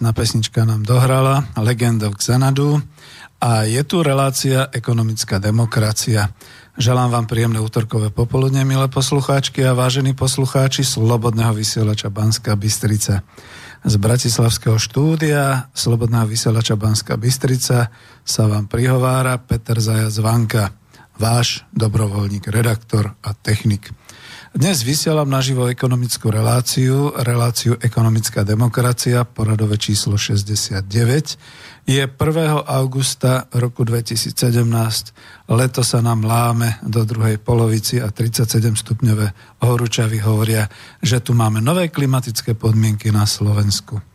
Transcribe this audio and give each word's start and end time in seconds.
Krásna 0.00 0.16
pesnička 0.16 0.64
nám 0.64 0.80
dohrala, 0.80 1.44
Legend 1.60 2.08
of 2.08 2.16
Xanadu 2.16 2.80
a 3.36 3.68
je 3.68 3.84
tu 3.84 4.00
relácia 4.00 4.72
Ekonomická 4.72 5.36
demokracia. 5.36 6.32
Želám 6.80 7.12
vám 7.12 7.26
príjemné 7.28 7.60
útorkové 7.60 8.08
popoludne, 8.08 8.64
milé 8.64 8.88
poslucháčky 8.88 9.60
a 9.60 9.76
vážení 9.76 10.16
poslucháči 10.16 10.88
Slobodného 10.88 11.52
vysielača 11.52 12.08
Banska 12.08 12.56
Bystrica. 12.56 13.20
Z 13.84 13.94
Bratislavského 14.00 14.80
štúdia 14.80 15.68
Slobodného 15.76 16.32
vysielača 16.32 16.80
Banska 16.80 17.20
Bystrica 17.20 17.92
sa 18.24 18.42
vám 18.48 18.72
prihovára 18.72 19.36
Peter 19.36 19.76
Zajac 19.84 20.16
Vanka, 20.24 20.72
váš 21.20 21.68
dobrovoľník, 21.76 22.48
redaktor 22.48 23.20
a 23.20 23.36
technik. 23.36 23.92
Dnes 24.50 24.82
vysielam 24.82 25.30
naživo 25.30 25.70
ekonomickú 25.70 26.26
reláciu, 26.26 27.14
reláciu 27.14 27.78
Ekonomická 27.78 28.42
demokracia, 28.42 29.22
poradové 29.22 29.78
číslo 29.78 30.18
69. 30.18 31.86
Je 31.86 32.02
1. 32.02 32.18
augusta 32.66 33.46
roku 33.54 33.86
2017, 33.86 34.34
leto 35.54 35.86
sa 35.86 36.02
nám 36.02 36.26
láme 36.26 36.82
do 36.82 37.06
druhej 37.06 37.38
polovici 37.38 38.02
a 38.02 38.10
37 38.10 38.74
stupňové 38.74 39.30
horúčavy 39.62 40.18
hovoria, 40.18 40.66
že 40.98 41.22
tu 41.22 41.30
máme 41.30 41.62
nové 41.62 41.86
klimatické 41.86 42.58
podmienky 42.58 43.14
na 43.14 43.30
Slovensku. 43.30 44.09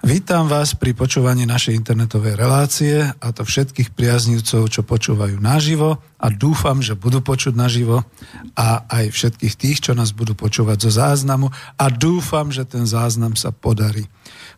Vítam 0.00 0.48
vás 0.48 0.72
pri 0.72 0.96
počúvaní 0.96 1.44
našej 1.44 1.76
internetovej 1.76 2.32
relácie 2.32 3.04
a 3.04 3.26
to 3.36 3.44
všetkých 3.44 3.92
priaznivcov, 3.92 4.72
čo 4.72 4.80
počúvajú 4.80 5.36
naživo 5.36 6.00
a 6.16 6.32
dúfam, 6.32 6.80
že 6.80 6.96
budú 6.96 7.20
počuť 7.20 7.52
naživo 7.52 8.00
a 8.56 8.88
aj 8.88 9.12
všetkých 9.12 9.54
tých, 9.60 9.78
čo 9.84 9.92
nás 9.92 10.16
budú 10.16 10.32
počúvať 10.32 10.88
zo 10.88 11.04
záznamu 11.04 11.52
a 11.76 11.84
dúfam, 11.92 12.48
že 12.48 12.64
ten 12.64 12.88
záznam 12.88 13.36
sa 13.36 13.52
podarí. 13.52 14.08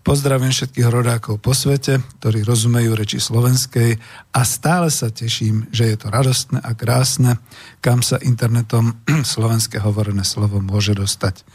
Pozdravím 0.03 0.51
všetkých 0.51 0.91
rodákov 0.91 1.39
po 1.39 1.55
svete, 1.55 2.03
ktorí 2.19 2.43
rozumejú 2.43 2.99
reči 2.99 3.23
slovenskej 3.23 4.03
a 4.35 4.43
stále 4.43 4.91
sa 4.91 5.15
teším, 5.15 5.71
že 5.71 5.95
je 5.95 5.97
to 6.03 6.11
radostné 6.11 6.59
a 6.59 6.75
krásne, 6.75 7.39
kam 7.79 8.03
sa 8.03 8.19
internetom 8.19 8.99
slovenské 9.23 9.79
hovorené 9.79 10.27
slovo 10.27 10.59
môže 10.59 10.99
dostať. 10.99 11.47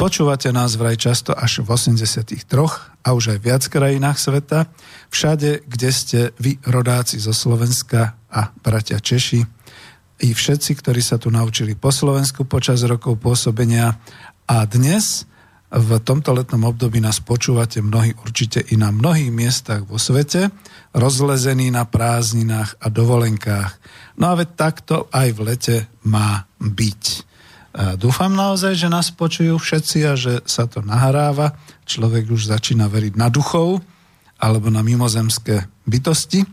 Počúvate 0.00 0.48
nás 0.56 0.72
vraj 0.80 0.96
často 0.96 1.36
až 1.36 1.60
v 1.60 1.68
83 1.68 2.48
a 3.04 3.08
už 3.12 3.36
aj 3.36 3.38
viac 3.44 3.62
krajinách 3.68 4.16
sveta, 4.16 4.72
všade, 5.12 5.68
kde 5.68 5.90
ste 5.92 6.20
vy 6.40 6.64
rodáci 6.64 7.20
zo 7.20 7.36
Slovenska 7.36 8.16
a 8.32 8.56
bratia 8.64 9.04
Češi, 9.04 9.44
i 10.22 10.32
všetci, 10.32 10.80
ktorí 10.80 11.02
sa 11.04 11.20
tu 11.20 11.28
naučili 11.28 11.76
po 11.76 11.92
Slovensku 11.92 12.48
počas 12.48 12.80
rokov 12.88 13.18
pôsobenia 13.20 14.00
a 14.46 14.64
dnes 14.64 15.28
v 15.72 15.96
tomto 16.04 16.36
letnom 16.36 16.68
období 16.68 17.00
nás 17.00 17.24
počúvate 17.24 17.80
mnohí 17.80 18.12
určite 18.20 18.60
i 18.60 18.76
na 18.76 18.92
mnohých 18.92 19.32
miestach 19.32 19.88
vo 19.88 19.96
svete, 19.96 20.52
rozlezení 20.92 21.72
na 21.72 21.88
prázdninách 21.88 22.76
a 22.76 22.92
dovolenkách. 22.92 23.72
No 24.20 24.28
a 24.28 24.36
veď 24.36 24.48
takto 24.52 25.08
aj 25.08 25.28
v 25.32 25.40
lete 25.40 25.76
má 26.04 26.44
byť. 26.60 27.04
Dúfam 27.96 28.36
naozaj, 28.36 28.76
že 28.76 28.92
nás 28.92 29.08
počujú 29.08 29.56
všetci 29.56 29.98
a 30.04 30.12
že 30.12 30.44
sa 30.44 30.68
to 30.68 30.84
nahráva. 30.84 31.56
Človek 31.88 32.28
už 32.28 32.52
začína 32.52 32.92
veriť 32.92 33.16
na 33.16 33.32
duchov 33.32 33.80
alebo 34.36 34.68
na 34.68 34.84
mimozemské 34.84 35.72
bytosti. 35.88 36.44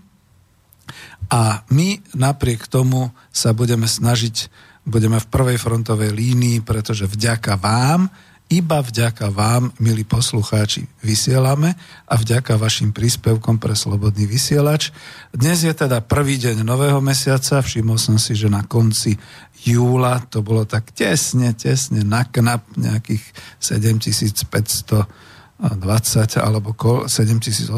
A 1.27 1.67
my 1.75 1.99
napriek 2.15 2.71
tomu 2.71 3.11
sa 3.35 3.51
budeme 3.51 3.83
snažiť, 3.83 4.47
budeme 4.87 5.19
v 5.19 5.27
prvej 5.27 5.59
frontovej 5.59 6.15
línii, 6.15 6.63
pretože 6.63 7.03
vďaka 7.03 7.59
vám, 7.59 8.07
iba 8.49 8.81
vďaka 8.81 9.29
vám, 9.29 9.69
milí 9.77 10.01
poslucháči, 10.01 10.89
vysielame 11.05 11.77
a 12.09 12.17
vďaka 12.17 12.57
vašim 12.57 12.89
príspevkom 12.89 13.61
pre 13.61 13.77
Slobodný 13.77 14.25
vysielač. 14.25 14.89
Dnes 15.29 15.61
je 15.61 15.69
teda 15.69 16.01
prvý 16.01 16.41
deň 16.41 16.65
nového 16.65 16.97
mesiaca, 16.97 17.61
všimol 17.61 18.01
som 18.01 18.17
si, 18.17 18.33
že 18.33 18.49
na 18.49 18.65
konci 18.65 19.13
júla 19.61 20.25
to 20.33 20.41
bolo 20.41 20.65
tak 20.65 20.89
tesne, 20.97 21.53
tesne 21.53 22.01
na 22.01 22.25
nejakých 22.73 23.21
7500 23.61 25.29
20 25.59 26.39
alebo 26.39 26.71
7820 26.71 27.75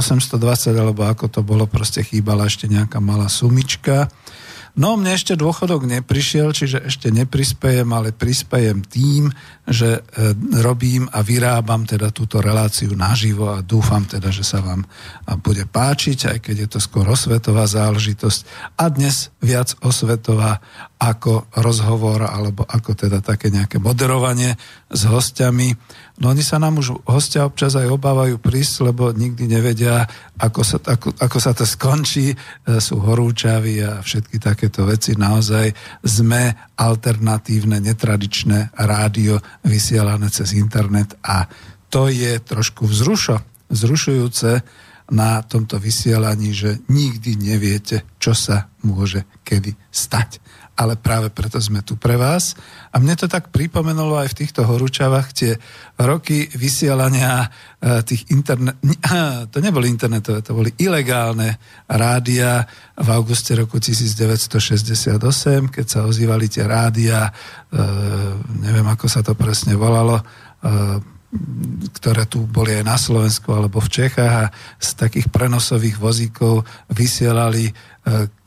alebo 0.78 1.02
ako 1.02 1.26
to 1.34 1.42
bolo, 1.42 1.66
proste 1.66 2.06
chýbala 2.06 2.46
ešte 2.46 2.70
nejaká 2.70 3.02
malá 3.02 3.26
sumička. 3.26 4.06
No, 4.72 4.96
mne 4.96 5.20
ešte 5.20 5.36
dôchodok 5.36 5.84
neprišiel, 5.84 6.56
čiže 6.56 6.88
ešte 6.88 7.12
neprispejem, 7.12 7.88
ale 7.92 8.16
prispejem 8.16 8.80
tým, 8.88 9.28
že 9.68 10.00
e, 10.00 10.32
robím 10.64 11.12
a 11.12 11.20
vyrábam 11.20 11.84
teda 11.84 12.08
túto 12.16 12.40
reláciu 12.40 12.96
naživo 12.96 13.52
a 13.52 13.60
dúfam 13.60 14.08
teda, 14.08 14.32
že 14.32 14.48
sa 14.48 14.64
vám 14.64 14.88
bude 15.44 15.68
páčiť, 15.68 16.20
aj 16.32 16.38
keď 16.40 16.56
je 16.56 16.70
to 16.72 16.80
skôr 16.80 17.04
osvetová 17.04 17.68
záležitosť 17.68 18.40
a 18.80 18.88
dnes 18.88 19.36
viac 19.44 19.76
osvetová 19.84 20.64
ako 21.02 21.52
rozhovor 21.58 22.24
alebo 22.30 22.64
ako 22.64 22.94
teda 22.96 23.20
také 23.20 23.52
nejaké 23.52 23.82
moderovanie 23.82 24.56
s 24.88 25.02
hostiami. 25.04 25.74
No 26.22 26.30
oni 26.30 26.46
sa 26.46 26.62
nám 26.62 26.78
už 26.78 27.02
hostia 27.10 27.50
občas 27.50 27.74
aj 27.74 27.90
obávajú 27.90 28.38
prísť, 28.38 28.94
lebo 28.94 29.10
nikdy 29.10 29.50
nevedia, 29.50 30.06
ako 30.38 30.62
sa, 30.62 30.78
ako, 30.78 31.18
ako 31.18 31.38
sa 31.42 31.52
to 31.58 31.66
skončí. 31.66 32.30
E, 32.30 32.36
sú 32.78 33.02
horúčaví 33.02 33.82
a 33.82 34.06
všetky 34.06 34.38
takéto 34.38 34.86
veci. 34.86 35.18
Naozaj 35.18 35.74
sme 36.06 36.54
alternatívne, 36.78 37.82
netradičné 37.82 38.78
rádio 38.86 39.42
vysielané 39.66 40.30
cez 40.30 40.54
internet 40.54 41.18
a 41.26 41.50
to 41.90 42.06
je 42.06 42.38
trošku 42.38 42.86
vzrušo, 42.86 43.42
vzrušujúce 43.74 44.62
na 45.12 45.42
tomto 45.44 45.82
vysielaní, 45.82 46.54
že 46.54 46.86
nikdy 46.88 47.36
neviete, 47.36 48.06
čo 48.22 48.38
sa 48.38 48.70
môže 48.86 49.26
kedy 49.44 49.74
stať 49.90 50.40
ale 50.82 50.98
práve 50.98 51.30
preto 51.30 51.62
sme 51.62 51.86
tu 51.86 51.94
pre 51.94 52.18
vás. 52.18 52.58
A 52.90 52.98
mne 52.98 53.14
to 53.14 53.30
tak 53.30 53.54
pripomenulo 53.54 54.18
aj 54.18 54.34
v 54.34 54.40
týchto 54.42 54.66
horúčavách 54.66 55.30
tie 55.30 55.54
roky 56.02 56.50
vysielania 56.58 57.46
e, 57.46 58.02
tých 58.02 58.34
internet... 58.34 58.82
To 59.54 59.58
neboli 59.62 59.94
internetové, 59.94 60.42
to 60.42 60.58
boli 60.58 60.74
ilegálne 60.82 61.62
rádia 61.86 62.66
v 62.98 63.08
auguste 63.14 63.54
roku 63.54 63.78
1968, 63.78 65.22
keď 65.70 65.86
sa 65.86 66.10
ozývali 66.10 66.50
tie 66.50 66.66
rádia, 66.66 67.30
e, 67.30 67.32
neviem 68.66 68.88
ako 68.90 69.06
sa 69.06 69.22
to 69.22 69.38
presne 69.38 69.78
volalo, 69.78 70.18
e, 70.18 70.24
ktoré 71.96 72.28
tu 72.28 72.44
boli 72.44 72.76
aj 72.76 72.84
na 72.84 72.98
Slovensku 73.00 73.56
alebo 73.56 73.80
v 73.80 73.88
Čechách 73.88 74.34
a 74.36 74.52
z 74.76 74.90
takých 75.00 75.32
prenosových 75.32 75.96
vozíkov 75.96 76.68
vysielali 76.92 77.72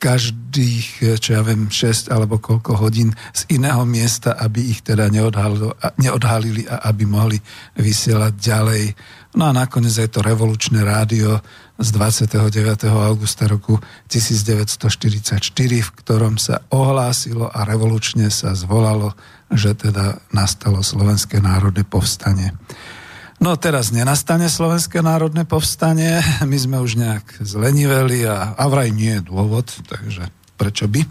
každých, 0.03 1.15
čo 1.15 1.29
ja 1.31 1.41
viem, 1.41 1.71
6 1.71 2.11
alebo 2.11 2.43
koľko 2.43 2.75
hodín 2.75 3.15
z 3.31 3.47
iného 3.55 3.87
miesta, 3.87 4.35
aby 4.35 4.59
ich 4.67 4.83
teda 4.83 5.07
neodhalili 5.95 6.67
a 6.67 6.91
aby 6.91 7.03
mohli 7.07 7.39
vysielať 7.79 8.33
ďalej. 8.35 8.83
No 9.39 9.47
a 9.47 9.55
nakoniec 9.55 9.95
je 9.95 10.11
to 10.11 10.19
revolučné 10.19 10.83
rádio 10.83 11.39
z 11.79 11.87
29. 11.91 12.51
augusta 12.91 13.47
roku 13.47 13.79
1944, 14.07 15.39
v 15.59 15.89
ktorom 16.03 16.35
sa 16.35 16.63
ohlásilo 16.71 17.47
a 17.47 17.63
revolučne 17.63 18.27
sa 18.31 18.55
zvolalo, 18.55 19.15
že 19.51 19.75
teda 19.75 20.19
nastalo 20.35 20.83
Slovenské 20.83 21.39
národné 21.39 21.87
povstanie. 21.87 22.55
No 23.35 23.59
teraz 23.59 23.91
nenastane 23.91 24.47
Slovenské 24.47 25.03
národné 25.03 25.43
povstanie, 25.43 26.23
my 26.51 26.57
sme 26.57 26.77
už 26.79 26.95
nejak 26.95 27.43
zleniveli 27.43 28.23
a, 28.23 28.55
a 28.55 28.63
vraj 28.71 28.89
nie 28.95 29.19
je 29.19 29.27
dôvod, 29.27 29.67
takže 29.85 30.31
prečo 30.55 30.87
by. 30.87 31.03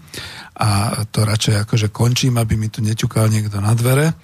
A 0.56 1.05
to 1.12 1.29
radšej 1.29 1.69
akože 1.69 1.88
končím, 1.93 2.41
aby 2.41 2.56
mi 2.56 2.73
tu 2.73 2.81
neťukal 2.81 3.29
niekto 3.29 3.61
na 3.61 3.76
dvere. 3.76 4.09
E, 4.09 4.15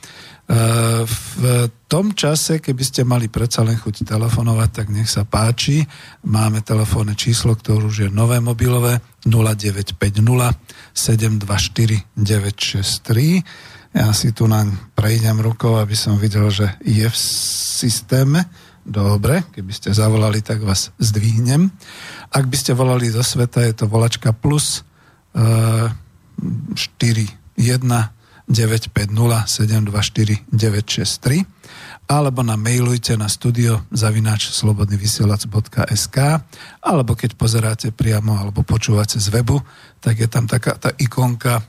v 1.05 1.69
tom 1.87 2.17
čase, 2.17 2.59
keby 2.65 2.83
ste 2.83 3.05
mali 3.05 3.29
predsa 3.29 3.61
len 3.61 3.77
chuť 3.77 4.09
telefonovať, 4.09 4.71
tak 4.73 4.89
nech 4.89 5.07
sa 5.07 5.29
páči. 5.29 5.85
Máme 6.25 6.65
telefónne 6.65 7.13
číslo, 7.13 7.53
ktoré 7.53 7.85
už 7.85 7.97
je 8.07 8.09
nové 8.09 8.41
mobilové 8.41 9.05
0950 9.29 10.01
724 10.97 12.17
963 12.17 13.45
ja 13.91 14.15
si 14.15 14.31
tu 14.31 14.47
naň 14.47 14.71
prejdem 14.95 15.43
rukou, 15.43 15.75
aby 15.79 15.99
som 15.99 16.15
videl, 16.15 16.47
že 16.51 16.71
je 16.87 17.07
v 17.07 17.17
systéme. 17.81 18.47
Dobre, 18.87 19.45
keby 19.51 19.73
ste 19.75 19.91
zavolali, 19.93 20.41
tak 20.41 20.63
vás 20.63 20.95
zdvihnem. 21.03 21.69
Ak 22.31 22.47
by 22.47 22.57
ste 22.57 22.73
volali 22.73 23.11
do 23.11 23.21
sveta, 23.21 23.67
je 23.67 23.75
to 23.75 23.91
volačka 23.91 24.31
plus 24.33 24.87
uh, 25.37 25.91
4 26.41 27.59
1 27.59 27.83
950 28.51 29.47
724 29.47 30.43
963 30.51 31.45
alebo 32.11 32.43
nám 32.43 32.59
mailujte 32.59 33.15
na 33.15 33.31
studio 33.31 33.87
zavináč 33.95 34.51
slobodnyvysielac.sk 34.51 36.19
alebo 36.83 37.15
keď 37.15 37.39
pozeráte 37.39 37.95
priamo 37.95 38.35
alebo 38.35 38.67
počúvate 38.67 39.23
z 39.23 39.31
webu, 39.31 39.63
tak 40.03 40.19
je 40.19 40.27
tam 40.27 40.51
taká 40.51 40.75
tá 40.75 40.91
ikonka 40.99 41.63
e, 41.63 41.65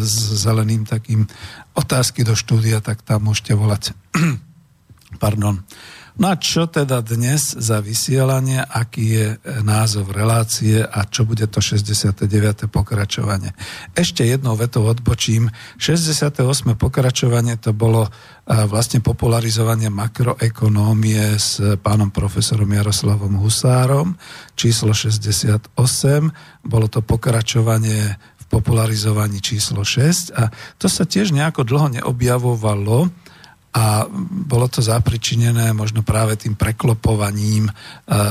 s 0.00 0.48
zeleným 0.48 0.88
takým 0.88 1.28
otázky 1.76 2.24
do 2.24 2.32
štúdia, 2.32 2.80
tak 2.80 3.04
tam 3.04 3.28
môžete 3.28 3.52
volať. 3.52 3.92
Pardon. 5.22 5.60
No 6.12 6.28
a 6.28 6.36
čo 6.36 6.68
teda 6.68 7.00
dnes 7.00 7.56
za 7.56 7.80
vysielanie, 7.80 8.60
aký 8.60 9.04
je 9.16 9.26
e, 9.32 9.36
názov 9.64 10.12
relácie 10.12 10.84
a 10.84 11.08
čo 11.08 11.24
bude 11.24 11.48
to 11.48 11.64
69. 11.64 12.68
pokračovanie. 12.68 13.56
Ešte 13.96 14.20
jednou 14.28 14.52
vetou 14.52 14.84
odbočím. 14.84 15.48
68. 15.80 16.44
pokračovanie 16.76 17.56
to 17.56 17.72
bolo 17.72 18.12
vlastne 18.42 18.98
popularizovanie 18.98 19.86
makroekonómie 19.86 21.38
s 21.38 21.62
pánom 21.78 22.10
profesorom 22.10 22.66
Jaroslavom 22.66 23.38
Husárom, 23.38 24.18
číslo 24.58 24.90
68. 24.90 25.70
Bolo 26.66 26.86
to 26.90 27.06
pokračovanie 27.06 28.18
v 28.18 28.44
popularizovaní 28.50 29.38
číslo 29.38 29.86
6 29.86 30.34
a 30.34 30.50
to 30.74 30.90
sa 30.90 31.06
tiež 31.06 31.30
nejako 31.30 31.62
dlho 31.62 32.02
neobjavovalo, 32.02 33.14
a 33.72 34.04
bolo 34.28 34.68
to 34.68 34.84
zapričinené 34.84 35.72
možno 35.72 36.04
práve 36.04 36.36
tým 36.36 36.60
preklopovaním 36.60 37.64
e, 37.64 37.72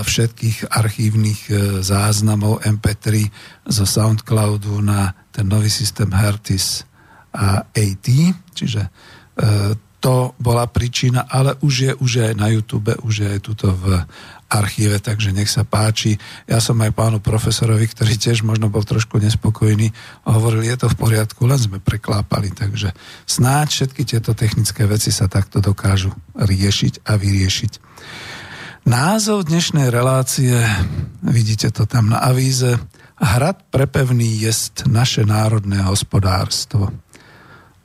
všetkých 0.06 0.70
archívnych 0.70 1.42
e, 1.50 1.54
záznamov 1.82 2.62
MP3 2.62 3.26
zo 3.66 3.86
Soundcloudu 3.90 4.78
na 4.86 5.10
ten 5.34 5.50
nový 5.50 5.74
systém 5.74 6.14
Hertis 6.14 6.86
a 7.34 7.66
AT, 7.66 8.08
čiže 8.54 8.86
e, 8.86 8.90
to 10.02 10.34
bola 10.42 10.66
príčina, 10.66 11.30
ale 11.30 11.54
už 11.62 11.74
je, 11.78 11.92
už 11.94 12.12
je 12.12 12.28
na 12.34 12.50
YouTube, 12.50 12.90
už 13.06 13.14
je 13.22 13.28
aj 13.38 13.40
tuto 13.46 13.70
v 13.70 14.02
archíve, 14.52 14.98
takže 15.00 15.32
nech 15.32 15.48
sa 15.48 15.64
páči. 15.64 16.18
Ja 16.50 16.58
som 16.60 16.76
aj 16.82 16.92
pánu 16.92 17.24
profesorovi, 17.24 17.88
ktorý 17.88 18.18
tiež 18.18 18.44
možno 18.44 18.68
bol 18.68 18.82
trošku 18.82 19.22
nespokojný, 19.22 19.94
hovoril, 20.28 20.66
je 20.66 20.76
to 20.76 20.92
v 20.92 21.00
poriadku, 21.00 21.46
len 21.46 21.62
sme 21.62 21.78
preklápali, 21.80 22.52
takže 22.52 22.92
snáď 23.30 23.68
všetky 23.72 24.02
tieto 24.04 24.34
technické 24.34 24.90
veci 24.90 25.14
sa 25.14 25.30
takto 25.30 25.64
dokážu 25.64 26.12
riešiť 26.36 27.08
a 27.08 27.16
vyriešiť. 27.16 27.74
Názov 28.90 29.46
dnešnej 29.48 29.94
relácie, 29.94 30.58
vidíte 31.22 31.70
to 31.70 31.86
tam 31.86 32.10
na 32.10 32.26
avíze, 32.26 32.82
Hrad 33.22 33.70
prepevný 33.70 34.42
jest 34.42 34.90
naše 34.90 35.22
národné 35.22 35.86
hospodárstvo 35.86 36.90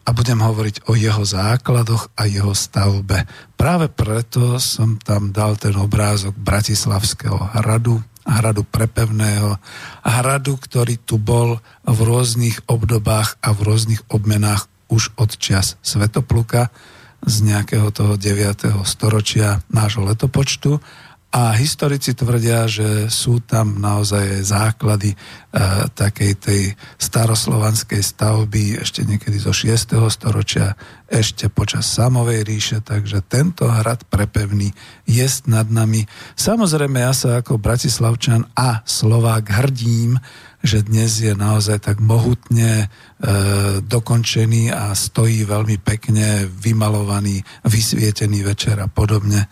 a 0.07 0.15
budem 0.15 0.39
hovoriť 0.39 0.87
o 0.87 0.95
jeho 0.95 1.27
základoch 1.27 2.15
a 2.15 2.31
jeho 2.31 2.55
stavbe. 2.55 3.27
Práve 3.59 3.91
preto 3.91 4.63
som 4.63 4.95
tam 5.03 5.35
dal 5.35 5.59
ten 5.59 5.75
obrázok 5.75 6.39
Bratislavského 6.39 7.59
hradu, 7.59 7.99
hradu 8.23 8.63
prepevného, 8.63 9.59
hradu, 10.07 10.55
ktorý 10.63 10.95
tu 11.03 11.19
bol 11.19 11.59
v 11.83 11.99
rôznych 11.99 12.63
obdobách 12.71 13.35
a 13.43 13.51
v 13.51 13.61
rôznych 13.67 14.07
obmenách 14.07 14.71
už 14.87 15.11
od 15.19 15.35
čas 15.35 15.75
Svetopluka. 15.83 16.71
z 17.27 17.43
nejakého 17.43 17.91
toho 17.91 18.15
9. 18.15 18.87
storočia 18.87 19.59
nášho 19.67 20.07
letopočtu 20.07 20.79
a 21.37 21.53
historici 21.53 22.17
tvrdia, 22.17 22.65
že 22.65 23.13
sú 23.13 23.45
tam 23.45 23.77
naozaj 23.77 24.41
základy 24.41 25.13
e, 25.13 25.17
takej 25.93 26.33
tej 26.41 26.63
staroslovanskej 26.97 28.01
stavby 28.01 28.81
ešte 28.81 29.05
niekedy 29.05 29.37
zo 29.37 29.53
6. 29.53 30.01
storočia, 30.09 30.73
ešte 31.05 31.53
počas 31.53 31.93
samovej 31.93 32.41
ríše, 32.41 32.79
takže 32.81 33.21
tento 33.21 33.69
hrad 33.69 34.09
prepevný 34.09 34.73
je 35.05 35.29
nad 35.45 35.69
nami. 35.69 36.09
Samozrejme, 36.41 37.05
ja 37.05 37.13
sa 37.13 37.45
ako 37.45 37.61
Bratislavčan 37.61 38.49
a 38.57 38.81
Slovák 38.89 39.45
hrdím, 39.45 40.17
že 40.65 40.83
dnes 40.83 41.21
je 41.21 41.37
naozaj 41.37 41.85
tak 41.85 42.03
mohutne 42.03 42.73
e, 42.83 42.87
dokončený 43.85 44.75
a 44.75 44.97
stojí 44.97 45.45
veľmi 45.45 45.79
pekne 45.79 46.49
vymalovaný, 46.49 47.45
vysvietený 47.63 48.43
večer 48.43 48.81
a 48.81 48.89
podobne. 48.89 49.47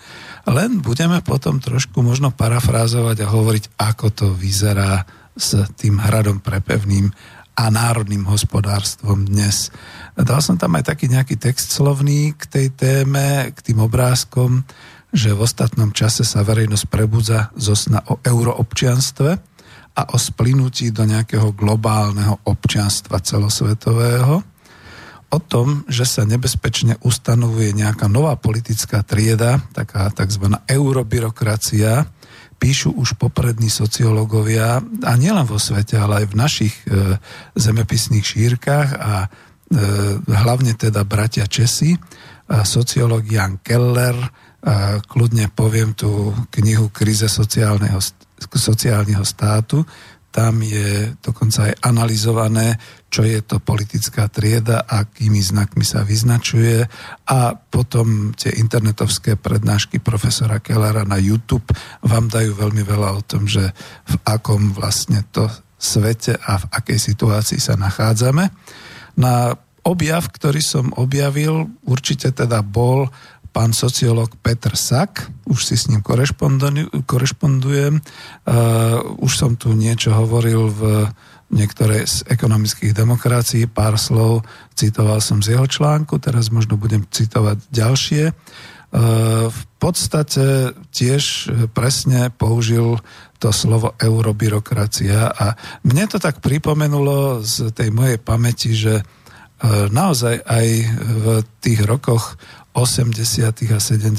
Len 0.44 0.84
budeme 0.84 1.24
potom 1.24 1.56
trošku 1.56 2.04
možno 2.04 2.28
parafrázovať 2.28 3.16
a 3.24 3.32
hovoriť, 3.32 3.64
ako 3.80 4.06
to 4.12 4.26
vyzerá 4.36 5.08
s 5.34 5.56
tým 5.80 5.98
hradom 5.98 6.44
prepevným 6.44 7.08
a 7.54 7.70
národným 7.70 8.26
hospodárstvom 8.26 9.30
dnes. 9.30 9.70
Dal 10.18 10.42
som 10.42 10.58
tam 10.58 10.74
aj 10.74 10.90
taký 10.90 11.06
nejaký 11.06 11.38
text 11.38 11.70
slovný 11.70 12.34
k 12.34 12.44
tej 12.50 12.66
téme, 12.74 13.54
k 13.54 13.58
tým 13.62 13.78
obrázkom, 13.82 14.66
že 15.14 15.30
v 15.30 15.46
ostatnom 15.46 15.94
čase 15.94 16.26
sa 16.26 16.42
verejnosť 16.42 16.90
prebudza 16.90 17.54
zo 17.54 17.78
sna 17.78 18.02
o 18.10 18.18
euroobčianstve 18.18 19.30
a 19.94 20.02
o 20.10 20.16
splynutí 20.18 20.90
do 20.90 21.06
nejakého 21.06 21.54
globálneho 21.54 22.42
občianstva 22.42 23.22
celosvetového 23.22 24.53
o 25.34 25.38
tom, 25.42 25.82
že 25.90 26.06
sa 26.06 26.22
nebezpečne 26.22 27.02
ustanovuje 27.02 27.74
nejaká 27.74 28.06
nová 28.06 28.38
politická 28.38 29.02
trieda, 29.02 29.58
taká 29.74 30.06
tzv. 30.14 30.54
eurobyrokracia, 30.70 32.06
píšu 32.62 32.94
už 32.94 33.18
poprední 33.18 33.66
sociológovia, 33.66 34.78
a 35.02 35.12
nielen 35.18 35.44
vo 35.44 35.58
svete, 35.58 35.98
ale 35.98 36.22
aj 36.22 36.26
v 36.30 36.38
našich 36.38 36.74
e, 36.86 37.18
zemepisných 37.58 38.22
šírkach 38.22 38.88
a 38.94 39.14
e, 39.26 39.28
hlavne 40.22 40.78
teda 40.78 41.02
bratia 41.02 41.50
Česi, 41.50 41.98
a 42.44 42.62
sociológ 42.62 43.26
Jan 43.26 43.58
Keller, 43.64 44.16
a 44.64 44.96
kľudne 45.04 45.52
poviem 45.52 45.92
tú 45.92 46.32
knihu 46.56 46.88
Krize 46.88 47.28
sociálneho, 47.28 48.00
sociálneho 48.48 49.20
státu, 49.20 49.84
tam 50.34 50.66
je 50.66 51.14
dokonca 51.22 51.70
aj 51.70 51.78
analyzované, 51.86 52.74
čo 53.06 53.22
je 53.22 53.38
to 53.38 53.62
politická 53.62 54.26
trieda, 54.26 54.82
akými 54.82 55.38
znakmi 55.38 55.86
sa 55.86 56.02
vyznačuje 56.02 56.82
a 57.30 57.54
potom 57.54 58.34
tie 58.34 58.50
internetovské 58.58 59.38
prednášky 59.38 60.02
profesora 60.02 60.58
Kellera 60.58 61.06
na 61.06 61.22
YouTube 61.22 61.70
vám 62.02 62.26
dajú 62.26 62.50
veľmi 62.58 62.82
veľa 62.82 63.10
o 63.14 63.22
tom, 63.22 63.46
že 63.46 63.70
v 64.10 64.14
akom 64.26 64.74
vlastne 64.74 65.22
to 65.30 65.46
svete 65.78 66.34
a 66.34 66.58
v 66.58 66.64
akej 66.82 66.98
situácii 67.14 67.62
sa 67.62 67.78
nachádzame. 67.78 68.50
Na 69.14 69.54
objav, 69.86 70.34
ktorý 70.34 70.58
som 70.58 70.90
objavil, 70.98 71.70
určite 71.86 72.34
teda 72.34 72.64
bol 72.66 73.06
pán 73.54 73.70
sociológ 73.70 74.34
Petr 74.42 74.74
Sak, 74.74 75.30
už 75.46 75.62
si 75.62 75.78
s 75.78 75.86
ním 75.86 76.02
korešpondujem. 76.02 77.94
Uh, 77.94 78.98
už 79.22 79.32
som 79.38 79.54
tu 79.54 79.70
niečo 79.78 80.10
hovoril 80.10 80.74
v 80.74 81.06
niektoré 81.54 82.02
z 82.02 82.26
ekonomických 82.26 82.90
demokracií, 82.90 83.70
pár 83.70 83.94
slov 83.94 84.42
citoval 84.74 85.22
som 85.22 85.38
z 85.38 85.54
jeho 85.54 85.70
článku, 85.70 86.18
teraz 86.18 86.50
možno 86.50 86.74
budem 86.74 87.06
citovať 87.06 87.62
ďalšie. 87.70 88.34
Uh, 88.34 89.46
v 89.46 89.62
podstate 89.78 90.74
tiež 90.90 91.46
presne 91.70 92.34
použil 92.34 92.98
to 93.38 93.54
slovo 93.54 93.94
eurobyrokracia 94.02 95.30
a 95.30 95.54
mne 95.86 96.10
to 96.10 96.18
tak 96.18 96.42
pripomenulo 96.42 97.38
z 97.46 97.70
tej 97.70 97.94
mojej 97.94 98.18
pamäti, 98.18 98.74
že 98.74 98.98
uh, 98.98 99.86
naozaj 99.94 100.42
aj 100.42 100.66
v 100.98 101.24
tých 101.62 101.80
rokoch 101.86 102.34
80. 102.74 103.70
a 103.70 103.78
70. 103.78 104.18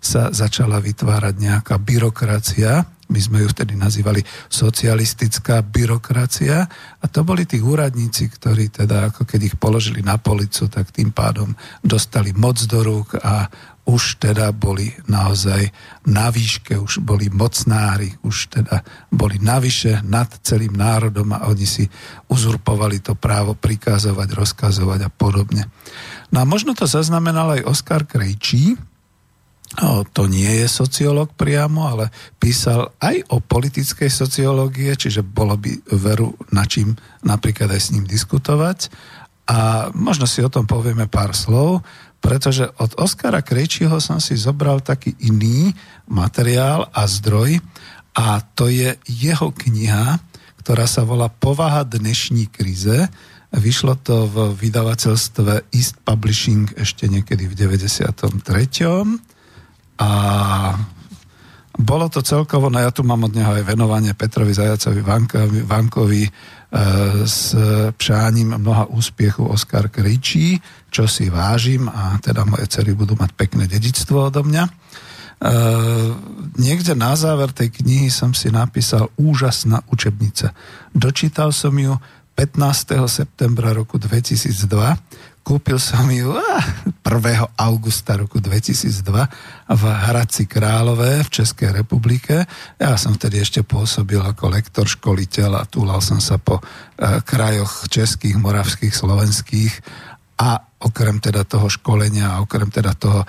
sa 0.00 0.22
začala 0.32 0.80
vytvárať 0.80 1.34
nejaká 1.36 1.76
byrokracia, 1.76 2.88
my 3.10 3.18
sme 3.18 3.42
ju 3.42 3.50
vtedy 3.50 3.74
nazývali 3.74 4.22
socialistická 4.46 5.66
byrokracia 5.66 6.62
a 7.02 7.04
to 7.10 7.26
boli 7.26 7.42
tí 7.42 7.58
úradníci, 7.58 8.30
ktorí 8.30 8.70
teda 8.70 9.10
ako 9.10 9.26
keď 9.26 9.40
ich 9.50 9.56
položili 9.58 10.00
na 10.00 10.16
policu, 10.16 10.70
tak 10.70 10.94
tým 10.94 11.10
pádom 11.10 11.50
dostali 11.82 12.30
moc 12.30 12.62
do 12.70 12.80
rúk 12.80 13.18
a 13.18 13.50
už 13.90 14.22
teda 14.22 14.54
boli 14.54 14.94
naozaj 15.10 15.66
na 16.06 16.30
výške, 16.30 16.78
už 16.78 17.02
boli 17.02 17.26
mocnári, 17.26 18.14
už 18.22 18.54
teda 18.54 18.86
boli 19.10 19.42
navyše 19.42 20.06
nad 20.06 20.30
celým 20.46 20.78
národom 20.78 21.34
a 21.34 21.50
oni 21.50 21.66
si 21.66 21.84
uzurpovali 22.30 23.02
to 23.02 23.18
právo 23.18 23.58
prikázovať, 23.58 24.28
rozkazovať 24.30 25.00
a 25.02 25.10
podobne. 25.10 25.66
No 26.30 26.42
a 26.42 26.44
možno 26.46 26.78
to 26.78 26.86
zaznamenal 26.86 27.58
aj 27.58 27.66
Oskar 27.66 28.06
Krejčí, 28.06 28.78
No, 29.78 30.02
to 30.02 30.26
nie 30.26 30.50
je 30.50 30.66
sociológ 30.66 31.30
priamo, 31.38 31.86
ale 31.86 32.10
písal 32.42 32.90
aj 32.98 33.22
o 33.30 33.38
politickej 33.38 34.10
sociológie, 34.10 34.90
čiže 34.98 35.22
bolo 35.22 35.54
by 35.54 35.94
veru 35.94 36.34
na 36.50 36.66
čím 36.66 36.98
napríklad 37.22 37.70
aj 37.70 37.78
s 37.78 37.92
ním 37.94 38.02
diskutovať. 38.02 38.90
A 39.46 39.90
možno 39.94 40.26
si 40.26 40.42
o 40.42 40.50
tom 40.50 40.66
povieme 40.66 41.06
pár 41.06 41.38
slov, 41.38 41.86
pretože 42.18 42.66
od 42.82 42.98
Oskara 42.98 43.46
Krejčího 43.46 44.02
som 44.02 44.18
si 44.18 44.34
zobral 44.34 44.82
taký 44.82 45.14
iný 45.22 45.70
materiál 46.10 46.90
a 46.90 47.06
zdroj 47.06 47.62
a 48.18 48.42
to 48.42 48.66
je 48.66 48.98
jeho 49.06 49.54
kniha, 49.54 50.18
ktorá 50.66 50.84
sa 50.90 51.06
volá 51.06 51.30
Povaha 51.30 51.86
dnešní 51.86 52.50
krize, 52.50 53.06
Vyšlo 53.50 53.98
to 53.98 54.30
v 54.30 54.54
vydavateľstve 54.54 55.74
East 55.74 55.98
Publishing 56.06 56.70
ešte 56.78 57.10
niekedy 57.10 57.50
v 57.50 57.54
93. 57.58 58.30
A 59.98 60.10
bolo 61.80 62.06
to 62.06 62.22
celkovo, 62.22 62.70
no 62.70 62.78
ja 62.78 62.94
tu 62.94 63.02
mám 63.02 63.26
od 63.26 63.34
neho 63.34 63.50
aj 63.50 63.66
venovanie 63.66 64.14
Petrovi 64.14 64.54
Zajacovi 64.54 65.02
Vankovi, 65.02 65.60
Vankovi 65.66 66.22
e, 66.26 66.30
s 67.26 67.56
pšáním 67.96 68.60
mnoha 68.60 68.86
úspiechu 68.92 69.48
Oskar 69.48 69.90
Kričí, 69.90 70.60
čo 70.92 71.10
si 71.10 71.26
vážim 71.26 71.90
a 71.90 72.22
teda 72.22 72.46
moje 72.46 72.70
cery 72.70 72.94
budú 72.94 73.16
mať 73.16 73.34
pekné 73.34 73.64
dedictvo 73.66 74.28
odo 74.28 74.44
mňa. 74.44 74.64
E, 74.66 74.72
niekde 76.60 76.92
na 76.92 77.16
záver 77.16 77.48
tej 77.50 77.72
knihy 77.72 78.12
som 78.12 78.36
si 78.36 78.52
napísal 78.52 79.08
úžasná 79.16 79.80
učebnica. 79.88 80.52
Dočítal 80.92 81.54
som 81.54 81.74
ju 81.74 81.96
15. 82.40 82.96
septembra 83.04 83.76
roku 83.76 84.00
2002. 84.00 84.64
Kúpil 85.44 85.76
som 85.76 86.08
ju 86.08 86.32
1. 86.32 87.04
augusta 87.60 88.16
roku 88.16 88.40
2002 88.40 89.28
v 89.68 89.82
Hradci 89.84 90.48
Králové 90.48 91.20
v 91.20 91.28
Českej 91.28 91.84
republike. 91.84 92.48
Ja 92.80 92.96
som 92.96 93.12
vtedy 93.12 93.44
ešte 93.44 93.60
pôsobil 93.60 94.16
ako 94.24 94.56
lektor, 94.56 94.88
školiteľ 94.88 95.50
a 95.52 95.68
túlal 95.68 96.00
som 96.00 96.16
sa 96.16 96.40
po 96.40 96.64
eh, 96.64 97.20
krajoch 97.20 97.92
českých, 97.92 98.40
moravských, 98.40 98.94
slovenských 98.96 99.72
a 100.40 100.64
okrem 100.80 101.20
teda 101.20 101.44
toho 101.44 101.68
školenia 101.68 102.24
a 102.24 102.40
okrem 102.40 102.72
teda 102.72 102.96
toho 102.96 103.28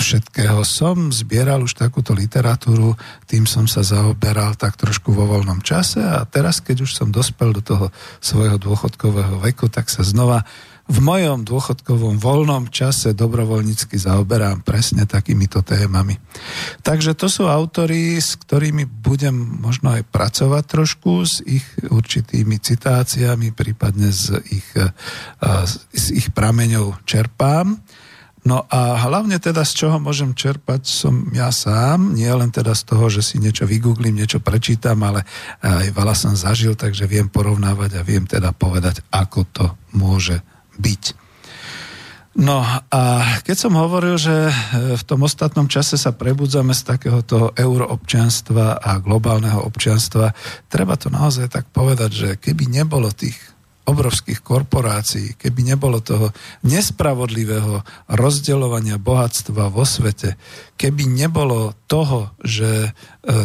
všetkého 0.00 0.64
som 0.64 1.12
zbieral 1.12 1.60
už 1.60 1.76
takúto 1.76 2.16
literatúru, 2.16 2.96
tým 3.28 3.44
som 3.44 3.68
sa 3.68 3.84
zaoberal 3.84 4.56
tak 4.56 4.80
trošku 4.80 5.12
vo 5.12 5.28
voľnom 5.28 5.60
čase 5.60 6.00
a 6.00 6.24
teraz, 6.24 6.64
keď 6.64 6.88
už 6.88 6.96
som 6.96 7.12
dospel 7.12 7.52
do 7.52 7.60
toho 7.60 7.86
svojho 8.24 8.56
dôchodkového 8.56 9.36
veku, 9.44 9.68
tak 9.68 9.92
sa 9.92 10.00
znova 10.00 10.48
v 10.90 10.98
mojom 10.98 11.46
dôchodkovom 11.46 12.18
voľnom 12.18 12.66
čase 12.66 13.14
dobrovoľnícky 13.14 13.94
zaoberám 13.94 14.66
presne 14.66 15.06
takýmito 15.06 15.62
témami. 15.62 16.18
Takže 16.82 17.14
to 17.14 17.30
sú 17.30 17.46
autory, 17.46 18.18
s 18.18 18.34
ktorými 18.34 18.90
budem 18.90 19.62
možno 19.62 19.94
aj 19.94 20.02
pracovať 20.10 20.64
trošku, 20.66 21.22
s 21.22 21.46
ich 21.46 21.62
určitými 21.86 22.58
citáciami, 22.58 23.54
prípadne 23.54 24.10
z 24.10 24.42
ich, 24.50 24.66
z 25.94 26.04
ich 26.10 26.34
prameňov 26.34 27.06
čerpám. 27.06 27.78
No 28.40 28.64
a 28.72 28.96
hlavne 29.04 29.36
teda 29.36 29.68
z 29.68 29.84
čoho 29.84 29.96
môžem 30.00 30.32
čerpať 30.32 30.88
som 30.88 31.28
ja 31.36 31.52
sám, 31.52 32.16
nie 32.16 32.30
len 32.32 32.48
teda 32.48 32.72
z 32.72 32.82
toho, 32.88 33.12
že 33.12 33.20
si 33.20 33.36
niečo 33.36 33.68
vygooglím, 33.68 34.16
niečo 34.16 34.40
prečítam, 34.40 34.96
ale 35.04 35.28
aj 35.60 35.92
veľa 35.92 36.14
som 36.16 36.32
zažil, 36.32 36.72
takže 36.72 37.04
viem 37.04 37.28
porovnávať 37.28 38.00
a 38.00 38.06
viem 38.06 38.24
teda 38.24 38.56
povedať, 38.56 39.04
ako 39.12 39.40
to 39.52 39.66
môže 39.92 40.40
byť. 40.80 41.20
No 42.40 42.62
a 42.64 43.02
keď 43.42 43.56
som 43.58 43.74
hovoril, 43.74 44.14
že 44.14 44.48
e, 44.48 44.54
v 44.94 45.02
tom 45.02 45.26
ostatnom 45.26 45.66
čase 45.66 45.98
sa 45.98 46.14
prebudzame 46.14 46.70
z 46.70 46.96
takéhoto 46.96 47.50
euroobčianstva 47.58 48.78
a 48.78 49.02
globálneho 49.02 49.58
občianstva, 49.66 50.30
treba 50.70 50.94
to 50.94 51.10
naozaj 51.10 51.50
tak 51.50 51.66
povedať, 51.74 52.10
že 52.14 52.28
keby 52.38 52.70
nebolo 52.70 53.10
tých 53.10 53.34
obrovských 53.88 54.44
korporácií, 54.44 55.34
keby 55.40 55.74
nebolo 55.74 56.04
toho 56.04 56.30
nespravodlivého 56.62 57.80
rozdeľovania 58.12 59.00
bohatstva 59.00 59.72
vo 59.72 59.88
svete, 59.88 60.36
keby 60.76 61.08
nebolo 61.08 61.72
toho, 61.88 62.36
že 62.44 62.70
e, 62.86 62.90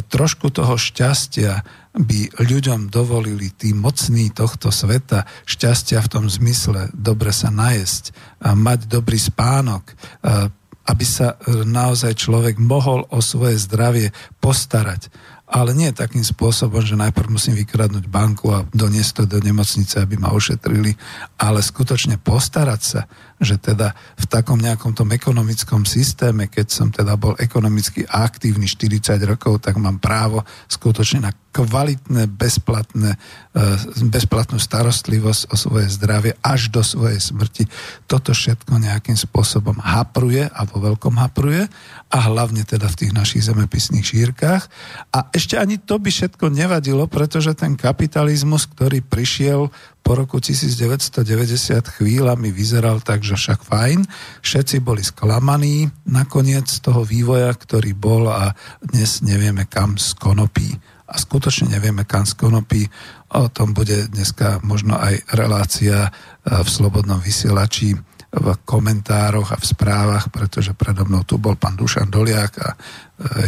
trošku 0.05 0.51
toho 0.51 0.75
šťastia 0.75 1.63
by 1.95 2.43
ľuďom 2.43 2.91
dovolili 2.91 3.55
tí 3.55 3.71
mocní 3.71 4.27
tohto 4.29 4.67
sveta 4.69 5.23
šťastia 5.47 6.03
v 6.03 6.11
tom 6.11 6.25
zmysle 6.27 6.91
dobre 6.91 7.31
sa 7.31 7.47
najesť, 7.47 8.11
a 8.43 8.51
mať 8.53 8.91
dobrý 8.91 9.17
spánok, 9.17 9.95
a 10.21 10.51
aby 10.85 11.05
sa 11.05 11.33
e, 11.33 11.65
naozaj 11.65 12.13
človek 12.13 12.61
mohol 12.61 13.09
o 13.09 13.17
svoje 13.17 13.57
zdravie 13.57 14.13
postarať 14.37 15.09
ale 15.45 15.77
nie 15.77 15.93
takým 15.93 16.25
spôsobom, 16.25 16.81
že 16.81 16.97
najprv 16.97 17.29
musím 17.37 17.53
vykradnúť 17.53 18.09
banku 18.09 18.49
a 18.49 18.65
doniesť 18.73 19.11
to 19.21 19.37
do 19.37 19.39
nemocnice, 19.45 20.01
aby 20.01 20.17
ma 20.17 20.33
ošetrili, 20.33 20.97
ale 21.37 21.61
skutočne 21.61 22.17
postarať 22.17 22.81
sa, 22.81 23.01
že 23.35 23.59
teda 23.59 23.91
v 24.15 24.25
takom 24.31 24.55
nejakom 24.55 24.95
tom 24.95 25.11
ekonomickom 25.11 25.83
systéme, 25.83 26.47
keď 26.47 26.67
som 26.71 26.87
teda 26.87 27.19
bol 27.19 27.35
ekonomicky 27.35 28.07
aktívny 28.07 28.63
40 28.63 29.19
rokov, 29.27 29.59
tak 29.59 29.75
mám 29.75 29.99
právo 29.99 30.39
skutočne 30.71 31.19
na 31.27 31.31
kvalitné, 31.55 32.27
bezplatné, 32.31 33.15
e, 33.15 33.67
bezplatnú 34.11 34.59
starostlivosť 34.59 35.51
o 35.51 35.55
svoje 35.55 35.87
zdravie 35.87 36.35
až 36.43 36.67
do 36.67 36.83
svojej 36.83 37.19
smrti. 37.19 37.63
Toto 38.11 38.35
všetko 38.35 38.75
nejakým 38.75 39.15
spôsobom 39.15 39.79
hapruje 39.79 40.51
a 40.51 40.61
vo 40.67 40.83
veľkom 40.83 41.15
hapruje 41.15 41.67
a 42.11 42.17
hlavne 42.27 42.67
teda 42.67 42.91
v 42.91 42.99
tých 42.99 43.11
našich 43.15 43.47
zemepisných 43.47 44.03
šírkach. 44.03 44.67
A 45.15 45.31
ešte 45.31 45.55
ani 45.55 45.79
to 45.79 45.95
by 45.95 46.11
všetko 46.11 46.51
nevadilo, 46.51 47.07
pretože 47.07 47.55
ten 47.55 47.79
kapitalizmus, 47.79 48.67
ktorý 48.67 48.99
prišiel 48.99 49.71
po 50.05 50.13
roku 50.13 50.37
1990 50.37 51.81
chvíľami 51.81 52.53
vyzeral 52.53 53.01
tak, 53.01 53.25
že 53.25 53.33
však 53.33 53.65
fajn, 53.65 54.05
všetci 54.45 54.85
boli 54.85 55.01
sklamaní 55.01 55.89
nakoniec 56.05 56.69
toho 56.85 57.01
vývoja, 57.01 57.49
ktorý 57.49 57.97
bol 57.97 58.29
a 58.29 58.53
dnes 58.85 59.25
nevieme 59.25 59.65
kam 59.65 59.97
skonopí 59.97 60.77
a 61.09 61.17
skutočne 61.17 61.73
nevieme, 61.73 62.05
kam 62.05 62.25
skonopí. 62.29 62.85
O 63.33 63.49
tom 63.49 63.73
bude 63.73 64.05
dneska 64.09 64.61
možno 64.61 64.97
aj 64.97 65.25
relácia 65.33 66.09
e, 66.09 66.09
v 66.49 66.69
Slobodnom 66.69 67.21
vysielači 67.21 67.97
v 68.35 68.47
komentároch 68.67 69.53
a 69.53 69.61
v 69.61 69.65
správach, 69.65 70.27
pretože 70.29 70.75
predo 70.75 71.07
mnou 71.07 71.23
tu 71.23 71.39
bol 71.39 71.55
pán 71.55 71.77
Dušan 71.77 72.09
Doliak 72.09 72.53
a 72.61 72.69
e, 72.73 72.77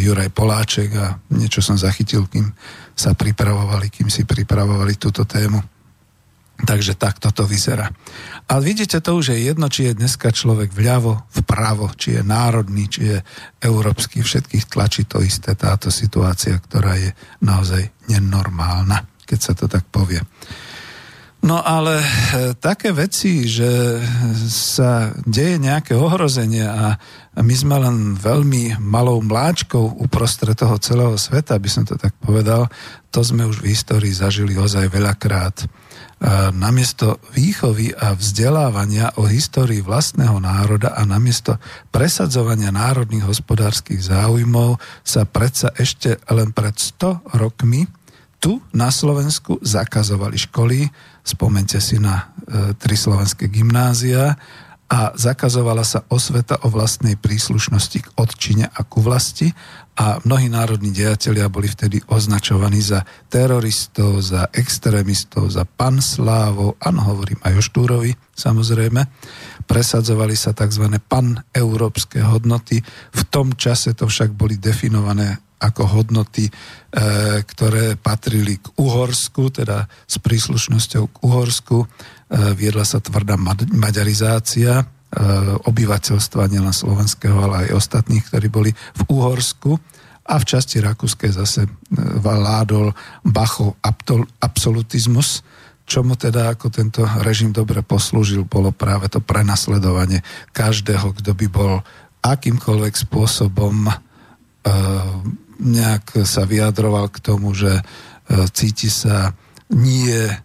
Juraj 0.06 0.34
Poláček 0.34 0.90
a 0.98 1.18
niečo 1.34 1.62
som 1.62 1.78
zachytil, 1.78 2.30
kým 2.30 2.50
sa 2.98 3.14
pripravovali, 3.14 3.94
kým 3.94 4.10
si 4.10 4.26
pripravovali 4.26 4.98
túto 4.98 5.26
tému. 5.26 5.77
Takže 6.58 6.98
takto 6.98 7.30
to 7.30 7.46
vyzerá. 7.46 7.94
A 8.50 8.58
vidíte, 8.58 8.98
to 8.98 9.22
už 9.22 9.38
je 9.38 9.46
jedno, 9.46 9.70
či 9.70 9.94
je 9.94 10.00
dneska 10.00 10.34
človek 10.34 10.74
vľavo, 10.74 11.30
vpravo, 11.46 11.94
či 11.94 12.18
je 12.18 12.22
národný, 12.26 12.90
či 12.90 13.02
je 13.14 13.18
európsky. 13.62 14.26
Všetkých 14.26 14.66
tlačí 14.66 15.06
to 15.06 15.22
isté 15.22 15.54
táto 15.54 15.94
situácia, 15.94 16.58
ktorá 16.58 16.98
je 16.98 17.14
naozaj 17.46 17.94
nenormálna, 18.10 19.06
keď 19.30 19.40
sa 19.40 19.54
to 19.54 19.70
tak 19.70 19.86
povie. 19.94 20.18
No 21.46 21.62
ale 21.62 22.02
e, 22.02 22.08
také 22.58 22.90
veci, 22.90 23.46
že 23.46 24.02
sa 24.50 25.14
deje 25.22 25.62
nejaké 25.62 25.94
ohrozenie 25.94 26.66
a 26.66 26.98
my 27.38 27.54
sme 27.54 27.78
len 27.78 28.18
veľmi 28.18 28.82
malou 28.82 29.22
mláčkou 29.22 30.02
uprostred 30.02 30.58
toho 30.58 30.82
celého 30.82 31.14
sveta, 31.14 31.54
aby 31.54 31.70
som 31.70 31.86
to 31.86 31.94
tak 31.94 32.18
povedal, 32.18 32.66
to 33.14 33.22
sme 33.22 33.46
už 33.46 33.62
v 33.62 33.70
histórii 33.70 34.10
zažili 34.10 34.58
ozaj 34.58 34.90
veľakrát 34.90 35.70
namiesto 36.50 37.22
výchovy 37.38 37.94
a 37.94 38.18
vzdelávania 38.18 39.14
o 39.22 39.30
histórii 39.30 39.86
vlastného 39.86 40.42
národa 40.42 40.98
a 40.98 41.06
namiesto 41.06 41.62
presadzovania 41.94 42.74
národných 42.74 43.22
hospodárskych 43.22 44.02
záujmov 44.02 44.82
sa 45.06 45.30
predsa 45.30 45.70
ešte 45.78 46.18
len 46.34 46.50
pred 46.58 46.74
100 46.74 47.38
rokmi 47.38 47.86
tu 48.42 48.62
na 48.74 48.90
Slovensku 48.94 49.62
zakazovali 49.62 50.38
školy, 50.38 50.90
spomente 51.26 51.78
si 51.82 51.98
na 51.98 52.34
e, 52.46 52.74
tri 52.78 52.94
slovenské 52.94 53.50
gymnázia 53.50 54.38
a 54.88 55.12
zakazovala 55.18 55.82
sa 55.82 56.06
osveta 56.08 56.62
o 56.64 56.72
vlastnej 56.72 57.18
príslušnosti 57.18 58.00
k 58.00 58.08
odčine 58.18 58.66
a 58.70 58.82
ku 58.86 59.04
vlasti 59.04 59.52
a 59.98 60.22
mnohí 60.22 60.46
národní 60.46 60.94
dejatelia 60.94 61.50
boli 61.50 61.66
vtedy 61.66 61.98
označovaní 62.06 62.86
za 62.86 63.02
teroristov, 63.34 64.22
za 64.22 64.46
extrémistov, 64.54 65.50
za 65.50 65.66
panslávov, 65.66 66.78
áno, 66.78 67.02
hovorím 67.02 67.42
aj 67.42 67.54
o 67.58 67.66
Štúrovi, 67.66 68.14
samozrejme. 68.38 69.02
Presadzovali 69.66 70.38
sa 70.38 70.54
tzv. 70.54 71.02
paneurópske 71.02 72.22
hodnoty. 72.22 72.78
V 73.10 73.22
tom 73.34 73.58
čase 73.58 73.98
to 73.98 74.06
však 74.06 74.38
boli 74.38 74.62
definované 74.62 75.42
ako 75.58 75.90
hodnoty, 75.90 76.46
e, 76.46 76.52
ktoré 77.42 77.98
patrili 77.98 78.62
k 78.62 78.78
Uhorsku, 78.78 79.50
teda 79.50 79.90
s 80.06 80.22
príslušnosťou 80.22 81.04
k 81.10 81.18
Uhorsku. 81.26 81.78
E, 81.82 81.88
viedla 82.54 82.86
sa 82.86 83.02
tvrdá 83.02 83.34
maďarizácia 83.74 84.86
obyvateľstva 85.64 86.52
nielen 86.52 86.76
slovenského, 86.76 87.40
ale 87.40 87.68
aj 87.68 87.80
ostatných, 87.80 88.28
ktorí 88.28 88.48
boli 88.52 88.72
v 88.76 89.02
Uhorsku 89.08 89.80
a 90.28 90.36
v 90.36 90.44
časti 90.44 90.84
rakúskej 90.84 91.32
zase 91.32 91.64
eh, 91.64 91.70
vládol 91.96 92.92
Bachov 93.24 93.80
absolutizmus, 94.44 95.48
čomu 95.88 96.20
teda 96.20 96.52
ako 96.52 96.68
tento 96.68 97.08
režim 97.24 97.56
dobre 97.56 97.80
poslúžil, 97.80 98.44
bolo 98.44 98.76
práve 98.76 99.08
to 99.08 99.24
prenasledovanie 99.24 100.20
každého, 100.52 101.16
kto 101.16 101.32
by 101.32 101.48
bol 101.48 101.74
akýmkoľvek 102.28 103.08
spôsobom 103.08 103.88
e, 103.88 103.94
nejak 105.64 106.28
sa 106.28 106.44
vyjadroval 106.44 107.08
k 107.08 107.24
tomu, 107.24 107.56
že 107.56 107.80
cíti 108.52 108.92
sa 108.92 109.32
nie 109.76 110.32
e, 110.32 110.36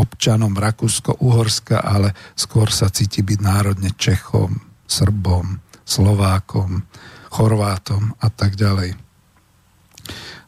občanom 0.00 0.56
Rakúsko-Uhorska, 0.56 1.84
ale 1.84 2.16
skôr 2.32 2.72
sa 2.72 2.88
cíti 2.88 3.20
byť 3.20 3.38
národne 3.44 3.92
Čechom, 3.92 4.56
Srbom, 4.88 5.60
Slovákom, 5.84 6.84
Chorvátom 7.28 8.16
a 8.22 8.28
tak 8.32 8.56
ďalej. 8.56 8.96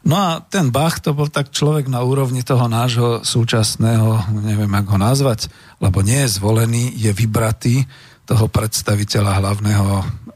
No 0.06 0.14
a 0.14 0.30
ten 0.38 0.70
Bach 0.70 1.02
to 1.02 1.18
bol 1.18 1.26
tak 1.26 1.50
človek 1.50 1.90
na 1.90 2.06
úrovni 2.06 2.46
toho 2.46 2.70
nášho 2.70 3.26
súčasného, 3.26 4.38
neviem 4.38 4.70
ako 4.70 4.94
ho 4.94 4.98
nazvať, 5.02 5.50
lebo 5.82 5.98
nie 6.00 6.22
je 6.22 6.38
zvolený, 6.38 6.94
je 6.94 7.10
vybratý 7.10 7.82
toho 8.22 8.46
predstaviteľa 8.46 9.42
hlavného 9.42 9.86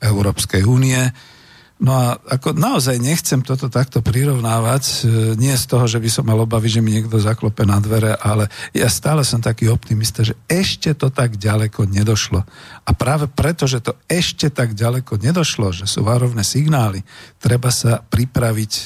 Európskej 0.02 0.66
únie, 0.66 0.98
No 1.80 1.96
a 1.96 2.20
ako 2.20 2.52
naozaj 2.52 3.00
nechcem 3.00 3.40
toto 3.40 3.72
takto 3.72 4.04
prirovnávať, 4.04 4.84
e, 4.84 4.94
nie 5.40 5.56
z 5.56 5.64
toho, 5.64 5.88
že 5.88 5.96
by 5.96 6.12
som 6.12 6.28
mal 6.28 6.36
obavy, 6.36 6.68
že 6.68 6.84
mi 6.84 6.92
niekto 6.92 7.16
zaklope 7.16 7.64
na 7.64 7.80
dvere, 7.80 8.20
ale 8.20 8.52
ja 8.76 8.84
stále 8.92 9.24
som 9.24 9.40
taký 9.40 9.72
optimista, 9.72 10.20
že 10.20 10.36
ešte 10.44 10.92
to 10.92 11.08
tak 11.08 11.40
ďaleko 11.40 11.88
nedošlo. 11.88 12.44
A 12.84 12.90
práve 12.92 13.32
preto, 13.32 13.64
že 13.64 13.80
to 13.80 13.96
ešte 14.12 14.52
tak 14.52 14.76
ďaleko 14.76 15.24
nedošlo, 15.24 15.72
že 15.72 15.88
sú 15.88 16.04
varovné 16.04 16.44
signály, 16.44 17.00
treba 17.40 17.72
sa 17.72 18.04
pripraviť 18.04 18.72
e, 18.76 18.84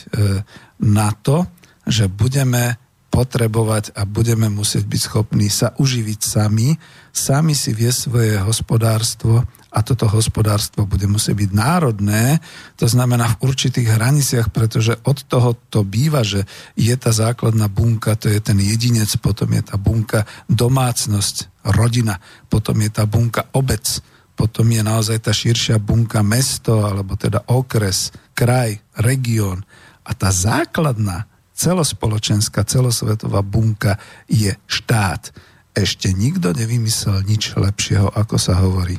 na 0.87 1.11
to, 1.19 1.51
že 1.91 2.07
budeme 2.07 2.79
potrebovať 3.15 3.95
a 3.95 4.03
budeme 4.03 4.51
musieť 4.51 4.91
byť 4.91 5.03
schopní 5.07 5.47
sa 5.47 5.71
uživiť 5.79 6.19
sami, 6.19 6.75
sami 7.15 7.55
si 7.55 7.71
vie 7.71 7.95
svoje 7.95 8.35
hospodárstvo 8.43 9.47
a 9.71 9.79
toto 9.87 10.11
hospodárstvo 10.11 10.83
bude 10.83 11.07
musieť 11.07 11.47
byť 11.47 11.51
národné, 11.55 12.43
to 12.75 12.91
znamená 12.91 13.39
v 13.39 13.55
určitých 13.55 13.95
hraniciach, 13.95 14.51
pretože 14.51 14.99
od 15.07 15.23
toho 15.31 15.55
to 15.71 15.87
býva, 15.87 16.27
že 16.27 16.43
je 16.75 16.95
tá 16.99 17.15
základná 17.15 17.71
bunka, 17.71 18.19
to 18.19 18.27
je 18.27 18.43
ten 18.43 18.59
jedinec, 18.59 19.15
potom 19.23 19.47
je 19.55 19.63
tá 19.63 19.79
bunka 19.79 20.27
domácnosť, 20.51 21.63
rodina, 21.71 22.19
potom 22.51 22.83
je 22.83 22.91
tá 22.91 23.07
bunka 23.07 23.47
obec, 23.55 24.03
potom 24.35 24.67
je 24.67 24.83
naozaj 24.83 25.23
tá 25.23 25.31
širšia 25.31 25.79
bunka 25.79 26.19
mesto, 26.27 26.83
alebo 26.83 27.15
teda 27.15 27.47
okres, 27.47 28.11
kraj, 28.35 28.83
región. 28.99 29.63
A 30.03 30.11
tá 30.19 30.35
základná 30.35 31.31
celospoločenská, 31.55 32.67
celosvetová 32.67 33.41
bunka 33.47 33.97
je 34.27 34.53
štát. 34.67 35.31
Ešte 35.75 36.11
nikto 36.11 36.55
nevymyslel 36.55 37.23
nič 37.27 37.55
lepšieho, 37.55 38.11
ako 38.11 38.37
sa 38.39 38.59
hovorí. 38.63 38.99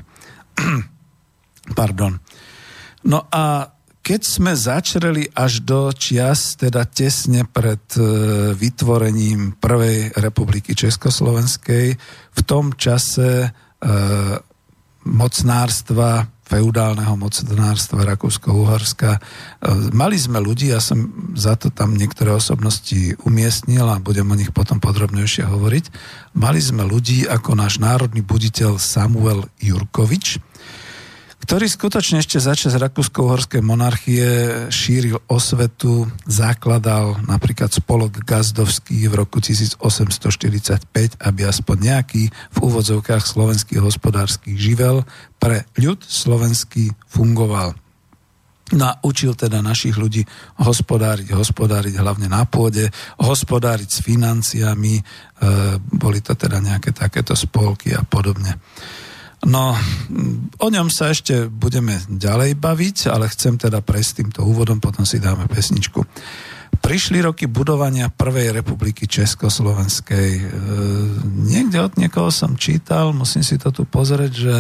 Pardon. 1.80 2.20
No 3.06 3.28
a 3.30 3.76
keď 4.06 4.22
sme 4.22 4.54
začreli 4.54 5.26
až 5.34 5.66
do 5.66 5.90
čias, 5.90 6.54
teda 6.54 6.86
tesne 6.86 7.42
pred 7.42 7.82
e, 7.98 8.02
vytvorením 8.54 9.58
Prvej 9.58 10.14
republiky 10.22 10.78
Československej, 10.78 11.98
v 12.30 12.42
tom 12.46 12.78
čase 12.78 13.30
e, 13.42 13.50
mocnárstva 15.10 16.35
feudálneho 16.46 17.18
mocnárstva 17.18 18.06
Rakúsko-Uhorska. 18.06 19.18
E, 19.18 19.20
mali 19.92 20.16
sme 20.16 20.38
ľudí, 20.38 20.70
ja 20.70 20.78
som 20.78 21.10
za 21.34 21.58
to 21.58 21.74
tam 21.74 21.98
niektoré 21.98 22.30
osobnosti 22.30 23.18
umiestnil 23.26 23.90
a 23.90 23.98
budem 23.98 24.30
o 24.30 24.38
nich 24.38 24.54
potom 24.54 24.78
podrobnejšie 24.78 25.50
hovoriť. 25.50 25.86
Mali 26.38 26.62
sme 26.62 26.86
ľudí 26.86 27.26
ako 27.26 27.58
náš 27.58 27.82
národný 27.82 28.22
buditeľ 28.22 28.78
Samuel 28.78 29.50
Jurkovič, 29.58 30.38
ktorý 31.36 31.68
skutočne 31.68 32.24
ešte 32.24 32.40
začas 32.40 32.80
Rakúsko-Uhorskej 32.80 33.60
monarchie 33.60 34.26
šíril 34.72 35.20
osvetu, 35.28 36.08
zakladal 36.26 37.20
napríklad 37.28 37.70
spolok 37.70 38.24
Gazdovský 38.24 39.06
v 39.12 39.14
roku 39.20 39.44
1845, 39.44 39.78
aby 41.22 41.42
aspoň 41.44 41.78
nejaký 41.78 42.24
v 42.32 42.58
úvodzovkách 42.58 43.24
slovenský 43.28 43.78
hospodársky 43.84 44.56
živel 44.56 45.04
pre 45.38 45.68
ľud 45.78 46.02
slovenský 46.02 46.96
fungoval. 47.06 47.76
Naučil 48.74 49.38
teda 49.38 49.62
našich 49.62 49.94
ľudí 49.94 50.26
hospodáriť, 50.58 51.38
hospodáriť 51.38 52.02
hlavne 52.02 52.26
na 52.26 52.50
pôde, 52.50 52.90
hospodáriť 53.22 53.90
s 53.94 54.00
financiami, 54.02 54.98
e, 54.98 55.04
boli 55.78 56.18
to 56.26 56.34
teda 56.34 56.58
nejaké 56.58 56.90
takéto 56.90 57.38
spolky 57.38 57.94
a 57.94 58.02
podobne. 58.02 58.58
No, 59.46 59.78
o 60.58 60.68
ňom 60.74 60.90
sa 60.90 61.14
ešte 61.14 61.46
budeme 61.46 62.02
ďalej 62.10 62.58
baviť, 62.58 63.14
ale 63.14 63.30
chcem 63.30 63.62
teda 63.62 63.86
prejsť 63.86 64.12
týmto 64.26 64.42
úvodom, 64.42 64.82
potom 64.82 65.06
si 65.06 65.22
dáme 65.22 65.46
pesničku. 65.46 66.02
Prišli 66.82 67.22
roky 67.22 67.46
budovania 67.46 68.10
Prvej 68.10 68.52
republiky 68.58 69.06
Československej. 69.06 70.30
E, 70.38 70.44
niekde 71.46 71.78
od 71.78 71.94
niekoho 71.98 72.34
som 72.34 72.58
čítal, 72.58 73.14
musím 73.14 73.46
si 73.46 73.62
to 73.62 73.70
tu 73.70 73.86
pozrieť, 73.86 74.34
že 74.34 74.56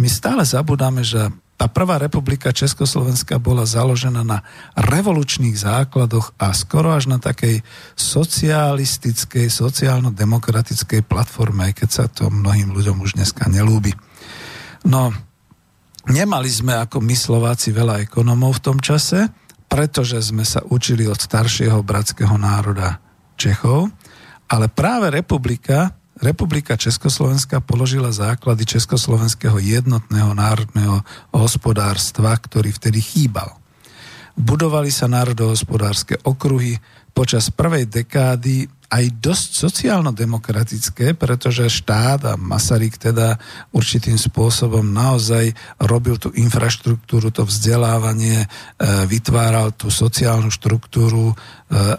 my 0.00 0.08
stále 0.08 0.42
zabudáme, 0.42 1.04
že 1.04 1.28
tá 1.60 1.68
prvá 1.68 2.00
republika 2.00 2.56
Československa 2.56 3.36
bola 3.36 3.68
založená 3.68 4.24
na 4.24 4.40
revolučných 4.80 5.60
základoch 5.60 6.32
a 6.40 6.56
skoro 6.56 6.96
až 6.96 7.12
na 7.12 7.20
takej 7.20 7.60
socialistickej, 8.00 9.52
sociálno-demokratickej 9.52 11.04
platforme, 11.04 11.68
aj 11.68 11.84
keď 11.84 11.88
sa 11.92 12.04
to 12.08 12.32
mnohým 12.32 12.72
ľuďom 12.72 13.04
už 13.04 13.20
dneska 13.20 13.44
nelúbi. 13.52 13.92
No, 14.86 15.12
nemali 16.08 16.48
sme 16.48 16.76
ako 16.80 17.04
my 17.04 17.16
Slováci 17.16 17.74
veľa 17.74 18.00
ekonomov 18.00 18.60
v 18.60 18.64
tom 18.72 18.78
čase, 18.80 19.28
pretože 19.70 20.18
sme 20.18 20.42
sa 20.42 20.64
učili 20.66 21.06
od 21.06 21.20
staršieho 21.20 21.84
bratského 21.86 22.34
národa 22.34 22.98
Čechov, 23.38 23.92
ale 24.50 24.66
práve 24.66 25.14
republika, 25.14 25.94
republika 26.18 26.74
Československa 26.74 27.62
položila 27.62 28.10
základy 28.10 28.66
československého 28.66 29.62
jednotného 29.62 30.34
národného 30.34 31.06
hospodárstva, 31.30 32.34
ktorý 32.34 32.74
vtedy 32.74 32.98
chýbal. 32.98 33.56
Budovali 34.34 34.90
sa 34.90 35.06
národohospodárske 35.06 36.18
okruhy, 36.26 36.80
počas 37.14 37.50
prvej 37.50 37.90
dekády 37.90 38.79
aj 38.90 39.22
dosť 39.22 39.48
sociálno-demokratické, 39.54 41.14
pretože 41.14 41.70
štát 41.70 42.20
a 42.26 42.34
Masaryk 42.34 42.98
teda 42.98 43.38
určitým 43.70 44.18
spôsobom 44.18 44.82
naozaj 44.82 45.54
robil 45.78 46.18
tú 46.18 46.34
infraštruktúru, 46.34 47.30
to 47.30 47.46
vzdelávanie, 47.46 48.44
e, 48.44 48.48
vytváral 49.06 49.70
tú 49.78 49.94
sociálnu 49.94 50.50
štruktúru 50.50 51.30
e, 51.30 51.34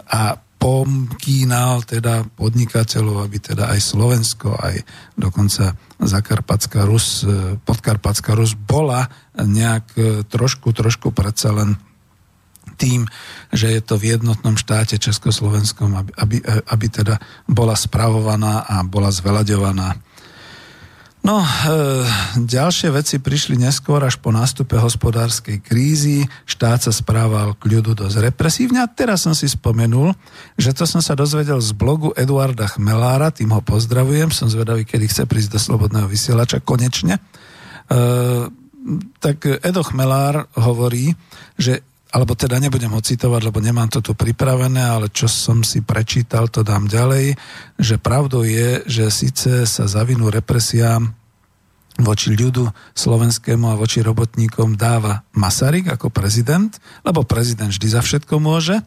a 0.04 0.36
pomkínal 0.36 1.82
teda 1.82 2.28
podnikateľov, 2.38 3.24
aby 3.24 3.40
teda 3.40 3.72
aj 3.72 3.80
Slovensko, 3.82 4.54
aj 4.54 4.84
dokonca 5.16 5.74
Zakarpatská 5.96 6.84
Rus, 6.84 7.24
e, 7.24 7.56
Podkarpatská 7.56 8.36
Rus 8.36 8.52
bola 8.52 9.08
nejak 9.32 9.96
trošku, 10.28 10.76
trošku 10.76 11.08
predsa 11.16 11.56
len 11.56 11.80
tým, 12.82 13.06
že 13.54 13.70
je 13.70 13.78
to 13.78 13.94
v 13.94 14.18
jednotnom 14.18 14.58
štáte 14.58 14.98
Československom, 14.98 15.94
aby, 15.94 16.10
aby, 16.18 16.36
aby 16.66 16.86
teda 16.90 17.22
bola 17.46 17.78
spravovaná 17.78 18.66
a 18.66 18.82
bola 18.82 19.14
zvelaďovaná. 19.14 19.94
No, 21.22 21.38
e, 21.38 21.46
ďalšie 22.34 22.90
veci 22.90 23.22
prišli 23.22 23.54
neskôr 23.54 24.02
až 24.02 24.18
po 24.18 24.34
nástupe 24.34 24.74
hospodárskej 24.74 25.62
krízy. 25.62 26.26
Štát 26.50 26.82
sa 26.82 26.90
správal 26.90 27.54
k 27.54 27.78
ľudu 27.78 27.94
dosť 27.94 28.26
represívne 28.26 28.82
a 28.82 28.90
teraz 28.90 29.22
som 29.22 29.30
si 29.30 29.46
spomenul, 29.46 30.18
že 30.58 30.74
to 30.74 30.82
som 30.82 30.98
sa 30.98 31.14
dozvedel 31.14 31.62
z 31.62 31.78
blogu 31.78 32.10
Eduarda 32.18 32.66
Chmelára, 32.66 33.30
tým 33.30 33.54
ho 33.54 33.62
pozdravujem, 33.62 34.34
som 34.34 34.50
zvedavý, 34.50 34.82
kedy 34.82 35.06
chce 35.06 35.22
prísť 35.30 35.54
do 35.54 35.60
Slobodného 35.62 36.10
vysielača, 36.10 36.58
konečne. 36.58 37.22
E, 37.22 38.50
tak 39.22 39.46
Edo 39.46 39.86
Chmelár 39.86 40.50
hovorí, 40.58 41.14
že 41.54 41.86
alebo 42.12 42.36
teda 42.36 42.60
nebudem 42.60 42.92
ho 42.92 43.00
citovať, 43.00 43.40
lebo 43.48 43.58
nemám 43.64 43.88
to 43.88 44.04
tu 44.04 44.12
pripravené, 44.12 44.84
ale 44.84 45.08
čo 45.08 45.24
som 45.24 45.64
si 45.64 45.80
prečítal, 45.80 46.52
to 46.52 46.60
dám 46.60 46.84
ďalej, 46.84 47.40
že 47.80 47.96
pravdou 47.96 48.44
je, 48.44 48.84
že 48.84 49.08
síce 49.08 49.64
sa 49.64 49.84
zavinú 49.88 50.28
represiám 50.28 51.08
voči 52.00 52.32
ľudu 52.32 52.68
slovenskému 52.96 53.68
a 53.68 53.80
voči 53.80 54.00
robotníkom 54.00 54.76
dáva 54.76 55.24
Masaryk 55.36 55.92
ako 55.92 56.08
prezident, 56.08 56.72
lebo 57.04 57.24
prezident 57.24 57.68
vždy 57.68 57.88
za 57.88 58.00
všetko 58.00 58.40
môže. 58.40 58.80
E, 58.80 58.84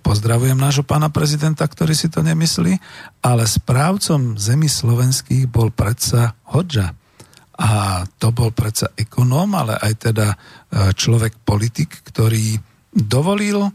pozdravujem 0.00 0.56
nášho 0.56 0.84
pána 0.84 1.12
prezidenta, 1.12 1.68
ktorý 1.68 1.92
si 1.92 2.08
to 2.08 2.24
nemyslí, 2.24 2.80
ale 3.20 3.44
správcom 3.44 4.40
zemi 4.40 4.68
slovenských 4.68 5.44
bol 5.48 5.68
predsa 5.68 6.32
Hodža. 6.48 6.96
A 7.62 8.02
to 8.18 8.34
bol 8.34 8.50
predsa 8.50 8.90
ekonóm, 8.98 9.54
ale 9.54 9.78
aj 9.78 10.10
teda 10.10 10.34
e, 10.34 10.36
človek 10.98 11.46
politik, 11.46 12.02
ktorý 12.10 12.58
dovolil 12.90 13.70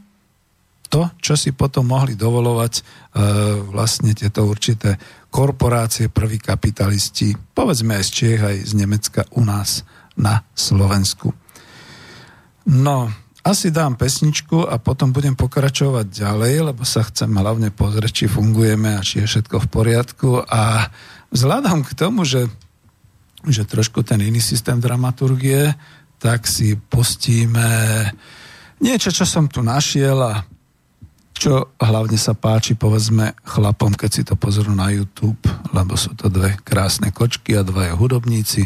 to, 0.88 1.12
čo 1.20 1.36
si 1.36 1.52
potom 1.56 1.92
mohli 1.92 2.16
dovolovať 2.16 2.74
e, 2.76 2.82
vlastne 3.72 4.12
tieto 4.12 4.48
určité 4.48 4.96
korporácie, 5.32 6.12
prví 6.12 6.40
kapitalisti, 6.40 7.36
povedzme 7.36 8.00
aj 8.00 8.04
z 8.08 8.12
Čiech, 8.12 8.42
aj 8.44 8.58
z 8.68 8.74
Nemecka 8.76 9.22
u 9.36 9.44
nás 9.44 9.84
na 10.16 10.44
Slovensku. 10.56 11.32
No, 12.68 13.08
asi 13.48 13.72
dám 13.72 13.96
pesničku 13.96 14.68
a 14.68 14.76
potom 14.76 15.16
budem 15.16 15.32
pokračovať 15.32 16.12
ďalej, 16.12 16.54
lebo 16.72 16.84
sa 16.84 17.08
chcem 17.08 17.32
hlavne 17.32 17.72
pozrieť, 17.72 18.12
či 18.12 18.26
fungujeme 18.28 19.00
a 19.00 19.06
či 19.06 19.24
je 19.24 19.30
všetko 19.32 19.64
v 19.64 19.72
poriadku. 19.72 20.30
A 20.44 20.92
vzhľadom 21.32 21.88
k 21.88 21.92
tomu, 21.96 22.28
že 22.28 22.52
že 23.48 23.68
trošku 23.68 24.04
ten 24.04 24.22
iný 24.22 24.44
systém 24.44 24.80
dramaturgie, 24.80 25.74
tak 26.18 26.46
si 26.50 26.76
pustíme 26.76 27.70
niečo, 28.82 29.10
čo 29.14 29.26
som 29.26 29.50
tu 29.50 29.62
našiel 29.62 30.18
a 30.22 30.46
čo 31.38 31.78
hlavne 31.78 32.18
sa 32.18 32.34
páči, 32.34 32.74
povedzme, 32.74 33.38
chlapom, 33.46 33.94
keď 33.94 34.10
si 34.10 34.22
to 34.26 34.34
pozrú 34.34 34.74
na 34.74 34.90
YouTube, 34.90 35.46
lebo 35.70 35.94
sú 35.94 36.18
to 36.18 36.34
dve 36.34 36.58
krásne 36.66 37.14
kočky 37.14 37.54
a 37.54 37.62
dvaja 37.62 37.94
hudobníci, 37.94 38.66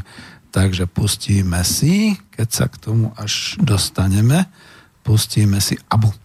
takže 0.55 0.87
pustíme 0.87 1.59
si, 1.67 2.15
keď 2.31 2.47
sa 2.47 2.65
k 2.71 2.79
tomu 2.79 3.11
až 3.19 3.59
dostaneme, 3.59 4.47
pustíme 5.03 5.59
si 5.59 5.75
Abu. 5.91 6.15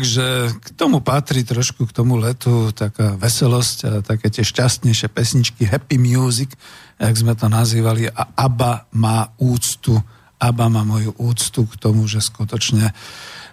Takže 0.00 0.56
k 0.64 0.68
tomu 0.80 1.04
patrí 1.04 1.44
trošku 1.44 1.84
k 1.84 1.92
tomu 1.92 2.16
letu 2.16 2.72
taká 2.72 3.20
veselosť 3.20 3.78
a 3.84 3.90
také 4.00 4.32
tie 4.32 4.40
šťastnejšie 4.40 5.12
pesničky, 5.12 5.68
happy 5.68 6.00
music, 6.00 6.56
jak 6.96 7.12
sme 7.12 7.36
to 7.36 7.52
nazývali 7.52 8.08
a 8.08 8.32
ABBA 8.32 8.88
má 8.96 9.28
úctu, 9.36 10.00
ABBA 10.40 10.66
má 10.72 10.88
moju 10.88 11.12
úctu 11.20 11.68
k 11.68 11.74
tomu, 11.76 12.08
že 12.08 12.24
skutočne 12.24 12.96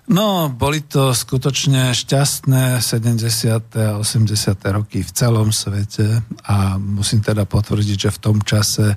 No, 0.07 0.47
boli 0.47 0.87
to 0.87 1.11
skutočne 1.11 1.91
šťastné 1.91 2.79
70. 2.79 3.75
a 3.75 3.99
80. 3.99 4.55
roky 4.71 5.03
v 5.03 5.11
celom 5.11 5.51
svete 5.51 6.23
a 6.47 6.79
musím 6.79 7.19
teda 7.19 7.43
potvrdiť, 7.43 8.07
že 8.07 8.15
v 8.15 8.21
tom 8.23 8.39
čase 8.39 8.95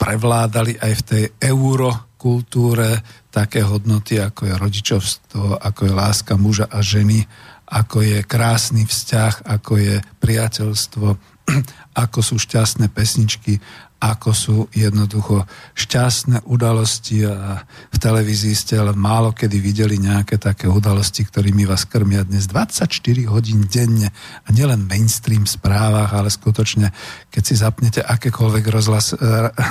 prevládali 0.00 0.80
aj 0.80 0.92
v 0.96 1.02
tej 1.04 1.24
eurokultúre 1.36 2.96
také 3.30 3.60
hodnoty, 3.60 4.20
ako 4.20 4.48
je 4.48 4.54
rodičovstvo, 4.56 5.60
ako 5.60 5.80
je 5.84 5.92
láska 5.92 6.34
muža 6.40 6.66
a 6.68 6.80
ženy, 6.80 7.28
ako 7.68 8.00
je 8.00 8.18
krásny 8.24 8.88
vzťah, 8.88 9.44
ako 9.44 9.72
je 9.76 9.96
priateľstvo, 10.24 11.06
ako 12.04 12.18
sú 12.24 12.36
šťastné 12.40 12.88
pesničky 12.88 13.60
ako 13.98 14.30
sú 14.30 14.56
jednoducho 14.70 15.42
šťastné 15.74 16.46
udalosti 16.46 17.26
a 17.26 17.66
v 17.66 17.98
televízii 17.98 18.54
ste 18.54 18.78
ale 18.78 18.94
málo 18.94 19.34
kedy 19.34 19.58
videli 19.58 19.98
nejaké 19.98 20.38
také 20.38 20.70
udalosti, 20.70 21.26
ktorými 21.26 21.66
vás 21.66 21.82
krmia 21.82 22.22
dnes. 22.22 22.46
24 22.46 22.86
hodín 23.26 23.66
denne 23.66 24.14
a 24.46 24.48
nielen 24.54 24.86
mainstream 24.86 25.50
správach, 25.50 26.14
ale 26.14 26.30
skutočne, 26.30 26.94
keď 27.26 27.42
si 27.42 27.54
zapnete 27.58 28.00
akékoľvek 28.06 28.64
rozhlas, 28.70 29.12
e, 29.12 29.18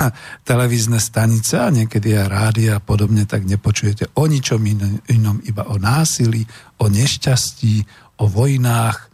televízne 0.50 1.00
stanice 1.00 1.56
a 1.56 1.72
niekedy 1.72 2.12
aj 2.12 2.26
rádia 2.28 2.72
a 2.76 2.84
podobne, 2.84 3.24
tak 3.24 3.48
nepočujete 3.48 4.12
o 4.12 4.28
ničom 4.28 4.60
inom, 5.08 5.40
iba 5.48 5.64
o 5.72 5.80
násilí, 5.80 6.44
o 6.76 6.92
nešťastí, 6.92 7.88
o 8.20 8.28
vojnách, 8.28 9.08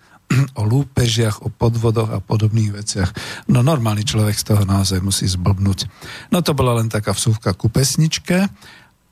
o 0.60 0.62
lúpežiach, 0.62 1.42
o 1.44 1.48
podvodoch 1.48 2.10
a 2.10 2.18
podobných 2.22 2.74
veciach. 2.74 3.10
No 3.50 3.60
normálny 3.60 4.04
človek 4.06 4.36
z 4.36 4.54
toho 4.54 4.62
naozaj 4.66 5.00
musí 5.00 5.26
zblbnúť. 5.28 5.86
No 6.30 6.42
to 6.42 6.56
bola 6.56 6.78
len 6.78 6.90
taká 6.90 7.14
vsúvka 7.14 7.54
ku 7.56 7.70
pesničke. 7.70 8.48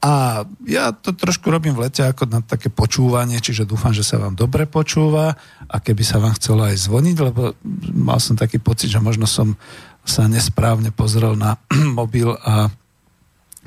A 0.03 0.43
ja 0.67 0.91
to 0.91 1.15
trošku 1.15 1.47
robím 1.47 1.79
v 1.79 1.87
lete 1.87 2.03
ako 2.03 2.27
na 2.27 2.43
také 2.43 2.67
počúvanie, 2.67 3.39
čiže 3.39 3.63
dúfam, 3.63 3.95
že 3.95 4.03
sa 4.03 4.19
vám 4.19 4.35
dobre 4.35 4.67
počúva 4.67 5.39
a 5.71 5.77
keby 5.79 6.03
sa 6.03 6.19
vám 6.19 6.35
chcelo 6.35 6.67
aj 6.67 6.91
zvoniť, 6.91 7.17
lebo 7.23 7.55
mal 7.95 8.19
som 8.19 8.35
taký 8.35 8.59
pocit, 8.59 8.91
že 8.91 8.99
možno 8.99 9.31
som 9.31 9.55
sa 10.03 10.27
nesprávne 10.27 10.91
pozrel 10.91 11.39
na 11.39 11.55
mobil 11.99 12.35
a 12.43 12.75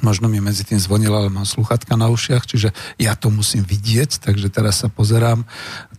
Možno 0.03 0.27
mi 0.27 0.43
medzi 0.43 0.67
tým 0.67 0.75
zvonila, 0.75 1.23
ale 1.23 1.31
mám 1.31 1.47
sluchatka 1.47 1.95
na 1.95 2.11
ušiach, 2.11 2.43
čiže 2.43 2.75
ja 2.99 3.15
to 3.15 3.31
musím 3.31 3.63
vidieť, 3.63 4.19
takže 4.27 4.51
teraz 4.51 4.83
sa 4.83 4.91
pozerám. 4.91 5.47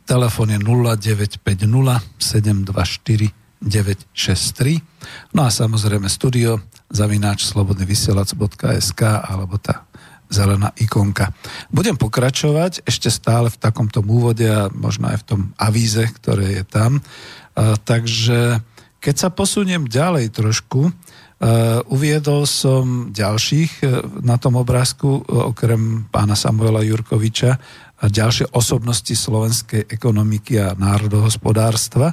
Telefón 0.07 0.55
je 0.55 0.59
0950 0.63 1.43
724 2.17 3.35
963. 3.59 5.35
No 5.35 5.43
a 5.43 5.51
samozrejme 5.51 6.07
studio 6.07 6.63
zavináč 6.87 7.43
slobodnyvysielac.sk 7.51 9.03
alebo 9.03 9.59
tá 9.59 9.91
zelená 10.31 10.75
ikonka. 10.79 11.31
Budem 11.71 11.95
pokračovať 11.99 12.87
ešte 12.87 13.11
stále 13.11 13.51
v 13.51 13.59
takomto 13.59 14.03
úvode 14.03 14.47
a 14.47 14.71
možno 14.71 15.11
aj 15.11 15.23
v 15.23 15.27
tom 15.27 15.41
avíze, 15.59 16.03
ktoré 16.03 16.63
je 16.63 16.65
tam. 16.67 17.03
takže 17.87 18.63
keď 18.99 19.15
sa 19.15 19.29
posuniem 19.31 19.87
ďalej 19.87 20.35
trošku, 20.35 20.95
Uh, 21.37 21.85
uviedol 21.93 22.49
som 22.49 23.13
ďalších 23.13 23.85
uh, 23.85 24.09
na 24.25 24.41
tom 24.41 24.57
obrázku, 24.57 25.21
uh, 25.21 25.53
okrem 25.53 26.09
pána 26.09 26.33
Samuela 26.33 26.81
Jurkoviča, 26.81 27.61
a 27.97 28.05
ďalšie 28.13 28.53
osobnosti 28.53 29.13
slovenskej 29.13 29.89
ekonomiky 29.89 30.61
a 30.61 30.77
národohospodárstva. 30.77 32.13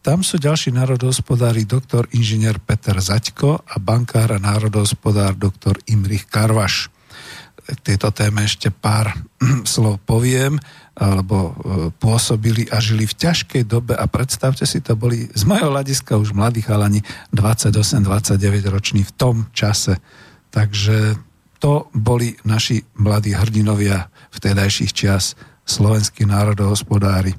Tam 0.00 0.24
sú 0.24 0.40
ďalší 0.40 0.72
národohospodári 0.74 1.68
doktor 1.68 2.08
inžinier 2.16 2.56
Peter 2.58 2.96
Zaďko 2.96 3.62
a 3.62 3.76
bankár 3.78 4.32
a 4.32 4.42
národohospodár 4.42 5.36
doktor 5.36 5.76
Imrich 5.86 6.26
Karvaš. 6.26 6.88
K 7.60 7.78
tejto 7.94 8.10
téme 8.10 8.42
ešte 8.42 8.72
pár 8.74 9.14
slov 9.68 10.02
poviem 10.02 10.58
alebo 11.00 11.36
e, 11.38 11.52
pôsobili 11.96 12.66
a 12.68 12.82
žili 12.82 13.06
v 13.06 13.14
ťažkej 13.14 13.62
dobe 13.64 13.94
a 13.96 14.04
predstavte 14.10 14.66
si, 14.68 14.82
to 14.82 14.98
boli 14.98 15.30
z 15.32 15.42
mojho 15.48 15.72
hľadiska 15.72 16.18
už 16.18 16.34
mladí 16.34 16.60
chalani 16.60 17.00
28-29 17.32 18.40
roční 18.68 19.06
v 19.06 19.12
tom 19.14 19.36
čase. 19.54 19.96
Takže 20.50 21.16
to 21.60 21.92
boli 21.92 22.34
naši 22.42 22.82
mladí 22.96 23.36
hrdinovia 23.36 24.08
v 24.32 24.36
tedajších 24.40 24.92
čias, 24.96 25.36
slovenskí 25.68 26.24
národohospodári. 26.26 27.36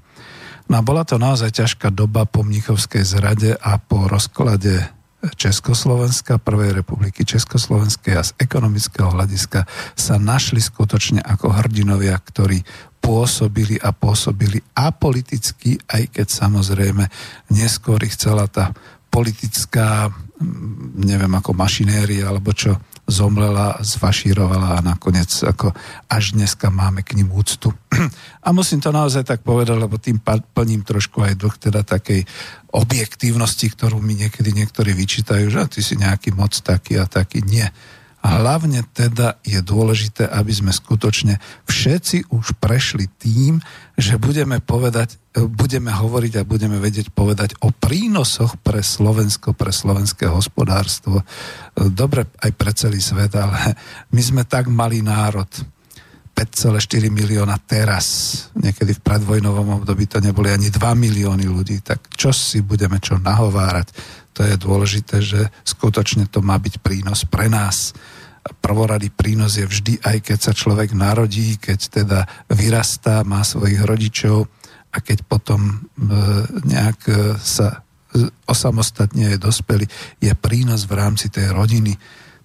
No 0.71 0.79
a 0.79 0.85
bola 0.85 1.03
to 1.03 1.19
naozaj 1.19 1.51
ťažká 1.51 1.91
doba 1.91 2.23
po 2.23 2.47
Mnichovskej 2.47 3.03
zrade 3.03 3.59
a 3.59 3.75
po 3.81 4.07
rozklade 4.07 4.87
Československa, 5.35 6.41
Prvej 6.41 6.73
republiky 6.81 7.21
Československej 7.27 8.13
a 8.17 8.25
z 8.25 8.31
ekonomického 8.41 9.13
hľadiska 9.13 9.69
sa 9.93 10.15
našli 10.17 10.63
skutočne 10.63 11.21
ako 11.21 11.53
hrdinovia, 11.53 12.17
ktorí 12.17 12.63
pôsobili 13.01 13.77
a 13.81 13.93
pôsobili 13.93 14.61
apoliticky, 14.77 15.77
aj 15.89 16.15
keď 16.15 16.27
samozrejme 16.29 17.03
neskôr 17.53 18.01
ich 18.05 18.17
celá 18.17 18.49
tá 18.49 18.73
politická, 19.11 20.09
mm, 20.09 21.03
neviem 21.03 21.33
ako 21.35 21.51
mašinéria, 21.53 22.29
alebo 22.29 22.55
čo 22.55 22.79
zomlela, 23.11 23.83
zfašírovala 23.83 24.79
a 24.79 24.83
nakoniec 24.83 25.27
ako 25.43 25.75
až 26.07 26.39
dneska 26.39 26.71
máme 26.71 27.03
k 27.03 27.19
ním 27.19 27.29
úctu. 27.35 27.75
A 28.47 28.55
musím 28.55 28.79
to 28.79 28.89
naozaj 28.89 29.27
tak 29.27 29.43
povedať, 29.43 29.77
lebo 29.77 29.99
tým 30.01 30.23
plním 30.23 30.81
trošku 30.81 31.21
aj 31.21 31.37
dlh 31.37 31.55
teda 31.59 31.83
takej 31.83 32.25
objektívnosti, 32.71 33.67
ktorú 33.69 33.99
mi 33.99 34.15
niekedy 34.15 34.55
niektorí 34.55 34.95
vyčítajú, 34.95 35.51
že 35.51 35.61
ty 35.67 35.83
si 35.83 35.99
nejaký 35.99 36.31
moc 36.31 36.55
taký 36.55 36.97
a 36.97 37.05
taký. 37.05 37.43
Nie. 37.43 37.69
A 38.21 38.37
hlavne 38.37 38.85
teda 38.93 39.41
je 39.41 39.57
dôležité, 39.65 40.29
aby 40.29 40.53
sme 40.53 40.69
skutočne 40.69 41.41
všetci 41.65 42.29
už 42.29 42.53
prešli 42.61 43.09
tým, 43.17 43.57
že 43.97 44.21
budeme 44.21 44.61
povedať, 44.61 45.17
budeme 45.33 45.89
hovoriť 45.89 46.33
a 46.37 46.45
budeme 46.45 46.77
vedieť 46.77 47.09
povedať 47.09 47.57
o 47.65 47.73
prínosoch 47.73 48.61
pre 48.61 48.85
Slovensko, 48.85 49.57
pre 49.57 49.73
slovenské 49.73 50.29
hospodárstvo. 50.29 51.25
Dobre 51.73 52.29
aj 52.45 52.51
pre 52.53 52.71
celý 52.77 53.01
svet, 53.01 53.33
ale 53.33 53.73
my 54.13 54.21
sme 54.21 54.43
tak 54.45 54.69
malý 54.69 55.01
národ. 55.01 55.49
5,4 56.41 57.13
milióna 57.13 57.53
teraz. 57.61 58.05
Niekedy 58.57 58.97
v 58.97 59.05
predvojnovom 59.05 59.81
období 59.81 60.09
to 60.09 60.17
neboli 60.17 60.49
ani 60.49 60.73
2 60.73 60.81
milióny 60.81 61.45
ľudí. 61.45 61.85
Tak 61.85 62.17
čo 62.17 62.33
si 62.33 62.65
budeme 62.65 62.97
čo 62.97 63.21
nahovárať? 63.21 63.93
To 64.33 64.41
je 64.41 64.57
dôležité, 64.57 65.21
že 65.21 65.53
skutočne 65.61 66.25
to 66.25 66.41
má 66.41 66.57
byť 66.57 66.81
prínos 66.81 67.29
pre 67.29 67.45
nás. 67.45 67.93
Prvoradý 68.41 69.13
prínos 69.13 69.61
je 69.61 69.69
vždy, 69.69 70.01
aj 70.01 70.17
keď 70.25 70.39
sa 70.41 70.53
človek 70.57 70.97
narodí, 70.97 71.61
keď 71.61 71.79
teda 72.01 72.19
vyrastá, 72.49 73.21
má 73.21 73.45
svojich 73.45 73.85
rodičov 73.85 74.49
a 74.89 74.97
keď 74.97 75.21
potom 75.29 75.61
e, 75.69 75.73
nejak 76.65 76.99
e, 77.05 77.37
sa 77.37 77.85
osamostatne 78.49 79.35
je 79.35 79.37
dospelý, 79.39 79.85
je 80.19 80.33
prínos 80.35 80.83
v 80.83 80.97
rámci 80.99 81.31
tej 81.31 81.53
rodiny. 81.53 81.95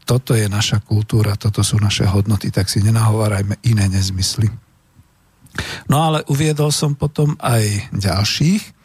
Toto 0.07 0.38
je 0.38 0.47
naša 0.47 0.79
kultúra, 0.81 1.35
toto 1.35 1.66
sú 1.66 1.83
naše 1.83 2.07
hodnoty, 2.07 2.55
tak 2.55 2.71
si 2.71 2.79
nenahovárajme 2.81 3.59
iné 3.66 3.90
nezmysly. 3.90 4.47
No 5.90 6.07
ale 6.07 6.23
uviedol 6.31 6.71
som 6.71 6.95
potom 6.95 7.35
aj 7.42 7.90
ďalších, 7.90 8.77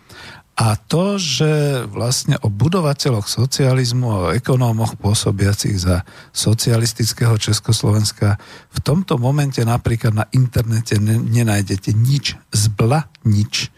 a 0.61 0.77
to, 0.77 1.17
že 1.17 1.83
vlastne 1.89 2.37
o 2.43 2.51
budovateľoch 2.51 3.25
socializmu, 3.25 4.05
o 4.05 4.29
ekonómoch 4.35 4.99
pôsobiacich 4.99 5.79
za 5.79 6.05
socialistického 6.35 7.33
Československa 7.39 8.37
v 8.69 8.79
tomto 8.83 9.17
momente 9.17 9.63
napríklad 9.63 10.13
na 10.13 10.25
internete 10.35 11.01
nenájdete 11.01 11.97
nič, 11.97 12.37
zbla 12.53 13.09
nič. 13.25 13.73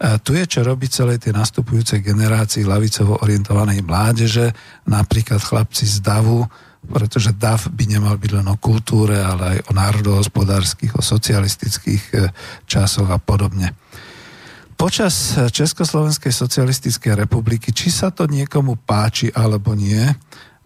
A 0.00 0.18
tu 0.18 0.34
je 0.34 0.42
čo 0.42 0.66
robiť 0.66 0.90
celej 0.90 1.18
tej 1.22 1.38
nastupujúcej 1.38 2.02
generácii 2.02 2.66
lavicovo 2.66 3.22
orientovanej 3.22 3.86
mládeže, 3.86 4.50
napríklad 4.90 5.38
chlapci 5.38 5.86
z 5.86 6.02
DAVu, 6.02 6.50
pretože 6.88 7.36
DAV 7.36 7.72
by 7.72 7.84
nemal 7.88 8.16
byť 8.20 8.30
len 8.40 8.46
o 8.48 8.56
kultúre, 8.60 9.20
ale 9.20 9.58
aj 9.58 9.58
o 9.68 9.72
národohospodárskych, 9.72 10.96
o 10.96 11.02
socialistických 11.02 12.04
eh, 12.12 12.30
časoch 12.68 13.08
a 13.08 13.18
podobne. 13.18 13.72
Počas 14.74 15.38
Československej 15.54 16.34
socialistickej 16.34 17.14
republiky, 17.14 17.70
či 17.70 17.94
sa 17.94 18.10
to 18.10 18.26
niekomu 18.26 18.74
páči 18.82 19.30
alebo 19.30 19.70
nie, 19.72 20.02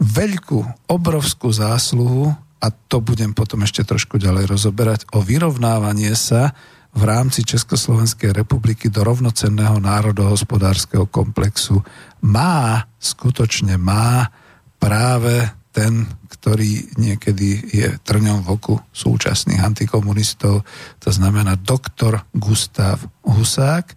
veľkú, 0.01 0.89
obrovskú 0.89 1.53
zásluhu, 1.53 2.33
a 2.59 2.67
to 2.73 2.99
budem 2.99 3.37
potom 3.37 3.63
ešte 3.63 3.87
trošku 3.87 4.19
ďalej 4.19 4.51
rozoberať, 4.51 5.01
o 5.15 5.23
vyrovnávanie 5.23 6.17
sa 6.17 6.57
v 6.97 7.03
rámci 7.05 7.45
Československej 7.45 8.33
republiky 8.33 8.89
do 8.89 9.05
rovnocenného 9.05 9.79
národohospodárskeho 9.79 11.07
komplexu 11.07 11.85
má, 12.25 12.89
skutočne 12.99 13.77
má 13.77 14.33
práve 14.81 15.47
ten, 15.73 16.09
ktorý 16.33 16.97
niekedy 16.97 17.49
je 17.71 17.89
trňom 18.03 18.45
v 18.45 18.49
oku 18.57 18.75
súčasných 18.91 19.61
antikomunistov, 19.61 20.65
to 20.99 21.11
znamená 21.13 21.55
doktor 21.61 22.25
Gustav 22.33 22.99
Husák, 23.25 23.95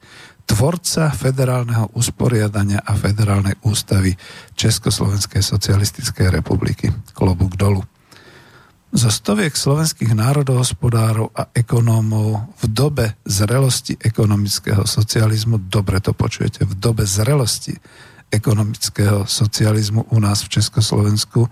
tvorca 0.52 1.08
federálneho 1.16 1.96
usporiadania 1.96 2.84
a 2.84 2.92
federálnej 3.00 3.56
ústavy 3.64 4.12
Československej 4.60 5.40
socialistickej 5.40 6.28
republiky. 6.28 6.92
Klobúk 7.16 7.56
dolu. 7.56 7.80
Zo 8.92 9.08
stoviek 9.08 9.56
slovenských 9.56 10.12
národohospodárov 10.12 11.32
a 11.32 11.48
ekonómov 11.56 12.52
v 12.60 12.64
dobe 12.68 13.06
zrelosti 13.24 13.96
ekonomického 13.96 14.84
socializmu, 14.84 15.72
dobre 15.72 16.04
to 16.04 16.12
počujete, 16.12 16.68
v 16.68 16.76
dobe 16.76 17.08
zrelosti 17.08 17.72
ekonomického 18.32 19.28
socializmu 19.28 20.08
u 20.10 20.18
nás 20.24 20.48
v 20.48 20.58
Československu, 20.58 21.52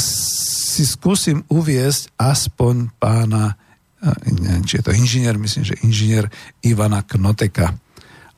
si 0.00 0.82
skúsim 0.82 1.46
uviesť 1.46 2.10
aspoň 2.18 2.90
pána, 2.98 3.54
eh, 4.02 4.34
neviem, 4.34 4.64
či 4.66 4.80
je 4.80 4.84
to 4.90 4.96
inžinier, 4.96 5.38
myslím, 5.38 5.64
že 5.64 5.80
inžinier 5.84 6.26
Ivana 6.64 7.06
Knoteka 7.06 7.76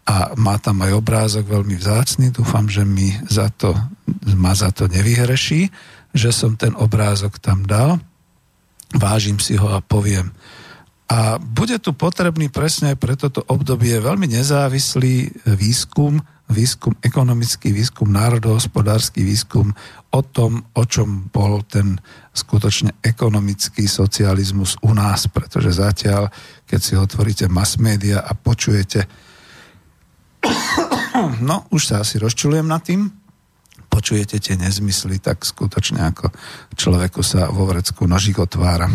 a 0.09 0.33
má 0.41 0.57
tam 0.57 0.81
aj 0.81 0.93
obrázok 0.97 1.45
veľmi 1.45 1.77
vzácný. 1.77 2.33
Dúfam, 2.33 2.64
že 2.64 2.81
mi 2.81 3.12
za 3.29 3.53
to, 3.53 3.77
ma 4.33 4.57
za 4.57 4.73
to 4.73 4.88
nevyhreší, 4.88 5.69
že 6.17 6.33
som 6.33 6.57
ten 6.57 6.73
obrázok 6.73 7.37
tam 7.37 7.69
dal. 7.69 8.01
Vážim 8.97 9.37
si 9.37 9.61
ho 9.61 9.69
a 9.69 9.85
poviem. 9.85 10.33
A 11.09 11.40
bude 11.40 11.81
tu 11.81 11.97
potrebný 11.97 12.53
presne 12.53 12.92
aj 12.92 12.99
pre 13.01 13.16
toto 13.16 13.40
obdobie 13.49 13.97
veľmi 13.97 14.29
nezávislý 14.29 15.44
výskum, 15.57 16.21
výskum 16.53 16.97
ekonomický, 17.01 17.73
výskum 17.73 18.12
národohospodársky, 18.12 19.25
výskum 19.25 19.73
o 20.12 20.21
tom, 20.21 20.68
o 20.77 20.85
čom 20.85 21.33
bol 21.33 21.64
ten 21.64 21.97
skutočne 22.37 23.01
ekonomický 23.01 23.88
socializmus 23.88 24.77
u 24.85 24.92
nás, 24.92 25.33
pretože 25.33 25.81
zatiaľ, 25.81 26.29
keď 26.68 26.81
si 26.81 26.94
otvoríte 26.97 27.49
mass 27.49 27.81
media 27.81 28.21
a 28.21 28.37
počujete 28.37 29.09
No, 31.40 31.66
už 31.75 31.83
sa 31.83 31.94
asi 32.07 32.21
rozčulujem 32.23 32.66
nad 32.68 32.83
tým. 32.85 33.11
Počujete 33.88 34.38
tie 34.38 34.55
nezmysly, 34.55 35.18
tak 35.18 35.42
skutočne 35.42 35.99
ako 36.14 36.31
človeku 36.77 37.21
sa 37.25 37.51
vo 37.51 37.66
vrecku 37.66 38.07
nožík 38.07 38.38
otvára. 38.38 38.87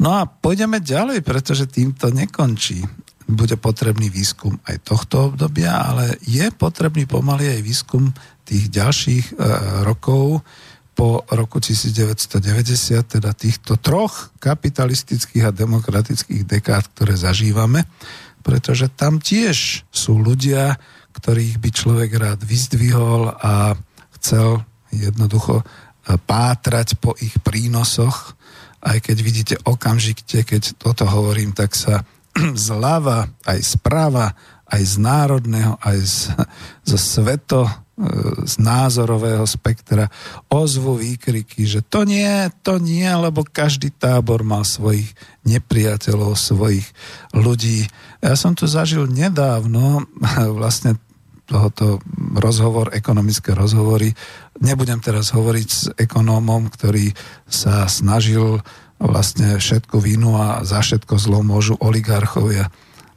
No 0.00 0.16
a 0.16 0.26
pôjdeme 0.26 0.80
ďalej, 0.80 1.20
pretože 1.20 1.68
týmto 1.68 2.08
nekončí. 2.08 2.82
Bude 3.28 3.56
potrebný 3.56 4.10
výskum 4.10 4.58
aj 4.66 4.82
tohto 4.82 5.32
obdobia, 5.32 5.72
ale 5.78 6.18
je 6.26 6.48
potrebný 6.52 7.06
pomaly 7.06 7.58
aj 7.58 7.60
výskum 7.62 8.10
tých 8.42 8.68
ďalších 8.68 9.26
e, 9.32 9.34
rokov 9.86 10.42
po 10.92 11.24
roku 11.32 11.56
1990, 11.56 13.16
teda 13.16 13.32
týchto 13.32 13.80
troch 13.80 14.34
kapitalistických 14.36 15.48
a 15.48 15.56
demokratických 15.56 16.44
dekád, 16.44 16.92
ktoré 16.92 17.16
zažívame 17.16 17.88
pretože 18.42 18.90
tam 18.92 19.22
tiež 19.22 19.86
sú 19.88 20.18
ľudia, 20.18 20.76
ktorých 21.14 21.62
by 21.62 21.70
človek 21.70 22.10
rád 22.18 22.40
vyzdvihol 22.42 23.38
a 23.38 23.78
chcel 24.18 24.66
jednoducho 24.90 25.62
e, 25.62 25.64
pátrať 26.18 26.98
po 26.98 27.14
ich 27.22 27.38
prínosoch, 27.40 28.34
aj 28.82 28.98
keď 28.98 29.16
vidíte 29.22 29.54
okamžite, 29.62 30.42
keď 30.42 30.76
toto 30.76 31.06
hovorím, 31.06 31.54
tak 31.54 31.72
sa 31.78 32.02
zľava, 32.66 33.30
aj 33.46 33.58
správa, 33.62 34.34
aj 34.66 34.82
z 34.82 34.94
národného, 34.98 35.78
aj 35.80 35.98
z, 36.02 36.16
zo 36.82 36.98
sveto 36.98 37.68
E, 37.92 38.48
z 38.48 38.56
názorového 38.56 39.44
spektra 39.44 40.08
ozvu 40.48 40.96
výkriky, 40.96 41.68
že 41.68 41.84
to 41.84 42.08
nie, 42.08 42.48
to 42.64 42.80
nie, 42.80 43.04
lebo 43.04 43.44
každý 43.44 43.92
tábor 43.92 44.40
mal 44.40 44.64
svojich 44.64 45.12
nepriateľov, 45.44 46.32
svojich 46.32 46.88
ľudí. 47.36 47.84
Ja 48.24 48.32
som 48.32 48.56
tu 48.56 48.64
zažil 48.64 49.06
nedávno 49.06 50.08
vlastne 50.58 50.96
tohoto 51.46 52.00
rozhovor, 52.38 52.94
ekonomické 52.94 53.52
rozhovory. 53.52 54.14
Nebudem 54.62 55.02
teraz 55.02 55.34
hovoriť 55.34 55.68
s 55.68 55.90
ekonómom, 55.98 56.70
ktorý 56.70 57.12
sa 57.48 57.84
snažil 57.90 58.62
vlastne 59.02 59.58
všetko 59.58 59.98
vinu 59.98 60.38
a 60.38 60.62
za 60.62 60.80
všetko 60.80 61.18
zlo 61.18 61.42
môžu 61.42 61.74
oligarchovia 61.82 62.70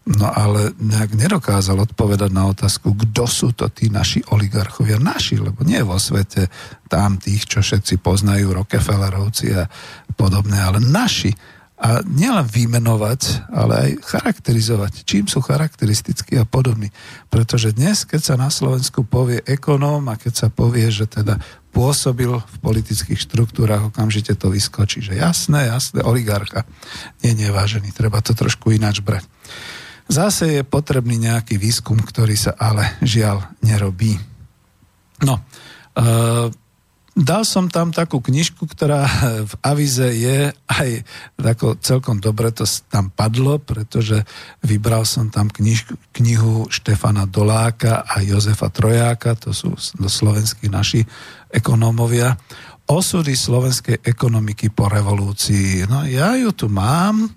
No 0.05 0.29
ale 0.29 0.69
nejak 0.77 1.17
nedokázal 1.17 1.81
odpovedať 1.81 2.29
na 2.29 2.45
otázku, 2.53 2.93
kto 2.93 3.25
sú 3.25 3.57
to 3.57 3.73
tí 3.73 3.89
naši 3.89 4.21
oligarchovia. 4.29 5.01
Naši, 5.01 5.41
lebo 5.41 5.65
nie 5.65 5.81
vo 5.81 5.97
svete 5.97 6.45
tam 6.85 7.17
tých, 7.17 7.49
čo 7.49 7.65
všetci 7.65 8.05
poznajú, 8.05 8.53
Rockefellerovci 8.53 9.57
a 9.57 9.65
podobné, 10.13 10.61
ale 10.61 10.77
naši. 10.77 11.33
A 11.75 11.99
nielen 12.07 12.47
vymenovať, 12.47 13.51
ale 13.51 13.73
aj 13.75 13.91
charakterizovať, 14.07 15.03
čím 15.03 15.27
sú 15.27 15.43
charakteristickí 15.43 16.39
a 16.39 16.47
podobní. 16.47 16.87
Pretože 17.27 17.75
dnes, 17.75 18.07
keď 18.07 18.21
sa 18.23 18.35
na 18.39 18.47
Slovensku 18.47 19.03
povie 19.03 19.43
ekonóm 19.43 20.07
a 20.07 20.15
keď 20.15 20.33
sa 20.33 20.47
povie, 20.47 20.87
že 20.87 21.03
teda 21.03 21.35
pôsobil 21.75 22.31
v 22.31 22.57
politických 22.63 23.19
štruktúrach, 23.19 23.91
okamžite 23.91 24.31
to 24.39 24.47
vyskočí, 24.47 25.03
že 25.03 25.19
jasné, 25.19 25.67
jasné, 25.67 25.99
oligarcha. 25.99 26.63
Nie, 27.19 27.35
nie, 27.35 27.51
vážený, 27.51 27.91
treba 27.91 28.23
to 28.23 28.31
trošku 28.31 28.71
ináč 28.71 29.03
brať. 29.03 29.27
Zase 30.07 30.55
je 30.55 30.63
potrebný 30.63 31.19
nejaký 31.19 31.59
výskum, 31.59 31.99
ktorý 31.99 32.39
sa 32.39 32.55
ale 32.55 32.95
žiaľ 33.03 33.51
nerobí. 33.59 34.15
No, 35.27 35.43
e, 35.43 35.43
dal 37.15 37.47
som 37.47 37.71
tam 37.71 37.95
takú 37.95 38.19
knižku, 38.19 38.67
ktorá 38.67 39.07
v 39.47 39.53
avize 39.63 40.03
je 40.03 40.51
aj 40.51 40.89
tako 41.39 41.79
celkom 41.79 42.19
dobre 42.19 42.51
to 42.51 42.67
tam 42.91 43.07
padlo, 43.07 43.55
pretože 43.57 44.27
vybral 44.59 45.07
som 45.07 45.31
tam 45.31 45.47
knižku, 45.47 45.95
knihu 46.19 46.67
Štefana 46.67 47.23
Doláka 47.23 48.03
a 48.03 48.19
Jozefa 48.19 48.67
Trojáka, 48.67 49.39
to 49.39 49.55
sú 49.55 49.71
do 49.95 50.11
slovenských 50.11 50.67
naši 50.67 51.01
ekonómovia, 51.47 52.35
osudy 52.85 53.33
slovenskej 53.33 54.03
ekonomiky 54.03 54.69
po 54.69 54.91
revolúcii. 54.91 55.87
No 55.87 56.03
ja 56.03 56.35
ju 56.35 56.51
tu 56.51 56.67
mám, 56.67 57.31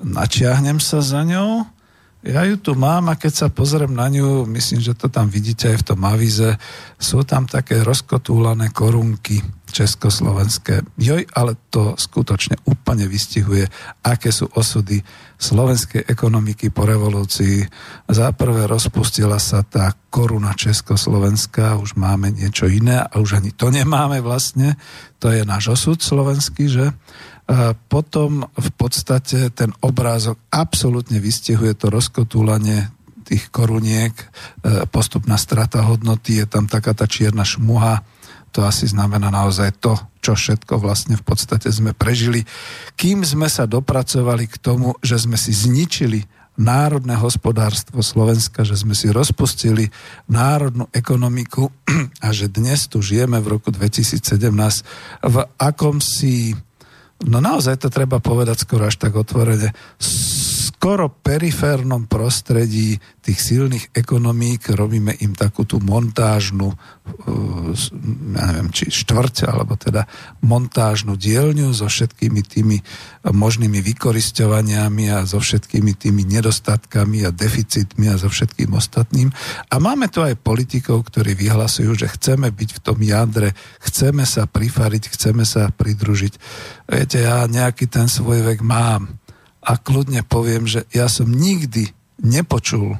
načiahnem 0.00 0.80
sa 0.80 1.04
za 1.04 1.22
ňou, 1.22 1.77
ja 2.26 2.42
ju 2.42 2.58
tu 2.58 2.74
mám 2.74 3.06
a 3.08 3.14
keď 3.14 3.32
sa 3.32 3.46
pozriem 3.46 3.94
na 3.94 4.10
ňu, 4.10 4.42
myslím, 4.50 4.82
že 4.82 4.98
to 4.98 5.06
tam 5.06 5.30
vidíte 5.30 5.70
aj 5.70 5.78
v 5.80 5.86
tom 5.94 6.00
avize, 6.02 6.50
sú 6.98 7.22
tam 7.22 7.46
také 7.46 7.78
rozkotúlané 7.86 8.74
korunky 8.74 9.38
československé. 9.70 10.82
Joj, 10.98 11.30
ale 11.30 11.54
to 11.70 11.94
skutočne 11.94 12.58
úplne 12.66 13.06
vystihuje, 13.06 13.70
aké 14.02 14.34
sú 14.34 14.50
osudy 14.50 14.98
slovenskej 15.38 16.10
ekonomiky 16.10 16.74
po 16.74 16.88
revolúcii. 16.88 17.62
Za 18.10 18.34
prvé 18.34 18.66
rozpustila 18.66 19.38
sa 19.38 19.62
tá 19.62 19.94
koruna 20.10 20.56
československá, 20.58 21.78
už 21.78 21.94
máme 21.94 22.34
niečo 22.34 22.66
iné 22.66 22.98
a 22.98 23.14
už 23.20 23.38
ani 23.38 23.54
to 23.54 23.70
nemáme 23.70 24.18
vlastne. 24.24 24.74
To 25.22 25.30
je 25.30 25.46
náš 25.46 25.70
osud 25.70 26.02
slovenský, 26.02 26.66
že? 26.66 26.90
Potom 27.88 28.44
v 28.44 28.70
podstate 28.76 29.48
ten 29.56 29.72
obrázok 29.80 30.36
absolútne 30.52 31.16
vystihuje 31.16 31.72
to 31.72 31.88
rozkotúlanie 31.88 32.92
tých 33.24 33.48
koruniek, 33.52 34.12
e, 34.16 34.24
postupná 34.88 35.36
strata 35.36 35.84
hodnoty, 35.84 36.40
je 36.40 36.46
tam 36.48 36.64
taká 36.64 36.96
tá 36.96 37.04
čierna 37.04 37.44
šmuha, 37.44 38.00
to 38.52 38.64
asi 38.64 38.88
znamená 38.88 39.28
naozaj 39.28 39.76
to, 39.80 39.92
čo 40.24 40.32
všetko 40.32 40.80
vlastne 40.80 41.20
v 41.20 41.24
podstate 41.24 41.68
sme 41.68 41.92
prežili, 41.92 42.48
kým 42.96 43.20
sme 43.24 43.52
sa 43.52 43.68
dopracovali 43.68 44.48
k 44.48 44.56
tomu, 44.56 44.96
že 45.04 45.20
sme 45.20 45.36
si 45.36 45.52
zničili 45.52 46.24
národné 46.58 47.14
hospodárstvo 47.14 48.02
Slovenska, 48.02 48.66
že 48.66 48.74
sme 48.74 48.96
si 48.96 49.12
rozpustili 49.14 49.92
národnú 50.26 50.90
ekonomiku 50.90 51.70
a 52.24 52.28
že 52.34 52.48
dnes 52.48 52.88
tu 52.88 52.98
žijeme 53.04 53.38
v 53.38 53.60
roku 53.60 53.68
2017 53.70 54.24
v 55.22 55.36
akomsi 55.60 56.58
no 57.26 57.38
naozaj 57.42 57.82
to 57.82 57.88
treba 57.90 58.22
povedať 58.22 58.62
skoro 58.62 58.86
až 58.86 59.00
tak 59.00 59.18
otvorene, 59.18 59.74
skoro 60.78 61.10
periférnom 61.10 62.06
prostredí 62.06 63.02
tých 63.18 63.38
silných 63.42 63.90
ekonomík 63.98 64.70
robíme 64.78 65.10
im 65.26 65.34
takú 65.34 65.66
tú 65.66 65.82
montážnu, 65.82 66.70
uh, 66.70 67.74
ja 68.38 68.42
neviem, 68.54 68.70
či 68.70 68.86
štvrť, 68.86 69.50
alebo 69.50 69.74
teda 69.74 70.06
montážnu 70.46 71.18
dielňu 71.18 71.74
so 71.74 71.90
všetkými 71.90 72.40
tými 72.46 72.78
možnými 73.26 73.82
vykoristovaniami 73.82 75.10
a 75.10 75.26
so 75.26 75.42
všetkými 75.42 75.98
tými 75.98 76.22
nedostatkami 76.30 77.26
a 77.26 77.34
deficitmi 77.34 78.14
a 78.14 78.14
so 78.14 78.30
všetkým 78.30 78.70
ostatným. 78.70 79.34
A 79.74 79.82
máme 79.82 80.06
tu 80.06 80.22
aj 80.22 80.38
politikov, 80.38 81.10
ktorí 81.10 81.34
vyhlasujú, 81.34 82.06
že 82.06 82.06
chceme 82.06 82.54
byť 82.54 82.70
v 82.78 82.82
tom 82.86 83.02
jadre, 83.02 83.50
chceme 83.82 84.22
sa 84.22 84.46
prifariť, 84.46 85.10
chceme 85.10 85.42
sa 85.42 85.74
pridružiť. 85.74 86.38
Viete, 86.86 87.26
ja 87.26 87.42
nejaký 87.50 87.90
ten 87.90 88.06
svoj 88.06 88.46
vek 88.46 88.62
mám 88.62 89.18
a 89.68 89.76
kľudne 89.76 90.24
poviem, 90.24 90.64
že 90.64 90.88
ja 90.96 91.12
som 91.12 91.28
nikdy 91.28 91.92
nepočul 92.24 92.96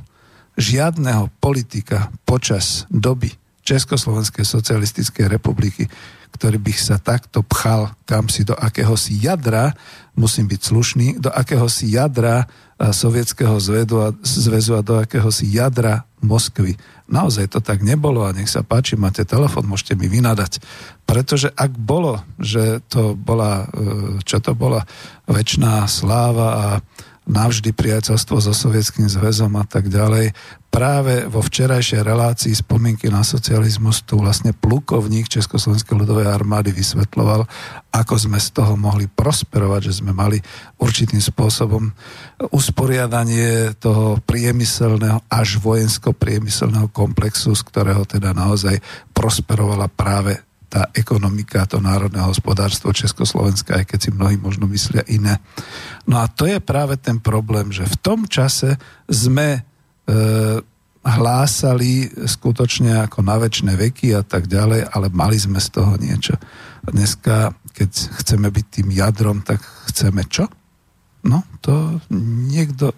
žiadneho 0.60 1.32
politika 1.40 2.12
počas 2.28 2.84
doby 2.92 3.32
Československej 3.64 4.44
socialistickej 4.44 5.32
republiky, 5.32 5.88
ktorý 6.36 6.60
by 6.60 6.72
sa 6.76 7.00
takto 7.00 7.40
pchal 7.40 7.88
kam 8.04 8.28
si 8.28 8.44
do 8.44 8.52
akéhosi 8.52 9.16
jadra, 9.16 9.72
musím 10.12 10.44
byť 10.44 10.60
slušný, 10.60 11.06
do 11.24 11.32
akéhosi 11.32 11.88
jadra 11.88 12.44
sovietského 12.78 13.58
zväzu 13.58 13.96
a, 13.98 14.08
zväzu 14.22 14.78
a 14.78 14.86
do 14.86 15.02
akéhosi 15.02 15.50
jadra 15.50 16.06
Moskvy. 16.22 16.78
Naozaj 17.10 17.54
to 17.54 17.60
tak 17.62 17.82
nebolo 17.82 18.26
a 18.26 18.34
nech 18.34 18.50
sa 18.50 18.66
páči, 18.66 18.98
máte 18.98 19.22
telefon, 19.22 19.66
môžete 19.66 19.98
mi 19.98 20.10
vynadať. 20.10 20.62
Pretože 21.06 21.50
ak 21.54 21.74
bolo, 21.74 22.22
že 22.38 22.82
to 22.90 23.14
bola, 23.18 23.70
e, 23.70 24.20
čo 24.22 24.38
to 24.42 24.52
bola, 24.54 24.86
väčšiná 25.26 25.86
sláva 25.90 26.48
a 26.54 26.66
navždy 27.28 27.76
priateľstvo 27.76 28.40
so 28.40 28.56
Sovietským 28.56 29.04
zväzom 29.04 29.52
a 29.60 29.64
tak 29.68 29.92
ďalej. 29.92 30.32
Práve 30.72 31.28
vo 31.28 31.44
včerajšej 31.44 32.00
relácii 32.00 32.52
spomienky 32.56 33.12
na 33.12 33.20
socializmus 33.20 34.04
tu 34.04 34.16
vlastne 34.20 34.56
plukovník 34.56 35.28
Československej 35.28 35.92
ľudovej 35.92 36.28
armády 36.28 36.72
vysvetloval, 36.72 37.44
ako 37.92 38.14
sme 38.16 38.40
z 38.40 38.48
toho 38.56 38.76
mohli 38.80 39.08
prosperovať, 39.08 39.80
že 39.92 40.00
sme 40.00 40.16
mali 40.16 40.40
určitým 40.80 41.20
spôsobom 41.20 41.92
usporiadanie 42.52 43.76
toho 43.76 44.20
priemyselného 44.24 45.20
až 45.28 45.60
vojensko-priemyselného 45.60 46.88
komplexu, 46.92 47.52
z 47.52 47.62
ktorého 47.68 48.08
teda 48.08 48.32
naozaj 48.32 48.80
prosperovala 49.12 49.92
práve 49.92 50.47
tá 50.68 50.92
ekonomika, 50.92 51.64
to 51.64 51.80
národné 51.80 52.20
hospodárstvo 52.20 52.92
Československa, 52.92 53.80
aj 53.80 53.84
keď 53.88 53.98
si 53.98 54.10
mnohí 54.12 54.36
možno 54.36 54.68
myslia 54.68 55.00
iné. 55.08 55.40
No 56.04 56.20
a 56.20 56.28
to 56.28 56.44
je 56.44 56.60
práve 56.60 57.00
ten 57.00 57.16
problém, 57.16 57.72
že 57.72 57.88
v 57.88 57.96
tom 57.96 58.28
čase 58.28 58.76
sme 59.08 59.48
e, 59.56 59.60
hlásali 61.08 62.12
skutočne 62.12 63.08
ako 63.08 63.24
na 63.24 63.40
väčšie 63.40 63.72
veky 63.72 64.08
a 64.12 64.20
tak 64.20 64.44
ďalej, 64.44 64.92
ale 64.92 65.08
mali 65.08 65.40
sme 65.40 65.56
z 65.56 65.68
toho 65.72 65.96
niečo. 65.96 66.36
A 66.84 66.88
dneska, 66.92 67.56
keď 67.72 67.90
chceme 68.20 68.52
byť 68.52 68.66
tým 68.68 68.88
jadrom, 68.92 69.40
tak 69.40 69.64
chceme 69.88 70.28
čo? 70.28 70.52
No, 71.24 71.42
to 71.64 71.98
niekto 72.12 72.92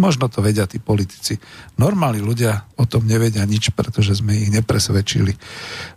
Možno 0.00 0.28
to 0.32 0.40
vedia 0.40 0.64
tí 0.64 0.80
politici. 0.80 1.36
Normálni 1.76 2.24
ľudia 2.24 2.64
o 2.80 2.88
tom 2.88 3.04
nevedia 3.04 3.44
nič, 3.44 3.72
pretože 3.76 4.18
sme 4.18 4.36
ich 4.36 4.50
nepresvedčili. 4.52 5.36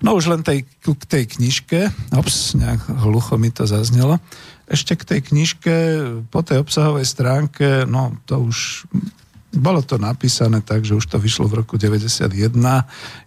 No 0.04 0.16
už 0.20 0.32
len 0.32 0.42
tej, 0.44 0.68
k 0.84 1.06
tej 1.08 1.24
knižke, 1.40 1.80
ops, 2.16 2.60
nejak 2.60 2.92
hlucho 3.06 3.40
mi 3.40 3.50
to 3.50 3.64
zaznelo, 3.64 4.20
ešte 4.66 4.98
k 4.98 5.04
tej 5.06 5.20
knižke 5.30 5.76
po 6.34 6.42
tej 6.42 6.66
obsahovej 6.66 7.06
stránke, 7.06 7.86
no 7.86 8.18
to 8.26 8.42
už 8.42 8.90
bolo 9.56 9.80
to 9.80 9.96
napísané 9.96 10.60
tak, 10.60 10.84
že 10.84 11.00
už 11.00 11.08
to 11.08 11.18
vyšlo 11.18 11.48
v 11.48 11.64
roku 11.64 11.80
91. 11.80 12.28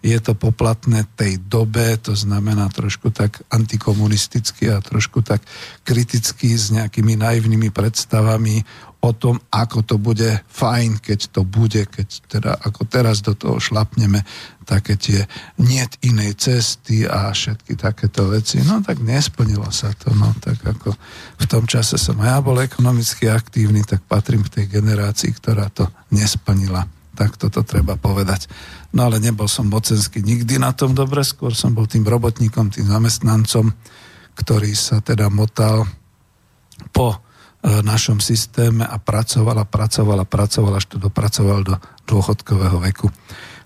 Je 0.05 0.19
to 0.21 0.37
poplatné 0.37 1.09
tej 1.17 1.41
dobe, 1.41 1.97
to 1.97 2.13
znamená 2.13 2.69
trošku 2.69 3.09
tak 3.09 3.41
antikomunisticky 3.49 4.69
a 4.69 4.77
trošku 4.77 5.25
tak 5.25 5.41
kriticky 5.81 6.53
s 6.53 6.69
nejakými 6.69 7.17
naivnými 7.17 7.73
predstavami 7.73 8.61
o 8.99 9.15
tom, 9.15 9.39
ako 9.47 9.79
to 9.87 9.95
bude 9.95 10.43
fajn, 10.51 10.99
keď 10.99 11.31
to 11.31 11.47
bude, 11.47 11.87
keď 11.87 12.07
teda 12.27 12.51
ako 12.59 12.83
teraz 12.83 13.23
do 13.23 13.31
toho 13.31 13.55
šlapneme 13.55 14.27
také 14.67 14.99
tie 14.99 15.23
niet 15.55 15.95
inej 16.03 16.35
cesty 16.35 17.07
a 17.07 17.31
všetky 17.31 17.79
takéto 17.79 18.27
veci. 18.27 18.59
No 18.59 18.83
tak 18.83 18.99
nesplnilo 18.99 19.71
sa 19.71 19.95
to. 19.95 20.11
No 20.11 20.35
tak 20.43 20.59
ako 20.61 20.91
v 21.39 21.45
tom 21.47 21.63
čase 21.63 21.95
som 21.95 22.19
ja 22.19 22.43
bol 22.43 22.59
ekonomicky 22.59 23.31
aktívny, 23.31 23.87
tak 23.87 24.03
patrím 24.03 24.43
k 24.43 24.61
tej 24.61 24.65
generácii, 24.67 25.31
ktorá 25.31 25.71
to 25.71 25.87
nesplnila. 26.11 26.83
Tak 27.15 27.39
toto 27.39 27.63
treba 27.63 27.95
povedať. 27.95 28.51
No 28.91 29.07
ale 29.07 29.23
nebol 29.23 29.47
som 29.47 29.71
mocenský 29.71 30.19
nikdy 30.19 30.59
na 30.59 30.75
tom 30.75 30.91
dobre, 30.91 31.23
skôr 31.23 31.55
som 31.55 31.71
bol 31.71 31.87
tým 31.87 32.03
robotníkom, 32.03 32.67
tým 32.67 32.91
zamestnancom, 32.91 33.71
ktorý 34.35 34.71
sa 34.75 34.99
teda 34.99 35.31
motal 35.31 35.87
po 36.91 37.28
našom 37.59 38.23
systéme 38.23 38.87
a 38.87 38.95
pracoval 38.97 39.59
a 39.59 39.67
pracoval 39.67 40.23
a 40.23 40.27
pracoval, 40.27 40.79
až 40.79 40.95
to 40.95 40.97
dopracoval 40.97 41.59
do 41.67 41.75
dôchodkového 42.07 42.79
veku. 42.79 43.11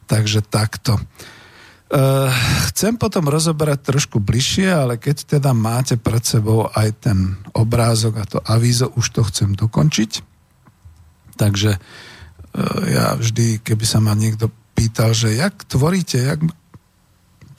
Takže 0.09 0.41
takto. 0.41 0.97
E, 0.97 1.01
chcem 2.73 2.97
potom 2.97 3.29
rozoberať 3.29 3.93
trošku 3.93 4.17
bližšie, 4.17 4.65
ale 4.73 4.97
keď 4.97 5.37
teda 5.37 5.53
máte 5.53 5.95
pred 6.01 6.25
sebou 6.25 6.65
aj 6.73 6.89
ten 7.05 7.37
obrázok 7.53 8.13
a 8.17 8.25
to 8.25 8.39
avízo, 8.41 8.89
už 8.97 9.05
to 9.13 9.21
chcem 9.29 9.53
dokončiť. 9.53 10.11
Takže 11.37 11.77
e, 11.77 11.79
ja 12.89 13.13
vždy, 13.13 13.61
keby 13.61 13.85
sa 13.85 14.01
ma 14.01 14.17
niekto 14.17 14.49
pýtal, 14.73 15.13
že 15.13 15.37
jak 15.37 15.53
tvoríte, 15.69 16.17
jak 16.17 16.41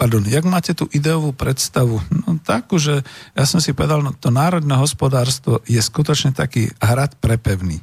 pardon, 0.05 0.29
jak 0.29 0.45
máte 0.45 0.77
tú 0.77 0.85
ideovú 0.93 1.33
predstavu? 1.33 1.97
No 2.29 2.37
takú, 2.37 2.77
že 2.77 3.01
ja 3.33 3.49
som 3.49 3.57
si 3.57 3.73
povedal, 3.73 4.05
no 4.05 4.13
to 4.13 4.29
národné 4.29 4.77
hospodárstvo 4.77 5.65
je 5.65 5.81
skutočne 5.81 6.37
taký 6.37 6.69
hrad 6.77 7.17
prepevný. 7.25 7.81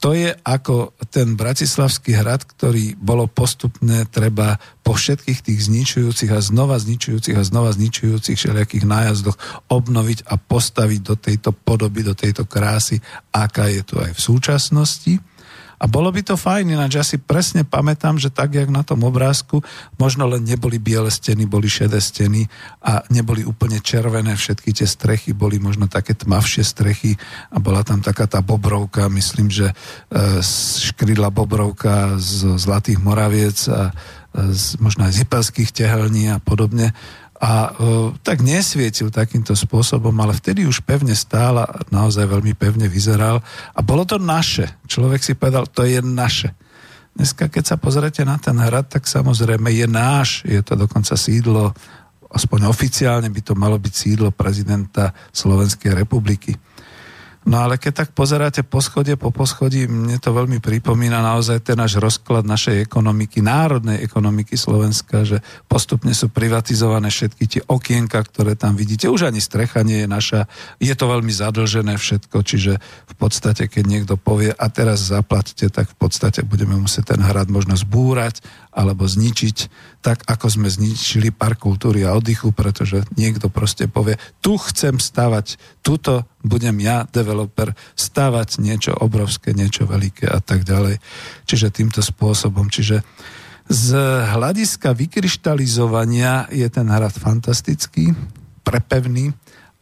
To 0.00 0.16
je 0.16 0.32
ako 0.40 0.96
ten 1.12 1.36
bratislavský 1.36 2.16
hrad, 2.16 2.48
ktorý 2.48 2.96
bolo 2.96 3.28
postupne 3.28 4.08
treba 4.08 4.56
po 4.80 4.96
všetkých 4.96 5.44
tých 5.44 5.60
zničujúcich 5.68 6.32
a 6.32 6.40
znova 6.40 6.80
zničujúcich 6.80 7.36
a 7.36 7.44
znova 7.44 7.76
zničujúcich 7.76 8.36
všelijakých 8.40 8.88
nájazdoch 8.88 9.36
obnoviť 9.68 10.24
a 10.24 10.40
postaviť 10.40 11.00
do 11.04 11.14
tejto 11.20 11.52
podoby, 11.52 12.04
do 12.04 12.16
tejto 12.16 12.48
krásy, 12.48 13.04
aká 13.36 13.68
je 13.68 13.84
tu 13.84 14.00
aj 14.00 14.16
v 14.16 14.20
súčasnosti 14.20 15.12
a 15.84 15.90
bolo 15.90 16.08
by 16.08 16.24
to 16.24 16.40
fajn, 16.40 16.72
ináč 16.72 16.96
ja 16.96 17.04
si 17.04 17.20
presne 17.20 17.60
pamätám, 17.60 18.16
že 18.16 18.32
tak, 18.32 18.56
jak 18.56 18.72
na 18.72 18.80
tom 18.80 19.04
obrázku, 19.04 19.60
možno 20.00 20.24
len 20.24 20.40
neboli 20.40 20.80
biele 20.80 21.12
steny, 21.12 21.44
boli 21.44 21.68
šedé 21.68 22.00
steny 22.00 22.48
a 22.80 23.04
neboli 23.12 23.44
úplne 23.44 23.84
červené, 23.84 24.32
všetky 24.32 24.72
tie 24.72 24.88
strechy 24.88 25.36
boli 25.36 25.60
možno 25.60 25.84
také 25.84 26.16
tmavšie 26.16 26.64
strechy 26.64 27.20
a 27.52 27.60
bola 27.60 27.84
tam 27.84 28.00
taká 28.00 28.24
tá 28.24 28.40
bobrovka, 28.40 29.12
myslím, 29.12 29.52
že 29.52 29.68
e, 29.68 29.74
škrydla 30.88 31.28
bobrovka 31.28 32.16
z 32.16 32.56
Zlatých 32.56 33.04
Moraviec 33.04 33.68
a 33.68 33.92
e, 34.32 34.56
z, 34.56 34.80
možno 34.80 35.04
aj 35.04 35.20
z 35.20 35.20
Hypelských 35.28 35.68
tehelní 35.68 36.32
a 36.32 36.40
podobne 36.40 36.96
a 37.44 37.52
e, 37.52 37.70
tak 38.24 38.40
nesvietil 38.40 39.12
takýmto 39.12 39.52
spôsobom, 39.52 40.16
ale 40.16 40.32
vtedy 40.32 40.64
už 40.64 40.80
pevne 40.80 41.12
stál 41.12 41.60
a 41.60 41.68
naozaj 41.92 42.24
veľmi 42.24 42.56
pevne 42.56 42.88
vyzeral 42.88 43.44
a 43.76 43.80
bolo 43.84 44.08
to 44.08 44.16
naše. 44.16 44.64
Človek 44.88 45.20
si 45.20 45.36
povedal, 45.36 45.68
to 45.68 45.84
je 45.84 46.00
naše. 46.00 46.56
Dneska, 47.12 47.52
keď 47.52 47.64
sa 47.68 47.76
pozrete 47.76 48.24
na 48.24 48.40
ten 48.40 48.56
hrad, 48.56 48.88
tak 48.88 49.04
samozrejme 49.04 49.68
je 49.76 49.86
náš, 49.86 50.40
je 50.48 50.58
to 50.64 50.72
dokonca 50.72 51.12
sídlo, 51.20 51.76
aspoň 52.32 52.66
oficiálne 52.66 53.28
by 53.28 53.40
to 53.44 53.52
malo 53.52 53.76
byť 53.76 53.92
sídlo 53.94 54.32
prezidenta 54.32 55.12
Slovenskej 55.30 55.92
republiky. 55.92 56.56
No 57.44 57.60
ale 57.60 57.76
keď 57.76 57.92
tak 58.04 58.08
pozeráte 58.16 58.64
poschodie 58.64 59.20
po 59.20 59.28
poschodí, 59.28 59.84
mne 59.84 60.16
to 60.16 60.32
veľmi 60.32 60.64
pripomína 60.64 61.20
naozaj 61.20 61.60
ten 61.60 61.76
náš 61.76 62.00
rozklad 62.00 62.40
našej 62.40 62.80
ekonomiky, 62.80 63.44
národnej 63.44 64.00
ekonomiky 64.00 64.56
Slovenska, 64.56 65.28
že 65.28 65.44
postupne 65.68 66.16
sú 66.16 66.32
privatizované 66.32 67.12
všetky 67.12 67.44
tie 67.44 67.62
okienka, 67.68 68.16
ktoré 68.24 68.56
tam 68.56 68.72
vidíte. 68.72 69.12
Už 69.12 69.28
ani 69.28 69.44
strecha 69.44 69.84
nie 69.84 70.04
je 70.04 70.08
naša. 70.08 70.40
Je 70.80 70.96
to 70.96 71.04
veľmi 71.04 71.28
zadlžené 71.28 72.00
všetko, 72.00 72.36
čiže 72.40 72.80
v 73.12 73.14
podstate, 73.20 73.68
keď 73.68 73.84
niekto 73.84 74.14
povie 74.16 74.48
a 74.48 74.66
teraz 74.72 75.04
zaplatte, 75.04 75.68
tak 75.68 75.92
v 75.92 75.96
podstate 76.00 76.40
budeme 76.48 76.80
musieť 76.80 77.12
ten 77.12 77.20
hrad 77.20 77.52
možno 77.52 77.76
zbúrať 77.76 78.40
alebo 78.74 79.06
zničiť, 79.06 79.56
tak 80.02 80.26
ako 80.26 80.46
sme 80.50 80.68
zničili 80.68 81.30
park 81.30 81.62
kultúry 81.62 82.02
a 82.02 82.18
oddychu, 82.18 82.50
pretože 82.50 83.06
niekto 83.14 83.46
proste 83.46 83.86
povie, 83.86 84.18
tu 84.42 84.58
chcem 84.58 84.98
stavať, 84.98 85.56
tuto 85.80 86.26
budem 86.42 86.82
ja, 86.82 87.06
developer, 87.06 87.72
stavať 87.94 88.58
niečo 88.58 88.92
obrovské, 88.98 89.54
niečo 89.54 89.86
veľké 89.86 90.26
a 90.26 90.42
tak 90.42 90.66
ďalej. 90.66 90.98
Čiže 91.46 91.70
týmto 91.70 92.02
spôsobom. 92.02 92.66
Čiže 92.68 93.06
z 93.70 93.88
hľadiska 94.28 94.92
vykryštalizovania 94.92 96.52
je 96.52 96.66
ten 96.68 96.84
hrad 96.84 97.14
fantastický, 97.16 98.12
prepevný, 98.60 99.32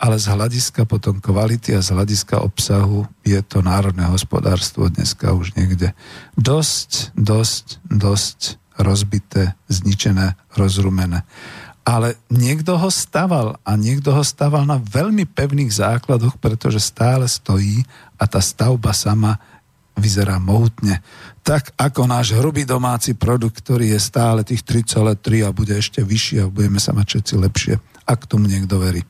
ale 0.02 0.18
z 0.18 0.34
hľadiska 0.34 0.82
potom 0.86 1.22
kvality 1.22 1.78
a 1.78 1.80
z 1.82 1.94
hľadiska 1.94 2.42
obsahu 2.42 3.06
je 3.22 3.38
to 3.42 3.62
národné 3.62 4.02
hospodárstvo 4.10 4.90
dneska 4.90 5.30
už 5.30 5.54
niekde 5.54 5.94
dosť, 6.34 7.14
dosť, 7.14 7.78
dosť 7.86 8.61
rozbité, 8.78 9.56
zničené, 9.68 10.36
rozrumené. 10.56 11.24
Ale 11.82 12.14
niekto 12.30 12.78
ho 12.78 12.90
staval 12.94 13.58
a 13.66 13.74
niekto 13.74 14.14
ho 14.14 14.22
staval 14.22 14.62
na 14.62 14.78
veľmi 14.78 15.26
pevných 15.26 15.72
základoch, 15.74 16.38
pretože 16.38 16.78
stále 16.78 17.26
stojí 17.26 17.82
a 18.14 18.24
tá 18.30 18.38
stavba 18.38 18.94
sama 18.94 19.42
vyzerá 19.98 20.40
mohutne. 20.40 21.04
Tak 21.42 21.74
ako 21.76 22.06
náš 22.06 22.38
hrubý 22.38 22.64
domáci 22.64 23.18
produkt, 23.18 23.60
ktorý 23.60 23.92
je 23.92 24.00
stále 24.00 24.46
tých 24.46 24.62
3,3 24.64 25.42
a 25.42 25.50
bude 25.50 25.74
ešte 25.74 26.00
vyšší 26.00 26.46
a 26.46 26.50
budeme 26.52 26.78
sa 26.80 26.94
mať 26.96 27.06
všetci 27.18 27.34
lepšie, 27.34 27.74
ak 28.06 28.30
tomu 28.30 28.46
niekto 28.46 28.78
verí. 28.78 29.02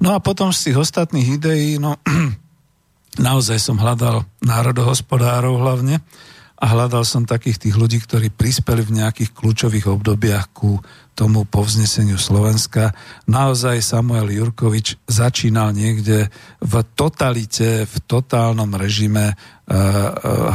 No 0.00 0.16
a 0.16 0.22
potom 0.22 0.54
z 0.54 0.70
tých 0.70 0.78
ostatných 0.78 1.36
ideí, 1.36 1.76
no 1.76 2.00
naozaj 3.18 3.58
som 3.60 3.76
hľadal 3.76 4.24
národohospodárov 4.40 5.58
hlavne, 5.58 6.00
a 6.56 6.64
hľadal 6.72 7.04
som 7.04 7.28
takých 7.28 7.68
tých 7.68 7.76
ľudí, 7.76 8.00
ktorí 8.00 8.32
prispeli 8.32 8.80
v 8.80 9.04
nejakých 9.04 9.36
kľúčových 9.36 9.92
obdobiach 9.92 10.48
ku 10.56 10.80
tomu 11.12 11.44
povzneseniu 11.44 12.16
Slovenska. 12.16 12.96
Naozaj 13.28 13.84
Samuel 13.84 14.32
Jurkovič 14.32 15.00
začínal 15.04 15.76
niekde 15.76 16.32
v 16.60 16.74
totalite, 16.96 17.84
v 17.84 17.96
totálnom 18.08 18.72
režime 18.72 19.32
uh, 19.32 19.76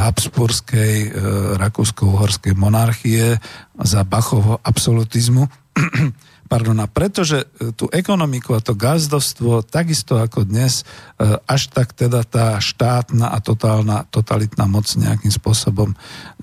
Habsburskej 0.02 0.94
uh, 1.06 1.10
rakúsko-uhorskej 1.58 2.54
monarchie 2.58 3.38
za 3.78 4.02
Bachovho 4.02 4.58
absolutizmu. 4.62 5.46
Pardon, 6.52 6.76
a 6.84 6.86
pretože 6.90 7.48
e, 7.56 7.72
tú 7.72 7.88
ekonomiku 7.88 8.52
a 8.52 8.60
to 8.60 8.76
gazdovstvo, 8.76 9.64
takisto 9.64 10.20
ako 10.20 10.44
dnes, 10.44 10.84
e, 11.16 11.32
až 11.48 11.72
tak 11.72 11.96
teda 11.96 12.28
tá 12.28 12.60
štátna 12.60 13.32
a 13.32 13.40
totálna, 13.40 14.04
totalitná 14.12 14.68
moc 14.68 14.84
nejakým 14.92 15.32
spôsobom 15.32 15.96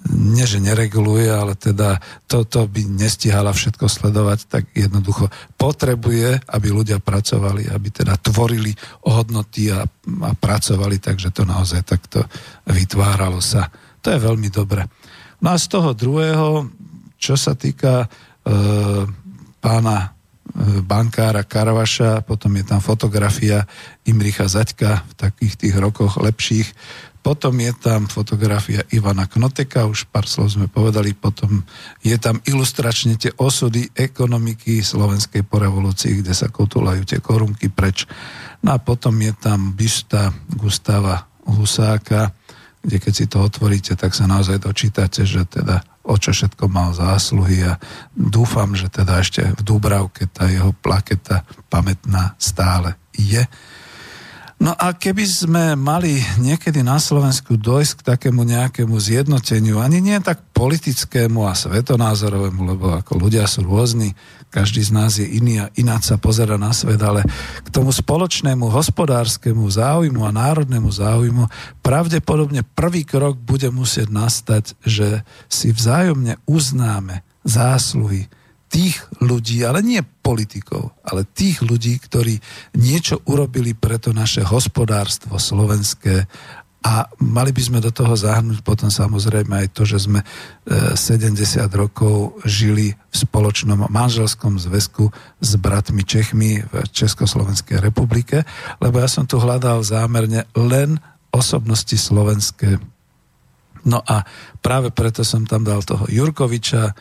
nie, 0.09 0.49
že 0.49 0.65
nereguluje, 0.65 1.29
ale 1.29 1.53
teda 1.53 2.01
toto 2.25 2.65
by 2.65 2.89
nestihala 2.89 3.53
všetko 3.53 3.85
sledovať, 3.85 4.49
tak 4.49 4.63
jednoducho 4.73 5.29
potrebuje, 5.61 6.41
aby 6.41 6.67
ľudia 6.73 6.97
pracovali, 6.97 7.69
aby 7.69 7.87
teda 7.93 8.17
tvorili 8.17 8.73
hodnoty 9.05 9.69
a, 9.69 9.85
a 9.85 10.31
pracovali, 10.33 10.97
takže 10.97 11.29
to 11.29 11.45
naozaj 11.45 11.85
takto 11.85 12.25
vytváralo 12.65 13.45
sa. 13.45 13.69
To 14.01 14.09
je 14.09 14.17
veľmi 14.17 14.49
dobre. 14.49 14.89
No 15.37 15.53
a 15.53 15.61
z 15.61 15.69
toho 15.69 15.93
druhého, 15.93 16.65
čo 17.21 17.37
sa 17.37 17.53
týka 17.53 18.09
e, 18.41 19.18
pána 19.59 19.97
e, 19.99 20.07
bankára 20.81 21.43
Karvaša, 21.43 22.23
potom 22.23 22.55
je 22.57 22.65
tam 22.65 22.79
fotografia 22.81 23.67
Imricha 24.07 24.47
Zaďka 24.47 25.05
v 25.05 25.13
takých 25.15 25.53
tých 25.55 25.75
rokoch 25.77 26.17
lepších, 26.17 26.71
potom 27.19 27.51
je 27.59 27.75
tam 27.75 28.07
fotografia 28.07 28.79
Ivana 28.95 29.27
Knoteka, 29.27 29.85
už 29.91 30.07
pár 30.07 30.23
slov 30.23 30.55
sme 30.55 30.71
povedali, 30.71 31.11
potom 31.11 31.67
je 31.99 32.15
tam 32.15 32.39
ilustračne 32.47 33.19
tie 33.19 33.35
osudy 33.35 33.91
ekonomiky 33.91 34.79
slovenskej 34.79 35.43
po 35.43 35.59
revolúcii, 35.59 36.23
kde 36.23 36.31
sa 36.31 36.47
kotulajú 36.47 37.03
tie 37.03 37.19
korunky 37.19 37.67
preč. 37.67 38.07
No 38.63 38.71
a 38.71 38.79
potom 38.79 39.19
je 39.19 39.35
tam 39.35 39.75
bysta 39.75 40.31
Gustava 40.55 41.27
Husáka, 41.43 42.31
kde 42.79 42.97
keď 43.03 43.13
si 43.13 43.25
to 43.27 43.43
otvoríte, 43.43 43.99
tak 43.99 44.15
sa 44.15 44.23
naozaj 44.23 44.63
dočítate, 44.63 45.27
že 45.27 45.43
teda 45.43 45.83
o 46.09 46.17
čo 46.17 46.33
všetko 46.33 46.65
mal 46.65 46.89
zásluhy 46.97 47.69
a 47.69 47.77
dúfam, 48.17 48.73
že 48.73 48.89
teda 48.89 49.21
ešte 49.21 49.45
v 49.45 49.61
Dúbravke 49.61 50.25
tá 50.25 50.49
jeho 50.49 50.73
plaketa 50.73 51.45
pamätná 51.69 52.33
stále 52.41 52.97
je. 53.13 53.45
No 54.59 54.75
a 54.75 54.91
keby 54.91 55.23
sme 55.23 55.63
mali 55.79 56.19
niekedy 56.35 56.83
na 56.83 56.99
Slovensku 56.99 57.55
dojsť 57.55 58.03
k 58.03 58.05
takému 58.11 58.43
nejakému 58.43 58.91
zjednoteniu, 58.91 59.79
ani 59.79 60.03
nie 60.03 60.19
tak 60.19 60.43
politickému 60.51 61.47
a 61.47 61.55
svetonázorovému, 61.55 62.75
lebo 62.75 62.99
ako 62.99 63.23
ľudia 63.23 63.47
sú 63.47 63.63
rôzni, 63.63 64.11
každý 64.49 64.81
z 64.81 64.91
nás 64.91 65.21
je 65.21 65.29
iný 65.29 65.61
a 65.61 65.69
ináč 65.77 66.09
sa 66.09 66.17
pozera 66.17 66.57
na 66.57 66.73
svet, 66.73 66.97
ale 66.99 67.21
k 67.61 67.69
tomu 67.69 67.93
spoločnému 67.93 68.69
hospodárskemu 68.69 69.61
záujmu 69.69 70.25
a 70.25 70.33
národnému 70.33 70.89
záujmu 70.89 71.45
pravdepodobne 71.85 72.65
prvý 72.65 73.05
krok 73.05 73.37
bude 73.37 73.69
musieť 73.69 74.09
nastať, 74.09 74.73
že 74.81 75.21
si 75.45 75.69
vzájomne 75.69 76.41
uznáme 76.49 77.21
zásluhy 77.45 78.27
tých 78.69 79.01
ľudí, 79.17 79.65
ale 79.65 79.81
nie 79.81 80.01
politikov, 80.21 80.93
ale 81.01 81.25
tých 81.25 81.65
ľudí, 81.65 81.97
ktorí 81.97 82.37
niečo 82.77 83.25
urobili 83.25 83.73
pre 83.73 83.97
to 83.97 84.13
naše 84.13 84.45
hospodárstvo 84.45 85.41
slovenské 85.41 86.29
a 86.79 87.11
mali 87.19 87.51
by 87.51 87.59
sme 87.59 87.79
do 87.83 87.91
toho 87.91 88.15
zahrnúť 88.15 88.63
potom 88.63 88.87
samozrejme 88.87 89.51
aj 89.51 89.67
to, 89.75 89.83
že 89.83 90.07
sme 90.07 90.23
70 90.63 91.35
e, 91.35 91.67
rokov 91.75 92.39
žili 92.47 92.95
v 92.95 93.15
spoločnom 93.15 93.91
manželskom 93.91 94.55
zväzku 94.55 95.11
s 95.43 95.51
bratmi 95.59 96.07
Čechmi 96.07 96.63
v 96.63 96.73
Československej 96.87 97.83
republike, 97.83 98.47
lebo 98.79 99.03
ja 99.03 99.11
som 99.11 99.27
tu 99.27 99.43
hľadal 99.43 99.83
zámerne 99.83 100.47
len 100.55 101.03
osobnosti 101.35 101.99
slovenské. 101.99 102.79
No 103.83 103.99
a 104.03 104.23
práve 104.63 104.91
preto 104.91 105.27
som 105.27 105.43
tam 105.43 105.67
dal 105.67 105.83
toho 105.83 106.07
Jurkoviča, 106.07 106.83
e, 106.87 106.93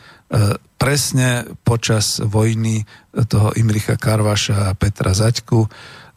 presne 0.79 1.43
počas 1.63 2.23
vojny 2.23 2.83
toho 3.27 3.51
Imricha 3.59 3.99
Karvaša 3.99 4.71
a 4.71 4.75
Petra 4.75 5.11
Zaďku, 5.11 5.67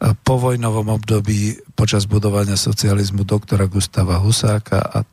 e, 0.03 0.11
po 0.27 0.35
vojnovom 0.35 0.91
období 0.91 1.55
počas 1.79 2.03
budovania 2.03 2.59
socializmu 2.59 3.23
doktora 3.23 3.71
Gustava 3.71 4.19
Husáka 4.19 4.83
a 4.83 5.07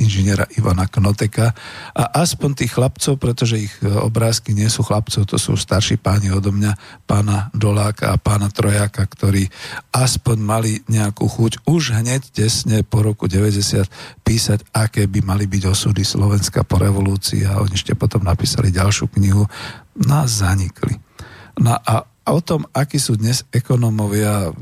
inžiniera 0.00 0.48
Ivana 0.56 0.88
Knoteka 0.88 1.52
a 1.92 2.04
aspoň 2.24 2.64
tých 2.64 2.72
chlapcov, 2.72 3.20
pretože 3.20 3.68
ich 3.68 3.74
e, 3.84 3.88
obrázky 3.88 4.56
nie 4.56 4.68
sú 4.72 4.80
chlapcov, 4.80 5.28
to 5.28 5.36
sú 5.36 5.52
starší 5.56 6.00
páni 6.00 6.32
odo 6.32 6.48
mňa, 6.48 7.04
pána 7.04 7.52
Doláka 7.52 8.16
a 8.16 8.20
pána 8.20 8.48
Trojaka, 8.48 9.04
ktorí 9.04 9.48
aspoň 9.92 10.36
mali 10.40 10.72
nejakú 10.88 11.28
chuť 11.28 11.68
už 11.68 12.00
hneď 12.00 12.22
tesne 12.32 12.80
po 12.82 13.04
roku 13.04 13.28
90 13.28 14.24
písať, 14.24 14.64
aké 14.72 15.04
by 15.04 15.20
mali 15.20 15.44
byť 15.44 15.62
osudy 15.68 16.02
Slovenska 16.02 16.64
po 16.64 16.80
revolúcii 16.80 17.44
a 17.44 17.60
oni 17.60 17.76
ešte 17.76 17.92
potom 17.92 18.24
napísali 18.24 18.72
ďalšiu 18.72 19.12
knihu, 19.12 19.44
nás 20.08 20.40
zanikli. 20.40 20.96
No 21.60 21.76
a 21.76 22.08
o 22.22 22.38
tom, 22.38 22.62
akí 22.70 23.02
sú 23.02 23.18
dnes 23.18 23.42
ekonómovia, 23.50 24.54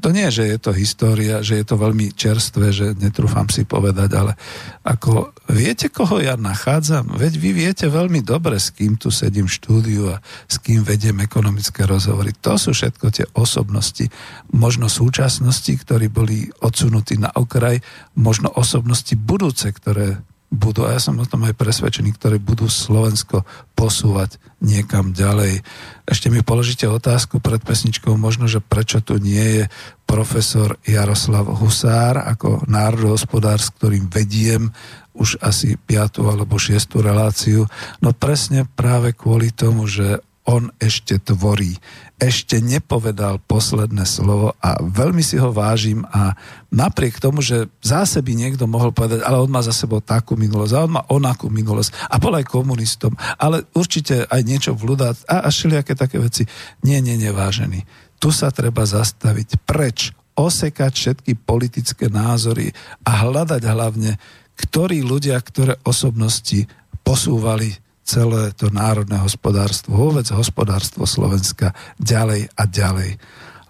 to 0.00 0.08
nie, 0.16 0.24
že 0.32 0.48
je 0.48 0.58
to 0.58 0.72
história, 0.72 1.44
že 1.44 1.60
je 1.60 1.64
to 1.68 1.76
veľmi 1.76 2.16
čerstvé, 2.16 2.72
že 2.72 2.86
netrúfam 2.96 3.44
si 3.52 3.68
povedať, 3.68 4.10
ale 4.16 4.32
ako 4.80 5.36
viete, 5.52 5.92
koho 5.92 6.24
ja 6.24 6.40
nachádzam? 6.40 7.12
Veď 7.12 7.32
vy 7.36 7.50
viete 7.52 7.86
veľmi 7.92 8.24
dobre, 8.24 8.56
s 8.56 8.72
kým 8.72 8.96
tu 8.96 9.12
sedím 9.12 9.44
v 9.44 9.56
štúdiu 9.60 10.02
a 10.08 10.24
s 10.48 10.56
kým 10.56 10.80
vediem 10.80 11.20
ekonomické 11.20 11.84
rozhovory. 11.84 12.32
To 12.40 12.56
sú 12.56 12.72
všetko 12.72 13.06
tie 13.12 13.28
osobnosti, 13.36 14.08
možno 14.48 14.88
súčasnosti, 14.88 15.68
ktorí 15.68 16.08
boli 16.08 16.48
odsunutí 16.64 17.20
na 17.20 17.28
okraj, 17.28 17.84
možno 18.16 18.48
osobnosti 18.56 19.12
budúce, 19.20 19.68
ktoré 19.68 20.24
budú, 20.52 20.84
a 20.84 20.92
ja 20.92 21.00
som 21.00 21.16
o 21.16 21.24
tom 21.24 21.48
aj 21.48 21.56
presvedčený, 21.56 22.12
ktoré 22.12 22.36
budú 22.36 22.68
Slovensko 22.68 23.48
posúvať 23.72 24.36
niekam 24.60 25.16
ďalej. 25.16 25.64
Ešte 26.04 26.28
mi 26.28 26.44
položíte 26.44 26.84
otázku 26.84 27.40
pred 27.40 27.64
pesničkou, 27.64 28.12
možno, 28.20 28.44
že 28.44 28.60
prečo 28.60 29.00
tu 29.00 29.16
nie 29.16 29.64
je 29.64 29.64
profesor 30.04 30.76
Jaroslav 30.84 31.48
Husár 31.48 32.20
ako 32.20 32.68
národohospodár, 32.68 33.64
s 33.64 33.72
ktorým 33.72 34.12
vediem 34.12 34.68
už 35.16 35.40
asi 35.40 35.80
piatú 35.80 36.28
alebo 36.28 36.60
šiestú 36.60 37.00
reláciu. 37.00 37.64
No 38.04 38.12
presne 38.12 38.68
práve 38.76 39.16
kvôli 39.16 39.52
tomu, 39.56 39.88
že 39.88 40.20
on 40.48 40.74
ešte 40.82 41.22
tvorí 41.22 41.78
ešte 42.22 42.62
nepovedal 42.62 43.42
posledné 43.50 44.06
slovo 44.06 44.54
a 44.62 44.78
veľmi 44.78 45.26
si 45.26 45.34
ho 45.42 45.50
vážim 45.50 46.06
a 46.06 46.38
napriek 46.70 47.18
tomu, 47.18 47.42
že 47.42 47.66
zase 47.82 48.22
by 48.22 48.38
niekto 48.38 48.70
mohol 48.70 48.94
povedať, 48.94 49.26
ale 49.26 49.42
on 49.42 49.50
má 49.50 49.58
za 49.58 49.74
sebou 49.74 49.98
takú 49.98 50.38
minulosť 50.38 50.72
a 50.78 50.84
on 50.86 50.92
má 50.94 51.02
onakú 51.10 51.50
minulosť 51.50 51.90
a 52.06 52.22
bol 52.22 52.38
aj 52.38 52.46
komunistom, 52.46 53.18
ale 53.42 53.66
určite 53.74 54.22
aj 54.30 54.40
niečo 54.46 54.70
v 54.78 54.94
ľudá 54.94 55.18
a, 55.26 55.42
a 55.42 55.48
šiliaké 55.50 55.98
také 55.98 56.22
veci. 56.22 56.46
Nie, 56.86 57.02
nie, 57.02 57.18
nevážený. 57.18 57.82
Tu 58.22 58.30
sa 58.30 58.54
treba 58.54 58.86
zastaviť 58.86 59.66
preč, 59.66 60.14
osekať 60.38 60.92
všetky 60.94 61.32
politické 61.42 62.06
názory 62.06 62.70
a 63.02 63.26
hľadať 63.26 63.62
hlavne, 63.66 64.14
ktorí 64.54 65.02
ľudia, 65.02 65.42
ktoré 65.42 65.74
osobnosti 65.82 66.70
posúvali 67.02 67.74
celé 68.02 68.50
to 68.54 68.68
národné 68.68 69.18
hospodárstvo, 69.22 69.94
vôbec 69.94 70.26
hospodárstvo 70.34 71.06
Slovenska 71.06 71.70
ďalej 71.98 72.50
a 72.58 72.62
ďalej. 72.66 73.16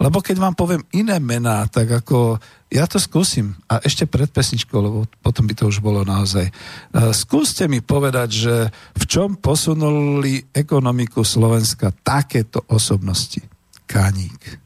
Lebo 0.03 0.19
keď 0.19 0.37
vám 0.43 0.59
poviem 0.59 0.83
iné 0.91 1.23
mená, 1.23 1.63
tak 1.71 2.03
ako 2.03 2.43
ja 2.73 2.91
to 2.91 2.99
skúsim 2.99 3.55
a 3.71 3.79
ešte 3.85 4.09
pred 4.09 4.27
pesničkou, 4.27 4.81
lebo 4.83 5.07
potom 5.23 5.47
by 5.47 5.55
to 5.55 5.71
už 5.71 5.79
bolo 5.79 6.03
naozaj. 6.03 6.49
E, 6.49 6.53
skúste 7.15 7.71
mi 7.71 7.79
povedať, 7.79 8.29
že 8.33 8.55
v 8.99 9.05
čom 9.07 9.39
posunuli 9.39 10.43
ekonomiku 10.51 11.23
Slovenska 11.23 11.95
takéto 12.03 12.67
osobnosti. 12.67 13.45
Kaník, 13.87 14.59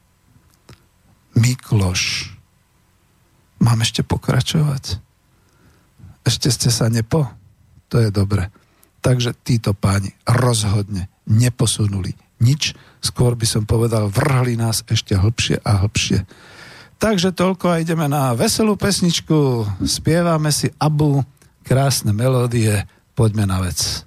Mikloš. 1.37 2.33
Mám 3.61 3.85
ešte 3.85 4.01
pokračovať? 4.01 4.97
Ešte 6.25 6.49
ste 6.49 6.69
sa 6.73 6.89
nepo? 6.89 7.29
To 7.93 8.01
je 8.01 8.09
dobre. 8.09 8.49
Takže 9.07 9.31
títo 9.39 9.71
páni 9.71 10.11
rozhodne 10.27 11.07
neposunuli 11.31 12.11
nič, 12.43 12.75
skôr 12.99 13.39
by 13.39 13.47
som 13.47 13.63
povedal, 13.63 14.11
vrhli 14.11 14.59
nás 14.59 14.83
ešte 14.83 15.15
hlbšie 15.15 15.63
a 15.63 15.79
hlbšie. 15.79 16.27
Takže 16.99 17.31
toľko 17.31 17.65
a 17.71 17.79
ideme 17.79 18.09
na 18.09 18.33
veselú 18.33 18.75
pesničku, 18.75 19.63
spievame 19.85 20.51
si 20.51 20.73
Abu, 20.75 21.21
krásne 21.63 22.11
melódie, 22.11 22.83
poďme 23.15 23.45
na 23.47 23.63
vec. 23.63 24.03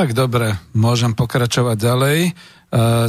Tak, 0.00 0.16
dobre, 0.16 0.56
môžem 0.72 1.12
pokračovať 1.12 1.76
ďalej. 1.76 2.18
E, 2.24 2.32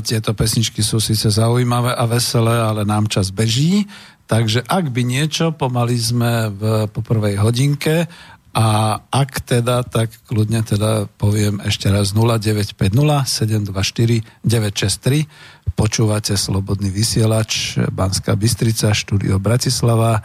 tieto 0.04 0.36
pesničky 0.36 0.84
sú 0.84 1.00
síce 1.00 1.32
zaujímavé 1.32 1.96
a 1.96 2.04
veselé, 2.04 2.52
ale 2.52 2.84
nám 2.84 3.08
čas 3.08 3.32
beží. 3.32 3.88
Takže 4.28 4.68
ak 4.68 4.92
by 4.92 5.00
niečo, 5.08 5.56
pomaly 5.56 5.96
sme 5.96 6.52
v, 6.52 6.92
po 6.92 7.00
prvej 7.00 7.40
hodinke 7.40 8.12
a 8.52 9.00
ak 9.08 9.32
teda, 9.40 9.88
tak 9.88 10.12
kľudne 10.28 10.68
teda 10.68 11.08
poviem 11.16 11.64
ešte 11.64 11.88
raz 11.88 12.12
0950 12.12 12.76
724 12.76 14.44
963. 14.44 15.72
Počúvate 15.72 16.36
Slobodný 16.36 16.92
vysielač 16.92 17.80
Banská 17.88 18.36
Bystrica, 18.36 18.92
štúdio 18.92 19.40
Bratislava, 19.40 20.20
e, 20.20 20.22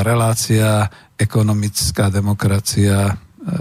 relácia 0.00 0.88
Ekonomická 1.20 2.08
demokracia 2.08 3.12
e, 3.12 3.14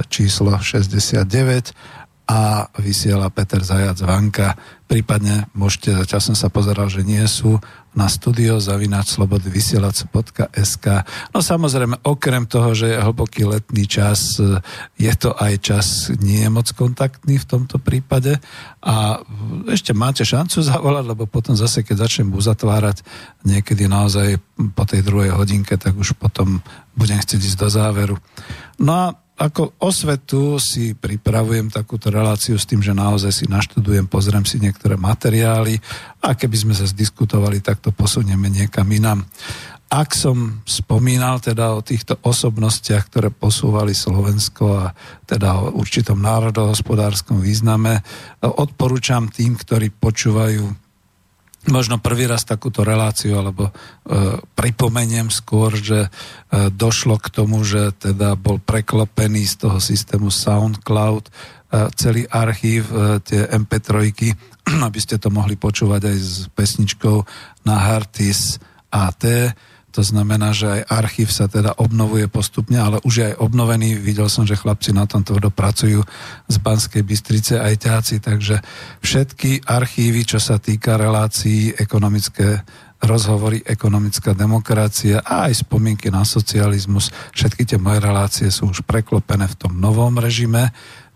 číslo 0.07 0.55
69 0.55 2.02
a 2.23 2.71
vysiela 2.79 3.27
Peter 3.27 3.59
Zajac 3.59 3.99
Vanka. 3.99 4.55
Prípadne 4.87 5.51
môžete, 5.51 5.91
zatiaľ 5.91 6.21
som 6.21 6.35
sa 6.37 6.47
pozeral, 6.47 6.87
že 6.87 7.03
nie 7.03 7.23
sú 7.27 7.59
na 7.93 8.09
studio 8.09 8.57
zavinač 8.57 9.13
slobody 9.13 9.53
vysielac.sk. 9.53 10.85
No 11.29 11.39
samozrejme, 11.43 12.01
okrem 12.01 12.49
toho, 12.49 12.73
že 12.73 12.95
je 12.95 13.03
hlboký 13.03 13.45
letný 13.45 13.85
čas, 13.85 14.41
je 14.97 15.13
to 15.13 15.35
aj 15.37 15.53
čas 15.61 15.87
nie 16.23 16.41
je 16.41 16.49
moc 16.49 16.65
kontaktný 16.73 17.37
v 17.37 17.49
tomto 17.49 17.77
prípade 17.77 18.41
a 18.81 19.21
ešte 19.69 19.93
máte 19.93 20.25
šancu 20.25 20.65
zavolať, 20.65 21.05
lebo 21.05 21.29
potom 21.29 21.53
zase, 21.53 21.85
keď 21.85 22.09
začnem 22.09 22.33
uzatvárať 22.33 23.05
niekedy 23.45 23.85
naozaj 23.85 24.41
po 24.73 24.83
tej 24.89 25.05
druhej 25.05 25.37
hodinke, 25.37 25.77
tak 25.77 25.93
už 25.93 26.17
potom 26.17 26.65
budem 26.97 27.21
chcieť 27.21 27.41
ísť 27.45 27.59
do 27.61 27.69
záveru. 27.69 28.15
No 28.81 28.91
a 28.93 29.05
ako 29.33 29.73
osvetu 29.81 30.61
si 30.61 30.93
pripravujem 30.93 31.73
takúto 31.73 32.13
reláciu 32.13 32.53
s 32.53 32.69
tým, 32.69 32.85
že 32.85 32.93
naozaj 32.93 33.33
si 33.33 33.45
naštudujem, 33.49 34.05
pozriem 34.05 34.45
si 34.45 34.61
niektoré 34.61 34.93
materiály 34.93 35.81
a 36.21 36.37
keby 36.37 36.53
sme 36.53 36.73
sa 36.77 36.85
zdiskutovali, 36.85 37.57
tak 37.57 37.81
to 37.81 37.89
posunieme 37.89 38.45
niekam 38.53 38.85
inám. 38.93 39.25
Ak 39.93 40.17
som 40.17 40.65
spomínal 40.65 41.37
teda 41.37 41.73
o 41.77 41.85
týchto 41.85 42.17
osobnostiach, 42.17 43.13
ktoré 43.13 43.29
posúvali 43.29 43.93
Slovensko 43.93 44.65
a 44.73 44.85
teda 45.25 45.53
o 45.61 45.77
určitom 45.77 46.17
národohospodárskom 46.17 47.37
význame, 47.37 48.01
odporúčam 48.41 49.29
tým, 49.29 49.53
ktorí 49.53 49.93
počúvajú 49.93 50.82
možno 51.71 51.99
prvý 51.99 52.27
raz 52.27 52.43
takúto 52.43 52.83
reláciu, 52.83 53.39
alebo 53.39 53.69
e, 53.69 53.71
pripomeniem 54.55 55.31
skôr, 55.31 55.75
že 55.75 56.07
e, 56.07 56.09
došlo 56.71 57.19
k 57.19 57.27
tomu, 57.31 57.63
že 57.63 57.95
teda 57.95 58.35
bol 58.35 58.59
preklopený 58.59 59.47
z 59.47 59.55
toho 59.67 59.77
systému 59.79 60.27
SoundCloud 60.27 61.27
e, 61.27 61.31
celý 61.95 62.27
archív, 62.27 62.91
e, 62.91 63.23
tie 63.23 63.47
MP3, 63.47 63.93
aby 64.87 64.99
ste 64.99 65.15
to 65.19 65.31
mohli 65.31 65.55
počúvať 65.55 66.01
aj 66.03 66.17
s 66.19 66.33
pesničkou 66.51 67.17
na 67.63 67.75
Hartis 67.79 68.59
AT 68.91 69.23
to 69.93 70.01
znamená, 70.01 70.57
že 70.57 70.65
aj 70.65 70.81
archív 70.89 71.29
sa 71.29 71.45
teda 71.45 71.77
obnovuje 71.77 72.25
postupne, 72.25 72.81
ale 72.81 72.97
už 73.05 73.13
je 73.13 73.25
aj 73.29 73.35
obnovený. 73.37 73.93
Videl 74.01 74.25
som, 74.25 74.41
že 74.41 74.57
chlapci 74.57 74.89
na 74.89 75.05
tom 75.05 75.21
tvrdo 75.21 75.53
pracujú 75.53 76.01
z 76.49 76.55
Banskej 76.57 77.05
Bystrice 77.05 77.61
aj 77.61 77.73
ťáci, 77.77 78.17
takže 78.17 78.57
všetky 79.05 79.69
archívy, 79.69 80.25
čo 80.25 80.41
sa 80.41 80.57
týka 80.57 80.97
relácií 80.97 81.77
ekonomické 81.77 82.65
rozhovory 83.03 83.59
ekonomická 83.67 84.31
demokracia 84.31 85.19
a 85.19 85.51
aj 85.51 85.67
spomienky 85.67 86.07
na 86.07 86.23
socializmus. 86.23 87.11
Všetky 87.35 87.67
tie 87.67 87.75
moje 87.75 87.99
relácie 87.99 88.47
sú 88.47 88.71
už 88.71 88.87
preklopené 88.87 89.45
v 89.51 89.59
tom 89.59 89.75
novom 89.75 90.15
režime 90.15 90.71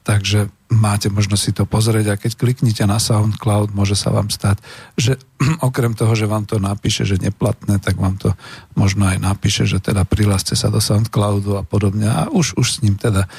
takže 0.08 0.48
máte 0.72 1.12
možnosť 1.12 1.44
si 1.44 1.52
to 1.52 1.68
pozrieť 1.68 2.16
a 2.16 2.16
keď 2.16 2.40
kliknite 2.40 2.80
na 2.88 2.96
SoundCloud, 2.96 3.76
môže 3.76 4.00
sa 4.00 4.16
vám 4.16 4.32
stať, 4.32 4.64
že 4.96 5.20
okrem 5.68 5.92
toho, 6.00 6.16
že 6.16 6.32
vám 6.32 6.48
to 6.48 6.64
napíše, 6.64 7.04
že 7.04 7.20
neplatné, 7.20 7.84
tak 7.84 8.00
vám 8.00 8.16
to 8.16 8.32
možno 8.80 9.04
aj 9.04 9.20
napíše, 9.20 9.68
že 9.68 9.84
teda 9.84 10.08
prihláste 10.08 10.56
sa 10.56 10.72
do 10.72 10.80
SoundCloudu 10.80 11.60
a 11.60 11.64
podobne 11.68 12.08
a 12.08 12.32
už, 12.32 12.56
už 12.56 12.80
s 12.80 12.82
ním 12.88 12.96
teda 12.96 13.28
e, 13.28 13.30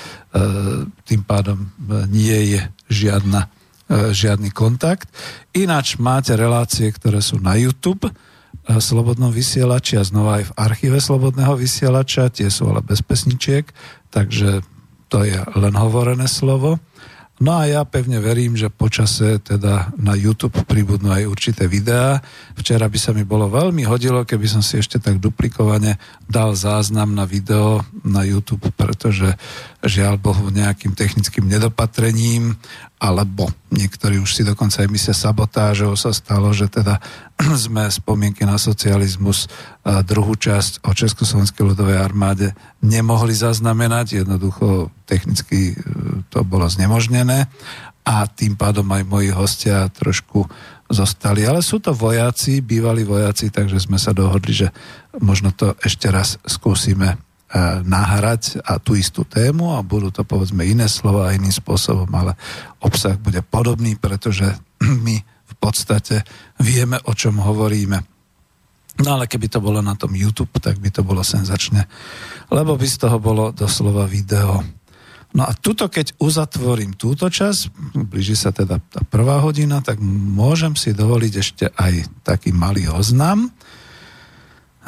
tým 1.09 1.25
pádom 1.25 1.65
e, 1.65 1.69
nie 2.13 2.37
je 2.53 2.61
žiadna, 2.93 3.49
e, 3.89 4.13
žiadny 4.13 4.53
kontakt. 4.53 5.09
Ináč 5.57 5.97
máte 5.97 6.37
relácie, 6.37 6.93
ktoré 6.93 7.25
sú 7.25 7.41
na 7.41 7.57
YouTube, 7.57 8.13
Slobodnom 8.69 9.33
vysielači 9.33 9.97
a 9.97 10.05
znova 10.05 10.45
aj 10.45 10.53
v 10.53 10.57
archíve 10.61 11.01
Slobodného 11.01 11.57
vysielača, 11.57 12.29
tie 12.29 12.53
sú 12.53 12.69
ale 12.69 12.85
bez 12.85 13.01
pesničiek, 13.01 13.65
takže 14.13 14.61
to 15.09 15.25
je 15.25 15.41
len 15.57 15.75
hovorené 15.75 16.29
slovo. 16.29 16.79
No 17.39 17.55
a 17.55 17.71
ja 17.71 17.87
pevne 17.87 18.19
verím, 18.19 18.59
že 18.59 18.67
počase 18.67 19.39
teda 19.39 19.95
na 19.95 20.19
YouTube 20.19 20.59
pribudnú 20.67 21.15
aj 21.15 21.31
určité 21.31 21.71
videá. 21.71 22.19
Včera 22.59 22.91
by 22.91 22.99
sa 22.99 23.15
mi 23.15 23.23
bolo 23.23 23.47
veľmi 23.47 23.87
hodilo, 23.87 24.27
keby 24.27 24.51
som 24.51 24.59
si 24.59 24.83
ešte 24.83 24.99
tak 24.99 25.23
duplikovane 25.23 26.03
dal 26.27 26.59
záznam 26.59 27.15
na 27.15 27.23
video 27.31 27.87
na 28.03 28.27
YouTube, 28.27 28.75
pretože 28.75 29.39
žiaľ 29.79 30.19
Bohu 30.19 30.51
nejakým 30.51 30.99
technickým 30.99 31.47
nedopatrením 31.47 32.59
alebo 32.99 33.47
niektorí 33.71 34.19
už 34.19 34.35
si 34.35 34.43
dokonca 34.43 34.83
aj 34.83 34.91
myslia 34.91 35.15
sabotážou 35.15 35.95
sa 35.95 36.11
stalo, 36.11 36.51
že 36.51 36.67
teda 36.67 36.99
sme 37.71 37.87
spomienky 37.87 38.43
na 38.43 38.59
socializmus 38.59 39.47
druhú 40.03 40.35
časť 40.35 40.83
o 40.83 40.91
Československej 40.91 41.63
ľudovej 41.63 41.99
armáde 42.03 42.59
nemohli 42.83 43.31
zaznamenať, 43.39 44.27
jednoducho 44.27 44.91
technicky 45.07 45.73
e, 45.73 45.75
to 46.27 46.43
bolo 46.43 46.67
znemožnené 46.67 47.47
a 48.03 48.27
tým 48.27 48.59
pádom 48.59 48.89
aj 48.91 49.07
moji 49.07 49.31
hostia 49.31 49.87
trošku 49.95 50.43
zostali. 50.91 51.47
Ale 51.47 51.63
sú 51.63 51.79
to 51.79 51.95
vojaci, 51.95 52.65
bývalí 52.65 53.07
vojaci, 53.07 53.55
takže 53.55 53.79
sme 53.79 54.01
sa 54.01 54.11
dohodli, 54.11 54.67
že 54.67 54.69
možno 55.23 55.55
to 55.55 55.79
ešte 55.85 56.11
raz 56.11 56.41
skúsime 56.49 57.15
E, 57.15 57.28
nahrať 57.85 58.61
a 58.61 58.77
tú 58.77 58.93
istú 58.93 59.25
tému 59.25 59.73
a 59.73 59.81
budú 59.81 60.13
to 60.13 60.21
povedzme 60.21 60.61
iné 60.69 60.85
slova 60.85 61.33
iným 61.33 61.53
spôsobom, 61.53 62.09
ale 62.13 62.37
obsah 62.85 63.17
bude 63.17 63.41
podobný, 63.41 63.97
pretože 63.97 64.45
my 65.07 65.17
v 65.25 65.55
podstate 65.57 66.29
vieme, 66.61 67.01
o 67.09 67.13
čom 67.17 67.41
hovoríme. 67.41 68.05
No 68.99 69.15
ale 69.15 69.31
keby 69.31 69.47
to 69.47 69.63
bolo 69.63 69.79
na 69.79 69.95
tom 69.95 70.13
YouTube, 70.13 70.53
tak 70.59 70.83
by 70.83 70.91
to 70.91 71.07
bolo 71.07 71.23
senzačné, 71.23 71.87
lebo 72.51 72.75
by 72.75 72.87
z 72.87 72.97
toho 73.07 73.17
bolo 73.23 73.55
doslova 73.55 74.11
video. 74.11 74.61
No 75.37 75.45
a 75.45 75.53
tuto, 75.55 75.87
keď 75.93 76.19
uzatvorím 76.19 76.97
túto 76.97 77.29
čas, 77.29 77.69
blíži 77.95 78.35
sa 78.35 78.51
teda 78.51 78.81
tá 78.81 79.01
prvá 79.07 79.39
hodina, 79.45 79.85
tak 79.85 80.01
môžem 80.03 80.75
si 80.75 80.97
dovoliť 80.97 81.33
ešte 81.37 81.65
aj 81.69 82.25
taký 82.25 82.51
malý 82.51 82.89
oznam, 82.91 83.53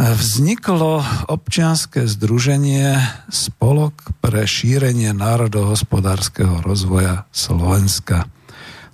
vzniklo 0.00 1.04
občianské 1.28 2.08
združenie 2.08 2.96
Spolok 3.28 4.16
pre 4.24 4.48
šírenie 4.48 5.12
národohospodárskeho 5.12 6.64
rozvoja 6.64 7.28
Slovenska. 7.36 8.24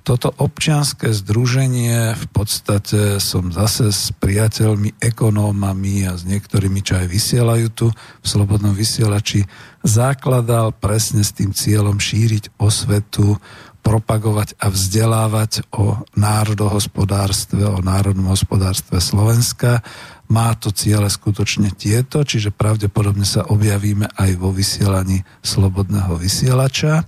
Toto 0.03 0.31
občianské 0.39 1.11
združenie 1.11 2.15
v 2.15 2.27
podstate 2.31 3.19
som 3.19 3.51
zase 3.51 3.91
s 3.91 4.15
priateľmi, 4.19 4.99
ekonómami 5.03 6.07
a 6.07 6.15
s 6.15 6.23
niektorými, 6.27 6.83
čo 6.83 6.99
aj 6.99 7.07
vysielajú 7.11 7.67
tu 7.75 7.87
v 7.91 8.27
Slobodnom 8.27 8.75
vysielači, 8.75 9.47
zakladal 9.83 10.75
presne 10.75 11.27
s 11.27 11.35
tým 11.35 11.51
cieľom 11.51 11.99
šíriť 11.99 12.55
osvetu, 12.59 13.39
propagovať 13.87 14.59
a 14.59 14.67
vzdelávať 14.67 15.71
o 15.71 16.03
národohospodárstve, 16.19 17.63
o 17.63 17.79
národnom 17.79 18.35
hospodárstve 18.35 18.99
Slovenska 18.99 19.87
má 20.27 20.55
to 20.59 20.75
ciele 20.75 21.07
skutočne 21.07 21.71
tieto, 21.75 22.27
čiže 22.27 22.55
pravdepodobne 22.55 23.27
sa 23.27 23.47
objavíme 23.47 24.11
aj 24.19 24.31
vo 24.39 24.51
vysielaní 24.51 25.23
slobodného 25.43 26.19
vysielača 26.19 27.07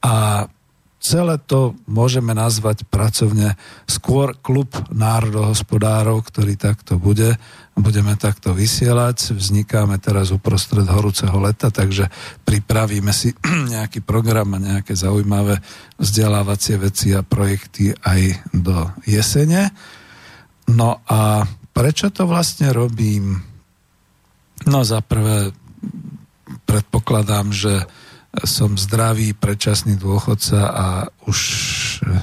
a 0.00 0.46
celé 0.98 1.38
to 1.38 1.78
môžeme 1.86 2.34
nazvať 2.34 2.84
pracovne 2.86 3.54
skôr 3.86 4.34
klub 4.38 4.74
národohospodárov, 4.90 6.20
ktorý 6.26 6.58
takto 6.58 6.98
bude. 6.98 7.38
Budeme 7.78 8.18
takto 8.18 8.52
vysielať. 8.52 9.38
Vznikáme 9.38 10.02
teraz 10.02 10.34
uprostred 10.34 10.84
horúceho 10.90 11.38
leta, 11.38 11.70
takže 11.70 12.10
pripravíme 12.42 13.14
si 13.14 13.32
nejaký 13.74 14.02
program 14.02 14.58
a 14.58 14.62
nejaké 14.62 14.98
zaujímavé 14.98 15.62
vzdelávacie 15.96 16.76
veci 16.76 17.14
a 17.14 17.22
projekty 17.22 17.94
aj 17.94 18.20
do 18.50 18.90
jesene. 19.06 19.70
No 20.68 21.00
a 21.08 21.48
prečo 21.78 22.10
to 22.10 22.26
vlastne 22.26 22.74
robím? 22.74 23.38
No 24.66 24.82
za 24.82 24.98
prvé 24.98 25.54
predpokladám, 26.66 27.54
že 27.54 27.86
som 28.42 28.74
zdravý, 28.74 29.32
predčasný 29.32 29.94
dôchodca 29.94 30.60
a 30.68 30.86
už 31.30 31.38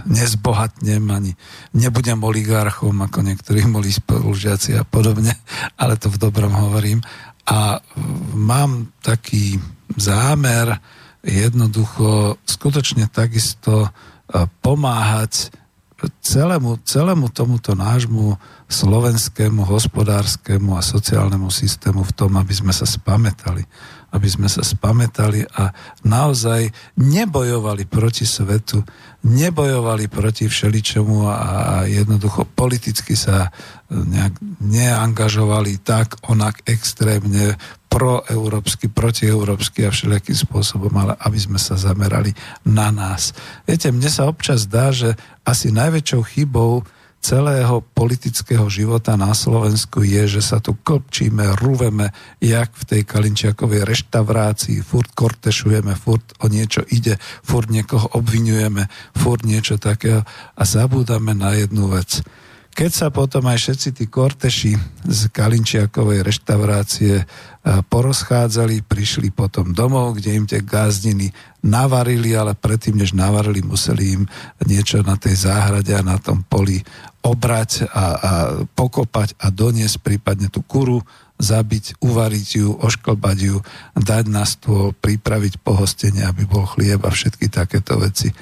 nezbohatnem 0.06 1.02
ani 1.08 1.32
nebudem 1.72 2.20
oligarchom, 2.20 3.00
ako 3.00 3.24
niektorí 3.24 3.64
moli 3.66 3.96
spolužiaci 3.96 4.76
a 4.76 4.84
podobne, 4.84 5.32
ale 5.80 5.96
to 5.96 6.12
v 6.12 6.20
dobrom 6.20 6.52
hovorím. 6.52 7.00
A 7.48 7.80
mám 8.36 8.92
taký 9.00 9.56
zámer 9.96 10.78
jednoducho 11.24 12.38
skutočne 12.46 13.08
takisto 13.08 13.90
pomáhať 14.62 15.50
celému, 16.22 16.78
celému 16.84 17.32
tomuto 17.32 17.72
nášmu 17.72 18.36
slovenskému 18.68 19.64
hospodárskému 19.64 20.76
a 20.76 20.84
sociálnemu 20.84 21.48
systému 21.48 22.04
v 22.04 22.12
tom, 22.12 22.36
aby 22.36 22.52
sme 22.52 22.74
sa 22.76 22.84
spametali. 22.84 23.64
Aby 24.16 24.32
sme 24.32 24.48
sa 24.48 24.64
spametali 24.64 25.44
a 25.44 25.76
naozaj 26.08 26.72
nebojovali 26.96 27.84
proti 27.84 28.24
svetu, 28.24 28.80
nebojovali 29.28 30.08
proti 30.08 30.48
všeličomu 30.48 31.28
a 31.28 31.84
jednoducho 31.84 32.48
politicky 32.56 33.16
sa 33.16 33.52
nejak 33.92 34.40
neangažovali 34.64 35.84
tak 35.84 36.16
onak 36.32 36.64
extrémne 36.64 37.60
proeurópsky, 37.96 38.92
protieurópsky 38.92 39.88
a 39.88 39.90
všelijakým 39.96 40.36
spôsobom, 40.36 40.92
ale 41.00 41.16
aby 41.24 41.40
sme 41.40 41.56
sa 41.56 41.80
zamerali 41.80 42.36
na 42.68 42.92
nás. 42.92 43.32
Viete, 43.64 43.88
mne 43.96 44.12
sa 44.12 44.28
občas 44.28 44.68
dá, 44.68 44.92
že 44.92 45.16
asi 45.48 45.72
najväčšou 45.72 46.22
chybou 46.36 46.84
celého 47.24 47.82
politického 47.96 48.68
života 48.70 49.16
na 49.18 49.32
Slovensku 49.34 50.06
je, 50.06 50.38
že 50.38 50.42
sa 50.44 50.62
tu 50.62 50.78
klpčíme, 50.78 51.58
rúveme, 51.58 52.12
jak 52.38 52.70
v 52.76 52.84
tej 52.84 53.02
Kalinčiakovej 53.08 53.82
reštaurácii, 53.82 54.86
furt 54.86 55.10
kortešujeme, 55.16 55.96
furt 55.98 56.38
o 56.44 56.52
niečo 56.52 56.86
ide, 56.92 57.18
furt 57.42 57.72
niekoho 57.74 58.12
obvinujeme, 58.14 58.92
furt 59.18 59.42
niečo 59.42 59.82
takého 59.82 60.22
a 60.54 60.64
zabúdame 60.68 61.34
na 61.34 61.58
jednu 61.58 61.96
vec. 61.96 62.22
Keď 62.76 62.92
sa 62.92 63.08
potom 63.08 63.48
aj 63.48 63.56
všetci 63.56 63.90
tí 63.96 64.06
korteši 64.12 64.76
z 65.08 65.22
Kalinčiakovej 65.32 66.28
reštaurácie 66.28 67.24
e, 67.24 67.26
porozchádzali, 67.88 68.84
prišli 68.84 69.32
potom 69.32 69.72
domov, 69.72 70.20
kde 70.20 70.30
im 70.36 70.44
tie 70.44 70.60
gázdiny 70.60 71.32
navarili, 71.64 72.36
ale 72.36 72.52
predtým, 72.52 73.00
než 73.00 73.16
navarili, 73.16 73.64
museli 73.64 74.20
im 74.20 74.24
niečo 74.68 75.00
na 75.08 75.16
tej 75.16 75.48
záhrade 75.48 75.96
a 75.96 76.04
na 76.04 76.20
tom 76.20 76.44
poli 76.44 76.84
obrať 77.24 77.88
a, 77.88 77.88
a 77.96 78.04
pokopať 78.76 79.40
a 79.40 79.48
doniesť 79.56 80.04
prípadne 80.04 80.52
tú 80.52 80.60
kuru, 80.60 81.00
zabiť, 81.40 82.04
uvariť 82.04 82.48
ju, 82.60 82.76
ošklbať 82.76 83.38
ju, 83.40 83.58
dať 83.96 84.26
na 84.28 84.44
stôl, 84.44 84.92
pripraviť 85.00 85.64
pohostenie, 85.64 86.28
aby 86.28 86.44
bol 86.44 86.68
chlieb 86.68 87.00
a 87.08 87.12
všetky 87.12 87.48
takéto 87.48 87.96
veci. 88.04 88.36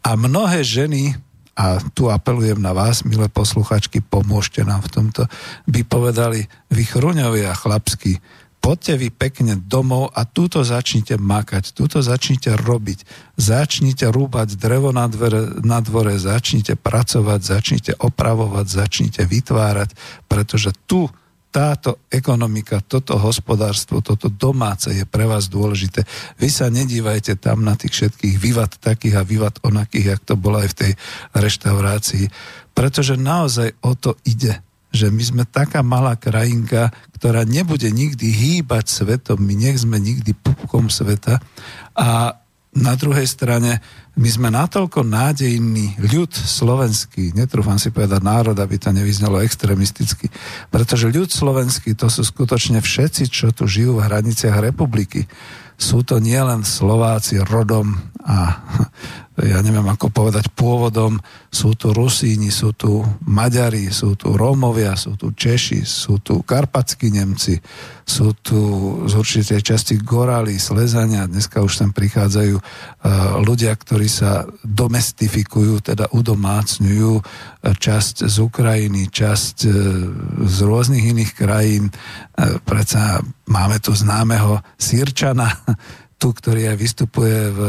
A 0.00 0.16
mnohé 0.16 0.64
ženy 0.64 1.25
a 1.56 1.80
tu 1.96 2.12
apelujem 2.12 2.60
na 2.60 2.76
vás, 2.76 3.00
milé 3.08 3.32
posluchačky, 3.32 4.04
pomôžte 4.04 4.60
nám 4.60 4.84
v 4.84 4.92
tomto, 4.92 5.22
by 5.64 5.80
povedali 5.88 6.44
vy 6.68 6.84
chruňovia 6.84 7.56
chlapsky, 7.56 8.20
poďte 8.60 8.94
vy 9.00 9.08
pekne 9.08 9.54
domov 9.56 10.12
a 10.12 10.28
túto 10.28 10.60
začnite 10.60 11.16
makať, 11.16 11.72
túto 11.72 12.04
začnite 12.04 12.52
robiť, 12.60 13.08
začnite 13.40 14.04
rúbať 14.12 14.60
drevo 14.60 14.92
na, 14.92 15.08
dvere, 15.08 15.64
na 15.64 15.80
dvore, 15.80 16.20
začnite 16.20 16.76
pracovať, 16.76 17.40
začnite 17.40 17.92
opravovať, 17.96 18.66
začnite 18.68 19.22
vytvárať, 19.24 19.96
pretože 20.28 20.76
tu 20.84 21.08
táto 21.56 22.04
ekonomika, 22.12 22.84
toto 22.84 23.16
hospodárstvo, 23.16 24.04
toto 24.04 24.28
domáce 24.28 24.92
je 24.92 25.08
pre 25.08 25.24
vás 25.24 25.48
dôležité. 25.48 26.04
Vy 26.36 26.52
sa 26.52 26.68
nedívajte 26.68 27.40
tam 27.40 27.64
na 27.64 27.72
tých 27.72 27.96
všetkých 27.96 28.36
vývad 28.36 28.76
takých 28.76 29.16
a 29.16 29.24
vývad 29.24 29.64
onakých, 29.64 30.06
jak 30.12 30.22
to 30.28 30.36
bolo 30.36 30.60
aj 30.60 30.76
v 30.76 30.78
tej 30.84 30.92
reštaurácii, 31.32 32.28
pretože 32.76 33.16
naozaj 33.16 33.72
o 33.80 33.96
to 33.96 34.20
ide 34.28 34.60
že 34.96 35.12
my 35.12 35.20
sme 35.20 35.44
taká 35.44 35.84
malá 35.84 36.16
krajinka, 36.16 36.88
ktorá 37.20 37.44
nebude 37.44 37.84
nikdy 37.92 38.32
hýbať 38.32 38.88
svetom, 38.88 39.36
my 39.36 39.52
nech 39.52 39.84
sme 39.84 40.00
nikdy 40.00 40.32
pupkom 40.32 40.88
sveta 40.88 41.36
a 41.92 42.32
na 42.72 42.92
druhej 42.96 43.28
strane 43.28 43.84
my 44.16 44.28
sme 44.32 44.48
natoľko 44.48 45.04
nádejný 45.04 46.00
ľud 46.00 46.32
slovenský, 46.32 47.36
netrúfam 47.36 47.76
si 47.76 47.92
povedať 47.92 48.24
národ, 48.24 48.56
aby 48.56 48.80
to 48.80 48.88
nevyznalo 48.88 49.44
extrémisticky, 49.44 50.32
pretože 50.72 51.12
ľud 51.12 51.28
slovenský 51.28 51.92
to 51.92 52.08
sú 52.08 52.24
skutočne 52.24 52.80
všetci, 52.80 53.28
čo 53.28 53.52
tu 53.52 53.68
žijú 53.68 54.00
v 54.00 54.08
hraniciach 54.08 54.56
republiky. 54.72 55.28
Sú 55.76 56.00
to 56.00 56.16
nielen 56.16 56.64
Slováci 56.64 57.36
rodom 57.44 57.92
a 58.26 58.36
ja 59.52 59.60
neviem 59.60 59.86
ako 59.86 60.10
povedať 60.10 60.50
pôvodom, 60.56 61.20
sú 61.52 61.76
tu 61.76 61.92
Rusíni, 61.92 62.48
sú 62.48 62.72
tu 62.72 63.04
Maďari, 63.28 63.92
sú 63.92 64.16
tu 64.16 64.32
Rómovia, 64.32 64.96
sú 64.96 65.14
tu 65.14 65.30
Češi, 65.36 65.84
sú 65.84 66.18
tu 66.24 66.40
Karpatskí 66.40 67.12
Nemci, 67.12 67.60
sú 68.06 68.32
tu 68.40 68.60
z 69.04 69.12
určitej 69.12 69.60
časti 69.60 69.94
Gorali, 70.00 70.56
Slezania, 70.56 71.28
dneska 71.28 71.60
už 71.60 71.84
tam 71.84 71.90
prichádzajú 71.92 72.56
uh, 72.56 72.64
ľudia, 73.44 73.76
ktorí 73.76 74.08
sa 74.08 74.48
domestifikujú, 74.64 75.84
teda 75.84 76.08
udomácňujú 76.16 77.12
uh, 77.20 77.24
časť 77.76 78.24
z 78.24 78.36
Ukrajiny, 78.40 79.12
časť 79.12 79.56
uh, 79.68 79.72
z 80.48 80.56
rôznych 80.64 81.12
iných 81.12 81.32
krajín. 81.36 81.92
Predsa 82.68 83.24
máme 83.48 83.80
tu 83.80 83.96
známeho 83.96 84.60
Sýrčana, 84.76 85.48
tu, 86.16 86.32
ktorý 86.32 86.72
aj 86.72 86.76
vystupuje 86.80 87.52
v, 87.52 87.60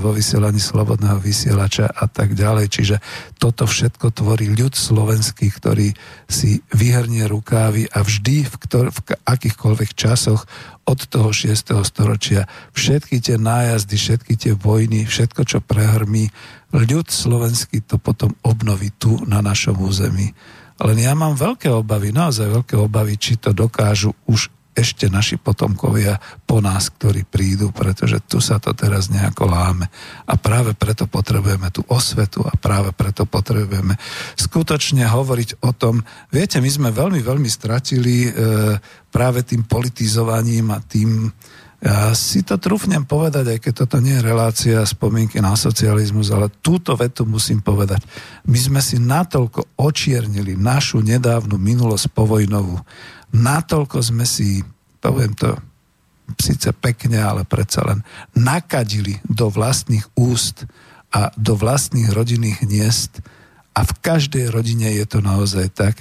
vo 0.00 0.16
vysielaní 0.16 0.56
Slobodného 0.56 1.20
vysielača 1.20 1.92
a 1.92 2.08
tak 2.08 2.32
ďalej. 2.32 2.66
Čiže 2.72 2.96
toto 3.36 3.68
všetko 3.68 4.16
tvorí 4.16 4.48
ľud 4.48 4.72
slovenský, 4.72 5.52
ktorý 5.52 5.92
si 6.24 6.64
vyhrnie 6.72 7.28
rukávy 7.28 7.92
a 7.92 8.00
vždy 8.00 8.48
v, 8.48 8.54
ktor- 8.64 8.88
v 8.88 8.98
akýchkoľvek 9.28 9.90
časoch 9.92 10.48
od 10.88 11.00
toho 11.04 11.36
6. 11.36 11.52
storočia 11.84 12.48
všetky 12.72 13.20
tie 13.20 13.36
nájazdy, 13.36 13.96
všetky 14.00 14.34
tie 14.40 14.52
vojny, 14.56 15.04
všetko, 15.04 15.44
čo 15.44 15.58
prehrmí, 15.60 16.32
ľud 16.72 17.12
slovenský 17.12 17.84
to 17.84 18.00
potom 18.00 18.32
obnoví 18.40 18.88
tu 18.96 19.20
na 19.28 19.44
našom 19.44 19.76
území. 19.76 20.32
Len 20.80 20.98
ja 20.98 21.12
mám 21.12 21.36
veľké 21.36 21.68
obavy, 21.68 22.10
naozaj 22.10 22.48
veľké 22.48 22.74
obavy, 22.80 23.20
či 23.20 23.36
to 23.36 23.52
dokážu 23.52 24.16
už 24.24 24.48
ešte 24.72 25.12
naši 25.12 25.36
potomkovia 25.36 26.16
po 26.48 26.64
nás, 26.64 26.88
ktorí 26.88 27.28
prídu, 27.28 27.68
pretože 27.76 28.24
tu 28.24 28.40
sa 28.40 28.56
to 28.56 28.72
teraz 28.72 29.12
nejako 29.12 29.44
láme. 29.44 29.86
A 30.24 30.34
práve 30.40 30.72
preto 30.72 31.04
potrebujeme 31.04 31.68
tú 31.68 31.84
osvetu 31.92 32.40
a 32.44 32.56
práve 32.56 32.96
preto 32.96 33.28
potrebujeme 33.28 34.00
skutočne 34.40 35.04
hovoriť 35.04 35.60
o 35.60 35.76
tom. 35.76 36.00
Viete, 36.32 36.64
my 36.64 36.70
sme 36.72 36.88
veľmi, 36.88 37.20
veľmi 37.20 37.48
stratili 37.52 38.28
e, 38.28 38.30
práve 39.12 39.44
tým 39.44 39.68
politizovaním 39.68 40.72
a 40.72 40.80
tým, 40.80 41.28
ja 41.82 42.14
si 42.14 42.46
to 42.46 42.62
trúfnem 42.62 43.02
povedať, 43.02 43.44
aj 43.52 43.58
keď 43.58 43.72
toto 43.74 43.98
nie 43.98 44.14
je 44.14 44.22
relácia 44.22 44.78
spomienky 44.86 45.42
na 45.42 45.58
socializmus, 45.58 46.30
ale 46.30 46.46
túto 46.62 46.94
vetu 46.94 47.26
musím 47.26 47.58
povedať. 47.58 48.06
My 48.46 48.54
sme 48.54 48.78
si 48.78 49.02
natoľko 49.02 49.82
očiernili 49.82 50.54
našu 50.54 51.02
nedávnu 51.02 51.58
minulosť 51.58 52.06
povojnovú, 52.14 52.78
natoľko 53.32 53.98
sme 54.00 54.28
si, 54.28 54.60
poviem 55.00 55.32
to 55.34 55.56
síce 56.38 56.70
pekne, 56.78 57.18
ale 57.20 57.42
predsa 57.44 57.84
len 57.84 58.00
nakadili 58.32 59.18
do 59.26 59.52
vlastných 59.52 60.06
úst 60.16 60.64
a 61.12 61.28
do 61.36 61.58
vlastných 61.58 62.08
rodinných 62.08 62.64
hniezd 62.64 63.20
a 63.76 63.84
v 63.84 63.92
každej 64.00 64.52
rodine 64.52 64.92
je 64.96 65.04
to 65.08 65.18
naozaj 65.24 65.68
tak, 65.72 65.96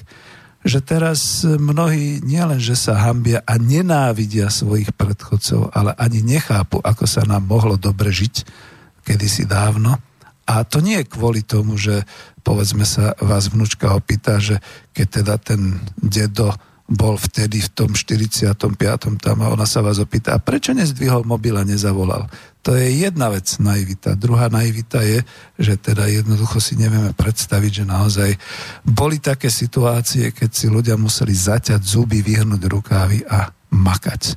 že 0.62 0.78
teraz 0.78 1.42
mnohí 1.44 2.22
nielen, 2.22 2.62
že 2.62 2.78
sa 2.78 2.94
hambia 3.10 3.42
a 3.50 3.58
nenávidia 3.58 4.54
svojich 4.54 4.94
predchodcov, 4.94 5.74
ale 5.74 5.98
ani 5.98 6.22
nechápu, 6.22 6.78
ako 6.78 7.06
sa 7.10 7.26
nám 7.26 7.50
mohlo 7.50 7.82
dobre 7.82 8.14
žiť 8.14 8.46
kedysi 9.02 9.50
dávno. 9.50 9.98
A 10.46 10.62
to 10.62 10.84
nie 10.84 11.02
je 11.02 11.10
kvôli 11.10 11.42
tomu, 11.42 11.82
že 11.82 12.06
povedzme 12.46 12.86
sa 12.86 13.18
vás 13.18 13.50
vnúčka 13.50 13.90
opýta, 13.98 14.38
že 14.38 14.62
keď 14.94 15.08
teda 15.22 15.36
ten 15.42 15.82
dedo 15.98 16.54
bol 16.92 17.16
vtedy 17.16 17.64
v 17.64 17.70
tom 17.72 17.96
45. 17.96 18.68
tam 19.24 19.38
a 19.40 19.48
ona 19.48 19.64
sa 19.64 19.80
vás 19.80 19.96
opýta, 20.04 20.36
a 20.36 20.44
prečo 20.44 20.76
nezdvihol 20.76 21.24
mobil 21.24 21.56
a 21.56 21.64
nezavolal? 21.64 22.28
To 22.62 22.76
je 22.78 23.08
jedna 23.08 23.32
vec 23.32 23.48
naivita. 23.58 24.14
Druhá 24.14 24.52
naivita 24.52 25.02
je, 25.02 25.24
že 25.58 25.80
teda 25.80 26.12
jednoducho 26.12 26.60
si 26.62 26.76
nevieme 26.78 27.16
predstaviť, 27.16 27.72
že 27.82 27.86
naozaj 27.88 28.30
boli 28.86 29.18
také 29.18 29.50
situácie, 29.50 30.30
keď 30.36 30.50
si 30.52 30.68
ľudia 30.70 31.00
museli 31.00 31.34
zaťať 31.34 31.82
zuby, 31.82 32.22
vyhrnúť 32.22 32.62
rukávy 32.68 33.26
a 33.26 33.50
makať. 33.72 34.36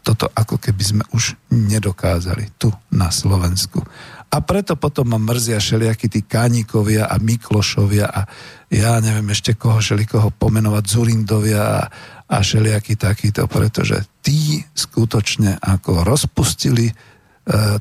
Toto 0.00 0.32
ako 0.32 0.56
keby 0.56 0.82
sme 0.82 1.04
už 1.12 1.36
nedokázali 1.52 2.56
tu 2.56 2.72
na 2.90 3.12
Slovensku. 3.12 3.84
A 4.30 4.38
preto 4.46 4.78
potom 4.78 5.10
ma 5.10 5.18
mrzia 5.18 5.58
všelijakí 5.58 6.06
tí 6.06 6.22
Kánikovia 6.22 7.10
a 7.10 7.18
Miklošovia 7.18 8.06
a 8.06 8.22
ja 8.70 9.02
neviem 9.02 9.26
ešte 9.34 9.58
koho 9.58 9.82
všelikoho 9.82 10.30
pomenovať, 10.30 10.84
Zurindovia 10.86 11.58
a, 11.58 11.82
a 12.30 12.36
všelijakí 12.38 12.94
takíto, 12.94 13.50
pretože 13.50 14.06
tí 14.22 14.62
skutočne 14.70 15.58
ako 15.58 16.06
rozpustili 16.06 16.86
e, 16.86 16.94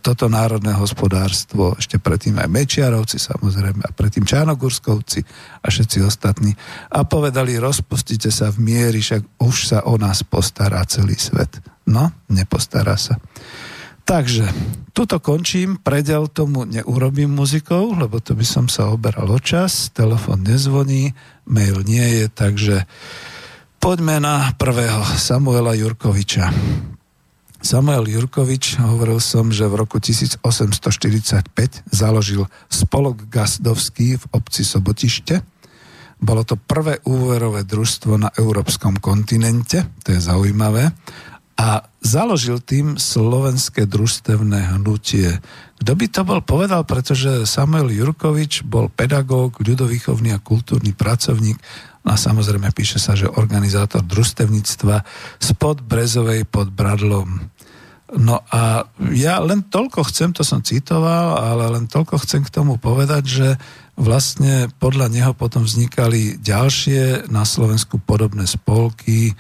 toto 0.02 0.26
národné 0.26 0.74
hospodárstvo, 0.74 1.78
ešte 1.78 2.02
predtým 2.02 2.42
aj 2.42 2.50
Mečiarovci 2.50 3.22
samozrejme 3.22 3.86
a 3.86 3.94
predtým 3.94 4.26
Čánogurskovci 4.26 5.22
a 5.62 5.70
všetci 5.70 6.02
ostatní 6.02 6.58
a 6.90 7.06
povedali, 7.06 7.62
rozpustite 7.62 8.34
sa 8.34 8.50
v 8.50 8.74
miery, 8.74 9.06
však 9.06 9.38
už 9.38 9.56
sa 9.70 9.86
o 9.86 10.02
nás 10.02 10.26
postará 10.26 10.82
celý 10.90 11.14
svet. 11.14 11.62
No, 11.86 12.10
nepostará 12.34 12.98
sa. 12.98 13.22
Takže, 14.10 14.50
tuto 14.90 15.22
končím, 15.22 15.78
predel 15.78 16.26
tomu 16.34 16.66
neurobím 16.66 17.30
muzikou, 17.30 17.94
lebo 17.94 18.18
to 18.18 18.34
by 18.34 18.42
som 18.42 18.66
sa 18.66 18.90
oberal 18.90 19.30
o 19.30 19.38
čas, 19.38 19.94
telefon 19.94 20.42
nezvoní, 20.42 21.14
mail 21.46 21.86
nie 21.86 22.02
je, 22.18 22.26
takže 22.26 22.90
poďme 23.78 24.18
na 24.18 24.50
prvého, 24.58 25.06
Samuela 25.14 25.78
Jurkoviča. 25.78 26.50
Samuel 27.62 28.10
Jurkovič, 28.10 28.82
hovoril 28.82 29.22
som, 29.22 29.54
že 29.54 29.70
v 29.70 29.78
roku 29.78 30.02
1845 30.02 30.42
založil 31.94 32.50
spolok 32.66 33.30
Gazdovský 33.30 34.18
v 34.18 34.26
obci 34.34 34.66
Sobotište. 34.66 35.46
Bolo 36.18 36.42
to 36.42 36.58
prvé 36.58 36.98
úverové 37.06 37.62
družstvo 37.62 38.18
na 38.18 38.34
európskom 38.34 38.98
kontinente, 38.98 39.86
to 40.02 40.18
je 40.18 40.20
zaujímavé 40.20 40.98
a 41.60 41.84
založil 42.00 42.64
tým 42.64 42.96
slovenské 42.96 43.84
družstevné 43.84 44.80
hnutie. 44.80 45.44
Kto 45.84 45.92
by 45.92 46.06
to 46.08 46.22
bol 46.24 46.40
povedal, 46.40 46.88
pretože 46.88 47.44
Samuel 47.44 47.92
Jurkovič 47.92 48.64
bol 48.64 48.88
pedagóg, 48.88 49.60
ľudovýchovný 49.60 50.32
a 50.32 50.40
kultúrny 50.40 50.96
pracovník 50.96 51.60
a 52.08 52.16
samozrejme 52.16 52.72
píše 52.72 52.96
sa, 52.96 53.20
že 53.20 53.28
organizátor 53.28 54.08
družstevníctva 54.08 55.04
spod 55.44 55.84
Brezovej 55.84 56.48
pod 56.48 56.72
Bradlom. 56.72 57.52
No 58.16 58.42
a 58.50 58.90
ja 59.14 59.38
len 59.44 59.62
toľko 59.68 60.08
chcem, 60.10 60.34
to 60.34 60.42
som 60.42 60.66
citoval, 60.66 61.38
ale 61.44 61.70
len 61.76 61.86
toľko 61.86 62.24
chcem 62.26 62.42
k 62.42 62.50
tomu 62.50 62.82
povedať, 62.82 63.24
že 63.28 63.48
vlastne 64.00 64.72
podľa 64.80 65.12
neho 65.12 65.36
potom 65.36 65.68
vznikali 65.68 66.40
ďalšie 66.40 67.28
na 67.28 67.44
Slovensku 67.44 68.00
podobné 68.00 68.48
spolky 68.48 69.30
e, 69.30 69.34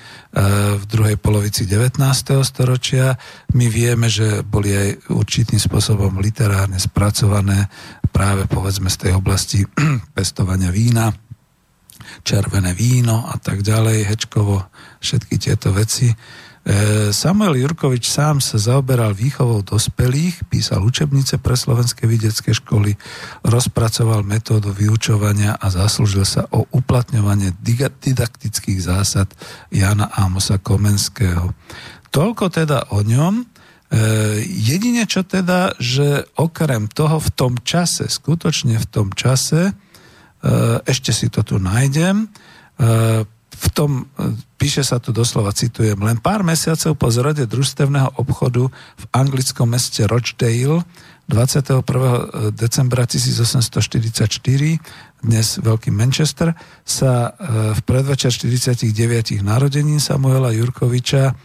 v 0.76 0.84
druhej 0.84 1.16
polovici 1.16 1.64
19. 1.64 1.96
storočia. 2.44 3.16
My 3.56 3.72
vieme, 3.72 4.12
že 4.12 4.44
boli 4.44 4.76
aj 4.76 5.16
určitým 5.16 5.58
spôsobom 5.58 6.20
literárne 6.20 6.76
spracované 6.76 7.72
práve 8.12 8.52
povedzme 8.52 8.92
z 8.92 9.08
tej 9.08 9.12
oblasti 9.16 9.64
pestovania 10.18 10.76
vína, 10.76 11.16
červené 12.28 12.76
víno 12.76 13.32
a 13.32 13.40
tak 13.40 13.64
ďalej, 13.64 14.12
Hečkovo, 14.12 14.68
všetky 15.00 15.40
tieto 15.40 15.72
veci. 15.72 16.12
E, 16.70 17.10
Samuel 17.10 17.58
Jurkovič 17.58 18.06
sám 18.06 18.38
sa 18.38 18.62
zaoberal 18.62 19.18
výchovou 19.18 19.66
dospelých, 19.66 20.46
písal 20.54 20.86
učebnice 20.86 21.42
pre 21.42 21.58
slovenské 21.58 22.06
vidiecké 22.06 22.54
školy, 22.54 22.94
rozpracoval 23.42 24.22
metódu 24.22 24.70
vyučovania 24.70 25.58
a 25.58 25.66
zaslúžil 25.74 26.30
sa 26.30 26.46
o 26.54 26.70
uplatňovanie 26.70 27.58
didaktických 28.06 28.86
zásad 28.86 29.34
Jana 29.74 30.14
Amosa 30.14 30.62
Komenského. 30.62 31.58
Toľko 32.14 32.54
teda 32.54 32.94
o 32.94 33.02
ňom. 33.02 33.42
E, 33.42 33.46
jedine 34.46 35.10
čo 35.10 35.26
teda, 35.26 35.74
že 35.82 36.30
okrem 36.38 36.86
toho 36.86 37.18
v 37.18 37.30
tom 37.34 37.58
čase, 37.66 38.06
skutočne 38.06 38.78
v 38.78 38.86
tom 38.86 39.10
čase, 39.18 39.74
e, 39.74 39.74
ešte 40.86 41.18
si 41.18 41.34
to 41.34 41.42
tu 41.42 41.58
nájdem, 41.58 42.30
v 43.50 43.68
tom, 43.74 44.06
e, 44.18 44.38
píše 44.62 44.86
sa 44.86 45.02
tu 45.02 45.10
doslova, 45.10 45.52
citujem, 45.52 45.98
len 45.98 46.22
pár 46.22 46.46
mesiacov 46.46 46.94
po 46.96 47.10
zrode 47.10 47.50
družstevného 47.50 48.22
obchodu 48.22 48.70
v 48.70 49.04
anglickom 49.12 49.66
meste 49.66 50.06
Rochdale 50.06 50.86
21. 51.30 51.82
E, 51.82 52.50
decembra 52.54 53.06
1844, 53.06 55.22
dnes 55.22 55.48
Veľký 55.62 55.94
Manchester, 55.94 56.58
sa 56.82 57.38
e, 57.38 57.78
v 57.78 57.80
predvečer 57.86 58.34
49 58.34 58.90
narodenín 59.46 60.02
Samuela 60.02 60.50
Jurkoviča 60.54 61.38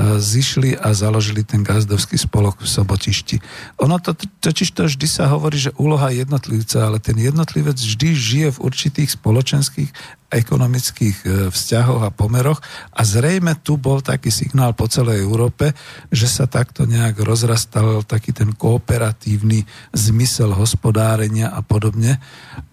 zišli 0.00 0.80
a 0.80 0.96
založili 0.96 1.44
ten 1.44 1.60
gazdovský 1.60 2.16
spolok 2.16 2.64
v 2.64 2.68
Sobotišti. 2.68 3.36
Ono 3.84 4.00
to 4.00 4.16
totiž 4.16 4.72
to 4.72 4.88
vždy 4.88 5.04
sa 5.04 5.28
hovorí, 5.28 5.60
že 5.60 5.76
úloha 5.76 6.08
jednotlivca, 6.08 6.88
ale 6.88 6.96
ten 6.96 7.20
jednotlivec 7.20 7.76
vždy 7.76 8.08
žije 8.16 8.48
v 8.56 8.62
určitých 8.64 9.20
spoločenských 9.20 9.92
ekonomických 10.32 11.16
e, 11.22 11.26
vzťahoch 11.52 12.08
a 12.08 12.14
pomeroch 12.14 12.64
a 12.96 13.04
zrejme 13.04 13.60
tu 13.60 13.76
bol 13.76 14.00
taký 14.00 14.32
signál 14.32 14.72
po 14.72 14.88
celej 14.88 15.20
Európe, 15.20 15.76
že 16.08 16.24
sa 16.24 16.48
takto 16.48 16.88
nejak 16.88 17.20
rozrastal 17.20 18.00
taký 18.00 18.32
ten 18.32 18.56
kooperatívny 18.56 19.68
zmysel 19.92 20.56
hospodárenia 20.56 21.52
a 21.52 21.60
podobne. 21.60 22.16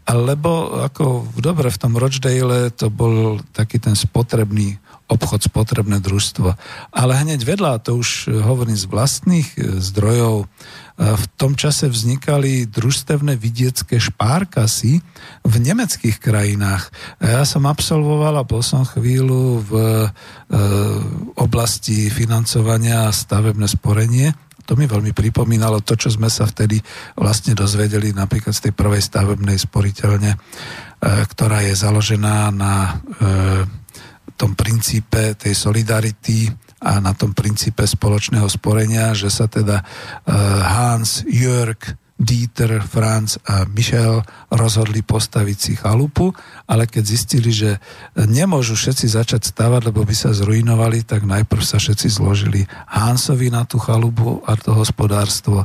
Alebo 0.07 0.80
ako 0.88 1.36
dobre 1.36 1.67
v 1.67 1.82
tom 1.84 1.99
Rochdale 1.99 2.72
to 2.72 2.88
bol 2.88 3.43
taký 3.51 3.84
ten 3.84 3.93
spotrebný 3.93 4.80
obchod, 5.10 5.41
spotrebné 5.41 5.97
družstvo. 5.99 6.53
Ale 6.93 7.14
hneď 7.18 7.41
vedľa, 7.41 7.82
to 7.82 7.97
už 7.97 8.30
hovorím 8.30 8.78
z 8.78 8.86
vlastných 8.86 9.49
e, 9.57 9.82
zdrojov, 9.82 10.45
e, 10.45 10.47
v 11.01 11.26
tom 11.34 11.57
čase 11.57 11.89
vznikali 11.89 12.70
družstevné 12.70 13.34
vidiecké 13.34 13.97
špárkasy 13.97 15.01
v 15.41 15.53
nemeckých 15.57 16.22
krajinách. 16.22 16.93
Ja 17.18 17.41
som 17.43 17.66
absolvoval 17.66 18.38
a 18.38 18.47
bol 18.47 18.62
som 18.62 18.86
chvíľu 18.86 19.66
v 19.66 19.74
e, 19.74 20.07
oblasti 21.41 22.14
financovania 22.14 23.10
stavebné 23.10 23.66
sporenie 23.66 24.32
to 24.70 24.78
mi 24.78 24.86
veľmi 24.86 25.18
pripomínalo 25.18 25.82
to, 25.82 25.97
čo 25.97 26.14
sme 26.14 26.30
sa 26.30 26.45
vtedy 26.45 26.78
vlastne 27.18 27.57
dozvedeli 27.57 28.14
napríklad 28.14 28.53
z 28.53 28.70
tej 28.70 28.74
prvej 28.78 29.01
stavebnej 29.01 29.57
sporiteľne, 29.57 30.38
ktorá 31.01 31.66
je 31.66 31.74
založená 31.74 32.53
na 32.53 33.01
tom 34.39 34.55
princípe 34.55 35.35
tej 35.35 35.51
solidarity 35.51 36.47
a 36.79 37.03
na 37.03 37.11
tom 37.11 37.35
princípe 37.35 37.83
spoločného 37.83 38.47
sporenia, 38.47 39.11
že 39.11 39.27
sa 39.27 39.51
teda 39.51 39.83
eh, 39.83 40.31
Hans, 40.63 41.27
Jörg, 41.27 41.75
Dieter, 42.20 42.84
Franz 42.84 43.39
a 43.47 43.63
Michel 43.63 44.20
rozhodli 44.51 44.99
postaviť 44.99 45.57
si 45.57 45.74
chalupu, 45.80 46.36
ale 46.67 46.84
keď 46.84 47.03
zistili, 47.07 47.47
že 47.55 47.80
nemôžu 48.20 48.76
všetci 48.76 49.07
začať 49.15 49.55
stavať, 49.55 49.88
lebo 49.88 50.03
by 50.03 50.11
sa 50.11 50.36
zrujnovali, 50.36 51.07
tak 51.07 51.24
najprv 51.24 51.63
sa 51.63 51.80
všetci 51.80 52.11
zložili 52.11 52.67
Hansovi 52.91 53.47
na 53.47 53.63
tú 53.63 53.80
chalupu 53.80 54.43
a 54.43 54.59
to 54.59 54.76
hospodárstvo. 54.76 55.63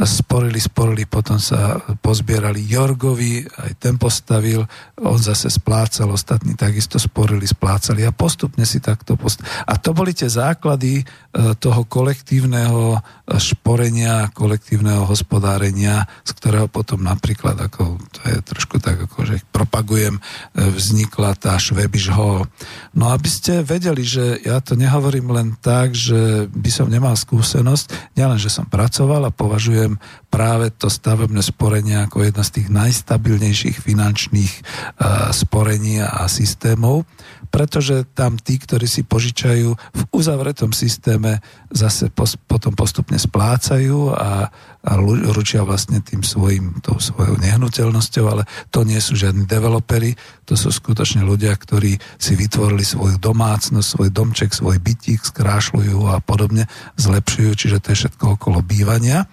Sporili, 0.00 0.64
sporili, 0.64 1.04
potom 1.04 1.36
sa 1.36 1.76
pozbierali 2.00 2.64
Jorgovi, 2.64 3.44
aj 3.44 3.76
ten 3.76 4.00
postavil, 4.00 4.64
on 4.96 5.20
zase 5.20 5.52
splácal, 5.52 6.08
ostatní 6.08 6.56
takisto 6.56 6.96
sporili, 6.96 7.44
splácali 7.44 8.08
a 8.08 8.16
postupne 8.16 8.64
si 8.64 8.80
takto 8.80 9.20
post... 9.20 9.44
A 9.68 9.76
to 9.76 9.92
boli 9.92 10.16
tie 10.16 10.32
základy 10.32 11.04
toho 11.32 11.88
kolektívneho 11.88 13.00
šporenia, 13.40 14.28
kolektívneho 14.36 15.08
hospodárenia 15.08 16.04
z 16.22 16.30
ktorého 16.38 16.66
potom 16.70 17.02
napríklad, 17.02 17.58
ako 17.58 17.98
to 18.14 18.20
je 18.28 18.38
trošku 18.44 18.78
tak, 18.78 19.06
ako 19.06 19.26
že 19.26 19.42
propagujem, 19.50 20.18
e, 20.18 20.20
vznikla 20.54 21.34
tá 21.34 21.58
Švebiš 21.58 22.14
Hall. 22.14 22.46
No 22.94 23.10
aby 23.10 23.28
ste 23.28 23.66
vedeli, 23.66 24.06
že 24.06 24.38
ja 24.42 24.62
to 24.62 24.78
nehovorím 24.78 25.34
len 25.34 25.48
tak, 25.58 25.94
že 25.96 26.46
by 26.50 26.70
som 26.70 26.86
nemal 26.88 27.18
skúsenosť, 27.18 28.14
nielen, 28.14 28.38
že 28.38 28.52
som 28.52 28.66
pracoval 28.66 29.28
a 29.28 29.34
považujem 29.34 29.98
práve 30.32 30.72
to 30.72 30.88
stavebné 30.88 31.44
sporenie 31.44 32.00
ako 32.06 32.24
jedna 32.24 32.40
z 32.40 32.62
tých 32.62 32.68
najstabilnejších 32.72 33.84
finančných 33.84 34.52
uh, 34.56 35.28
sporení 35.28 36.00
a 36.00 36.24
systémov, 36.24 37.04
pretože 37.50 38.06
tam 38.12 38.38
tí, 38.38 38.60
ktorí 38.60 38.86
si 38.86 39.02
požičajú 39.02 39.68
v 39.74 40.02
uzavretom 40.12 40.70
systéme, 40.70 41.42
zase 41.72 42.12
pos, 42.12 42.36
potom 42.36 42.76
postupne 42.76 43.16
splácajú 43.16 44.12
a, 44.12 44.52
a 44.82 44.90
ručia 45.32 45.64
vlastne 45.64 46.04
tým 46.04 46.20
svojim, 46.20 46.78
tou 46.84 47.00
svojou 47.00 47.40
nehnuteľnosťou, 47.40 48.24
ale 48.28 48.44
to 48.68 48.84
nie 48.86 49.00
sú 49.00 49.16
žiadni 49.18 49.48
developery, 49.48 50.14
to 50.46 50.54
sú 50.54 50.68
skutočne 50.68 51.24
ľudia, 51.24 51.56
ktorí 51.56 51.96
si 52.20 52.32
vytvorili 52.36 52.84
svoju 52.84 53.16
domácnosť, 53.16 53.88
svoj 53.88 54.10
domček, 54.12 54.52
svoj 54.52 54.78
bytík, 54.78 55.24
skrášľujú 55.24 56.12
a 56.12 56.20
podobne, 56.20 56.68
zlepšujú, 57.00 57.50
čiže 57.56 57.80
to 57.80 57.94
je 57.94 58.00
všetko 58.04 58.36
okolo 58.36 58.60
bývania. 58.60 59.24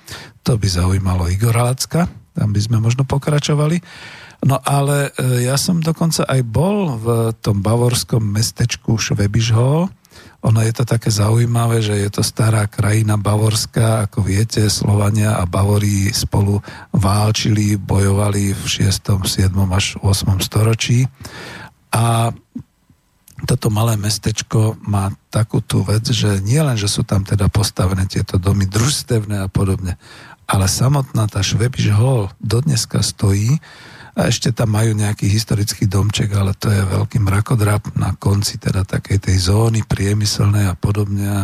To 0.48 0.56
by 0.56 0.68
zaujímalo 0.68 1.28
Igor 1.28 1.54
Lacka, 1.54 2.08
tam 2.34 2.56
by 2.56 2.60
sme 2.64 2.80
možno 2.80 3.04
pokračovali. 3.04 3.84
No 4.40 4.56
ale 4.64 5.12
e, 5.20 5.44
ja 5.44 5.60
som 5.60 5.84
dokonca 5.84 6.24
aj 6.24 6.42
bol 6.48 6.96
v 6.96 7.08
tom 7.44 7.60
bavorskom 7.60 8.24
mestečku 8.24 8.96
Švebišho. 8.96 9.92
Ono 10.40 10.60
je 10.64 10.72
to 10.72 10.88
také 10.88 11.12
zaujímavé, 11.12 11.84
že 11.84 12.00
je 12.00 12.08
to 12.08 12.24
stará 12.24 12.64
krajina 12.72 13.20
bavorská, 13.20 14.08
ako 14.08 14.24
viete, 14.24 14.72
Slovania 14.72 15.36
a 15.36 15.44
Bavorí 15.44 16.08
spolu 16.16 16.64
válčili, 16.96 17.76
bojovali 17.76 18.56
v 18.56 18.64
6., 18.64 19.20
7. 19.28 19.52
až 19.76 20.00
8. 20.00 20.40
storočí. 20.40 21.04
A 21.92 22.32
toto 23.44 23.68
malé 23.68 24.00
mestečko 24.00 24.80
má 24.88 25.12
takú 25.28 25.60
tú 25.60 25.84
vec, 25.84 26.08
že 26.08 26.40
nie 26.40 26.60
len, 26.60 26.80
že 26.80 26.88
sú 26.88 27.04
tam 27.04 27.28
teda 27.28 27.52
postavené 27.52 28.08
tieto 28.08 28.40
domy 28.40 28.68
družstevné 28.68 29.44
a 29.44 29.52
podobne, 29.52 30.00
ale 30.50 30.66
samotná 30.66 31.28
tá 31.28 31.40
Švebiš 31.44 31.94
Hall 31.94 32.32
dodneska 32.40 33.04
stojí 33.04 33.60
a 34.20 34.28
ešte 34.28 34.52
tam 34.52 34.76
majú 34.76 34.92
nejaký 34.92 35.32
historický 35.32 35.88
domček, 35.88 36.36
ale 36.36 36.52
to 36.52 36.68
je 36.68 36.84
veľký 36.84 37.24
mrakodrap 37.24 37.96
na 37.96 38.12
konci 38.20 38.60
teda 38.60 38.84
takej 38.84 39.32
tej 39.32 39.48
zóny 39.48 39.88
priemyselnej 39.88 40.68
a 40.68 40.76
podobne. 40.76 41.24
A 41.24 41.42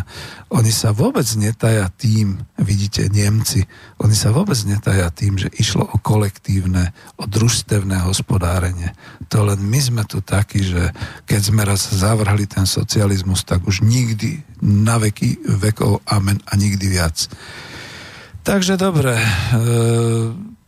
oni 0.51 0.75
sa 0.75 0.91
vôbec 0.91 1.23
netaja 1.39 1.87
tým, 1.87 2.35
vidíte, 2.59 3.07
Nemci, 3.07 3.63
oni 4.03 4.11
sa 4.11 4.35
vôbec 4.35 4.59
netaja 4.67 5.07
tým, 5.07 5.39
že 5.39 5.47
išlo 5.55 5.87
o 5.87 5.95
kolektívne, 6.03 6.91
o 7.15 7.23
družstevné 7.23 8.03
hospodárenie. 8.03 8.91
To 9.31 9.47
len 9.47 9.63
my 9.63 9.79
sme 9.79 10.03
tu 10.03 10.19
takí, 10.19 10.59
že 10.59 10.91
keď 11.23 11.41
sme 11.41 11.63
raz 11.63 11.87
zavrhli 11.87 12.43
ten 12.43 12.67
socializmus, 12.67 13.47
tak 13.47 13.63
už 13.63 13.87
nikdy, 13.87 14.43
na 14.59 14.99
veky 14.99 15.47
vekov, 15.63 16.03
amen 16.11 16.43
a 16.43 16.59
nikdy 16.59 16.91
viac. 16.91 17.31
Takže 18.45 18.77
dobre, 18.77 19.17
e, 19.17 19.25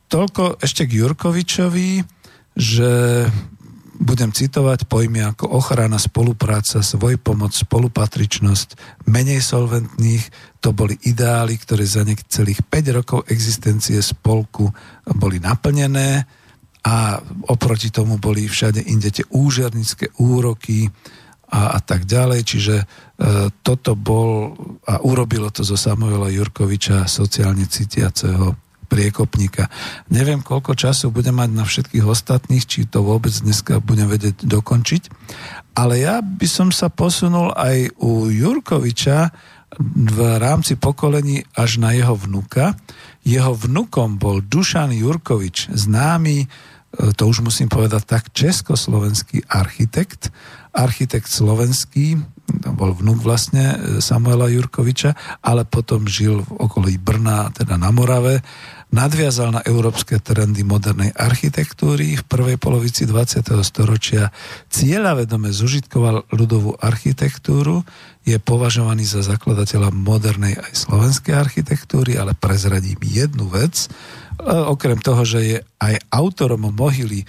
toľko 0.07 0.63
ešte 0.63 0.87
k 0.87 1.03
Jurkovičovi, 1.03 2.03
že 2.57 2.91
budem 3.97 4.29
citovať 4.29 4.85
pojmy 4.85 5.25
ako 5.25 5.57
ochrana, 5.57 5.97
spolupráca, 5.97 6.85
svoj 6.85 7.17
pomoc, 7.17 7.53
spolupatričnosť, 7.53 8.77
menej 9.09 9.41
solventných, 9.41 10.23
to 10.61 10.69
boli 10.73 10.93
ideály, 11.09 11.57
ktoré 11.57 11.85
za 11.85 12.05
celých 12.29 12.61
5 12.61 12.97
rokov 12.97 13.19
existencie 13.29 13.97
spolku 14.01 14.69
boli 15.17 15.41
naplnené 15.41 16.29
a 16.85 17.19
oproti 17.49 17.89
tomu 17.89 18.21
boli 18.21 18.45
všade 18.45 18.85
inde 18.85 19.09
tie 19.09 19.25
úžernické 19.33 20.13
úroky 20.21 20.87
a, 21.49 21.75
a 21.75 21.79
tak 21.81 22.05
ďalej. 22.05 22.41
Čiže 22.45 22.75
e, 22.79 22.85
toto 23.65 23.97
bol 23.97 24.53
a 24.85 25.01
urobilo 25.03 25.49
to 25.49 25.65
zo 25.65 25.75
Samuela 25.75 26.29
Jurkoviča 26.29 27.09
sociálne 27.09 27.65
cítiaceho 27.65 28.66
priekopníka. 28.87 29.67
Neviem, 30.07 30.39
koľko 30.39 30.73
času 30.73 31.11
budem 31.11 31.35
mať 31.35 31.49
na 31.51 31.63
všetkých 31.67 32.07
ostatných, 32.07 32.63
či 32.63 32.87
to 32.87 33.03
vôbec 33.03 33.31
dneska 33.31 33.83
budem 33.83 34.07
vedieť 34.07 34.47
dokončiť, 34.47 35.03
ale 35.77 36.01
ja 36.01 36.23
by 36.23 36.47
som 36.47 36.71
sa 36.73 36.89
posunul 36.89 37.53
aj 37.53 37.93
u 38.01 38.31
Jurkoviča 38.31 39.29
v 39.77 40.17
rámci 40.39 40.79
pokolení 40.79 41.43
až 41.53 41.83
na 41.83 41.91
jeho 41.91 42.15
vnuka. 42.15 42.79
Jeho 43.27 43.53
vnukom 43.53 44.15
bol 44.15 44.39
Dušan 44.39 44.95
Jurkovič, 44.95 45.69
známy, 45.75 46.37
e, 46.43 46.47
to 47.13 47.27
už 47.27 47.43
musím 47.43 47.67
povedať 47.67 48.07
tak, 48.07 48.31
československý 48.31 49.43
architekt, 49.51 50.31
architekt 50.71 51.27
slovenský, 51.27 52.23
bol 52.47 52.95
vnúk 52.95 53.19
vlastne 53.19 53.75
e, 53.75 53.77
Samuela 53.99 54.47
Jurkoviča, 54.47 55.43
ale 55.43 55.67
potom 55.67 56.07
žil 56.07 56.47
v 56.47 56.51
okolí 56.63 56.95
Brna, 56.95 57.51
teda 57.51 57.75
na 57.75 57.91
Morave 57.91 58.39
nadviazal 58.87 59.51
na 59.51 59.61
európske 59.67 60.19
trendy 60.23 60.63
modernej 60.63 61.11
architektúry. 61.11 62.15
V 62.15 62.23
prvej 62.23 62.55
polovici 62.55 63.03
20. 63.03 63.43
storočia 63.63 64.31
cieľavedome 64.71 65.51
zužitkoval 65.51 66.31
ľudovú 66.31 66.79
architektúru, 66.79 67.83
je 68.27 68.35
považovaný 68.43 69.07
za 69.07 69.23
zakladateľa 69.23 69.95
modernej 69.95 70.59
aj 70.59 70.83
slovenskej 70.83 71.31
architektúry, 71.31 72.19
ale 72.19 72.35
prezradím 72.35 72.99
jednu 72.99 73.47
vec, 73.47 73.87
e, 73.87 73.89
okrem 74.43 74.99
toho, 74.99 75.23
že 75.23 75.39
je 75.39 75.57
aj 75.79 75.95
autorom 76.11 76.67
mohyly 76.75 77.23
e, 77.23 77.25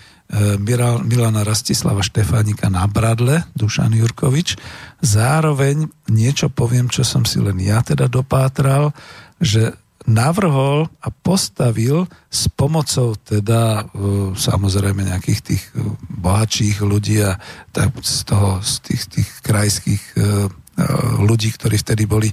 Milana 1.07 1.47
Rastislava 1.47 2.03
Štefánika 2.03 2.67
na 2.67 2.83
Bradle, 2.91 3.47
Dušan 3.55 3.95
Jurkovič. 3.95 4.59
Zároveň 4.99 5.87
niečo 6.11 6.51
poviem, 6.51 6.91
čo 6.91 7.07
som 7.07 7.23
si 7.23 7.39
len 7.39 7.63
ja 7.63 7.79
teda 7.87 8.11
dopátral, 8.11 8.91
že 9.39 9.79
navrhol 10.07 10.87
a 11.03 11.09
postavil 11.11 12.07
s 12.31 12.47
pomocou 12.53 13.19
teda 13.19 13.83
e, 13.83 14.33
samozrejme 14.39 15.03
nejakých 15.03 15.41
tých 15.43 15.63
e, 15.75 15.83
bohatších 16.23 16.79
ľudí 16.87 17.19
a 17.27 17.41
tak 17.75 17.93
z 18.01 18.23
toho, 18.29 18.63
z 18.63 18.73
tých, 18.87 19.03
tých 19.11 19.29
krajských 19.43 20.03
e, 20.15 20.19
ľudí, 21.19 21.51
ktorí 21.51 21.75
vtedy 21.83 22.07
boli 22.07 22.31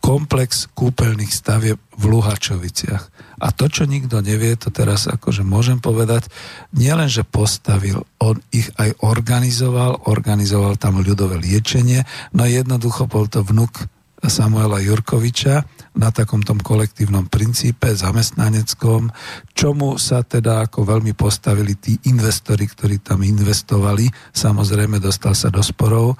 komplex 0.00 0.66
kúpeľných 0.74 1.30
stavieb 1.30 1.78
v 1.94 2.04
Luhačoviciach. 2.08 3.04
A 3.40 3.52
to, 3.52 3.68
čo 3.68 3.84
nikto 3.84 4.24
nevie, 4.24 4.56
to 4.56 4.72
teraz 4.72 5.06
akože 5.06 5.44
môžem 5.44 5.78
povedať, 5.78 6.28
nielen, 6.72 7.06
že 7.06 7.24
postavil, 7.24 8.04
on 8.20 8.40
ich 8.50 8.68
aj 8.80 8.96
organizoval, 9.04 10.08
organizoval 10.08 10.80
tam 10.80 11.00
ľudové 11.04 11.40
liečenie, 11.40 12.04
no 12.32 12.48
jednoducho 12.48 13.06
bol 13.06 13.28
to 13.28 13.44
vnuk 13.44 13.86
Samuela 14.20 14.80
Jurkoviča 14.84 15.64
na 15.94 16.14
takom 16.14 16.40
tom 16.40 16.62
kolektívnom 16.62 17.26
princípe 17.26 17.90
zamestnaneckom, 17.90 19.10
čomu 19.52 19.98
sa 19.98 20.22
teda 20.22 20.70
ako 20.70 20.86
veľmi 20.86 21.18
postavili 21.18 21.74
tí 21.74 21.98
investori, 22.06 22.66
ktorí 22.70 23.02
tam 23.02 23.26
investovali. 23.26 24.06
Samozrejme, 24.30 25.02
dostal 25.02 25.34
sa 25.34 25.50
do 25.50 25.58
sporov, 25.58 26.14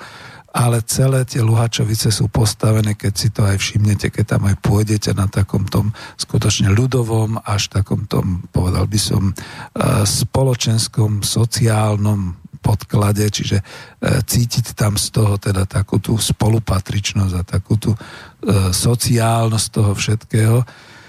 ale 0.50 0.82
celé 0.82 1.22
tie 1.22 1.38
Luhačovice 1.46 2.10
sú 2.10 2.26
postavené, 2.26 2.98
keď 2.98 3.12
si 3.14 3.30
to 3.30 3.46
aj 3.46 3.62
všimnete, 3.62 4.10
keď 4.10 4.36
tam 4.36 4.50
aj 4.50 4.58
pôjdete 4.58 5.14
na 5.14 5.30
takom 5.30 5.62
tom 5.70 5.94
skutočne 6.18 6.74
ľudovom, 6.74 7.38
až 7.46 7.70
takom 7.70 8.10
tom, 8.10 8.42
povedal 8.50 8.90
by 8.90 8.98
som, 8.98 9.30
eh, 9.30 10.02
spoločenskom, 10.02 11.22
sociálnom 11.22 12.49
podklade, 12.70 13.26
čiže 13.26 13.58
e, 13.58 13.64
cítiť 14.22 14.78
tam 14.78 14.94
z 14.94 15.10
toho 15.10 15.34
teda 15.42 15.66
takú 15.66 15.98
tú 15.98 16.14
spolupatričnosť 16.14 17.34
a 17.34 17.42
takú 17.42 17.74
tú 17.74 17.90
e, 17.94 17.98
sociálnosť 18.70 19.66
toho 19.74 19.92
všetkého. 19.98 20.56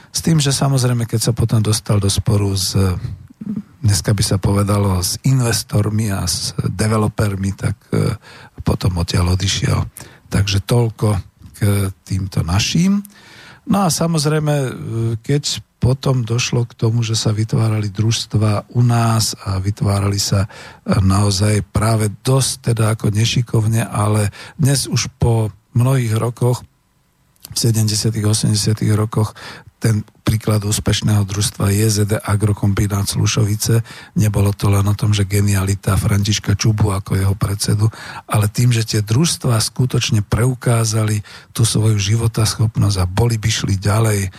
S 0.09 0.19
tým, 0.25 0.41
že 0.41 0.49
samozrejme, 0.49 1.05
keď 1.05 1.29
sa 1.29 1.33
potom 1.37 1.61
dostal 1.61 2.01
do 2.01 2.09
sporu 2.09 2.57
s 2.57 2.73
dneska 3.81 4.13
by 4.13 4.23
sa 4.23 4.37
povedalo 4.37 5.01
s 5.01 5.17
investormi 5.25 6.13
a 6.13 6.29
s 6.29 6.53
developermi, 6.57 7.51
tak 7.57 7.75
e, 7.89 8.13
potom 8.61 9.01
odtiaľ 9.01 9.33
odišiel. 9.33 9.81
Takže 10.29 10.61
toľko 10.63 11.17
k 11.57 11.89
týmto 12.05 12.45
našim. 12.45 13.01
No 13.69 13.85
a 13.85 13.93
samozrejme, 13.93 14.53
keď 15.21 15.61
potom 15.81 16.21
došlo 16.21 16.69
k 16.69 16.77
tomu, 16.77 17.01
že 17.01 17.17
sa 17.17 17.33
vytvárali 17.33 17.89
družstva 17.89 18.69
u 18.77 18.81
nás 18.85 19.33
a 19.33 19.57
vytvárali 19.57 20.21
sa 20.21 20.45
naozaj 20.85 21.65
práve 21.73 22.13
dosť 22.21 22.73
teda 22.73 22.93
ako 22.93 23.09
nešikovne, 23.09 23.81
ale 23.81 24.29
dnes 24.61 24.85
už 24.85 25.09
po 25.17 25.49
mnohých 25.73 26.13
rokoch 26.21 26.61
v 27.51 27.57
70. 27.57 28.13
80. 28.21 28.53
rokoch 28.93 29.33
ten 29.81 30.05
príklad 30.31 30.63
úspešného 30.63 31.27
družstva 31.27 31.75
JZD 31.75 32.23
Agrokombinát 32.23 33.03
Slušovice. 33.03 33.83
Nebolo 34.15 34.55
to 34.55 34.71
len 34.71 34.87
o 34.87 34.95
tom, 34.95 35.11
že 35.11 35.27
genialita 35.27 35.99
Františka 35.99 36.55
Čubu 36.55 36.95
ako 36.95 37.19
jeho 37.19 37.35
predsedu, 37.35 37.91
ale 38.31 38.47
tým, 38.47 38.71
že 38.71 38.87
tie 38.87 39.03
družstva 39.03 39.59
skutočne 39.59 40.23
preukázali 40.23 41.19
tú 41.51 41.67
svoju 41.67 41.99
životaschopnosť 41.99 42.97
a 43.03 43.11
boli 43.11 43.35
by 43.35 43.49
šli 43.51 43.75
ďalej 43.75 44.31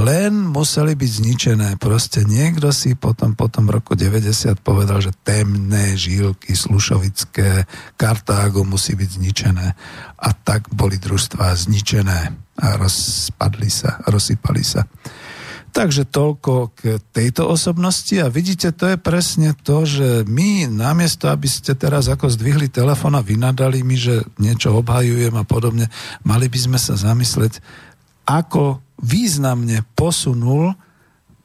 len 0.00 0.48
museli 0.48 0.96
byť 0.96 1.10
zničené. 1.20 1.68
Proste 1.76 2.24
niekto 2.24 2.72
si 2.72 2.96
potom, 2.96 3.36
potom 3.36 3.68
roku 3.68 3.92
90 3.92 4.64
povedal, 4.64 5.04
že 5.04 5.12
temné 5.12 5.92
žílky 5.92 6.56
slušovické, 6.56 7.68
Kartágo 8.00 8.64
musí 8.64 8.96
byť 8.96 9.10
zničené. 9.20 9.66
A 10.24 10.28
tak 10.32 10.72
boli 10.72 10.96
družstvá 10.96 11.52
zničené 11.52 12.32
a 12.64 12.66
rozpadli 12.80 13.68
sa, 13.68 14.00
rozsypali 14.08 14.64
sa. 14.64 14.88
Takže 15.74 16.06
toľko 16.06 16.70
k 16.78 17.02
tejto 17.10 17.50
osobnosti. 17.50 18.14
A 18.22 18.30
vidíte, 18.30 18.70
to 18.70 18.94
je 18.94 18.98
presne 18.98 19.58
to, 19.58 19.82
že 19.82 20.22
my 20.22 20.70
namiesto, 20.70 21.26
aby 21.26 21.50
ste 21.50 21.74
teraz 21.74 22.06
ako 22.06 22.30
zdvihli 22.30 22.70
telefón 22.70 23.18
a 23.18 23.26
vynadali 23.26 23.82
mi, 23.82 23.98
že 23.98 24.22
niečo 24.38 24.70
obhajujem 24.78 25.34
a 25.34 25.42
podobne, 25.42 25.90
mali 26.22 26.46
by 26.46 26.58
sme 26.62 26.78
sa 26.78 26.94
zamysleť, 26.94 27.58
ako 28.22 28.78
významne 29.02 29.82
posunul 29.98 30.78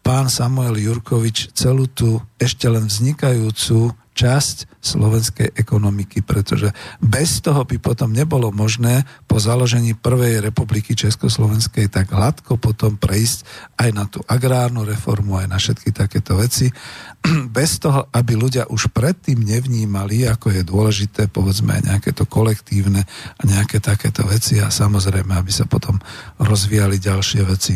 pán 0.05 0.30
Samuel 0.30 0.77
Jurkovič 0.77 1.49
celú 1.57 1.89
tú 1.89 2.21
ešte 2.38 2.69
len 2.69 2.86
vznikajúcu 2.86 3.97
časť 4.20 4.84
slovenskej 4.84 5.55
ekonomiky, 5.55 6.20
pretože 6.24 6.76
bez 6.99 7.39
toho 7.39 7.63
by 7.63 7.80
potom 7.80 8.11
nebolo 8.11 8.51
možné 8.51 9.07
po 9.28 9.39
založení 9.39 9.95
Prvej 9.95 10.43
republiky 10.43 10.91
Československej 10.91 11.88
tak 11.88 12.11
hladko 12.11 12.59
potom 12.59 12.99
prejsť 12.99 13.47
aj 13.80 13.89
na 13.95 14.03
tú 14.11 14.20
agrárnu 14.28 14.84
reformu, 14.84 15.39
aj 15.39 15.47
na 15.47 15.55
všetky 15.55 15.95
takéto 15.95 16.36
veci. 16.36 16.67
Bez 17.57 17.80
toho, 17.80 18.11
aby 18.11 18.36
ľudia 18.36 18.67
už 18.67 18.91
predtým 18.91 19.39
nevnímali, 19.39 20.28
ako 20.28 20.51
je 20.51 20.63
dôležité, 20.67 21.32
povedzme, 21.32 21.80
aj 21.80 21.95
nejaké 21.95 22.11
to 22.11 22.27
kolektívne 22.27 23.07
a 23.39 23.41
nejaké 23.48 23.80
takéto 23.80 24.27
veci 24.27 24.60
a 24.60 24.68
samozrejme, 24.68 25.31
aby 25.31 25.52
sa 25.52 25.64
potom 25.64 25.95
rozvíjali 26.39 26.99
ďalšie 26.99 27.41
veci. 27.48 27.76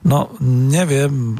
No, 0.00 0.32
neviem, 0.40 1.36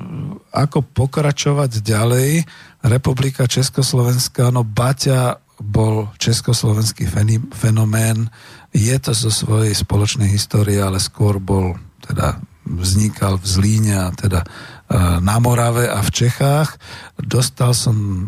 ako 0.52 0.84
pokračovať 0.84 1.80
ďalej. 1.80 2.44
Republika 2.80 3.44
Československá, 3.44 4.48
no 4.48 4.64
Baťa 4.64 5.36
bol 5.60 6.08
československý 6.16 7.04
fenomén. 7.52 8.32
Je 8.72 8.96
to 8.96 9.12
zo 9.12 9.28
svojej 9.28 9.76
spoločnej 9.76 10.32
histórie, 10.32 10.80
ale 10.80 10.96
skôr 10.96 11.36
bol, 11.36 11.76
teda 12.00 12.40
vznikal 12.64 13.36
v 13.36 13.46
Zlíne 13.46 13.94
a 14.00 14.08
teda 14.12 14.40
na 15.22 15.36
Morave 15.38 15.86
a 15.86 16.02
v 16.02 16.10
Čechách. 16.10 16.74
Dostal 17.14 17.78
som 17.78 17.94
e, 17.94 18.22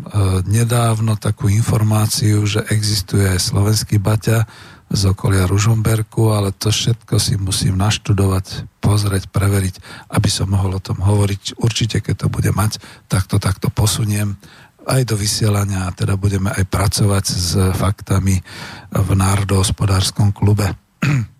nedávno 0.47 1.19
takú 1.19 1.51
informáciu, 1.51 2.47
že 2.47 2.63
existuje 2.71 3.27
aj 3.27 3.51
slovenský 3.51 3.99
baťa 3.99 4.47
z 4.91 5.01
okolia 5.09 5.47
Ružomberku, 5.47 6.33
ale 6.33 6.51
to 6.51 6.69
všetko 6.69 7.17
si 7.17 7.39
musím 7.39 7.79
naštudovať, 7.79 8.67
pozrieť, 8.83 9.31
preveriť, 9.31 9.75
aby 10.11 10.29
som 10.29 10.51
mohol 10.51 10.77
o 10.77 10.83
tom 10.83 11.01
hovoriť. 11.01 11.57
Určite, 11.57 12.03
keď 12.03 12.25
to 12.25 12.27
bude 12.29 12.51
mať, 12.53 12.77
tak 13.07 13.25
to 13.25 13.41
takto 13.41 13.71
posuniem 13.73 14.37
aj 14.83 15.07
do 15.07 15.15
vysielania 15.15 15.87
teda 15.95 16.19
budeme 16.19 16.51
aj 16.51 16.67
pracovať 16.67 17.25
s 17.25 17.55
faktami 17.79 18.43
v 18.91 19.09
Národohospodárskom 19.15 20.35
klube. 20.35 20.75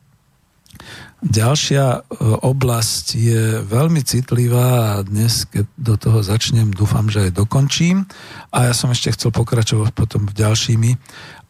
Ďalšia 1.24 1.86
e, 1.88 2.00
oblasť 2.44 3.06
je 3.16 3.44
veľmi 3.64 4.04
citlivá 4.04 5.00
a 5.00 5.08
dnes, 5.08 5.48
keď 5.48 5.66
do 5.80 5.96
toho 5.96 6.20
začnem, 6.20 6.76
dúfam, 6.76 7.08
že 7.08 7.32
aj 7.32 7.40
dokončím. 7.40 8.04
A 8.52 8.68
ja 8.68 8.74
som 8.76 8.92
ešte 8.92 9.16
chcel 9.16 9.32
pokračovať 9.32 9.96
potom 9.96 10.28
v 10.28 10.36
ďalšími, 10.36 10.92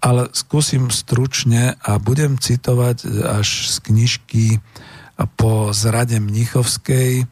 ale 0.05 0.29
skúsim 0.29 0.93
stručne 0.93 1.73
a 1.81 1.97
budem 1.97 2.37
citovať 2.37 3.01
až 3.25 3.73
z 3.73 3.75
knižky 3.81 4.45
po 5.41 5.73
zrade 5.73 6.21
Mnichovskej 6.21 7.25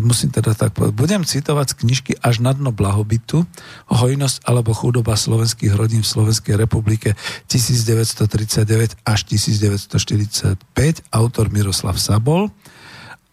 musím 0.00 0.32
teda 0.32 0.56
tak 0.56 0.72
povedať, 0.72 0.96
budem 0.96 1.22
citovať 1.28 1.66
z 1.72 1.78
knižky 1.84 2.12
Až 2.24 2.40
na 2.40 2.56
dno 2.56 2.72
blahobytu, 2.72 3.44
hojnosť 3.92 4.48
alebo 4.48 4.72
chudoba 4.72 5.12
slovenských 5.12 5.76
rodín 5.76 6.00
v 6.00 6.08
Slovenskej 6.08 6.56
republike 6.56 7.12
1939 7.52 8.96
až 9.04 9.20
1945, 9.28 10.56
autor 11.12 11.46
Miroslav 11.52 12.00
Sabol. 12.00 12.48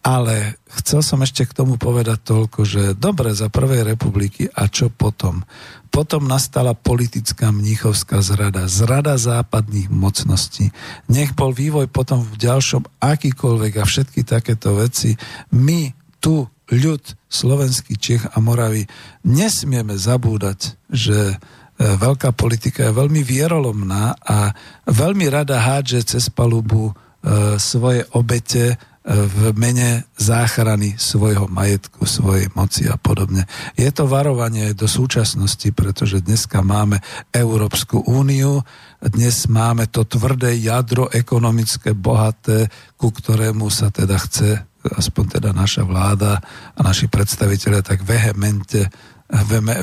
Ale 0.02 0.58
chcel 0.82 0.98
som 1.06 1.22
ešte 1.22 1.46
k 1.46 1.54
tomu 1.54 1.78
povedať 1.78 2.26
toľko, 2.26 2.66
že 2.66 2.82
dobre 2.98 3.38
za 3.38 3.46
prvej 3.46 3.86
republiky 3.86 4.50
a 4.50 4.66
čo 4.66 4.90
potom? 4.90 5.46
Potom 5.94 6.26
nastala 6.26 6.74
politická 6.74 7.54
mníchovská 7.54 8.18
zrada, 8.18 8.66
zrada 8.66 9.14
západných 9.14 9.94
mocností. 9.94 10.74
Nech 11.06 11.38
bol 11.38 11.54
vývoj 11.54 11.86
potom 11.86 12.18
v 12.18 12.34
ďalšom 12.34 12.82
akýkoľvek 12.98 13.72
a 13.78 13.84
všetky 13.86 14.26
takéto 14.26 14.74
veci. 14.74 15.14
My 15.54 16.01
tu 16.22 16.46
ľud 16.70 17.02
slovenský 17.26 17.98
Čech 17.98 18.22
a 18.30 18.38
Moravy 18.38 18.86
nesmieme 19.26 19.98
zabúdať, 19.98 20.78
že 20.88 21.34
e, 21.34 21.36
veľká 21.76 22.32
politika 22.32 22.88
je 22.88 22.96
veľmi 22.96 23.20
vierolomná 23.20 24.16
a 24.22 24.54
veľmi 24.88 25.26
rada 25.28 25.58
hádže 25.60 26.16
cez 26.16 26.30
palubu 26.32 26.92
e, 26.92 27.60
svoje 27.60 28.08
obete 28.16 28.72
e, 28.72 28.76
v 29.04 29.52
mene 29.52 30.08
záchrany 30.16 30.96
svojho 30.96 31.50
majetku, 31.50 32.08
svojej 32.08 32.48
moci 32.56 32.88
a 32.88 32.96
podobne. 32.96 33.44
Je 33.76 33.90
to 33.92 34.08
varovanie 34.08 34.72
do 34.72 34.88
súčasnosti, 34.88 35.68
pretože 35.76 36.24
dneska 36.24 36.64
máme 36.64 37.04
Európsku 37.36 38.00
úniu, 38.06 38.64
dnes 39.02 39.44
máme 39.50 39.90
to 39.92 40.08
tvrdé 40.08 40.56
jadro 40.56 41.10
ekonomické, 41.12 41.92
bohaté, 41.92 42.72
ku 42.96 43.12
ktorému 43.12 43.68
sa 43.68 43.92
teda 43.92 44.16
chce 44.16 44.71
aspoň 44.90 45.38
teda 45.38 45.50
naša 45.54 45.86
vláda 45.86 46.42
a 46.74 46.80
naši 46.82 47.06
predstaviteľe 47.06 47.86
tak 47.86 48.02
vehemente, 48.02 48.90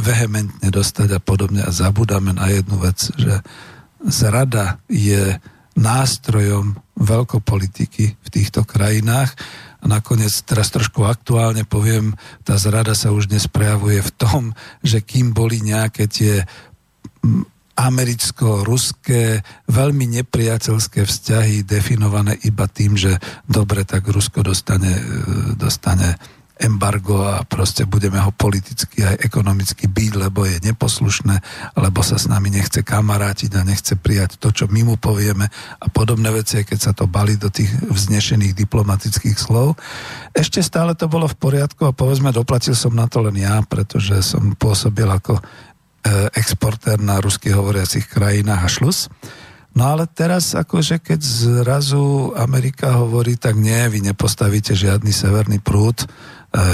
vehementne 0.03 0.69
dostať 0.69 1.15
a 1.15 1.19
podobne 1.23 1.63
a 1.63 1.71
zabudáme 1.71 2.35
na 2.35 2.51
jednu 2.51 2.77
vec, 2.79 2.99
že 3.15 3.39
zrada 4.03 4.79
je 4.91 5.39
nástrojom 5.79 6.75
veľkopolitiky 6.99 8.19
v 8.19 8.27
týchto 8.27 8.67
krajinách. 8.67 9.31
A 9.79 9.87
nakoniec 9.87 10.35
teraz 10.43 10.67
trošku 10.75 11.07
aktuálne 11.07 11.63
poviem, 11.63 12.11
tá 12.43 12.59
zrada 12.59 12.91
sa 12.91 13.15
už 13.15 13.31
dnes 13.31 13.47
prejavuje 13.47 14.03
v 14.03 14.11
tom, 14.19 14.41
že 14.83 14.99
kým 14.99 15.31
boli 15.31 15.63
nejaké 15.63 16.11
tie 16.11 16.43
americko-ruské 17.79 19.39
veľmi 19.71 20.05
nepriateľské 20.19 21.07
vzťahy 21.07 21.63
definované 21.63 22.35
iba 22.43 22.67
tým, 22.67 22.99
že 22.99 23.15
dobre, 23.47 23.87
tak 23.87 24.03
Rusko 24.03 24.43
dostane, 24.43 24.99
e, 24.99 25.03
dostane 25.55 26.19
embargo 26.59 27.23
a 27.23 27.47
proste 27.47 27.87
budeme 27.87 28.19
ho 28.19 28.35
politicky 28.35 28.99
aj 29.07 29.23
ekonomicky 29.23 29.87
byť, 29.87 30.11
lebo 30.19 30.43
je 30.43 30.59
neposlušné, 30.59 31.39
lebo 31.79 32.03
sa 32.03 32.19
s 32.19 32.27
nami 32.27 32.51
nechce 32.51 32.83
kamarátiť 32.83 33.55
a 33.55 33.63
nechce 33.63 33.95
prijať 33.95 34.35
to, 34.35 34.51
čo 34.51 34.67
my 34.67 34.83
mu 34.83 34.95
povieme 34.99 35.47
a 35.79 35.87
podobné 35.87 36.27
veci, 36.35 36.67
keď 36.67 36.79
sa 36.79 36.91
to 36.91 37.07
bali 37.07 37.39
do 37.39 37.47
tých 37.47 37.71
vznešených 37.87 38.59
diplomatických 38.59 39.39
slov. 39.39 39.79
Ešte 40.35 40.59
stále 40.59 40.99
to 40.99 41.07
bolo 41.07 41.31
v 41.31 41.39
poriadku 41.39 41.87
a 41.87 41.95
povedzme, 41.95 42.35
doplatil 42.35 42.75
som 42.75 42.91
na 42.91 43.07
to 43.07 43.23
len 43.23 43.39
ja, 43.39 43.63
pretože 43.63 44.19
som 44.19 44.51
pôsobil 44.59 45.07
ako 45.07 45.39
exportér 46.33 47.01
na 47.03 47.19
rusky 47.19 47.51
hovoriacich 47.51 48.07
krajinách 48.07 48.61
a 48.65 48.69
šlus. 48.69 48.99
No 49.77 49.95
ale 49.95 50.09
teraz 50.09 50.57
akože 50.57 50.97
keď 50.97 51.19
zrazu 51.21 52.33
Amerika 52.33 52.97
hovorí, 52.97 53.37
tak 53.37 53.53
nie, 53.53 53.79
vy 53.87 54.01
nepostavíte 54.01 54.73
žiadny 54.73 55.13
severný 55.13 55.61
prúd, 55.61 56.03
e, 56.03 56.07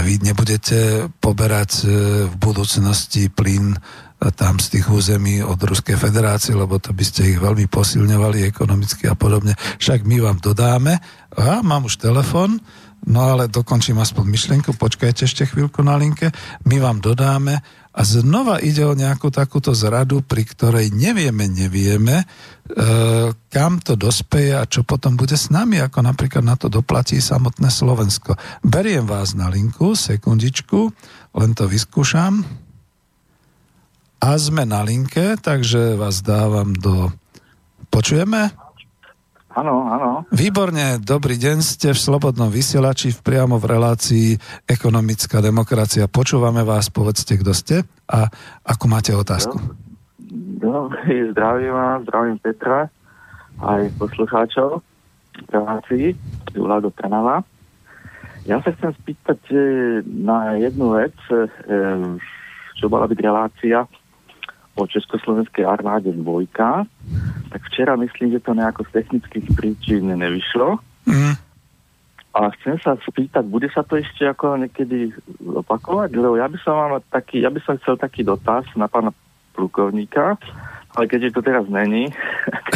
vy 0.02 0.24
nebudete 0.24 1.12
poberať 1.20 1.72
e, 1.84 1.86
v 2.32 2.34
budúcnosti 2.40 3.28
plyn 3.28 3.76
tam 4.16 4.58
z 4.58 4.80
tých 4.80 4.88
území 4.88 5.44
od 5.44 5.60
Ruskej 5.60 6.00
federácie, 6.00 6.56
lebo 6.56 6.80
to 6.80 6.96
by 6.96 7.04
ste 7.04 7.36
ich 7.36 7.38
veľmi 7.38 7.68
posilňovali 7.68 8.48
ekonomicky 8.48 9.12
a 9.12 9.14
podobne. 9.14 9.54
Však 9.78 10.08
my 10.08 10.24
vám 10.24 10.40
dodáme. 10.40 10.98
A 11.36 11.60
mám 11.62 11.86
už 11.86 12.00
telefon, 12.00 12.58
no 13.06 13.20
ale 13.22 13.52
dokončím 13.52 14.00
aspoň 14.00 14.26
myšlienku, 14.26 14.72
počkajte 14.80 15.28
ešte 15.28 15.44
chvíľku 15.46 15.84
na 15.84 16.00
linke. 16.00 16.32
My 16.64 16.80
vám 16.80 17.04
dodáme 17.04 17.60
a 17.96 18.04
znova 18.04 18.60
ide 18.60 18.84
o 18.84 18.92
nejakú 18.92 19.32
takúto 19.32 19.72
zradu, 19.72 20.20
pri 20.20 20.44
ktorej 20.44 20.92
nevieme, 20.92 21.48
nevieme, 21.48 22.22
e, 22.22 22.26
kam 23.32 23.80
to 23.80 23.96
dospeje 23.96 24.52
a 24.52 24.68
čo 24.68 24.84
potom 24.84 25.16
bude 25.16 25.40
s 25.40 25.48
nami, 25.48 25.80
ako 25.80 26.04
napríklad 26.04 26.44
na 26.44 26.60
to 26.60 26.68
doplatí 26.68 27.24
samotné 27.24 27.72
Slovensko. 27.72 28.36
Beriem 28.68 29.08
vás 29.08 29.32
na 29.32 29.48
linku, 29.48 29.96
sekundičku, 29.96 30.92
len 31.40 31.56
to 31.56 31.72
vyskúšam. 31.72 32.44
A 34.20 34.30
sme 34.36 34.68
na 34.68 34.84
linke, 34.84 35.40
takže 35.40 35.96
vás 35.96 36.20
dávam 36.20 36.76
do... 36.76 37.16
Počujeme? 37.88 38.65
Áno, 39.56 39.88
áno. 39.88 40.28
Výborne, 40.36 41.00
dobrý 41.00 41.40
deň, 41.40 41.64
ste 41.64 41.96
v 41.96 42.00
Slobodnom 42.04 42.52
vysielači 42.52 43.16
v 43.16 43.24
priamo 43.24 43.56
v 43.56 43.72
relácii 43.72 44.28
Ekonomická 44.68 45.40
demokracia. 45.40 46.12
Počúvame 46.12 46.68
vás, 46.68 46.92
povedzte, 46.92 47.40
kto 47.40 47.56
ste 47.56 47.88
a 48.12 48.28
ako 48.68 48.86
máte 48.92 49.16
otázku. 49.16 49.56
Dobrý, 50.60 51.32
zdravím 51.32 51.72
vás, 51.72 52.04
zdravím 52.04 52.38
Petra, 52.44 52.92
aj 53.64 53.96
poslucháčov 53.96 54.84
relácii 55.48 56.12
Jula 56.52 56.84
do 56.84 56.92
Trnava. 56.92 57.48
Ja 58.44 58.60
sa 58.60 58.76
chcem 58.76 58.92
spýtať 58.92 59.40
na 60.04 60.60
jednu 60.60 61.00
vec, 61.00 61.16
eh, 61.32 61.48
čo 62.76 62.92
bola 62.92 63.08
byť 63.08 63.20
relácia 63.24 63.88
o 64.76 64.84
Československej 64.84 65.64
armáde 65.64 66.12
dvojka, 66.12 66.84
tak 67.50 67.62
včera 67.72 67.96
myslím, 67.96 68.36
že 68.36 68.44
to 68.44 68.52
nejako 68.54 68.84
z 68.90 69.02
technických 69.02 69.48
príčin 69.56 70.12
nevyšlo. 70.12 70.80
Mm. 71.08 71.36
A 72.36 72.52
chcem 72.60 72.76
sa 72.84 73.00
spýtať, 73.00 73.48
bude 73.48 73.72
sa 73.72 73.80
to 73.88 73.96
ešte 73.96 74.28
ako 74.28 74.60
niekedy 74.60 75.16
opakovať? 75.40 76.12
Lebo 76.20 76.36
ja 76.36 76.52
by 76.52 76.58
som 76.60 76.74
vám 76.76 77.00
taký, 77.08 77.40
ja 77.40 77.48
by 77.48 77.64
som 77.64 77.80
chcel 77.80 77.96
taký 77.96 78.28
dotaz 78.28 78.68
na 78.76 78.92
pána 78.92 79.16
plukovníka, 79.56 80.36
ale 81.00 81.06
keďže 81.08 81.40
to 81.40 81.42
teraz 81.44 81.64
není, 81.72 82.12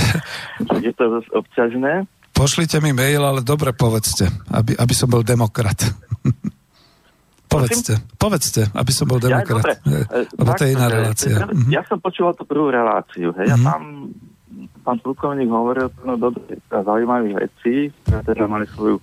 je 0.86 0.92
to 0.96 1.20
dosť 1.20 1.30
obťažné. 1.36 1.94
Pošlite 2.32 2.80
mi 2.80 2.96
mail, 2.96 3.20
ale 3.20 3.44
dobre 3.44 3.76
povedzte, 3.76 4.32
aby, 4.48 4.80
aby 4.80 4.94
som 4.96 5.12
bol 5.12 5.28
demokrat. 5.28 5.76
Povedzte, 7.50 7.98
povedzte, 8.22 8.62
aby 8.78 8.92
som 8.94 9.10
bol 9.10 9.18
demokrat. 9.18 9.82
Ja, 9.82 10.06
Lebo 10.38 10.54
to 10.54 10.64
je 10.70 10.72
iná 10.78 10.86
relácia. 10.86 11.34
Ja, 11.34 11.50
mhm. 11.50 11.70
ja 11.74 11.82
som 11.90 11.98
počúval 11.98 12.38
tú 12.38 12.46
prvú 12.46 12.70
reláciu. 12.70 13.34
Hej, 13.34 13.50
mm-hmm. 13.50 13.66
a 13.66 13.70
tam 13.74 13.82
pán 14.86 14.98
plukovník 15.02 15.50
hovoril 15.50 15.90
no, 16.06 16.18
dobre, 16.18 16.62
zaujímavých 16.70 17.36
vecí, 17.50 17.90
ktoré 18.06 18.22
teda 18.26 18.46
mali 18.46 18.66
svoju 18.70 19.02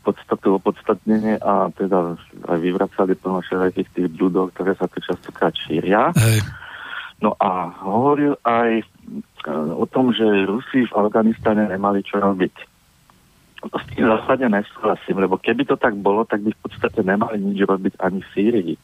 podstatu, 0.00 0.56
opodstatnenie 0.56 1.36
a 1.36 1.68
teda 1.76 2.16
aj 2.48 2.58
vyvracali 2.64 3.12
plno 3.12 3.44
všetkých 3.44 3.88
tých 3.92 4.08
blúdov, 4.08 4.56
ktoré 4.56 4.72
sa 4.72 4.88
tu 4.88 5.04
častokrát 5.04 5.52
šíria. 5.52 6.16
Hej. 6.16 6.40
No 7.20 7.36
a 7.36 7.68
hovoril 7.84 8.40
aj 8.48 8.80
o 9.76 9.84
tom, 9.84 10.16
že 10.16 10.24
Rusi 10.48 10.88
v 10.88 10.96
Afganistane 10.96 11.68
nemali 11.68 12.00
čo 12.00 12.16
robiť 12.16 12.69
s 13.68 13.84
tým 13.92 14.08
zásadne 14.08 14.48
nesúhlasím, 14.48 15.20
lebo 15.20 15.36
keby 15.36 15.68
to 15.68 15.76
tak 15.76 15.92
bolo, 16.00 16.24
tak 16.24 16.40
by 16.40 16.50
v 16.54 16.60
podstate 16.64 17.04
nemali 17.04 17.36
nič 17.36 17.60
robiť 17.68 17.94
ani 18.00 18.24
v 18.24 18.28
Sýrii. 18.32 18.74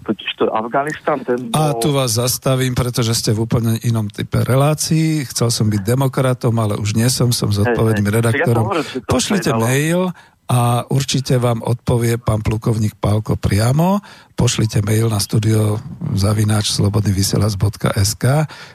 Totiž 0.00 0.30
to 0.40 0.48
Afganistan 0.48 1.20
ten 1.20 1.52
bol... 1.52 1.60
A 1.60 1.76
tu 1.76 1.92
vás 1.92 2.16
zastavím, 2.16 2.72
pretože 2.72 3.12
ste 3.12 3.36
v 3.36 3.44
úplne 3.44 3.76
inom 3.84 4.08
type 4.08 4.40
relácií. 4.40 5.28
Chcel 5.28 5.52
som 5.52 5.68
byť 5.68 5.82
demokratom, 5.84 6.56
ale 6.56 6.80
už 6.80 6.96
nie 6.96 7.06
som, 7.12 7.28
som 7.36 7.52
zodpovedným 7.52 8.08
hey, 8.08 8.14
hey. 8.14 8.18
redaktorom. 8.24 8.64
Ja 8.64 8.68
hovorím, 8.80 8.86
Pošlite 9.04 9.52
mail 9.60 10.16
a 10.50 10.82
určite 10.90 11.38
vám 11.38 11.62
odpovie 11.62 12.18
pán 12.18 12.42
plukovník 12.42 12.98
Pálko 12.98 13.38
priamo 13.38 14.02
pošlite 14.40 14.80
mail 14.80 15.12
na 15.12 15.20
studio 15.20 15.76
zavináč 16.16 16.72
slobodnyvysielac.sk. 16.72 18.24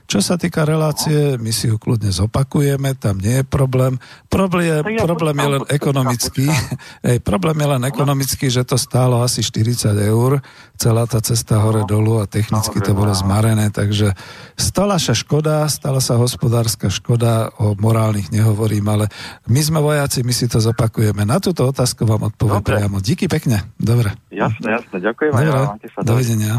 Čo 0.06 0.20
sa 0.22 0.38
týka 0.38 0.62
relácie, 0.62 1.42
my 1.42 1.50
si 1.50 1.74
ju 1.74 1.82
kľudne 1.82 2.14
zopakujeme, 2.14 2.94
tam 2.94 3.18
nie 3.18 3.42
je 3.42 3.46
problém. 3.50 3.98
Problém, 4.30 4.86
je, 4.86 5.02
problém 5.02 5.34
je 5.34 5.50
len 5.58 5.64
ekonomický. 5.66 6.46
Ej, 7.10 7.18
problém 7.26 7.58
je 7.58 7.68
len 7.74 7.84
ekonomický, 7.90 8.46
že 8.54 8.62
to 8.62 8.78
stálo 8.78 9.26
asi 9.26 9.42
40 9.42 9.98
eur, 10.06 10.38
celá 10.76 11.08
tá 11.08 11.24
cesta 11.24 11.60
hore-dolu 11.64 12.22
a 12.22 12.30
technicky 12.30 12.84
to 12.84 12.92
bolo 12.92 13.16
zmarené, 13.16 13.72
takže 13.72 14.12
stala 14.60 15.00
sa 15.00 15.16
škoda, 15.16 15.66
stala 15.72 16.04
sa 16.04 16.20
hospodárska 16.20 16.92
škoda, 16.92 17.50
o 17.58 17.74
morálnych 17.80 18.30
nehovorím, 18.30 18.86
ale 18.92 19.06
my 19.48 19.62
sme 19.64 19.80
vojaci, 19.80 20.22
my 20.22 20.34
si 20.36 20.46
to 20.52 20.60
zopakujeme. 20.60 21.24
Na 21.24 21.40
túto 21.40 21.66
otázku 21.66 22.04
vám 22.06 22.30
odpoviem 22.30 22.64
priamo. 22.64 23.00
Díky 23.00 23.26
pekne. 23.32 23.66
Dobre. 23.80 24.14
Jasne, 24.30 24.78
jasne, 24.78 24.98
ďakujem. 25.00 25.32
Dobre. 25.32 25.50
Dobre, 25.50 26.04
dovidenia. 26.04 26.54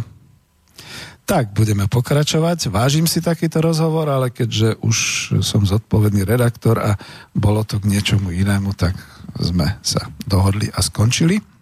Tak, 1.27 1.59
budeme 1.59 1.91
pokračovať. 1.91 2.71
Vážim 2.71 3.11
si 3.11 3.19
takýto 3.19 3.59
rozhovor, 3.59 4.07
ale 4.07 4.31
keďže 4.31 4.79
už 4.79 4.97
som 5.43 5.67
zodpovedný 5.67 6.23
redaktor 6.23 6.79
a 6.79 6.95
bolo 7.35 7.67
to 7.67 7.83
k 7.83 7.91
niečomu 7.91 8.31
inému, 8.31 8.71
tak 8.79 8.95
sme 9.35 9.75
sa 9.83 10.07
dohodli 10.23 10.71
a 10.71 10.79
skončili. 10.79 11.56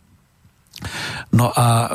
No 1.33 1.51
a 1.55 1.69
e, 1.85 1.89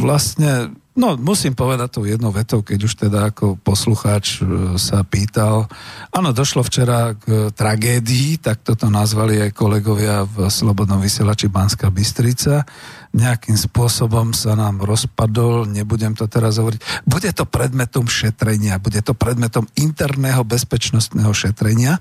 vlastne 0.00 0.74
No, 1.00 1.14
musím 1.16 1.56
povedať 1.56 1.88
tou 1.96 2.04
jednou 2.04 2.28
vetou, 2.28 2.66
keď 2.66 2.78
už 2.84 2.92
teda 2.98 3.32
ako 3.32 3.56
poslucháč 3.62 4.42
e, 4.42 4.74
sa 4.74 5.06
pýtal. 5.06 5.70
Áno, 6.12 6.34
došlo 6.34 6.66
včera 6.66 7.14
k 7.14 7.48
tragédii, 7.54 8.42
tak 8.42 8.66
toto 8.66 8.90
nazvali 8.90 9.38
aj 9.38 9.56
kolegovia 9.56 10.26
v 10.26 10.50
Slobodnom 10.50 10.98
vysielači 11.00 11.46
Banská 11.46 11.88
Bystrica. 11.94 12.66
Nejakým 13.10 13.58
spôsobom 13.58 14.30
sa 14.30 14.54
nám 14.54 14.86
rozpadol, 14.86 15.66
nebudem 15.66 16.14
to 16.14 16.30
teraz 16.30 16.62
hovoriť. 16.62 17.02
Bude 17.02 17.30
to 17.34 17.42
predmetom 17.42 18.06
šetrenia, 18.06 18.78
bude 18.78 19.02
to 19.02 19.18
predmetom 19.18 19.66
interného 19.74 20.46
bezpečnostného 20.46 21.34
šetrenia 21.34 21.98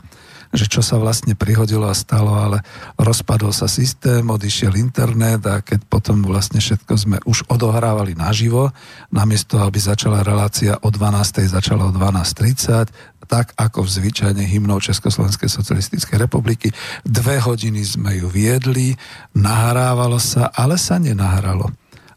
že 0.49 0.65
čo 0.65 0.81
sa 0.81 0.97
vlastne 0.97 1.37
prihodilo 1.37 1.85
a 1.85 1.93
stalo, 1.93 2.33
ale 2.33 2.65
rozpadol 2.97 3.53
sa 3.53 3.69
systém, 3.69 4.25
odišiel 4.25 4.73
internet 4.81 5.45
a 5.45 5.61
keď 5.61 5.85
potom 5.85 6.25
vlastne 6.25 6.57
všetko 6.57 6.93
sme 6.97 7.17
už 7.29 7.45
odohrávali 7.53 8.17
naživo, 8.17 8.73
namiesto 9.13 9.61
aby 9.61 9.77
začala 9.77 10.25
relácia 10.25 10.73
o 10.81 10.89
12. 10.89 11.45
začala 11.45 11.85
o 11.85 11.91
12.30, 11.93 12.89
tak 13.29 13.53
ako 13.53 13.85
v 13.85 13.93
zvyčajne 13.93 14.41
hymnou 14.41 14.81
Československej 14.81 15.53
socialistickej 15.53 16.17
republiky. 16.17 16.73
Dve 17.05 17.37
hodiny 17.37 17.85
sme 17.85 18.17
ju 18.17 18.25
viedli, 18.25 18.97
nahrávalo 19.37 20.17
sa, 20.17 20.49
ale 20.49 20.81
sa 20.81 20.97
nenahralo. 20.97 21.69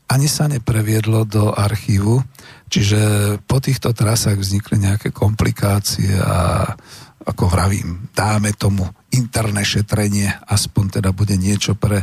Ani 0.09 0.24
sa 0.24 0.48
nepreviedlo 0.48 1.28
do 1.28 1.52
archívu, 1.52 2.24
čiže 2.72 3.01
po 3.44 3.60
týchto 3.60 3.93
trasách 3.93 4.40
vznikli 4.40 4.80
nejaké 4.80 5.12
komplikácie 5.12 6.16
a 6.16 6.64
ako 7.22 7.44
vravím, 7.47 8.10
dáme 8.10 8.51
tomu 8.56 8.82
interné 9.14 9.62
šetrenie, 9.62 10.26
aspoň 10.48 10.98
teda 10.98 11.14
bude 11.14 11.39
niečo 11.39 11.78
pre, 11.78 12.02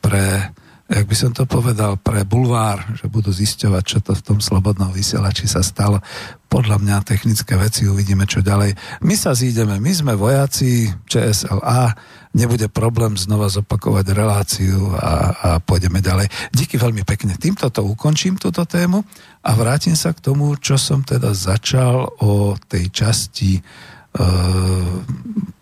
pre 0.00 0.54
jak 0.84 1.06
by 1.08 1.16
som 1.16 1.32
to 1.32 1.48
povedal, 1.48 1.96
pre 1.96 2.28
bulvár, 2.28 2.84
že 3.00 3.08
budú 3.08 3.32
zisťovať, 3.32 3.82
čo 3.84 3.98
to 4.04 4.12
v 4.12 4.24
tom 4.24 4.38
slobodnom 4.44 4.92
vysielači 4.92 5.48
sa 5.48 5.64
stalo. 5.64 6.04
Podľa 6.52 6.76
mňa 6.76 7.08
technické 7.08 7.56
veci 7.56 7.88
uvidíme, 7.88 8.28
čo 8.28 8.44
ďalej. 8.44 9.00
My 9.00 9.16
sa 9.16 9.32
zídeme, 9.32 9.80
my 9.80 9.92
sme 9.96 10.12
vojaci 10.12 10.92
ČSLA, 11.08 11.96
nebude 12.36 12.68
problém 12.68 13.16
znova 13.16 13.48
zopakovať 13.48 14.06
reláciu 14.12 14.92
a, 14.94 15.12
a 15.32 15.48
pôjdeme 15.64 16.04
ďalej. 16.04 16.28
Díky 16.52 16.76
veľmi 16.76 17.02
pekne. 17.08 17.32
Týmto 17.40 17.72
to 17.72 17.80
ukončím, 17.80 18.36
túto 18.36 18.62
tému 18.68 19.00
a 19.40 19.50
vrátim 19.56 19.96
sa 19.96 20.12
k 20.12 20.20
tomu, 20.20 20.52
čo 20.60 20.76
som 20.76 21.00
teda 21.00 21.32
začal 21.32 22.12
o 22.20 22.60
tej 22.68 22.92
časti 22.92 23.64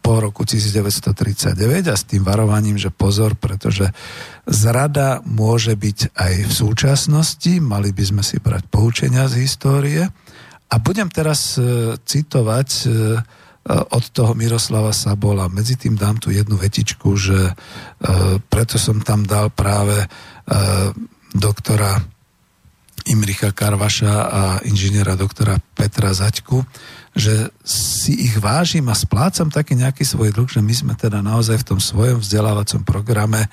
po 0.03 0.21
roku 0.21 0.45
1939 0.45 1.57
a 1.89 1.97
s 1.97 2.05
tým 2.05 2.21
varovaním, 2.27 2.77
že 2.77 2.93
pozor, 2.93 3.39
pretože 3.39 3.89
zrada 4.45 5.23
môže 5.25 5.73
byť 5.73 6.13
aj 6.13 6.35
v 6.45 6.53
súčasnosti, 6.53 7.53
mali 7.63 7.95
by 7.95 8.05
sme 8.05 8.23
si 8.27 8.37
brať 8.43 8.69
poučenia 8.69 9.31
z 9.31 9.47
histórie. 9.47 10.03
A 10.73 10.75
budem 10.83 11.07
teraz 11.13 11.57
e, 11.57 11.95
citovať 11.97 12.69
e, 12.69 12.87
od 13.69 14.05
toho 14.11 14.33
Miroslava 14.35 14.91
Sabola. 14.91 15.47
Medzi 15.47 15.79
tým 15.79 15.95
dám 15.95 16.19
tu 16.19 16.35
jednu 16.35 16.59
vetičku, 16.59 17.09
že 17.15 17.39
e, 17.49 17.53
preto 18.51 18.77
som 18.77 18.99
tam 19.01 19.23
dal 19.23 19.49
práve 19.49 20.11
doktora 21.31 22.03
Imricha 23.07 23.55
Karvaša 23.55 24.15
a 24.27 24.43
inžiniera 24.67 25.15
doktora 25.15 25.55
Petra 25.75 26.11
Zaďku, 26.11 26.67
že 27.13 27.53
si 27.61 28.25
ich 28.25 28.41
vážim 28.41 28.89
a 28.89 28.97
splácam 28.97 29.53
taký 29.53 29.77
nejaký 29.77 30.01
svoj 30.01 30.33
dlh, 30.33 30.49
že 30.49 30.65
my 30.65 30.73
sme 30.73 30.95
teda 30.97 31.21
naozaj 31.21 31.61
v 31.61 31.69
tom 31.77 31.81
svojom 31.81 32.25
vzdelávacom 32.25 32.89
programe 32.89 33.53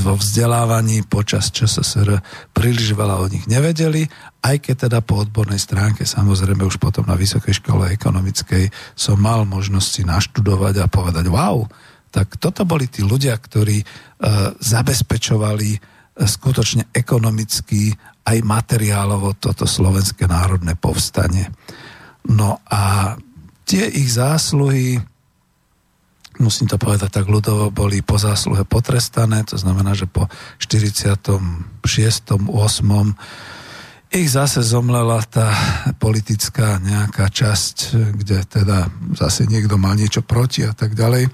vo 0.00 0.16
vzdelávaní 0.16 1.04
počas 1.04 1.52
ČSSR 1.52 2.24
príliš 2.56 2.96
veľa 2.96 3.20
o 3.20 3.28
nich 3.28 3.44
nevedeli, 3.44 4.08
aj 4.40 4.56
keď 4.64 4.88
teda 4.88 4.98
po 5.04 5.20
odbornej 5.20 5.60
stránke, 5.60 6.08
samozrejme 6.08 6.64
už 6.64 6.80
potom 6.80 7.04
na 7.04 7.14
Vysokej 7.14 7.60
škole 7.60 7.92
ekonomickej 7.92 8.72
som 8.96 9.20
mal 9.20 9.44
možnosť 9.44 9.88
si 9.92 10.02
naštudovať 10.08 10.80
a 10.80 10.88
povedať 10.88 11.28
wow, 11.28 11.68
tak 12.08 12.40
toto 12.40 12.64
boli 12.64 12.88
tí 12.88 13.04
ľudia, 13.04 13.36
ktorí 13.36 13.84
uh, 13.84 14.56
zabezpečovali 14.56 15.70
uh, 15.76 15.80
skutočne 16.24 16.88
ekonomicky 16.92 17.92
aj 18.22 18.38
materiálovo 18.44 19.34
toto 19.36 19.66
slovenské 19.66 20.24
národné 20.28 20.78
povstanie. 20.78 21.50
No 22.28 22.60
a 22.70 23.16
tie 23.66 23.88
ich 23.88 24.12
zásluhy, 24.14 25.00
musím 26.38 26.68
to 26.70 26.78
povedať 26.78 27.22
tak 27.22 27.26
ľudovo, 27.26 27.74
boli 27.74 28.02
po 28.02 28.18
zásluhe 28.18 28.64
potrestané, 28.66 29.44
to 29.46 29.58
znamená, 29.58 29.94
že 29.94 30.06
po 30.06 30.28
46. 30.58 31.18
8. 31.82 33.14
ich 34.12 34.28
zase 34.28 34.60
zomlela 34.60 35.24
tá 35.24 35.56
politická 35.98 36.78
nejaká 36.78 37.32
časť, 37.32 37.96
kde 38.18 38.44
teda 38.44 38.92
zase 39.16 39.48
niekto 39.48 39.80
mal 39.80 39.96
niečo 39.96 40.20
proti 40.20 40.68
a 40.68 40.76
tak 40.76 40.92
ďalej. 40.94 41.32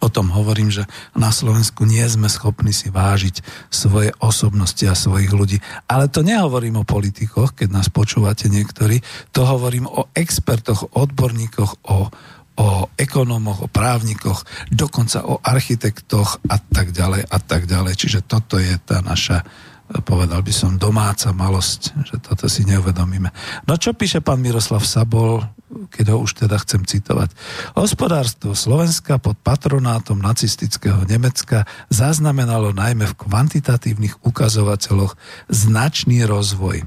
O 0.00 0.08
tom 0.12 0.32
hovorím, 0.32 0.68
že 0.68 0.84
na 1.16 1.32
Slovensku 1.32 1.88
nie 1.88 2.04
sme 2.06 2.28
schopní 2.28 2.70
si 2.70 2.92
vážiť 2.92 3.40
svoje 3.72 4.12
osobnosti 4.20 4.84
a 4.84 4.98
svojich 4.98 5.32
ľudí. 5.32 5.58
Ale 5.88 6.12
to 6.12 6.20
nehovorím 6.20 6.82
o 6.82 6.88
politikoch, 6.88 7.56
keď 7.56 7.68
nás 7.72 7.88
počúvate 7.88 8.52
niektorí, 8.52 9.00
to 9.32 9.44
hovorím 9.44 9.88
o 9.88 10.12
expertoch, 10.12 10.92
odborníkoch, 10.92 11.88
o, 11.88 12.08
o 12.56 12.68
ekonómoch, 12.96 13.64
o 13.64 13.72
právnikoch, 13.72 14.44
dokonca 14.72 15.24
o 15.24 15.40
architektoch 15.40 16.44
a 16.48 16.56
tak 16.60 16.92
ďalej 16.92 17.28
a 17.28 17.38
tak 17.40 17.68
ďalej. 17.68 17.94
Čiže 17.96 18.20
toto 18.24 18.56
je 18.60 18.76
tá 18.84 19.00
naša 19.00 19.44
povedal 20.02 20.42
by 20.42 20.52
som, 20.54 20.80
domáca 20.80 21.30
malosť, 21.30 21.80
že 22.02 22.16
toto 22.18 22.50
si 22.50 22.66
neuvedomíme. 22.66 23.30
No 23.70 23.78
čo 23.78 23.94
píše 23.94 24.18
pán 24.18 24.42
Miroslav 24.42 24.82
Sabol, 24.82 25.46
keď 25.90 26.14
ho 26.14 26.22
už 26.22 26.46
teda 26.46 26.56
chcem 26.62 26.86
citovať. 26.86 27.34
Hospodárstvo 27.74 28.54
Slovenska 28.54 29.18
pod 29.18 29.38
patronátom 29.42 30.18
nacistického 30.18 31.02
Nemecka 31.06 31.66
zaznamenalo 31.90 32.70
najmä 32.70 33.06
v 33.06 33.18
kvantitatívnych 33.18 34.22
ukazovateľoch 34.22 35.18
značný 35.50 36.22
rozvoj. 36.26 36.86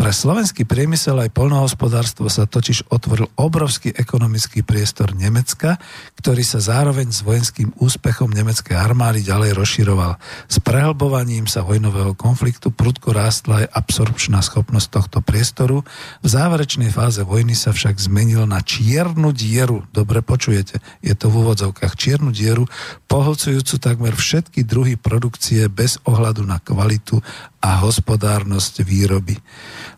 Pre 0.00 0.08
slovenský 0.16 0.64
priemysel 0.64 1.12
aj 1.20 1.36
polnohospodárstvo 1.36 2.32
sa 2.32 2.48
totiž 2.48 2.88
otvoril 2.88 3.28
obrovský 3.36 3.92
ekonomický 3.92 4.64
priestor 4.64 5.12
Nemecka, 5.12 5.76
ktorý 6.16 6.40
sa 6.40 6.56
zároveň 6.56 7.12
s 7.12 7.20
vojenským 7.20 7.76
úspechom 7.76 8.32
nemeckej 8.32 8.80
armády 8.80 9.20
ďalej 9.20 9.60
rozširoval. 9.60 10.16
S 10.48 10.56
prehlbovaním 10.64 11.44
sa 11.44 11.60
vojnového 11.60 12.16
konfliktu 12.16 12.72
prudko 12.72 13.12
rástla 13.12 13.68
aj 13.68 13.76
absorpčná 13.76 14.40
schopnosť 14.40 14.88
tohto 14.88 15.18
priestoru. 15.20 15.84
V 16.24 16.28
záverečnej 16.32 16.88
fáze 16.88 17.20
vojny 17.20 17.52
sa 17.52 17.76
však 17.76 18.00
zmenil 18.00 18.48
na 18.48 18.64
čiernu 18.64 19.36
dieru. 19.36 19.84
Dobre 19.92 20.24
počujete, 20.24 20.80
je 21.04 21.12
to 21.12 21.28
v 21.28 21.44
úvodzovkách 21.44 21.92
čiernu 22.00 22.32
dieru, 22.32 22.64
pohlcujúcu 23.04 23.76
takmer 23.76 24.16
všetky 24.16 24.64
druhy 24.64 24.96
produkcie 24.96 25.68
bez 25.68 26.00
ohľadu 26.08 26.40
na 26.40 26.56
kvalitu 26.56 27.20
a 27.60 27.84
hospodárnosť 27.84 28.80
výroby. 28.88 29.36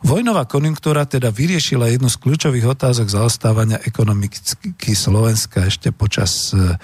Vojnová 0.03 0.51
konjunktúra 0.51 1.07
teda 1.07 1.31
vyriešila 1.31 1.87
jednu 1.87 2.11
z 2.11 2.19
kľúčových 2.19 2.75
otázok 2.75 3.07
zaostávania 3.07 3.79
ekonomiky 3.87 4.99
Slovenska 4.99 5.71
ešte 5.71 5.95
počas 5.95 6.51
uh, 6.51 6.75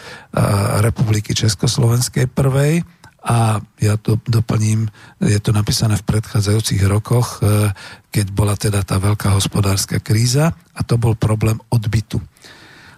republiky 0.78 1.35
Československej 1.35 2.31
prvej 2.31 2.86
a 3.27 3.59
ja 3.82 3.99
to 3.99 4.23
doplním, 4.23 4.86
je 5.19 5.36
to 5.43 5.51
napísané 5.51 5.99
v 5.99 6.07
predchádzajúcich 6.07 6.78
rokoch, 6.86 7.43
uh, 7.43 7.74
keď 8.15 8.27
bola 8.31 8.55
teda 8.55 8.86
tá 8.86 9.03
veľká 9.03 9.35
hospodárska 9.35 9.99
kríza 9.99 10.55
a 10.55 10.81
to 10.86 10.95
bol 10.95 11.19
problém 11.19 11.59
odbytu. 11.74 12.23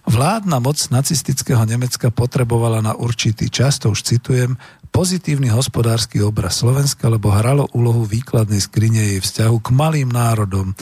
Vládna 0.04 0.60
moc 0.60 0.80
nacistického 0.92 1.64
Nemecka 1.64 2.12
potrebovala 2.12 2.84
na 2.84 2.92
určitý 2.92 3.48
čas, 3.52 3.80
to 3.80 3.92
už 3.92 4.04
citujem, 4.04 4.60
pozitívny 5.00 5.48
hospodársky 5.48 6.20
obraz 6.20 6.60
Slovenska, 6.60 7.08
lebo 7.08 7.32
hralo 7.32 7.64
úlohu 7.72 8.04
výkladnej 8.04 8.60
skrine 8.60 9.16
jej 9.16 9.20
vzťahu 9.24 9.56
k 9.64 9.68
malým 9.72 10.12
národom. 10.12 10.76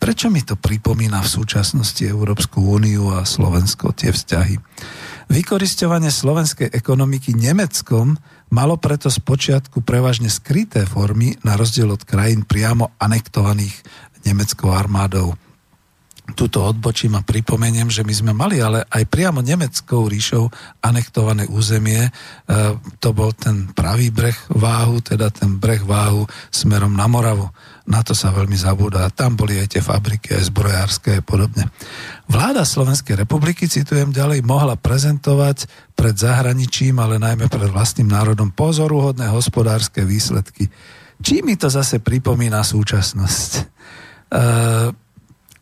Prečo 0.00 0.32
mi 0.32 0.40
to 0.40 0.56
pripomína 0.56 1.20
v 1.20 1.28
súčasnosti 1.28 2.00
Európsku 2.08 2.64
úniu 2.64 3.12
a 3.12 3.28
Slovensko 3.28 3.92
tie 3.92 4.16
vzťahy? 4.16 4.56
Vykoristovanie 5.28 6.08
slovenskej 6.08 6.72
ekonomiky 6.72 7.36
Nemeckom 7.36 8.16
malo 8.48 8.80
preto 8.80 9.12
z 9.12 9.20
počiatku 9.20 9.84
prevažne 9.84 10.32
skryté 10.32 10.88
formy 10.88 11.36
na 11.44 11.60
rozdiel 11.60 11.92
od 11.92 12.00
krajín 12.00 12.48
priamo 12.48 12.96
anektovaných 12.96 13.76
nemeckou 14.24 14.72
armádou 14.72 15.36
túto 16.32 16.64
odbočím 16.64 17.20
a 17.20 17.26
pripomeniem, 17.26 17.92
že 17.92 18.00
my 18.00 18.14
sme 18.16 18.32
mali 18.32 18.56
ale 18.56 18.88
aj 18.88 19.04
priamo 19.12 19.44
nemeckou 19.44 20.08
ríšou 20.08 20.48
anektované 20.80 21.44
územie. 21.52 22.08
E, 22.08 22.10
to 22.96 23.12
bol 23.12 23.36
ten 23.36 23.68
pravý 23.76 24.08
breh 24.08 24.36
váhu, 24.48 25.04
teda 25.04 25.28
ten 25.28 25.60
breh 25.60 25.84
váhu 25.84 26.24
smerom 26.48 26.96
na 26.96 27.04
Moravu. 27.04 27.52
Na 27.84 28.00
to 28.00 28.16
sa 28.16 28.32
veľmi 28.32 28.56
zabúda. 28.56 29.12
Tam 29.12 29.36
boli 29.36 29.60
aj 29.60 29.76
tie 29.76 29.82
fabriky, 29.84 30.32
aj 30.32 30.48
zbrojárske 30.48 31.20
a 31.20 31.22
podobne. 31.22 31.68
Vláda 32.24 32.64
Slovenskej 32.64 33.20
republiky, 33.20 33.68
citujem 33.68 34.08
ďalej, 34.08 34.40
mohla 34.48 34.80
prezentovať 34.80 35.68
pred 35.92 36.16
zahraničím, 36.16 37.04
ale 37.04 37.20
najmä 37.20 37.52
pred 37.52 37.68
vlastným 37.68 38.08
národom 38.08 38.48
pozoruhodné 38.48 39.28
hospodárske 39.28 40.00
výsledky. 40.08 40.72
Čím 41.20 41.52
mi 41.52 41.54
to 41.60 41.68
zase 41.68 42.00
pripomína 42.00 42.64
súčasnosť? 42.64 43.50
E, 43.60 45.03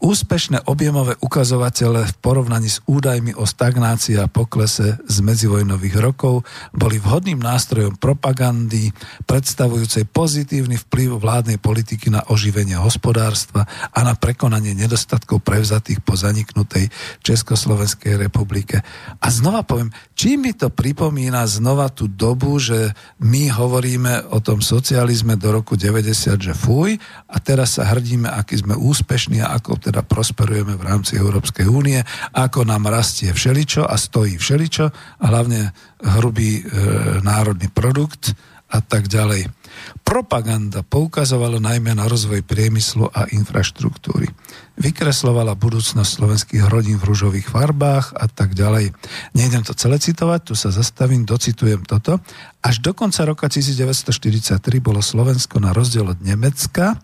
Úspešné 0.03 0.67
objemové 0.67 1.15
ukazovatele 1.23 2.03
v 2.03 2.15
porovnaní 2.19 2.67
s 2.67 2.83
údajmi 2.91 3.39
o 3.39 3.47
stagnácii 3.47 4.19
a 4.19 4.27
poklese 4.27 4.99
z 4.99 5.17
medzivojnových 5.23 5.95
rokov 6.03 6.43
boli 6.75 6.99
vhodným 6.99 7.39
nástrojom 7.39 7.95
propagandy, 8.03 8.91
predstavujúcej 9.31 10.11
pozitívny 10.11 10.75
vplyv 10.75 11.23
vládnej 11.23 11.63
politiky 11.63 12.11
na 12.11 12.27
oživenie 12.27 12.75
hospodárstva 12.83 13.63
a 13.95 14.03
na 14.03 14.19
prekonanie 14.19 14.75
nedostatkov 14.75 15.39
prevzatých 15.47 16.03
po 16.03 16.19
zaniknutej 16.19 16.91
Československej 17.23 18.19
republike. 18.19 18.83
A 19.23 19.27
znova 19.31 19.63
poviem, 19.63 19.95
čím 20.19 20.51
mi 20.51 20.53
to 20.59 20.67
pripomína 20.75 21.47
znova 21.47 21.87
tú 21.95 22.11
dobu, 22.11 22.59
že 22.59 22.91
my 23.23 23.55
hovoríme 23.55 24.35
o 24.35 24.43
tom 24.43 24.67
socializme 24.67 25.39
do 25.39 25.55
roku 25.55 25.79
90, 25.79 26.43
že 26.43 26.59
fuj, 26.59 26.99
a 27.31 27.39
teraz 27.39 27.79
sa 27.79 27.87
hrdíme, 27.87 28.27
aký 28.27 28.59
sme 28.59 28.75
úspešní 28.75 29.39
a 29.47 29.55
ako 29.63 29.92
teda 29.93 30.09
prosperujeme 30.09 30.81
v 30.81 30.87
rámci 30.89 31.21
Európskej 31.21 31.69
únie, 31.69 32.01
ako 32.33 32.65
nám 32.65 32.89
rastie 32.89 33.29
všeličo 33.29 33.85
a 33.85 34.01
stojí 34.01 34.41
všeličo 34.41 34.89
a 35.21 35.25
hlavne 35.29 35.69
hrubý 36.01 36.65
e, 36.65 36.73
národný 37.21 37.69
produkt 37.69 38.33
a 38.73 38.81
tak 38.81 39.13
ďalej. 39.13 39.53
Propaganda 40.01 40.81
poukazovala 40.81 41.61
najmä 41.61 41.93
na 41.93 42.09
rozvoj 42.09 42.41
priemyslu 42.41 43.13
a 43.13 43.29
infraštruktúry. 43.29 44.33
Vykreslovala 44.81 45.53
budúcnosť 45.61 46.09
slovenských 46.09 46.65
rodín 46.73 46.97
v 46.97 47.13
rúžových 47.13 47.53
farbách 47.53 48.17
a 48.17 48.33
tak 48.33 48.57
ďalej. 48.57 48.97
Nejdem 49.37 49.61
to 49.61 49.77
celé 49.77 50.01
citovať, 50.01 50.41
tu 50.49 50.55
sa 50.57 50.73
zastavím, 50.73 51.29
docitujem 51.29 51.85
toto. 51.85 52.17
Až 52.65 52.81
do 52.81 52.97
konca 52.97 53.29
roka 53.29 53.45
1943 53.53 54.57
bolo 54.81 55.05
Slovensko 55.05 55.61
na 55.61 55.77
rozdiel 55.77 56.09
od 56.09 56.25
Nemecka 56.25 56.97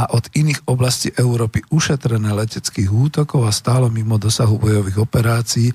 a 0.00 0.08
od 0.16 0.32
iných 0.32 0.64
oblastí 0.64 1.12
Európy 1.12 1.60
ušetrené 1.68 2.32
leteckých 2.32 2.88
útokov 2.88 3.44
a 3.44 3.52
stálo 3.52 3.92
mimo 3.92 4.16
dosahu 4.16 4.56
bojových 4.56 4.96
operácií, 4.96 5.68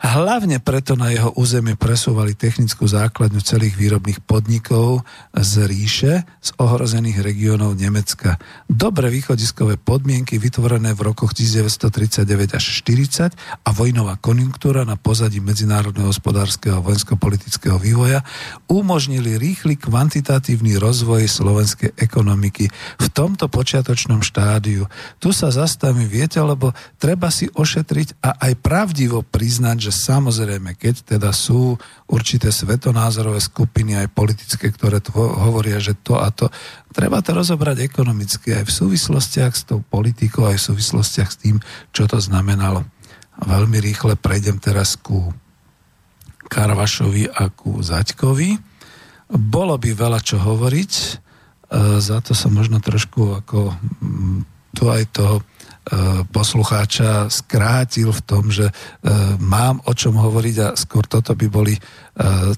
Hlavne 0.00 0.64
preto 0.64 0.96
na 0.96 1.12
jeho 1.12 1.28
územie 1.36 1.76
presúvali 1.76 2.32
technickú 2.32 2.88
základňu 2.88 3.44
celých 3.44 3.76
výrobných 3.76 4.24
podnikov 4.24 5.04
z 5.36 5.68
ríše 5.68 6.24
z 6.40 6.50
ohrozených 6.56 7.20
regiónov 7.20 7.76
Nemecka. 7.76 8.40
Dobre 8.64 9.12
východiskové 9.12 9.76
podmienky 9.76 10.40
vytvorené 10.40 10.96
v 10.96 11.04
rokoch 11.04 11.36
1939 11.36 12.56
až 12.56 12.64
40 12.80 13.36
a 13.60 13.70
vojnová 13.76 14.16
konjunktúra 14.16 14.88
na 14.88 14.96
pozadí 14.96 15.44
medzinárodného 15.44 16.08
hospodárskeho 16.08 16.80
a 16.80 16.84
vojensko-politického 16.84 17.76
vývoja 17.76 18.24
umožnili 18.72 19.36
rýchly 19.36 19.76
kvantitatívny 19.76 20.80
rozvoj 20.80 21.28
slovenskej 21.28 21.92
ekonomiky 22.00 22.72
v 22.96 23.06
tomto 23.12 23.52
počiatočnom 23.52 24.24
štádiu. 24.24 24.88
Tu 25.20 25.36
sa 25.36 25.52
zastavím, 25.52 26.08
viete, 26.08 26.40
lebo 26.40 26.72
treba 26.96 27.28
si 27.28 27.52
ošetriť 27.52 28.24
a 28.24 28.48
aj 28.48 28.52
pravdivo 28.64 29.20
priznať, 29.20 29.76
že 29.76 29.89
že 29.90 30.06
samozrejme, 30.06 30.78
keď 30.78 31.18
teda 31.18 31.34
sú 31.34 31.74
určité 32.06 32.54
svetonázorové 32.54 33.42
skupiny, 33.42 33.98
aj 33.98 34.14
politické, 34.14 34.70
ktoré 34.70 35.02
to 35.02 35.10
hovoria, 35.18 35.82
že 35.82 35.98
to 35.98 36.14
a 36.14 36.30
to, 36.30 36.46
treba 36.94 37.18
to 37.18 37.34
rozobrať 37.34 37.82
ekonomicky 37.82 38.54
aj 38.54 38.70
v 38.70 38.76
súvislostiach 38.78 39.50
s 39.50 39.66
tou 39.66 39.82
politikou, 39.82 40.46
aj 40.46 40.62
v 40.62 40.66
súvislostiach 40.70 41.30
s 41.34 41.42
tým, 41.42 41.58
čo 41.90 42.06
to 42.06 42.22
znamenalo. 42.22 42.86
Veľmi 43.42 43.82
rýchle 43.82 44.14
prejdem 44.14 44.62
teraz 44.62 44.94
ku 44.94 45.34
Karvašovi 46.46 47.34
a 47.34 47.50
ku 47.50 47.82
Zaďkovi. 47.82 48.62
Bolo 49.34 49.74
by 49.74 49.90
veľa 49.90 50.22
čo 50.22 50.38
hovoriť, 50.38 50.92
e, 50.94 51.10
za 51.98 52.22
to 52.22 52.30
som 52.30 52.54
možno 52.54 52.78
trošku 52.78 53.42
ako 53.42 53.74
tu 54.70 54.86
aj 54.86 55.02
toho 55.10 55.42
poslucháča 56.30 57.26
skrátil 57.26 58.14
v 58.14 58.22
tom, 58.22 58.46
že 58.46 58.70
e, 58.70 58.74
mám 59.42 59.82
o 59.90 59.92
čom 59.94 60.14
hovoriť 60.14 60.56
a 60.62 60.78
skôr 60.78 61.02
toto 61.10 61.34
by 61.34 61.50
boli 61.50 61.74
e, 61.74 61.82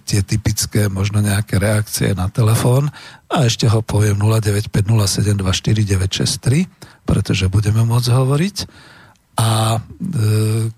tie 0.05 0.21
typické 0.21 0.93
možno 0.93 1.25
nejaké 1.25 1.57
reakcie 1.57 2.13
na 2.13 2.29
telefón 2.29 2.93
a 3.33 3.49
ešte 3.49 3.65
ho 3.73 3.81
poviem 3.81 4.21
0950724963, 4.21 6.69
pretože 7.09 7.49
budeme 7.49 7.81
môcť 7.89 8.13
hovoriť 8.13 8.57
a 9.41 9.81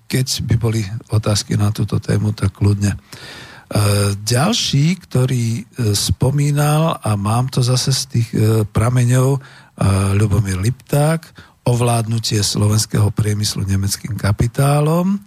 keď 0.07 0.27
by 0.47 0.55
boli 0.55 0.87
otázky 1.11 1.59
na 1.59 1.75
túto 1.75 1.99
tému, 1.99 2.31
tak 2.39 2.55
kľudne. 2.55 2.95
Ďalší, 4.23 5.03
ktorý 5.03 5.67
spomínal, 5.91 7.03
a 7.03 7.19
mám 7.19 7.51
to 7.51 7.67
zase 7.67 7.91
z 7.91 8.03
tých 8.15 8.31
prameňov, 8.71 9.43
Ľubomír 10.15 10.63
Lipták, 10.63 11.35
ovládnutie 11.65 12.45
slovenského 12.45 13.09
priemyslu 13.11 13.65
nemeckým 13.65 14.15
kapitálom. 14.21 15.17
E, 15.17 15.19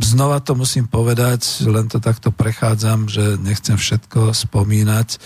znova 0.00 0.40
to 0.40 0.56
musím 0.56 0.88
povedať, 0.88 1.68
len 1.68 1.86
to 1.86 2.00
takto 2.00 2.32
prechádzam, 2.32 3.06
že 3.06 3.36
nechcem 3.38 3.76
všetko 3.76 4.32
spomínať. 4.32 5.20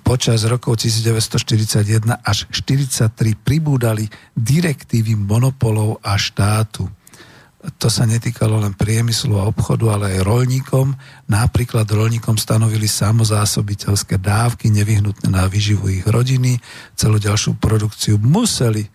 Počas 0.00 0.48
rokov 0.48 0.80
1941 0.80 2.24
až 2.24 2.48
1943 2.50 3.36
pribúdali 3.36 4.08
direktívy 4.32 5.14
monopolov 5.14 6.00
a 6.00 6.16
štátu 6.16 6.88
to 7.74 7.90
sa 7.90 8.06
netýkalo 8.06 8.62
len 8.62 8.78
priemyslu 8.78 9.34
a 9.36 9.50
obchodu, 9.50 9.98
ale 9.98 10.18
aj 10.18 10.26
rolníkom. 10.26 10.94
Napríklad 11.26 11.90
rolníkom 11.90 12.38
stanovili 12.38 12.86
samozásobiteľské 12.86 14.22
dávky 14.22 14.70
nevyhnutné 14.70 15.26
na 15.26 15.50
vyživu 15.50 15.90
ich 15.90 16.06
rodiny. 16.06 16.62
Celú 16.94 17.18
ďalšiu 17.18 17.58
produkciu 17.58 18.22
museli 18.22 18.86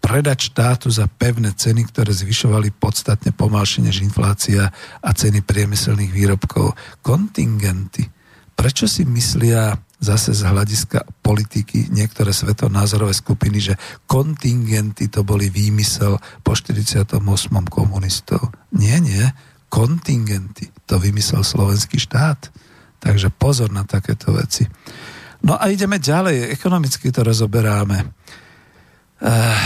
predať 0.00 0.54
štátu 0.54 0.88
za 0.88 1.04
pevné 1.10 1.52
ceny, 1.52 1.84
ktoré 1.92 2.14
zvyšovali 2.14 2.72
podstatne 2.72 3.36
pomalšie 3.36 3.84
než 3.84 4.00
inflácia 4.00 4.72
a 5.04 5.10
ceny 5.12 5.44
priemyselných 5.44 6.10
výrobkov. 6.14 6.72
Kontingenty. 7.04 8.08
Prečo 8.56 8.88
si 8.88 9.04
myslia 9.04 9.76
zase 10.00 10.32
z 10.32 10.48
hľadiska 10.48 11.04
politiky 11.20 11.92
niektoré 11.92 12.32
svetonázorové 12.32 13.12
skupiny, 13.12 13.60
že 13.60 13.74
kontingenty 14.08 15.12
to 15.12 15.20
boli 15.22 15.52
výmysel 15.52 16.16
po 16.40 16.56
48. 16.56 17.20
komunistov. 17.68 18.50
Nie, 18.72 18.96
nie. 18.98 19.22
Kontingenty 19.68 20.72
to 20.88 20.96
vymyslel 20.96 21.44
slovenský 21.44 22.00
štát. 22.00 22.48
Takže 23.00 23.28
pozor 23.28 23.68
na 23.68 23.84
takéto 23.84 24.32
veci. 24.32 24.64
No 25.44 25.56
a 25.56 25.68
ideme 25.68 26.00
ďalej. 26.00 26.52
Ekonomicky 26.52 27.12
to 27.12 27.24
rozoberáme. 27.24 28.12
Eh, 29.20 29.56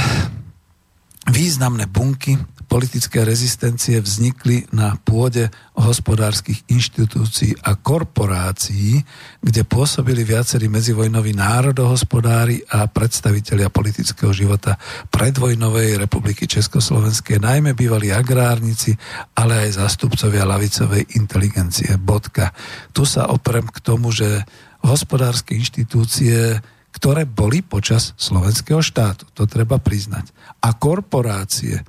významné 1.29 1.89
bunky 1.89 2.37
politické 2.75 3.23
rezistencie 3.23 4.03
vznikli 4.03 4.67
na 4.75 4.99
pôde 4.99 5.47
hospodárskych 5.79 6.67
inštitúcií 6.67 7.55
a 7.63 7.79
korporácií, 7.79 8.99
kde 9.39 9.63
pôsobili 9.63 10.27
viacerí 10.27 10.67
medzivojnoví 10.67 11.39
národohospodári 11.39 12.67
a 12.75 12.91
predstavitelia 12.91 13.71
politického 13.71 14.35
života 14.35 14.75
predvojnovej 15.07 16.03
republiky 16.03 16.51
Československej, 16.51 17.39
najmä 17.39 17.79
bývalí 17.79 18.11
agrárnici, 18.11 18.99
ale 19.39 19.71
aj 19.71 19.79
zástupcovia 19.79 20.43
lavicovej 20.43 21.15
inteligencie. 21.15 21.95
Bodka. 21.95 22.51
Tu 22.91 23.07
sa 23.07 23.31
oprem 23.31 23.71
k 23.71 23.79
tomu, 23.79 24.11
že 24.11 24.43
hospodárske 24.83 25.55
inštitúcie 25.55 26.59
ktoré 26.95 27.27
boli 27.27 27.61
počas 27.61 28.15
slovenského 28.15 28.79
štátu. 28.79 29.27
To 29.35 29.51
treba 29.51 29.83
priznať. 29.83 30.31
A 30.62 30.73
korporácie, 30.79 31.83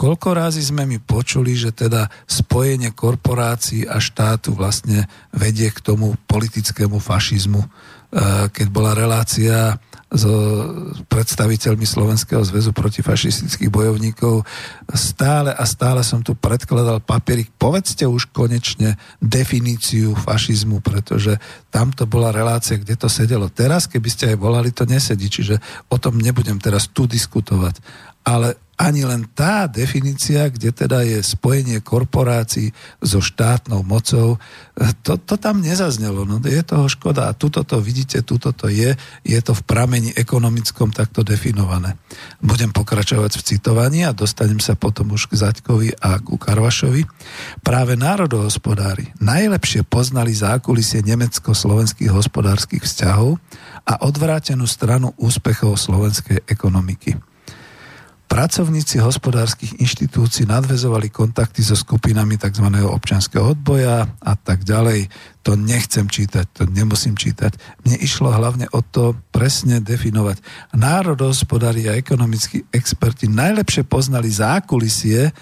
Koľko 0.00 0.32
razy 0.32 0.64
sme 0.64 0.88
mi 0.88 0.96
počuli, 0.96 1.52
že 1.52 1.76
teda 1.76 2.08
spojenie 2.24 2.96
korporácií 2.96 3.84
a 3.84 4.00
štátu 4.00 4.56
vlastne 4.56 5.04
vedie 5.28 5.68
k 5.68 5.76
tomu 5.84 6.16
politickému 6.24 6.96
fašizmu. 6.96 7.60
E, 7.60 7.68
keď 8.48 8.66
bola 8.72 8.96
relácia 8.96 9.76
s 10.10 10.26
predstaviteľmi 11.06 11.86
Slovenského 11.86 12.42
zväzu 12.42 12.74
protifašistických 12.74 13.70
bojovníkov. 13.70 14.42
Stále 14.90 15.54
a 15.54 15.62
stále 15.62 16.02
som 16.02 16.18
tu 16.18 16.34
predkladal 16.34 16.98
papierik. 16.98 17.54
Povedzte 17.54 18.10
už 18.10 18.26
konečne 18.34 18.98
definíciu 19.22 20.18
fašizmu, 20.18 20.82
pretože 20.82 21.38
tamto 21.70 22.10
bola 22.10 22.34
relácia, 22.34 22.74
kde 22.74 22.98
to 22.98 23.06
sedelo. 23.06 23.46
Teraz, 23.54 23.86
keby 23.86 24.08
ste 24.10 24.24
aj 24.34 24.36
volali, 24.42 24.74
to 24.74 24.82
nesedí, 24.82 25.30
čiže 25.30 25.62
o 25.86 25.96
tom 26.02 26.18
nebudem 26.18 26.58
teraz 26.58 26.90
tu 26.90 27.06
diskutovať. 27.06 27.78
Ale 28.26 28.58
ani 28.80 29.04
len 29.04 29.28
tá 29.36 29.68
definícia, 29.68 30.48
kde 30.48 30.72
teda 30.72 31.04
je 31.04 31.20
spojenie 31.20 31.84
korporácií 31.84 32.72
so 33.04 33.20
štátnou 33.20 33.84
mocou, 33.84 34.40
to, 35.04 35.20
to 35.20 35.36
tam 35.36 35.60
nezaznelo. 35.60 36.24
No, 36.24 36.40
je 36.40 36.64
toho 36.64 36.88
škoda. 36.88 37.28
A 37.28 37.36
tuto 37.36 37.60
to 37.60 37.84
vidíte, 37.84 38.24
tuto 38.24 38.56
to 38.56 38.72
je. 38.72 38.96
Je 39.20 39.40
to 39.44 39.52
v 39.52 39.62
pramení 39.68 40.16
ekonomickom 40.16 40.96
takto 40.96 41.20
definované. 41.20 42.00
Budem 42.40 42.72
pokračovať 42.72 43.36
v 43.36 43.44
citovaní 43.44 44.00
a 44.08 44.16
dostanem 44.16 44.56
sa 44.64 44.72
potom 44.72 45.12
už 45.12 45.28
k 45.28 45.36
Zaďkovi 45.36 46.00
a 46.00 46.16
ku 46.24 46.40
Karvašovi. 46.40 47.04
Práve 47.60 48.00
národohospodári 48.00 49.12
najlepšie 49.20 49.84
poznali 49.84 50.32
zákulisie 50.32 51.04
nemecko-slovenských 51.04 52.08
hospodárskych 52.08 52.80
vzťahov 52.80 53.36
a 53.84 54.00
odvrátenú 54.08 54.64
stranu 54.64 55.12
úspechov 55.20 55.76
slovenskej 55.76 56.48
ekonomiky. 56.48 57.29
Pracovníci 58.30 59.02
hospodárskych 59.02 59.82
inštitúcií 59.82 60.46
nadvezovali 60.46 61.10
kontakty 61.10 61.66
so 61.66 61.74
skupinami 61.74 62.38
tzv. 62.38 62.62
občanského 62.78 63.58
odboja 63.58 64.06
a 64.06 64.32
tak 64.38 64.62
ďalej. 64.62 65.10
To 65.42 65.58
nechcem 65.58 66.06
čítať, 66.06 66.46
to 66.54 66.62
nemusím 66.70 67.18
čítať. 67.18 67.58
Mne 67.82 67.98
išlo 67.98 68.30
hlavne 68.30 68.70
o 68.70 68.86
to 68.86 69.18
presne 69.34 69.82
definovať. 69.82 70.46
Národohospodári 70.78 71.90
a 71.90 71.98
ekonomickí 71.98 72.70
experti 72.70 73.26
najlepšie 73.26 73.82
poznali 73.82 74.30
zákulisie, 74.30 75.34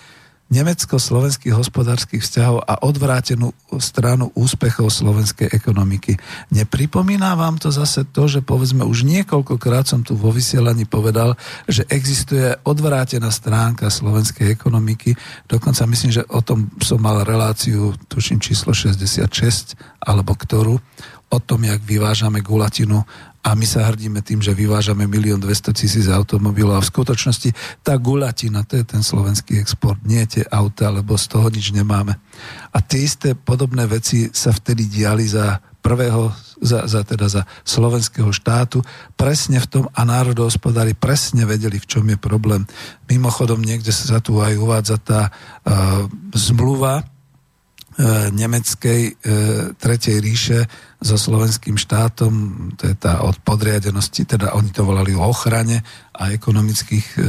nemecko-slovenských 0.48 1.52
hospodárskych 1.52 2.24
vzťahov 2.24 2.64
a 2.64 2.80
odvrátenú 2.80 3.52
stranu 3.76 4.32
úspechov 4.32 4.88
slovenskej 4.88 5.52
ekonomiky. 5.52 6.16
Nepripomína 6.52 7.36
vám 7.36 7.60
to 7.60 7.68
zase 7.68 8.08
to, 8.08 8.24
že 8.24 8.40
povedzme 8.40 8.80
už 8.84 9.04
niekoľkokrát 9.04 9.84
som 9.84 10.00
tu 10.00 10.16
vo 10.16 10.32
vysielaní 10.32 10.88
povedal, 10.88 11.36
že 11.68 11.84
existuje 11.92 12.56
odvrátená 12.64 13.28
stránka 13.28 13.92
slovenskej 13.92 14.48
ekonomiky. 14.48 15.12
Dokonca 15.44 15.84
myslím, 15.84 16.16
že 16.16 16.26
o 16.32 16.40
tom 16.40 16.72
som 16.80 16.96
mal 16.96 17.28
reláciu, 17.28 17.92
tuším 18.08 18.40
číslo 18.40 18.72
66, 18.72 19.76
alebo 20.00 20.32
ktorú, 20.32 20.80
o 21.28 21.38
tom, 21.44 21.60
jak 21.68 21.84
vyvážame 21.84 22.40
gulatinu 22.40 23.04
a 23.38 23.54
my 23.54 23.64
sa 23.64 23.86
hrdíme 23.86 24.18
tým, 24.20 24.42
že 24.42 24.50
vyvážame 24.50 25.06
milión 25.06 25.38
200 25.38 25.70
tisíc 25.70 26.06
automobilov 26.10 26.78
a 26.78 26.84
v 26.84 26.90
skutočnosti 26.90 27.54
tá 27.86 27.94
gulatina, 27.94 28.66
to 28.66 28.82
je 28.82 28.84
ten 28.84 29.00
slovenský 29.00 29.62
export, 29.62 30.02
nie 30.02 30.20
tie 30.26 30.42
auta, 30.50 30.90
lebo 30.90 31.14
z 31.14 31.26
toho 31.30 31.46
nič 31.46 31.70
nemáme. 31.70 32.18
A 32.74 32.78
tie 32.82 33.06
isté 33.06 33.38
podobné 33.38 33.86
veci 33.86 34.28
sa 34.34 34.50
vtedy 34.50 34.90
diali 34.90 35.24
za 35.24 35.62
prvého, 35.78 36.34
za, 36.58 36.84
za, 36.90 37.06
teda 37.06 37.30
za 37.30 37.42
slovenského 37.62 38.34
štátu, 38.34 38.82
presne 39.14 39.62
v 39.62 39.70
tom 39.70 39.84
a 39.94 40.02
národohospodári 40.02 40.98
presne 40.98 41.46
vedeli, 41.46 41.78
v 41.78 41.88
čom 41.88 42.04
je 42.04 42.18
problém. 42.18 42.66
Mimochodom, 43.06 43.62
niekde 43.62 43.94
sa 43.94 44.18
tu 44.18 44.42
aj 44.42 44.58
uvádza 44.58 44.98
tá 44.98 45.30
uh, 45.30 46.04
zmluva, 46.34 47.06
nemeckej 48.30 49.02
e, 49.02 49.12
Tretej 49.74 50.16
ríše 50.22 50.60
so 51.02 51.18
slovenským 51.18 51.74
štátom, 51.74 52.32
to 52.78 52.86
je 52.86 52.94
tá 52.94 53.26
od 53.26 53.34
podriadenosti, 53.42 54.22
teda 54.22 54.54
oni 54.54 54.70
to 54.70 54.86
volali 54.86 55.18
o 55.18 55.26
ochrane 55.26 55.82
a 56.14 56.30
ekonomických 56.30 57.06
e, 57.14 57.20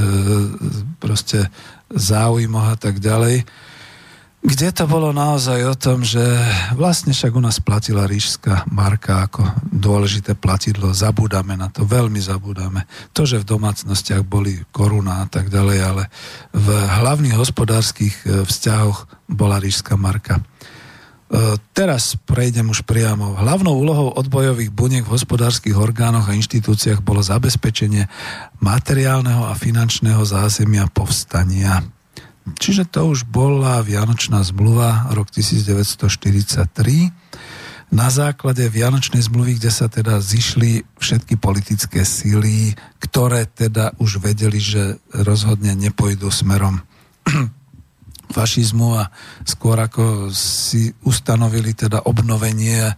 proste 1.01 1.49
záujmoch 1.89 2.69
a 2.69 2.77
tak 2.77 3.01
ďalej, 3.01 3.49
kde 4.39 4.71
to 4.71 4.87
bolo 4.87 5.11
naozaj 5.11 5.59
o 5.67 5.75
tom, 5.75 5.99
že 5.99 6.23
vlastne 6.71 7.11
však 7.11 7.35
u 7.35 7.43
nás 7.43 7.59
platila 7.59 8.07
ríšská 8.07 8.71
marka 8.71 9.27
ako 9.27 9.43
dôležité 9.67 10.31
platidlo. 10.31 10.95
Zabúdame 10.95 11.59
na 11.59 11.67
to, 11.67 11.83
veľmi 11.83 12.23
zabúdame. 12.23 12.87
To, 13.11 13.27
že 13.27 13.43
v 13.43 13.49
domácnostiach 13.51 14.23
boli 14.23 14.63
koruna 14.71 15.23
a 15.23 15.25
tak 15.27 15.51
ďalej, 15.51 15.79
ale 15.83 16.03
v 16.55 16.67
hlavných 16.71 17.35
hospodárskych 17.35 18.47
vzťahoch 18.47 19.27
bola 19.27 19.59
ríšská 19.59 19.99
marka. 19.99 20.39
E, 20.39 20.43
teraz 21.75 22.15
prejdem 22.15 22.71
už 22.71 22.87
priamo. 22.87 23.35
Hlavnou 23.35 23.75
úlohou 23.75 24.15
odbojových 24.15 24.71
buniek 24.71 25.03
v 25.03 25.19
hospodárskych 25.19 25.75
orgánoch 25.75 26.31
a 26.31 26.37
inštitúciách 26.39 27.03
bolo 27.03 27.19
zabezpečenie 27.19 28.07
materiálneho 28.63 29.45
a 29.45 29.53
finančného 29.53 30.23
zázemia 30.23 30.87
povstania. 30.87 31.98
Čiže 32.57 32.89
to 32.89 33.11
už 33.11 33.29
bola 33.29 33.83
Vianočná 33.85 34.41
zmluva 34.41 35.11
rok 35.13 35.29
1943 35.29 36.65
na 37.89 38.07
základe 38.13 38.69
Vianočnej 38.69 39.25
zmluvy, 39.25 39.57
kde 39.57 39.71
sa 39.73 39.89
teda 39.89 40.21
zišli 40.21 40.85
všetky 41.01 41.41
politické 41.41 42.05
síly, 42.05 42.77
ktoré 43.01 43.49
teda 43.49 43.97
už 43.97 44.21
vedeli, 44.21 44.61
že 44.61 45.01
rozhodne 45.09 45.73
nepôjdu 45.73 46.29
smerom 46.29 46.85
fašizmu 48.35 48.89
a 48.93 49.09
skôr 49.41 49.81
ako 49.81 50.29
si 50.29 50.93
ustanovili 51.01 51.73
teda 51.73 52.05
obnovenie 52.05 52.93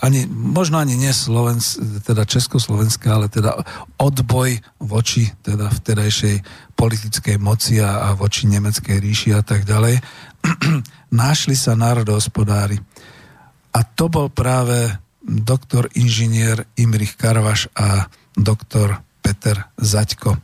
ani, 0.00 0.24
možno 0.30 0.78
ani 0.78 0.96
nie 0.96 1.12
Slovensk, 1.12 2.04
teda 2.06 2.24
Československa, 2.24 3.12
ale 3.12 3.28
teda 3.28 3.60
odboj 4.00 4.62
voči 4.80 5.28
teda 5.44 5.68
vtedajšej 5.68 6.40
politickej 6.72 7.36
moci 7.36 7.82
a, 7.84 8.08
a 8.08 8.16
voči 8.16 8.48
nemeckej 8.48 8.96
ríši 8.96 9.36
a 9.36 9.44
tak 9.44 9.68
ďalej. 9.68 10.00
Našli 11.12 11.52
sa 11.52 11.76
národohospodári. 11.76 12.80
A 13.72 13.80
to 13.84 14.08
bol 14.08 14.32
práve 14.32 14.96
doktor 15.22 15.88
inžinier 15.94 16.66
Imrich 16.76 17.14
Karvaš 17.14 17.68
a 17.76 18.08
doktor 18.34 19.00
Peter 19.22 19.70
Zaďko. 19.78 20.36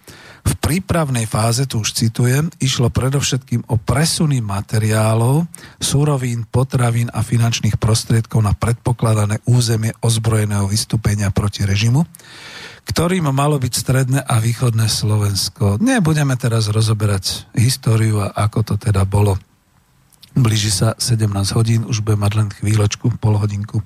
V 0.49 0.55
prípravnej 0.57 1.29
fáze, 1.29 1.69
tu 1.69 1.85
už 1.85 1.93
citujem, 1.93 2.49
išlo 2.57 2.89
predovšetkým 2.89 3.69
o 3.69 3.77
presuny 3.77 4.41
materiálov, 4.41 5.45
súrovín, 5.77 6.49
potravín 6.49 7.13
a 7.13 7.21
finančných 7.21 7.77
prostriedkov 7.77 8.41
na 8.41 8.57
predpokladané 8.57 9.45
územie 9.45 9.93
ozbrojeného 10.01 10.65
vystúpenia 10.65 11.29
proti 11.29 11.69
režimu, 11.69 12.09
ktorým 12.89 13.29
malo 13.29 13.61
byť 13.61 13.73
stredné 13.77 14.21
a 14.25 14.41
východné 14.41 14.89
Slovensko. 14.89 15.77
Nebudeme 15.85 16.33
teraz 16.41 16.73
rozoberať 16.73 17.45
históriu 17.53 18.25
a 18.25 18.33
ako 18.33 18.73
to 18.73 18.75
teda 18.81 19.05
bolo. 19.05 19.37
Blíži 20.33 20.73
sa 20.73 20.97
17 20.97 21.29
hodín, 21.53 21.85
už 21.85 22.01
bude 22.01 22.17
mať 22.17 22.33
len 22.41 22.49
chvíľočku, 22.49 23.21
pol 23.21 23.37
hodinku. 23.37 23.85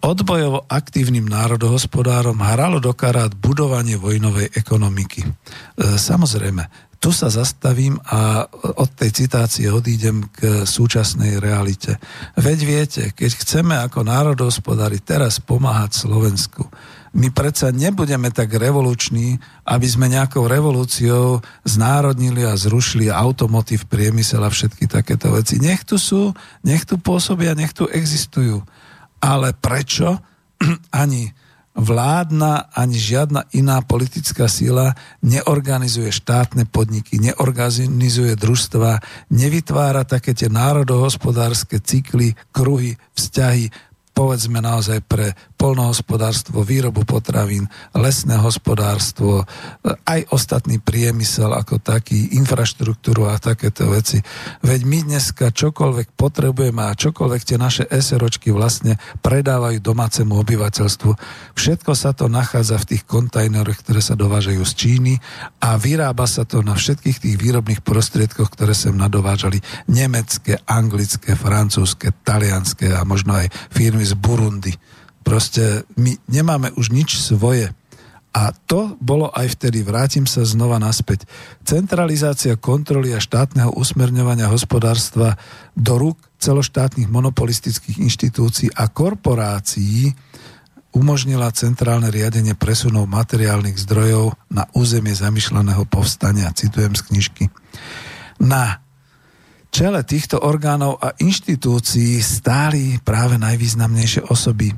Odbojovo 0.00 0.64
aktívnym 0.64 1.28
národohospodárom 1.28 2.40
hralo 2.40 2.80
do 2.80 2.96
karát 2.96 3.36
budovanie 3.36 4.00
vojnovej 4.00 4.48
ekonomiky. 4.56 5.28
E, 5.28 5.30
samozrejme, 6.00 6.88
tu 7.00 7.12
sa 7.12 7.28
zastavím 7.28 8.00
a 8.08 8.48
od 8.80 8.88
tej 8.96 9.24
citácie 9.24 9.68
odídem 9.68 10.24
k 10.32 10.64
súčasnej 10.64 11.36
realite. 11.36 12.00
Veď 12.32 12.58
viete, 12.64 13.02
keď 13.12 13.30
chceme 13.44 13.76
ako 13.76 14.04
národohospodári 14.04 15.04
teraz 15.04 15.36
pomáhať 15.36 15.96
Slovensku, 15.96 16.68
my 17.12 17.28
predsa 17.34 17.68
nebudeme 17.68 18.32
tak 18.32 18.56
revoluční, 18.56 19.36
aby 19.68 19.86
sme 19.88 20.08
nejakou 20.08 20.48
revolúciou 20.48 21.44
znárodnili 21.66 22.46
a 22.48 22.56
zrušili 22.56 23.12
automotív, 23.12 23.84
priemysel 23.84 24.40
a 24.44 24.52
všetky 24.52 24.88
takéto 24.88 25.28
veci. 25.34 25.60
Nech 25.60 25.84
tu 25.84 26.00
sú, 26.00 26.32
nech 26.64 26.88
tu 26.88 26.96
pôsobia, 26.96 27.52
nech 27.52 27.76
tu 27.76 27.84
existujú 27.84 28.64
ale 29.20 29.52
prečo? 29.54 30.18
Ani 30.92 31.32
vládna, 31.70 32.74
ani 32.74 32.98
žiadna 32.98 33.46
iná 33.54 33.78
politická 33.80 34.50
sila 34.50 34.98
neorganizuje 35.22 36.10
štátne 36.10 36.66
podniky, 36.66 37.22
neorganizuje 37.22 38.34
družstva, 38.34 39.00
nevytvára 39.30 40.02
také 40.02 40.34
tie 40.34 40.50
národohospodárske 40.50 41.78
cykly, 41.78 42.34
kruhy, 42.50 42.98
vzťahy, 43.14 43.70
povedzme 44.10 44.58
naozaj 44.58 45.00
pre 45.06 45.32
polnohospodárstvo, 45.60 46.64
výrobu 46.64 47.04
potravín, 47.04 47.68
lesné 47.92 48.40
hospodárstvo, 48.40 49.44
aj 49.84 50.32
ostatný 50.32 50.80
priemysel 50.80 51.52
ako 51.52 51.76
taký, 51.76 52.32
infraštruktúru 52.40 53.28
a 53.28 53.36
takéto 53.36 53.92
veci. 53.92 54.24
Veď 54.64 54.80
my 54.88 54.98
dneska 55.04 55.52
čokoľvek 55.52 56.16
potrebujeme 56.16 56.80
a 56.80 56.96
čokoľvek 56.96 57.42
tie 57.44 57.60
naše 57.60 57.84
SROčky 57.92 58.48
vlastne 58.48 58.96
predávajú 59.20 59.84
domácemu 59.84 60.32
obyvateľstvu, 60.40 61.10
všetko 61.52 61.92
sa 61.92 62.16
to 62.16 62.32
nachádza 62.32 62.80
v 62.80 62.96
tých 62.96 63.04
kontajneroch, 63.04 63.84
ktoré 63.84 64.00
sa 64.00 64.16
dovážajú 64.16 64.64
z 64.64 64.72
Číny 64.72 65.14
a 65.60 65.76
vyrába 65.76 66.24
sa 66.24 66.48
to 66.48 66.64
na 66.64 66.72
všetkých 66.72 67.20
tých 67.20 67.36
výrobných 67.36 67.84
prostriedkoch, 67.84 68.48
ktoré 68.48 68.72
sem 68.72 68.96
nadovážali 68.96 69.60
nemecké, 69.92 70.56
anglické, 70.64 71.36
francúzske, 71.36 72.16
talianské 72.24 72.96
a 72.96 73.04
možno 73.04 73.36
aj 73.36 73.52
firmy 73.68 74.08
z 74.08 74.16
Burundi. 74.16 74.72
Proste 75.20 75.84
my 76.00 76.16
nemáme 76.28 76.72
už 76.74 76.90
nič 76.90 77.20
svoje. 77.20 77.70
A 78.30 78.54
to 78.54 78.94
bolo 79.02 79.26
aj 79.34 79.58
vtedy, 79.58 79.82
vrátim 79.82 80.22
sa 80.22 80.46
znova 80.46 80.78
naspäť. 80.78 81.26
Centralizácia 81.66 82.54
kontroly 82.54 83.10
a 83.10 83.18
štátneho 83.18 83.74
usmerňovania 83.74 84.46
hospodárstva 84.46 85.34
do 85.74 85.98
rúk 85.98 86.22
celoštátnych 86.38 87.10
monopolistických 87.10 87.98
inštitúcií 87.98 88.70
a 88.70 88.86
korporácií 88.86 90.14
umožnila 90.94 91.50
centrálne 91.50 92.06
riadenie 92.10 92.54
presunov 92.54 93.10
materiálnych 93.10 93.78
zdrojov 93.82 94.38
na 94.46 94.66
územie 94.78 95.14
zamýšľaného 95.14 95.86
povstania. 95.90 96.54
Citujem 96.54 96.94
z 96.94 97.02
knižky. 97.10 97.44
Na 98.42 98.78
čele 99.74 100.06
týchto 100.06 100.38
orgánov 100.38 101.02
a 101.02 101.18
inštitúcií 101.18 102.22
stáli 102.22 102.98
práve 103.02 103.42
najvýznamnejšie 103.42 104.30
osoby 104.30 104.70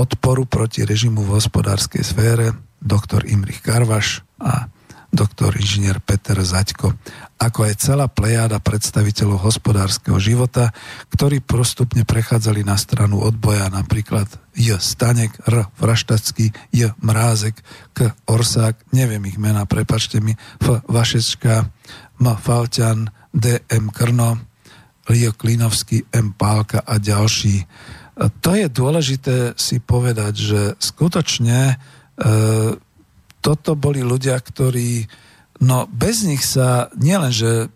odporu 0.00 0.48
proti 0.48 0.88
režimu 0.88 1.20
v 1.20 1.36
hospodárskej 1.36 2.00
sfére, 2.00 2.56
doktor 2.80 3.28
Imrich 3.28 3.60
Karvaš 3.60 4.24
a 4.40 4.72
doktor 5.10 5.58
inžinier 5.58 5.98
Peter 5.98 6.38
Zaďko, 6.38 6.94
ako 7.36 7.66
aj 7.66 7.74
celá 7.82 8.06
plejáda 8.06 8.62
predstaviteľov 8.62 9.42
hospodárskeho 9.42 10.16
života, 10.22 10.70
ktorí 11.10 11.42
postupne 11.42 12.06
prechádzali 12.06 12.62
na 12.62 12.78
stranu 12.78 13.18
odboja, 13.18 13.66
napríklad 13.68 14.30
J. 14.54 14.78
Stanek, 14.78 15.34
R. 15.50 15.66
Vraštacký, 15.82 16.54
J. 16.70 16.94
Mrázek, 17.02 17.58
K. 17.90 18.14
Orsák, 18.30 18.78
neviem 18.94 19.26
ich 19.26 19.36
mena, 19.36 19.66
prepačte 19.66 20.22
mi, 20.22 20.38
F. 20.62 20.78
Vašečka, 20.86 21.66
M. 22.22 22.26
Falťan, 22.38 23.10
D. 23.34 23.66
M. 23.66 23.90
Krno, 23.90 24.38
Lio 25.10 25.34
Klinovský, 25.34 26.06
M. 26.14 26.38
Pálka 26.38 26.86
a 26.86 27.02
ďalší 27.02 27.66
to 28.14 28.50
je 28.56 28.66
dôležité 28.68 29.36
si 29.54 29.78
povedať, 29.78 30.32
že 30.36 30.60
skutočne 30.76 31.58
e, 31.72 31.74
toto 33.40 33.70
boli 33.78 34.04
ľudia, 34.04 34.36
ktorí 34.36 35.08
No 35.60 35.84
bez 35.92 36.24
nich 36.24 36.40
sa 36.40 36.88
nielenže 36.96 37.68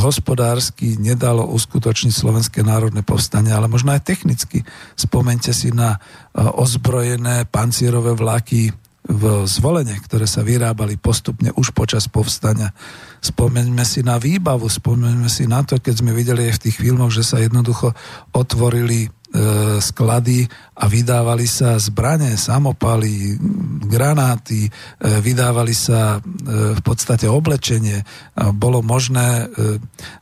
hospodársky 0.00 0.96
nedalo 0.96 1.44
uskutočniť 1.44 2.08
Slovenské 2.08 2.64
národné 2.64 3.04
povstanie, 3.04 3.52
ale 3.52 3.68
možno 3.68 3.92
aj 3.92 4.00
technicky. 4.00 4.64
Spomente 4.96 5.52
si 5.52 5.76
na 5.76 6.00
e, 6.32 6.40
ozbrojené 6.40 7.44
pancierové 7.52 8.16
vlaky 8.16 8.72
v 9.06 9.44
zvolenie, 9.44 9.92
ktoré 10.08 10.24
sa 10.24 10.40
vyrábali 10.40 10.96
postupne 10.96 11.52
už 11.52 11.76
počas 11.76 12.08
povstania. 12.08 12.72
Spomeňme 13.20 13.84
si 13.84 14.00
na 14.00 14.16
výbavu, 14.16 14.64
spomeňme 14.64 15.28
si 15.28 15.44
na 15.44 15.62
to, 15.68 15.76
keď 15.76 16.00
sme 16.00 16.16
videli 16.16 16.48
aj 16.48 16.58
v 16.58 16.62
tých 16.64 16.76
filmoch, 16.80 17.12
že 17.12 17.28
sa 17.28 17.44
jednoducho 17.44 17.92
otvorili 18.32 19.12
sklady 19.82 20.46
a 20.76 20.84
vydávali 20.86 21.44
sa 21.50 21.76
zbranie, 21.82 22.38
samopaly, 22.38 23.36
granáty, 23.84 24.66
e, 24.66 24.70
vydávali 25.20 25.74
sa 25.74 26.18
e, 26.18 26.18
v 26.76 26.80
podstate 26.84 27.26
oblečenie. 27.26 28.06
Bolo 28.56 28.84
možné, 28.84 29.48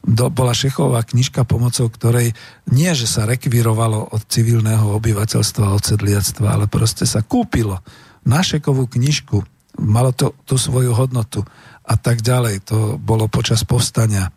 bola 0.06 0.54
šechová 0.54 1.02
knižka, 1.02 1.44
pomocou 1.44 1.90
ktorej 1.90 2.32
nie, 2.70 2.90
že 2.94 3.10
sa 3.10 3.28
rekvírovalo 3.28 4.14
od 4.14 4.22
civilného 4.30 4.94
obyvateľstva, 4.96 5.74
od 5.74 5.82
sedliactva, 5.82 6.54
ale 6.54 6.66
proste 6.70 7.04
sa 7.04 7.20
kúpilo 7.20 7.82
na 8.24 8.40
šekovú 8.40 8.88
knižku. 8.88 9.44
Malo 9.84 10.14
to 10.14 10.32
tú 10.46 10.56
svoju 10.56 10.94
hodnotu 10.94 11.44
a 11.84 11.94
tak 12.00 12.24
ďalej. 12.24 12.64
To 12.72 12.96
bolo 12.96 13.28
počas 13.28 13.66
povstania. 13.66 14.32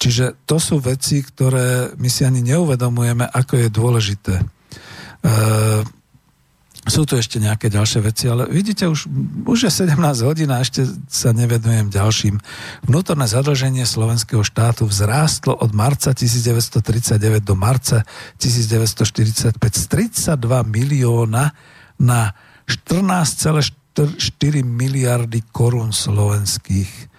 Čiže 0.00 0.48
to 0.48 0.56
sú 0.56 0.80
veci, 0.80 1.20
ktoré 1.20 1.92
my 2.00 2.08
si 2.08 2.24
ani 2.24 2.40
neuvedomujeme, 2.40 3.28
ako 3.28 3.60
je 3.60 3.68
dôležité. 3.68 4.34
E, 4.40 4.44
sú 6.88 7.04
tu 7.04 7.20
ešte 7.20 7.36
nejaké 7.36 7.68
ďalšie 7.68 8.00
veci, 8.00 8.24
ale 8.24 8.48
vidíte, 8.48 8.88
už, 8.88 9.04
už 9.44 9.68
je 9.68 9.84
17 9.84 10.00
hodín 10.24 10.48
a 10.48 10.64
ešte 10.64 10.88
sa 11.12 11.36
nevedujem 11.36 11.92
ďalším. 11.92 12.40
Vnútorné 12.88 13.28
zadlženie 13.28 13.84
slovenského 13.84 14.40
štátu 14.40 14.88
vzrástlo 14.88 15.52
od 15.60 15.76
marca 15.76 16.16
1939 16.16 17.44
do 17.44 17.52
marca 17.52 18.08
1945 18.40 19.60
z 19.60 19.84
32 20.32 20.40
milióna 20.64 21.52
na 22.00 22.32
14,4 22.64 23.76
miliardy 24.64 25.44
korún 25.52 25.92
slovenských. 25.92 27.09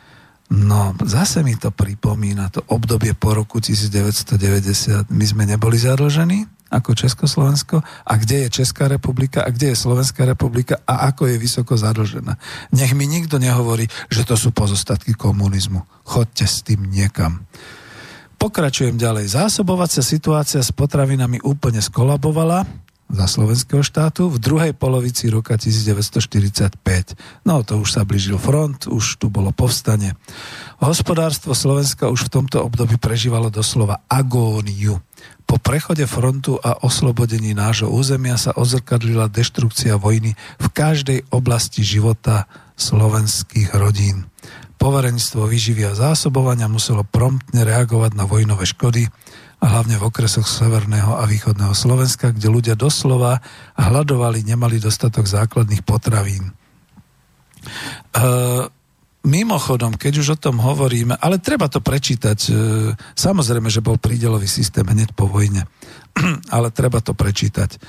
No, 0.52 0.92
zase 1.08 1.48
mi 1.48 1.56
to 1.56 1.72
pripomína 1.72 2.52
to 2.52 2.60
obdobie 2.68 3.16
po 3.16 3.32
roku 3.32 3.64
1990. 3.64 5.08
My 5.08 5.24
sme 5.24 5.48
neboli 5.48 5.80
zadlžení 5.80 6.44
ako 6.68 6.92
Československo 6.92 7.80
a 7.84 8.14
kde 8.20 8.48
je 8.48 8.64
Česká 8.64 8.92
republika 8.92 9.48
a 9.48 9.52
kde 9.52 9.72
je 9.72 9.80
Slovenská 9.80 10.28
republika 10.28 10.84
a 10.84 11.08
ako 11.08 11.32
je 11.32 11.40
vysoko 11.40 11.80
zadlžená. 11.80 12.36
Nech 12.76 12.92
mi 12.92 13.08
nikto 13.08 13.40
nehovorí, 13.40 13.88
že 14.12 14.28
to 14.28 14.36
sú 14.36 14.52
pozostatky 14.52 15.16
komunizmu. 15.16 15.88
Chodte 16.04 16.44
s 16.44 16.64
tým 16.68 16.84
niekam. 16.84 17.48
Pokračujem 18.36 19.00
ďalej. 19.00 19.32
Zásobovacia 19.32 20.04
situácia 20.04 20.60
s 20.60 20.76
potravinami 20.76 21.40
úplne 21.48 21.80
skolabovala 21.80 22.68
za 23.12 23.28
slovenského 23.28 23.84
štátu 23.84 24.32
v 24.32 24.40
druhej 24.40 24.74
polovici 24.74 25.28
roka 25.28 25.60
1945. 25.60 26.74
No 27.44 27.62
to 27.62 27.84
už 27.84 28.00
sa 28.00 28.08
blížil 28.08 28.40
front, 28.40 28.88
už 28.88 29.20
tu 29.20 29.28
bolo 29.28 29.52
povstanie. 29.52 30.16
Hospodárstvo 30.80 31.52
Slovenska 31.52 32.08
už 32.08 32.32
v 32.32 32.42
tomto 32.42 32.64
období 32.64 32.96
prežívalo 32.96 33.52
doslova 33.52 34.02
agóniu. 34.08 35.04
Po 35.44 35.60
prechode 35.60 36.08
frontu 36.08 36.56
a 36.64 36.80
oslobodení 36.80 37.52
nášho 37.52 37.92
územia 37.92 38.40
sa 38.40 38.56
ozrkadlila 38.56 39.28
deštrukcia 39.28 40.00
vojny 40.00 40.40
v 40.58 40.68
každej 40.72 41.28
oblasti 41.36 41.84
života 41.84 42.48
slovenských 42.80 43.76
rodín. 43.76 44.32
Poverenstvo 44.82 45.46
výživia 45.46 45.94
a 45.94 46.00
zásobovania 46.00 46.66
muselo 46.66 47.06
promptne 47.06 47.62
reagovať 47.62 48.18
na 48.18 48.26
vojnové 48.26 48.66
škody, 48.66 49.14
a 49.62 49.66
hlavne 49.70 50.02
v 50.02 50.08
okresoch 50.10 50.50
severného 50.50 51.22
a 51.22 51.24
východného 51.30 51.78
Slovenska, 51.78 52.34
kde 52.34 52.50
ľudia 52.50 52.74
doslova 52.74 53.46
hľadovali, 53.78 54.42
nemali 54.42 54.82
dostatok 54.82 55.30
základných 55.30 55.86
potravín. 55.86 56.50
E, 56.50 56.54
mimochodom, 59.22 59.94
keď 60.02 60.14
už 60.18 60.28
o 60.34 60.42
tom 60.42 60.58
hovoríme, 60.58 61.14
ale 61.22 61.38
treba 61.38 61.70
to 61.70 61.78
prečítať, 61.78 62.40
e, 62.50 62.52
samozrejme, 63.14 63.70
že 63.70 63.86
bol 63.86 64.02
prídelový 64.02 64.50
systém 64.50 64.82
hneď 64.82 65.14
po 65.14 65.30
vojne, 65.30 65.70
ale 66.56 66.70
treba 66.72 67.00
to 67.00 67.16
prečítať. 67.16 67.80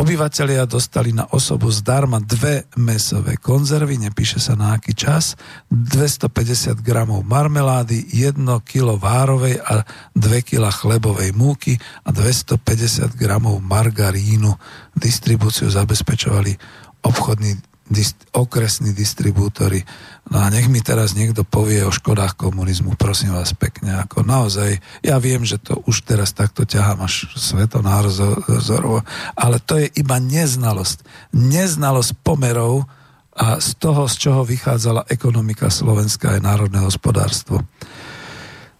Obyvatelia 0.00 0.64
dostali 0.64 1.12
na 1.12 1.28
osobu 1.28 1.68
zdarma 1.68 2.16
dve 2.16 2.64
mesové 2.80 3.36
konzervy, 3.36 4.00
nepíše 4.00 4.40
sa 4.40 4.56
na 4.56 4.72
aký 4.72 4.96
čas, 4.96 5.36
250 5.68 6.80
gramov 6.80 7.20
marmelády, 7.28 8.08
1 8.08 8.40
kg 8.64 8.96
várovej 8.96 9.60
a 9.60 9.84
2 10.16 10.48
kg 10.48 10.72
chlebovej 10.72 11.36
múky 11.36 11.76
a 12.04 12.12
250 12.12 13.20
gramov 13.20 13.60
margarínu. 13.60 14.56
Distribúciu 14.96 15.68
zabezpečovali 15.68 16.56
obchodní 17.04 17.60
dist- 17.90 18.26
okresní 18.32 18.96
distribútory. 18.96 19.84
No 20.26 20.42
a 20.42 20.50
nech 20.50 20.66
mi 20.66 20.82
teraz 20.82 21.14
niekto 21.14 21.46
povie 21.46 21.86
o 21.86 21.94
škodách 21.94 22.34
komunizmu, 22.34 22.98
prosím 22.98 23.38
vás 23.38 23.54
pekne. 23.54 23.94
Ako 24.02 24.26
naozaj, 24.26 24.82
ja 25.06 25.22
viem, 25.22 25.46
že 25.46 25.62
to 25.62 25.78
už 25.86 26.02
teraz 26.02 26.34
takto 26.34 26.66
ťahám 26.66 27.06
až 27.06 27.30
svetonázorovo, 27.38 29.06
ale 29.38 29.62
to 29.62 29.78
je 29.78 29.86
iba 29.94 30.18
neznalosť. 30.18 31.30
Neznalosť 31.30 32.18
pomerov 32.26 32.90
a 33.38 33.62
z 33.62 33.78
toho, 33.78 34.10
z 34.10 34.14
čoho 34.18 34.42
vychádzala 34.42 35.06
ekonomika 35.06 35.70
Slovenska 35.70 36.34
aj 36.34 36.40
národné 36.42 36.82
hospodárstvo. 36.82 37.62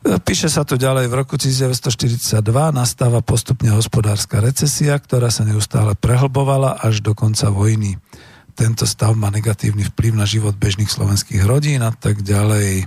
Píše 0.06 0.47
sa 0.47 0.62
tu 0.62 0.78
ďalej, 0.78 1.10
v 1.10 1.18
roku 1.18 1.35
1942 1.35 2.43
nastáva 2.70 3.23
postupne 3.27 3.74
hospodárska 3.74 4.39
recesia, 4.39 4.94
ktorá 4.98 5.35
sa 5.35 5.43
neustále 5.43 5.98
prehlbovala 5.98 6.78
až 6.78 7.02
do 7.02 7.10
konca 7.10 7.51
vojny 7.51 7.98
tento 8.56 8.88
stav 8.88 9.12
má 9.12 9.28
negatívny 9.28 9.84
vplyv 9.92 10.12
na 10.16 10.24
život 10.24 10.56
bežných 10.56 10.88
slovenských 10.88 11.44
rodín 11.44 11.84
a 11.84 11.92
tak 11.92 12.24
ďalej. 12.24 12.82
E, 12.82 12.86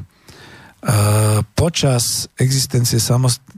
po 1.54 1.70
počas 1.70 2.26
existencie 2.42 2.98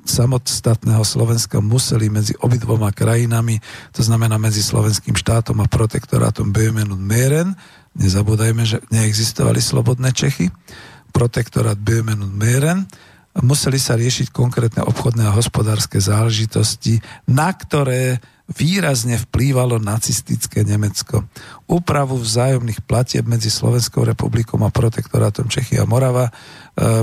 samostatného 0.04 1.00
Slovenska 1.08 1.64
museli 1.64 2.12
medzi 2.12 2.36
obidvoma 2.44 2.92
krajinami, 2.92 3.64
to 3.96 4.04
znamená 4.04 4.36
medzi 4.36 4.60
slovenským 4.60 5.16
štátom 5.16 5.64
a 5.64 5.72
protektorátom 5.72 6.52
Böhmen 6.52 6.92
und 6.92 7.08
Mähren, 7.08 7.56
nezabúdajme, 7.96 8.68
že 8.68 8.84
neexistovali 8.92 9.64
slobodné 9.64 10.12
Čechy, 10.12 10.52
protektorát 11.16 11.80
Böhmen 11.80 12.20
und 12.20 12.36
museli 13.40 13.80
sa 13.80 13.96
riešiť 13.96 14.36
konkrétne 14.36 14.84
obchodné 14.84 15.32
a 15.32 15.36
hospodárske 15.40 16.04
záležitosti, 16.04 17.00
na 17.32 17.48
ktoré 17.56 18.20
výrazne 18.52 19.16
vplývalo 19.18 19.80
nacistické 19.80 20.68
Nemecko. 20.68 21.26
Úpravu 21.66 22.20
vzájomných 22.20 22.84
platieb 22.84 23.24
medzi 23.26 23.48
Slovenskou 23.48 24.04
republikou 24.04 24.60
a 24.62 24.70
protektorátom 24.70 25.48
Čechy 25.48 25.80
a 25.80 25.88
Morava 25.88 26.30
e, 26.30 26.32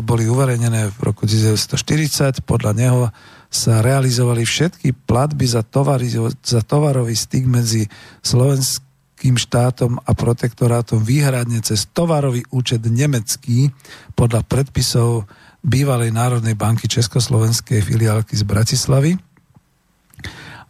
boli 0.05 0.29
uverejnené 0.29 0.93
v 0.93 0.99
roku 1.01 1.25
1940. 1.25 2.45
Podľa 2.45 2.73
neho 2.77 3.03
sa 3.49 3.81
realizovali 3.81 4.45
všetky 4.45 4.93
platby 5.09 5.49
za, 5.49 5.65
tovary, 5.65 6.13
za 6.45 6.61
tovarový 6.61 7.17
styk 7.17 7.49
medzi 7.49 7.89
slovenským 8.21 9.41
štátom 9.41 9.97
a 10.05 10.11
protektorátom 10.13 11.01
výhradne 11.01 11.65
cez 11.65 11.89
tovarový 11.89 12.45
účet 12.53 12.85
nemecký 12.85 13.73
podľa 14.13 14.45
predpisov 14.45 15.25
bývalej 15.65 16.15
Národnej 16.15 16.55
banky 16.55 16.87
Československej 16.87 17.83
filiálky 17.83 18.37
z 18.37 18.45
Bratislavy 18.47 19.28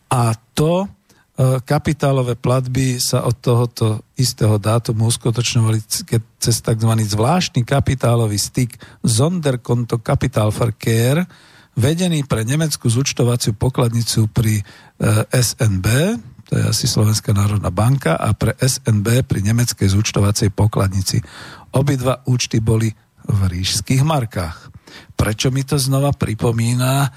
a 0.08 0.32
to 0.56 0.84
e, 0.84 0.88
kapitálové 1.62 2.34
platby 2.34 2.96
sa 2.96 3.28
od 3.28 3.36
tohoto 3.38 3.86
istého 4.16 4.56
dátumu 4.56 5.06
uskutočňovali 5.08 5.78
cez 6.40 6.56
tzv. 6.64 6.92
zvláštny 6.96 7.62
kapitálový 7.62 8.40
styk 8.40 8.80
Sonderkonto 9.04 10.00
Kapitalverkehr, 10.00 11.28
vedený 11.78 12.24
pre 12.26 12.42
nemeckú 12.42 12.90
zúčtovaciu 12.90 13.54
pokladnicu 13.54 14.32
pri 14.32 14.60
e, 14.60 14.64
SNB, 15.28 15.86
to 16.48 16.56
je 16.56 16.64
asi 16.64 16.88
Slovenská 16.88 17.36
národná 17.36 17.68
banka, 17.68 18.16
a 18.16 18.32
pre 18.32 18.56
SNB 18.56 19.28
pri 19.28 19.44
nemeckej 19.44 19.84
zúčtovacej 19.92 20.48
pokladnici. 20.56 21.20
Obidva 21.76 22.24
účty 22.24 22.64
boli 22.64 22.88
v 23.28 23.40
ríšských 23.44 24.00
markách. 24.00 24.72
Prečo 25.12 25.52
mi 25.52 25.60
to 25.68 25.76
znova 25.76 26.16
pripomína 26.16 27.04
e, 27.04 27.08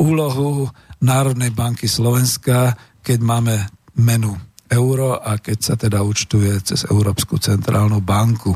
úlohu 0.00 0.72
Národnej 1.02 1.54
banky 1.54 1.86
Slovenska, 1.86 2.74
keď 3.02 3.18
máme 3.22 3.54
menu 3.98 4.34
euro 4.68 5.16
a 5.16 5.40
keď 5.40 5.58
sa 5.58 5.74
teda 5.80 6.04
účtuje 6.04 6.60
cez 6.60 6.84
Európsku 6.84 7.40
centrálnu 7.40 8.04
banku. 8.04 8.52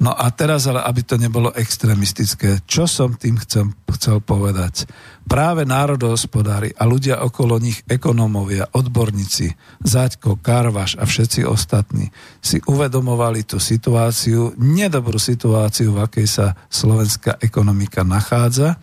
No 0.00 0.16
a 0.16 0.32
teraz 0.32 0.64
ale, 0.64 0.80
aby 0.80 1.04
to 1.04 1.20
nebolo 1.20 1.52
extrémistické, 1.52 2.64
čo 2.64 2.88
som 2.88 3.20
tým 3.20 3.36
chcem, 3.36 3.68
chcel 4.00 4.24
povedať? 4.24 4.88
Práve 5.28 5.68
národohospodári 5.68 6.72
a 6.72 6.88
ľudia 6.88 7.20
okolo 7.20 7.60
nich, 7.60 7.84
ekonómovia, 7.84 8.72
odborníci, 8.72 9.52
Zaďko, 9.84 10.40
Karvaš 10.40 10.96
a 10.96 11.04
všetci 11.04 11.44
ostatní 11.44 12.08
si 12.40 12.64
uvedomovali 12.64 13.44
tú 13.44 13.60
situáciu, 13.60 14.56
nedobrú 14.56 15.20
situáciu, 15.20 15.92
v 15.92 16.08
akej 16.08 16.26
sa 16.28 16.46
slovenská 16.72 17.36
ekonomika 17.44 18.00
nachádza 18.00 18.80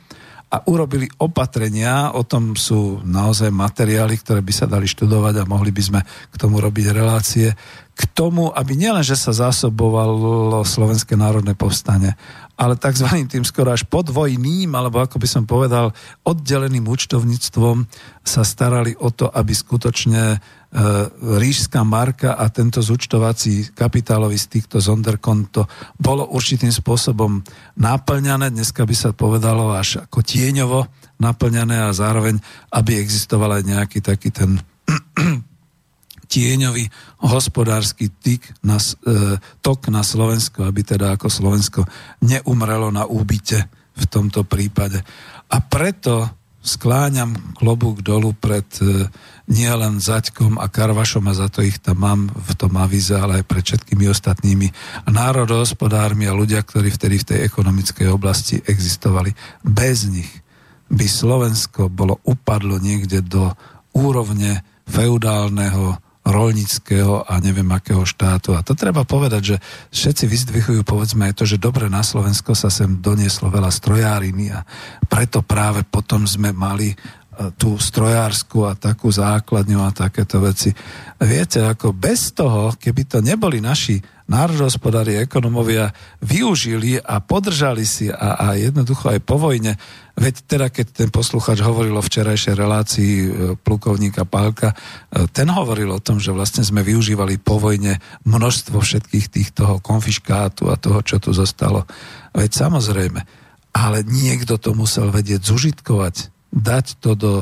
a 0.48 0.64
urobili 0.72 1.12
opatrenia, 1.20 2.16
o 2.16 2.24
tom 2.24 2.56
sú 2.56 3.04
naozaj 3.04 3.52
materiály, 3.52 4.16
ktoré 4.16 4.40
by 4.40 4.54
sa 4.56 4.64
dali 4.64 4.88
študovať 4.88 5.44
a 5.44 5.50
mohli 5.50 5.76
by 5.76 5.84
sme 5.84 6.02
k 6.08 6.36
tomu 6.40 6.64
robiť 6.64 6.96
relácie, 6.96 7.52
k 7.98 8.04
tomu, 8.16 8.48
aby 8.56 8.80
nielen, 8.80 9.04
že 9.04 9.20
sa 9.20 9.36
zásobovalo 9.36 10.64
Slovenské 10.64 11.20
národné 11.20 11.52
povstanie, 11.52 12.16
ale 12.58 12.74
tzv. 12.74 13.06
tým 13.30 13.46
skoro 13.46 13.70
až 13.70 13.86
podvojným, 13.86 14.74
alebo 14.74 14.98
ako 14.98 15.22
by 15.22 15.28
som 15.30 15.44
povedal, 15.46 15.94
oddeleným 16.26 16.90
účtovníctvom 16.90 17.86
sa 18.26 18.42
starali 18.42 18.98
o 18.98 19.14
to, 19.14 19.30
aby 19.30 19.54
skutočne 19.54 20.24
e, 20.34 20.38
ríšská 21.38 21.86
marka 21.86 22.34
a 22.34 22.50
tento 22.50 22.82
zúčtovací 22.82 23.72
kapitálový 23.78 24.42
styk, 24.42 24.74
to 24.74 24.82
Zonderkonto, 24.82 25.70
bolo 26.02 26.26
určitým 26.34 26.74
spôsobom 26.74 27.46
naplňané, 27.78 28.50
dneska 28.50 28.84
by 28.84 28.96
sa 28.98 29.14
povedalo 29.14 29.72
až 29.78 30.10
ako 30.10 30.26
tieňovo 30.26 30.90
naplňané 31.22 31.88
a 31.88 31.94
zároveň, 31.94 32.42
aby 32.74 32.98
existoval 32.98 33.62
aj 33.62 33.64
nejaký 33.70 34.02
taký 34.02 34.34
ten 34.34 34.58
tieňový 36.28 36.92
hospodársky 37.24 38.12
tyk 38.12 38.44
na, 38.62 38.78
e, 38.78 39.40
tok 39.64 39.88
na 39.88 40.04
Slovensko, 40.04 40.68
aby 40.68 40.84
teda 40.84 41.16
ako 41.16 41.32
Slovensko 41.32 41.82
neumrelo 42.22 42.92
na 42.92 43.08
úbyte 43.08 43.68
v 43.98 44.06
tomto 44.06 44.46
prípade. 44.46 45.02
A 45.48 45.58
preto 45.64 46.28
skláňam 46.68 47.56
klobúk 47.56 48.04
dolu 48.04 48.36
pred 48.36 48.68
e, 48.84 49.08
nielen 49.48 50.04
Zaďkom 50.04 50.60
a 50.60 50.68
Karvašom 50.68 51.24
a 51.32 51.34
za 51.34 51.48
to 51.48 51.64
ich 51.64 51.80
tam 51.80 52.04
mám 52.04 52.22
v 52.28 52.52
tom 52.60 52.76
avize, 52.76 53.16
ale 53.16 53.42
aj 53.42 53.46
pred 53.48 53.64
všetkými 53.64 54.06
ostatnými 54.12 54.68
národohospodármi 55.08 56.28
a 56.28 56.36
ľudia, 56.36 56.60
ktorí 56.68 56.92
vtedy 56.92 57.24
v 57.24 57.28
tej 57.34 57.40
ekonomickej 57.48 58.08
oblasti 58.12 58.60
existovali. 58.60 59.32
Bez 59.64 60.12
nich 60.12 60.28
by 60.92 61.08
Slovensko 61.08 61.88
bolo 61.88 62.20
upadlo 62.28 62.80
niekde 62.84 63.24
do 63.24 63.56
úrovne 63.96 64.68
feudálneho 64.88 66.00
rolnického 66.28 67.24
a 67.24 67.40
neviem 67.40 67.68
akého 67.72 68.04
štátu. 68.04 68.54
A 68.54 68.62
to 68.62 68.76
treba 68.76 69.08
povedať, 69.08 69.56
že 69.56 69.58
všetci 69.96 70.26
vyzdvihujú 70.28 70.82
povedzme 70.84 71.32
aj 71.32 71.34
to, 71.40 71.44
že 71.48 71.58
dobre 71.58 71.88
na 71.88 72.04
Slovensko 72.04 72.52
sa 72.52 72.68
sem 72.68 73.00
donieslo 73.00 73.48
veľa 73.48 73.72
strojáriny 73.72 74.52
a 74.52 74.68
preto 75.08 75.40
práve 75.40 75.88
potom 75.88 76.28
sme 76.28 76.52
mali 76.52 76.92
tú 77.58 77.78
strojárskú 77.78 78.66
a 78.66 78.74
takú 78.74 79.14
základňu 79.14 79.80
a 79.86 79.94
takéto 79.94 80.42
veci. 80.42 80.74
Viete, 81.22 81.62
ako 81.62 81.94
bez 81.94 82.34
toho, 82.34 82.74
keby 82.74 83.02
to 83.06 83.22
neboli 83.22 83.62
naši 83.62 84.02
národohospodári, 84.28 85.24
ekonomovia 85.24 85.94
využili 86.20 87.00
a 87.00 87.24
podržali 87.24 87.88
si 87.88 88.12
a, 88.12 88.36
a 88.36 88.48
jednoducho 88.60 89.14
aj 89.14 89.20
po 89.24 89.40
vojne 89.40 89.80
Veď 90.18 90.36
teda, 90.50 90.74
keď 90.74 91.06
ten 91.06 91.10
posluchač 91.14 91.62
hovoril 91.62 91.94
o 91.94 92.02
včerajšej 92.02 92.58
relácii 92.58 93.14
e, 93.22 93.28
plukovníka 93.62 94.26
Pálka, 94.26 94.74
e, 94.74 95.30
ten 95.30 95.46
hovoril 95.46 95.94
o 95.94 96.02
tom, 96.02 96.18
že 96.18 96.34
vlastne 96.34 96.66
sme 96.66 96.82
využívali 96.82 97.38
po 97.38 97.62
vojne 97.62 98.02
množstvo 98.26 98.82
všetkých 98.82 99.30
týchto 99.30 99.78
konfiškátu 99.86 100.74
a 100.74 100.76
toho, 100.82 101.06
čo 101.06 101.22
tu 101.22 101.38
zostalo. 101.38 101.86
Veď 102.34 102.66
samozrejme, 102.66 103.22
ale 103.78 104.02
niekto 104.10 104.58
to 104.58 104.74
musel 104.74 105.14
vedieť 105.14 105.46
zužitkovať, 105.46 106.34
dať 106.58 106.86
to 106.98 107.14
do 107.14 107.34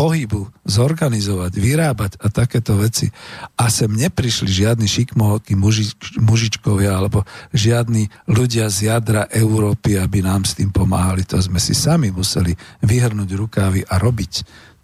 pohybu, 0.00 0.48
zorganizovať, 0.64 1.52
vyrábať 1.60 2.12
a 2.24 2.32
takéto 2.32 2.72
veci. 2.80 3.12
A 3.60 3.68
sem 3.68 3.92
neprišli 3.92 4.48
žiadni 4.48 4.88
šikmohoky 4.88 5.52
mužič, 5.52 6.16
mužičkovia 6.16 6.96
alebo 6.96 7.28
žiadni 7.52 8.08
ľudia 8.24 8.72
z 8.72 8.88
jadra 8.88 9.28
Európy, 9.28 10.00
aby 10.00 10.24
nám 10.24 10.48
s 10.48 10.56
tým 10.56 10.72
pomáhali. 10.72 11.28
To 11.28 11.36
sme 11.36 11.60
si 11.60 11.76
sami 11.76 12.08
museli 12.08 12.56
vyhrnúť 12.80 13.30
rukávy 13.36 13.84
a 13.84 14.00
robiť. 14.00 14.32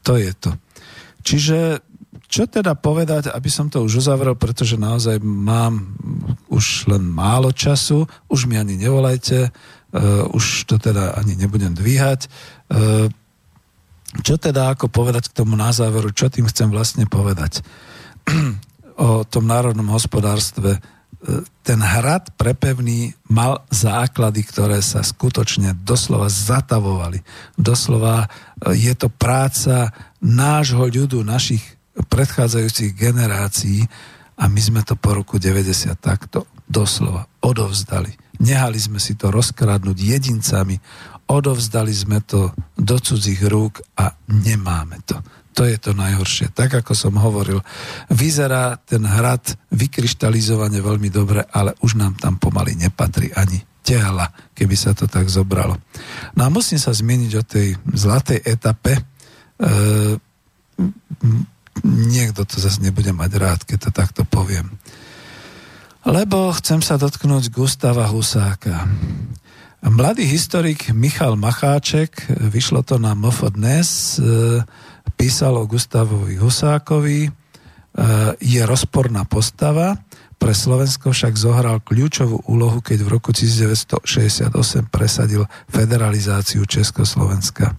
To 0.04 0.20
je 0.20 0.32
to. 0.36 0.52
Čiže 1.24 1.80
čo 2.26 2.44
teda 2.44 2.76
povedať, 2.76 3.30
aby 3.32 3.48
som 3.48 3.70
to 3.72 3.86
už 3.86 4.04
uzavrel, 4.04 4.36
pretože 4.36 4.76
naozaj 4.76 5.22
mám 5.22 5.96
už 6.50 6.90
len 6.90 7.06
málo 7.06 7.54
času, 7.54 8.04
už 8.26 8.50
mi 8.50 8.58
ani 8.58 8.74
nevolajte, 8.76 9.48
uh, 9.48 10.26
už 10.34 10.66
to 10.68 10.76
teda 10.76 11.14
ani 11.16 11.38
nebudem 11.38 11.72
dvíhať. 11.72 12.26
Uh, 12.66 13.08
čo 14.22 14.40
teda 14.40 14.72
ako 14.72 14.88
povedať 14.88 15.32
k 15.32 15.36
tomu 15.42 15.58
na 15.58 15.74
záveru, 15.74 16.14
čo 16.14 16.30
tým 16.30 16.48
chcem 16.48 16.70
vlastne 16.70 17.04
povedať? 17.08 17.64
o 18.96 19.24
tom 19.28 19.44
národnom 19.44 19.92
hospodárstve. 19.92 20.76
E, 20.76 20.80
ten 21.60 21.80
hrad 21.80 22.32
prepevný 22.40 23.12
mal 23.28 23.64
základy, 23.68 24.40
ktoré 24.46 24.80
sa 24.80 25.04
skutočne 25.04 25.76
doslova 25.84 26.32
zatavovali. 26.32 27.20
Doslova 27.60 28.24
e, 28.24 28.28
je 28.76 28.94
to 28.96 29.12
práca 29.12 29.92
nášho 30.24 30.88
ľudu, 30.88 31.20
našich 31.22 31.62
predchádzajúcich 31.96 32.92
generácií 32.92 33.88
a 34.36 34.48
my 34.52 34.60
sme 34.60 34.80
to 34.84 34.96
po 35.00 35.16
roku 35.16 35.40
90 35.40 35.96
takto 35.96 36.44
doslova 36.68 37.24
odovzdali. 37.40 38.12
Nehali 38.36 38.76
sme 38.76 39.00
si 39.00 39.16
to 39.16 39.32
rozkradnúť 39.32 39.96
jedincami, 39.96 40.76
odovzdali 41.26 41.90
sme 41.90 42.22
to 42.22 42.54
do 42.78 42.96
cudzích 42.98 43.42
rúk 43.46 43.82
a 43.98 44.14
nemáme 44.30 45.02
to. 45.06 45.18
To 45.56 45.64
je 45.64 45.80
to 45.80 45.96
najhoršie. 45.96 46.52
Tak 46.52 46.84
ako 46.84 46.92
som 46.92 47.16
hovoril, 47.16 47.64
vyzerá 48.12 48.76
ten 48.76 49.00
hrad 49.08 49.56
vykryštalizovane 49.72 50.84
veľmi 50.84 51.08
dobre, 51.08 51.48
ale 51.48 51.72
už 51.80 51.96
nám 51.96 52.20
tam 52.20 52.36
pomaly 52.36 52.76
nepatrí 52.76 53.32
ani 53.32 53.64
tehla, 53.80 54.28
keby 54.52 54.76
sa 54.76 54.92
to 54.92 55.08
tak 55.08 55.30
zobralo. 55.30 55.80
No 56.36 56.40
a 56.44 56.52
musím 56.52 56.76
sa 56.76 56.92
zmieniť 56.92 57.32
o 57.38 57.42
tej 57.46 57.78
zlatej 57.94 58.42
etape. 58.44 58.98
E, 58.98 59.02
niekto 61.86 62.44
to 62.44 62.60
zase 62.60 62.82
nebude 62.84 63.14
mať 63.16 63.30
rád, 63.38 63.60
keď 63.64 63.88
to 63.88 63.90
takto 63.94 64.22
poviem. 64.28 64.76
Lebo 66.04 66.52
chcem 66.58 66.84
sa 66.84 67.00
dotknúť 67.00 67.48
Gustava 67.48 68.06
Husáka. 68.10 68.84
Mladý 69.84 70.24
historik 70.24 70.88
Michal 70.96 71.36
Macháček, 71.36 72.32
vyšlo 72.48 72.80
to 72.80 72.96
na 72.96 73.12
MF 73.12 73.52
dnes, 73.52 74.16
e, 74.16 74.64
písal 75.20 75.52
o 75.52 75.68
Gustavovi 75.68 76.40
Husákovi, 76.40 77.28
e, 77.28 77.30
je 78.40 78.62
rozporná 78.64 79.28
postava, 79.28 80.00
pre 80.36 80.52
Slovensko 80.52 81.12
však 81.12 81.36
zohral 81.36 81.80
kľúčovú 81.80 82.44
úlohu, 82.48 82.84
keď 82.84 83.04
v 83.04 83.08
roku 83.08 83.32
1968 83.32 84.52
presadil 84.92 85.48
federalizáciu 85.68 86.64
Československa. 86.68 87.76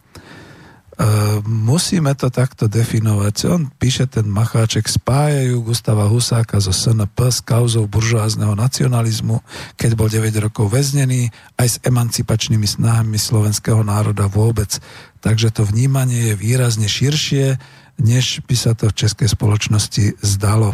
E, 0.98 1.06
musíme 1.46 2.18
to 2.18 2.34
takto 2.34 2.66
definovať. 2.66 3.36
On 3.54 3.70
píše 3.70 4.10
ten 4.10 4.26
Macháček, 4.26 4.90
spájajú 4.90 5.62
Gustava 5.62 6.10
Husáka 6.10 6.58
zo 6.58 6.74
SNP 6.74 7.14
s 7.30 7.46
kauzou 7.46 7.86
buržoázneho 7.86 8.58
nacionalizmu, 8.58 9.46
keď 9.78 9.92
bol 9.94 10.10
9 10.10 10.34
rokov 10.42 10.74
väznený, 10.74 11.30
aj 11.62 11.68
s 11.70 11.78
emancipačnými 11.86 12.66
snahami 12.66 13.22
slovenského 13.22 13.86
národa 13.86 14.26
vôbec. 14.26 14.82
Takže 15.22 15.54
to 15.54 15.70
vnímanie 15.70 16.34
je 16.34 16.36
výrazne 16.36 16.90
širšie, 16.90 17.62
než 18.02 18.42
by 18.50 18.56
sa 18.58 18.74
to 18.74 18.90
v 18.90 18.98
českej 18.98 19.30
spoločnosti 19.30 20.18
zdalo. 20.26 20.74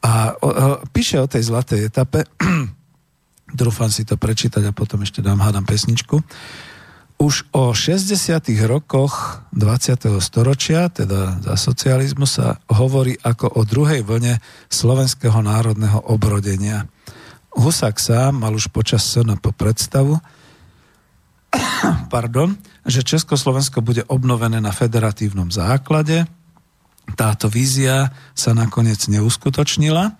A 0.00 0.32
o, 0.40 0.48
o, 0.48 0.52
píše 0.88 1.20
o 1.20 1.28
tej 1.28 1.52
zlatej 1.52 1.92
etape, 1.92 2.24
Dúfam 3.54 3.86
si 3.86 4.02
to 4.02 4.18
prečítať 4.18 4.66
a 4.66 4.74
potom 4.74 5.06
ešte 5.06 5.22
dám 5.22 5.38
hádam 5.38 5.62
pesničku 5.62 6.18
už 7.18 7.46
o 7.54 7.70
60. 7.70 8.18
rokoch 8.66 9.44
20. 9.54 10.18
storočia, 10.18 10.90
teda 10.90 11.38
za 11.40 11.54
socializmu, 11.54 12.26
sa 12.26 12.58
hovorí 12.66 13.14
ako 13.22 13.54
o 13.54 13.62
druhej 13.62 14.02
vlne 14.02 14.42
slovenského 14.66 15.38
národného 15.38 16.02
obrodenia. 16.10 16.90
Husák 17.54 17.96
sám 18.02 18.42
mal 18.42 18.50
už 18.50 18.66
počas 18.74 19.06
SNP 19.06 19.54
predstavu, 19.54 20.18
pardon, 22.10 22.58
že 22.82 23.06
Československo 23.06 23.78
bude 23.78 24.02
obnovené 24.10 24.58
na 24.58 24.74
federatívnom 24.74 25.54
základe. 25.54 26.26
Táto 27.14 27.46
vízia 27.46 28.10
sa 28.34 28.56
nakoniec 28.56 29.06
neuskutočnila 29.06 30.18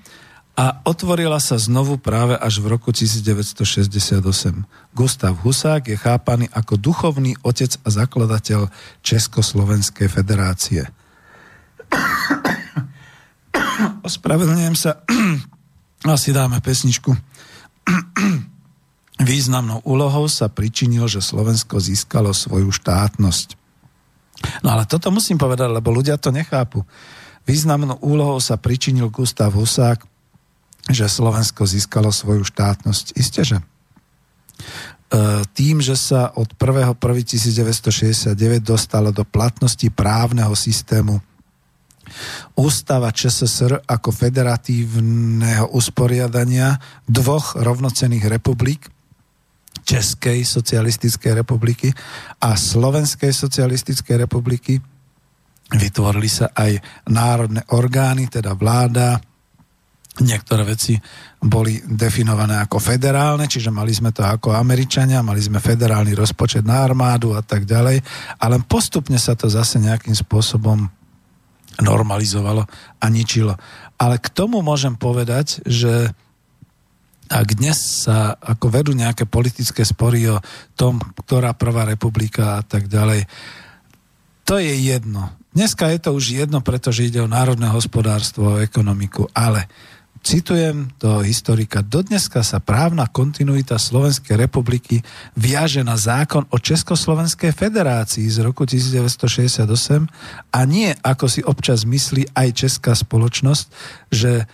a 0.55 0.79
otvorila 0.87 1.43
sa 1.43 1.59
znovu 1.59 1.99
práve 1.99 2.39
až 2.39 2.63
v 2.63 2.79
roku 2.79 2.95
1968. 2.95 4.23
Gustav 4.95 5.35
Husák 5.43 5.91
je 5.91 5.99
chápaný 5.99 6.47
ako 6.55 6.79
duchovný 6.79 7.35
otec 7.43 7.75
a 7.83 7.91
zakladateľ 7.91 8.71
Československej 9.03 10.07
federácie. 10.07 10.87
Ospravedlňujem 14.07 14.77
sa, 14.79 15.03
asi 16.15 16.31
dáme 16.31 16.63
pesničku. 16.63 17.11
Významnou 19.27 19.83
úlohou 19.83 20.31
sa 20.31 20.47
pričinil, 20.47 21.11
že 21.11 21.19
Slovensko 21.19 21.83
získalo 21.83 22.31
svoju 22.31 22.71
štátnosť. 22.71 23.59
No 24.63 24.71
ale 24.71 24.87
toto 24.87 25.11
musím 25.11 25.35
povedať, 25.35 25.67
lebo 25.67 25.91
ľudia 25.91 26.15
to 26.15 26.31
nechápu. 26.31 26.87
Významnou 27.43 27.99
úlohou 28.07 28.39
sa 28.39 28.55
pričinil 28.55 29.11
Gustav 29.11 29.51
Husák 29.51 30.14
že 30.91 31.09
Slovensko 31.09 31.65
získalo 31.65 32.13
svoju 32.13 32.45
štátnosť. 32.45 33.17
Isté, 33.17 33.41
že 33.45 33.57
e, 33.61 33.65
tým, 35.57 35.81
že 35.81 35.97
sa 35.97 36.33
od 36.37 36.53
1.1.1969 36.57 38.37
dostalo 38.61 39.09
do 39.13 39.25
platnosti 39.25 39.89
právneho 39.89 40.53
systému 40.53 41.25
Ústava 42.55 43.11
ČSSR 43.11 43.83
ako 43.89 44.13
federatívneho 44.13 45.73
usporiadania 45.75 46.79
dvoch 47.09 47.59
rovnocených 47.59 48.29
republik, 48.29 48.93
Českej 49.85 50.47
socialistickej 50.47 51.45
republiky 51.45 51.93
a 52.41 52.57
Slovenskej 52.57 53.35
socialistickej 53.35 54.17
republiky. 54.25 54.81
Vytvorili 55.75 56.31
sa 56.31 56.53
aj 56.55 56.79
národné 57.11 57.65
orgány, 57.73 58.31
teda 58.31 58.55
vláda, 58.55 59.19
Niektoré 60.15 60.63
veci 60.63 60.95
boli 61.43 61.83
definované 61.83 62.63
ako 62.63 62.79
federálne, 62.79 63.51
čiže 63.51 63.75
mali 63.75 63.91
sme 63.91 64.15
to 64.15 64.23
ako 64.23 64.55
Američania, 64.55 65.27
mali 65.27 65.43
sme 65.43 65.59
federálny 65.59 66.15
rozpočet 66.15 66.63
na 66.63 66.87
armádu 66.87 67.35
a 67.35 67.43
tak 67.43 67.67
ďalej, 67.67 67.99
ale 68.39 68.63
postupne 68.63 69.19
sa 69.19 69.35
to 69.35 69.51
zase 69.51 69.83
nejakým 69.83 70.15
spôsobom 70.15 70.87
normalizovalo 71.83 72.63
a 73.03 73.07
ničilo. 73.11 73.59
Ale 73.99 74.23
k 74.23 74.31
tomu 74.31 74.63
môžem 74.63 74.95
povedať, 74.95 75.67
že 75.67 76.15
ak 77.27 77.59
dnes 77.59 78.07
sa 78.07 78.39
ako 78.39 78.71
vedú 78.71 78.93
nejaké 78.95 79.27
politické 79.27 79.83
spory 79.83 80.31
o 80.31 80.39
tom, 80.79 81.03
ktorá 81.27 81.59
prvá 81.59 81.83
republika 81.89 82.61
a 82.61 82.63
tak 82.63 82.87
ďalej, 82.87 83.27
to 84.45 84.61
je 84.61 84.75
jedno. 84.77 85.33
Dneska 85.57 85.89
je 85.89 85.99
to 85.99 86.11
už 86.13 86.37
jedno, 86.37 86.61
pretože 86.61 87.07
ide 87.07 87.19
o 87.25 87.31
národné 87.31 87.73
hospodárstvo, 87.73 88.59
o 88.59 88.63
ekonomiku, 88.63 89.27
ale 89.33 89.67
citujem 90.25 90.89
toho 90.97 91.21
historika, 91.21 91.85
dodneska 91.85 92.41
sa 92.41 92.57
právna 92.57 93.05
kontinuita 93.05 93.77
Slovenskej 93.77 94.41
republiky 94.41 95.05
viaže 95.37 95.85
na 95.85 96.01
zákon 96.01 96.49
o 96.49 96.57
Československej 96.57 97.53
federácii 97.53 98.25
z 98.25 98.41
roku 98.41 98.65
1968 98.65 99.69
a 100.49 100.61
nie, 100.65 100.97
ako 101.05 101.29
si 101.29 101.45
občas 101.45 101.85
myslí 101.85 102.33
aj 102.33 102.49
česká 102.57 102.97
spoločnosť, 102.97 103.65
že 104.09 104.33
e, 104.41 104.45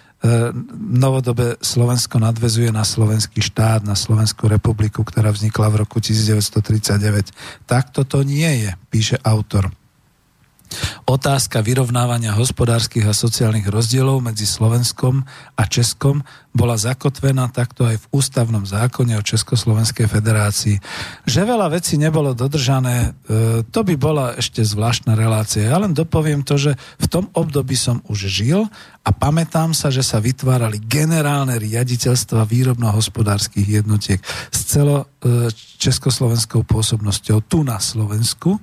novodobé 0.74 1.54
Slovensko 1.62 2.18
nadvezuje 2.18 2.74
na 2.74 2.82
slovenský 2.82 3.38
štát, 3.38 3.86
na 3.86 3.94
Slovenskú 3.94 4.50
republiku, 4.50 5.06
ktorá 5.06 5.30
vznikla 5.30 5.70
v 5.70 5.86
roku 5.86 6.02
1939. 6.02 7.30
Takto 7.70 8.02
to 8.02 8.26
nie 8.26 8.66
je, 8.66 8.70
píše 8.90 9.22
autor. 9.22 9.70
Otázka 11.06 11.58
vyrovnávania 11.60 12.38
hospodárskych 12.38 13.02
a 13.10 13.16
sociálnych 13.16 13.66
rozdielov 13.66 14.22
medzi 14.22 14.46
Slovenskom 14.46 15.26
a 15.58 15.62
Českom 15.66 16.22
bola 16.50 16.74
zakotvená 16.74 17.46
takto 17.50 17.86
aj 17.86 17.98
v 17.98 18.08
ústavnom 18.10 18.66
zákone 18.66 19.14
o 19.14 19.22
Československej 19.22 20.10
federácii. 20.10 20.82
Že 21.26 21.40
veľa 21.46 21.70
vecí 21.70 21.94
nebolo 21.94 22.34
dodržané, 22.34 23.14
e, 23.26 23.62
to 23.70 23.80
by 23.86 23.94
bola 23.94 24.34
ešte 24.34 24.62
zvláštna 24.66 25.14
relácia. 25.14 25.70
Ja 25.70 25.78
len 25.78 25.94
dopoviem 25.94 26.42
to, 26.42 26.58
že 26.58 26.74
v 26.98 27.06
tom 27.06 27.30
období 27.34 27.78
som 27.78 28.02
už 28.10 28.26
žil 28.26 28.66
a 29.06 29.10
pamätám 29.14 29.74
sa, 29.74 29.94
že 29.94 30.02
sa 30.02 30.18
vytvárali 30.18 30.82
generálne 30.82 31.54
riaditeľstva 31.54 32.42
výrobno-hospodárskych 32.46 33.82
jednotiek 33.82 34.18
s 34.50 34.58
celo 34.66 35.06
e, 35.22 35.50
československou 35.78 36.66
pôsobnosťou 36.66 37.46
tu 37.46 37.62
na 37.62 37.78
Slovensku 37.78 38.58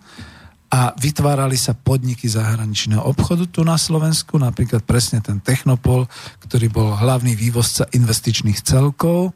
a 0.68 0.92
vytvárali 1.00 1.56
sa 1.56 1.72
podniky 1.72 2.28
zahraničného 2.28 3.00
obchodu 3.00 3.48
tu 3.48 3.64
na 3.64 3.80
Slovensku, 3.80 4.36
napríklad 4.36 4.84
presne 4.84 5.24
ten 5.24 5.40
Technopol, 5.40 6.12
ktorý 6.44 6.68
bol 6.68 6.92
hlavný 6.92 7.40
vývozca 7.40 7.88
investičných 7.96 8.60
celkov. 8.60 9.32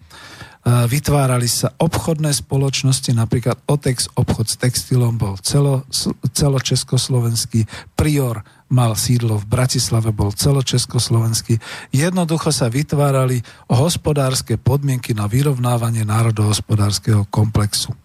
Vytvárali 0.62 1.50
sa 1.50 1.74
obchodné 1.74 2.36
spoločnosti, 2.38 3.18
napríklad 3.18 3.58
Otex, 3.66 4.14
obchod 4.14 4.46
s 4.46 4.62
textilom 4.62 5.18
bol 5.18 5.40
celo, 5.42 5.88
celočeskoslovenský, 6.36 7.66
Prior 7.98 8.46
mal 8.70 8.94
sídlo 8.94 9.42
v 9.42 9.50
Bratislave, 9.50 10.14
bol 10.14 10.30
celočeskoslovenský. 10.36 11.58
Jednoducho 11.96 12.54
sa 12.54 12.70
vytvárali 12.70 13.42
hospodárske 13.74 14.62
podmienky 14.62 15.18
na 15.18 15.26
vyrovnávanie 15.26 16.06
národohospodárskeho 16.06 17.26
komplexu. 17.34 17.98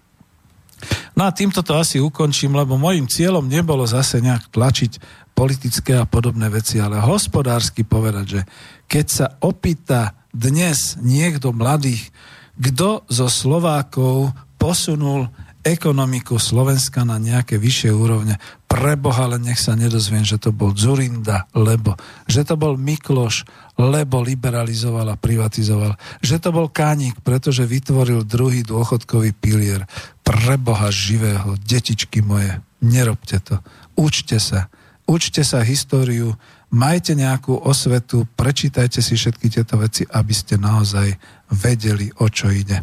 No 1.17 1.25
a 1.25 1.35
týmto 1.35 1.65
to 1.65 1.77
asi 1.77 2.01
ukončím, 2.03 2.57
lebo 2.57 2.77
môjim 2.77 3.09
cieľom 3.09 3.49
nebolo 3.49 3.85
zase 3.89 4.21
nejak 4.21 4.53
tlačiť 4.53 4.93
politické 5.37 6.01
a 6.01 6.09
podobné 6.09 6.49
veci, 6.49 6.81
ale 6.81 7.01
hospodársky 7.01 7.85
povedať, 7.85 8.27
že 8.27 8.41
keď 8.89 9.07
sa 9.07 9.27
opýta 9.45 10.17
dnes 10.33 10.97
niekto 11.01 11.53
mladých, 11.53 12.09
kto 12.57 13.05
zo 13.09 13.29
Slovákov 13.29 14.33
posunul 14.57 15.29
ekonomiku 15.67 16.39
Slovenska 16.39 17.03
na 17.03 17.19
nejaké 17.19 17.59
vyššie 17.59 17.91
úrovne. 17.91 18.39
Preboha, 18.71 19.35
len 19.35 19.51
nech 19.51 19.59
sa 19.59 19.75
nedozviem, 19.75 20.23
že 20.23 20.39
to 20.39 20.55
bol 20.55 20.71
Zurinda, 20.71 21.51
lebo, 21.59 21.99
že 22.31 22.47
to 22.47 22.55
bol 22.55 22.79
Mikloš, 22.79 23.43
lebo 23.75 24.23
liberalizoval 24.23 25.11
a 25.11 25.19
privatizoval, 25.19 25.99
že 26.23 26.39
to 26.39 26.55
bol 26.55 26.71
Kánik, 26.71 27.19
pretože 27.27 27.67
vytvoril 27.67 28.23
druhý 28.23 28.63
dôchodkový 28.63 29.35
pilier. 29.35 29.91
Preboha 30.27 30.91
živého, 30.91 31.55
detičky 31.63 32.19
moje, 32.19 32.59
nerobte 32.83 33.39
to. 33.39 33.63
Učte 33.95 34.43
sa. 34.43 34.67
Učte 35.07 35.47
sa 35.47 35.63
históriu, 35.63 36.35
majte 36.75 37.15
nejakú 37.15 37.55
osvetu, 37.55 38.27
prečítajte 38.35 38.99
si 38.99 39.15
všetky 39.15 39.47
tieto 39.47 39.79
veci, 39.79 40.03
aby 40.03 40.35
ste 40.35 40.59
naozaj 40.59 41.15
vedeli, 41.55 42.11
o 42.19 42.27
čo 42.27 42.51
ide. 42.51 42.83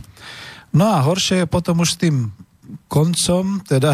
No 0.72 0.88
a 0.88 1.04
horšie 1.04 1.44
je 1.44 1.52
potom 1.52 1.84
už 1.84 1.90
s 1.94 2.00
tým 2.00 2.32
koncom, 2.88 3.60
teda 3.62 3.92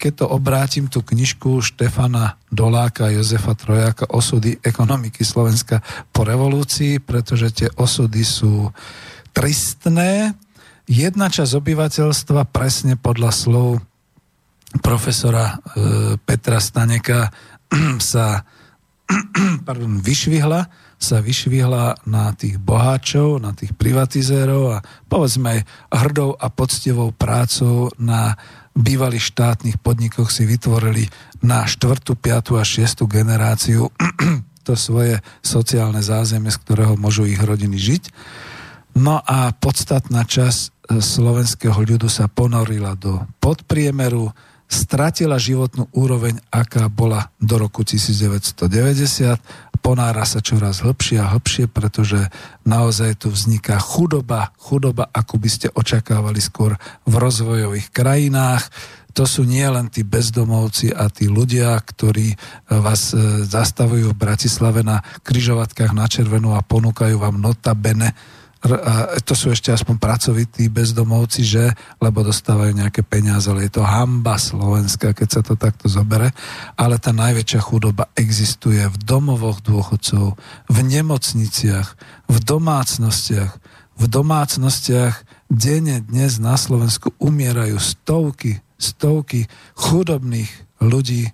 keď 0.00 0.24
to 0.24 0.26
obrátim 0.32 0.88
tú 0.88 1.04
knižku 1.04 1.60
Štefana 1.60 2.40
Doláka 2.48 3.10
a 3.10 3.14
Jozefa 3.14 3.52
Trojaka 3.52 4.08
Osudy 4.10 4.58
ekonomiky 4.64 5.22
Slovenska 5.22 5.84
po 6.08 6.24
revolúcii, 6.24 6.98
pretože 7.04 7.52
tie 7.52 7.68
osudy 7.76 8.24
sú 8.24 8.72
tristné. 9.36 10.34
Jedna 10.88 11.28
časť 11.28 11.52
obyvateľstva 11.60 12.48
presne 12.48 12.96
podľa 12.96 13.30
slov 13.30 13.68
profesora 14.80 15.52
e, 15.52 15.56
Petra 16.16 16.58
Staneka 16.58 17.28
sa 18.12 18.42
pardon, 19.68 20.00
vyšvihla, 20.00 20.68
sa 20.98 21.16
vyšvihla 21.22 22.08
na 22.08 22.32
tých 22.34 22.60
boháčov, 22.60 23.40
na 23.40 23.54
tých 23.56 23.72
privatizérov 23.76 24.80
a 24.80 24.84
povedzme 25.08 25.60
aj 25.60 25.60
hrdou 25.92 26.36
a 26.36 26.48
poctivou 26.52 27.12
prácou 27.14 27.92
na 27.96 28.36
bývalých 28.76 29.32
štátnych 29.32 29.76
podnikoch 29.80 30.28
si 30.28 30.44
vytvorili 30.44 31.08
na 31.40 31.64
štvrtú, 31.64 32.16
piatú 32.18 32.60
a 32.60 32.64
šiestu 32.66 33.08
generáciu 33.08 33.88
to 34.66 34.76
svoje 34.76 35.24
sociálne 35.40 36.04
zázemie, 36.04 36.52
z 36.52 36.60
ktorého 36.60 36.94
môžu 37.00 37.24
ich 37.24 37.40
rodiny 37.40 37.80
žiť. 37.80 38.02
No 38.98 39.22
a 39.22 39.54
podstatná 39.56 40.26
časť 40.26 40.77
slovenského 40.88 41.76
ľudu 41.76 42.08
sa 42.08 42.32
ponorila 42.32 42.96
do 42.96 43.20
podpriemeru, 43.44 44.32
stratila 44.68 45.40
životnú 45.40 45.88
úroveň, 45.96 46.40
aká 46.52 46.88
bola 46.92 47.32
do 47.40 47.56
roku 47.56 47.84
1990, 47.84 49.40
ponára 49.80 50.26
sa 50.28 50.44
čoraz 50.44 50.84
hlbšie 50.84 51.16
a 51.22 51.32
hlbšie, 51.32 51.70
pretože 51.70 52.28
naozaj 52.68 53.24
tu 53.24 53.32
vzniká 53.32 53.80
chudoba, 53.80 54.52
chudoba, 54.60 55.08
ako 55.08 55.40
by 55.40 55.48
ste 55.48 55.68
očakávali 55.72 56.42
skôr 56.42 56.76
v 57.08 57.14
rozvojových 57.16 57.88
krajinách. 57.88 58.68
To 59.16 59.24
sú 59.24 59.48
nie 59.48 59.64
len 59.64 59.88
tí 59.88 60.04
bezdomovci 60.04 60.92
a 60.92 61.08
tí 61.08 61.26
ľudia, 61.26 61.74
ktorí 61.80 62.36
vás 62.70 63.16
e, 63.16 63.42
zastavujú 63.48 64.14
v 64.14 64.20
Bratislave 64.20 64.84
na 64.84 65.02
kryžovatkách 65.24 65.90
na 65.96 66.06
červenú 66.06 66.54
a 66.54 66.62
ponúkajú 66.62 67.18
vám 67.18 67.40
notabene 67.40 68.14
a 68.58 69.14
to 69.22 69.38
sú 69.38 69.54
ešte 69.54 69.70
aspoň 69.70 70.02
pracovití 70.02 70.66
bezdomovci, 70.66 71.46
že, 71.46 71.70
lebo 72.02 72.26
dostávajú 72.26 72.74
nejaké 72.74 73.06
peniaze, 73.06 73.46
ale 73.46 73.70
je 73.70 73.78
to 73.78 73.86
hamba 73.86 74.34
Slovenska, 74.34 75.14
keď 75.14 75.28
sa 75.30 75.42
to 75.46 75.54
takto 75.54 75.86
zobere. 75.86 76.34
Ale 76.74 76.98
tá 76.98 77.14
najväčšia 77.14 77.60
chudoba 77.62 78.10
existuje 78.18 78.82
v 78.82 78.96
domovoch 78.98 79.62
dôchodcov, 79.62 80.34
v 80.66 80.78
nemocniciach, 80.82 81.88
v 82.26 82.36
domácnostiach. 82.42 83.52
V 83.98 84.04
domácnostiach 84.06 85.26
denne 85.50 86.02
dnes 86.06 86.38
na 86.38 86.54
Slovensku 86.54 87.14
umierajú 87.18 87.78
stovky, 87.82 88.62
stovky 88.78 89.50
chudobných 89.74 90.50
ľudí 90.82 91.30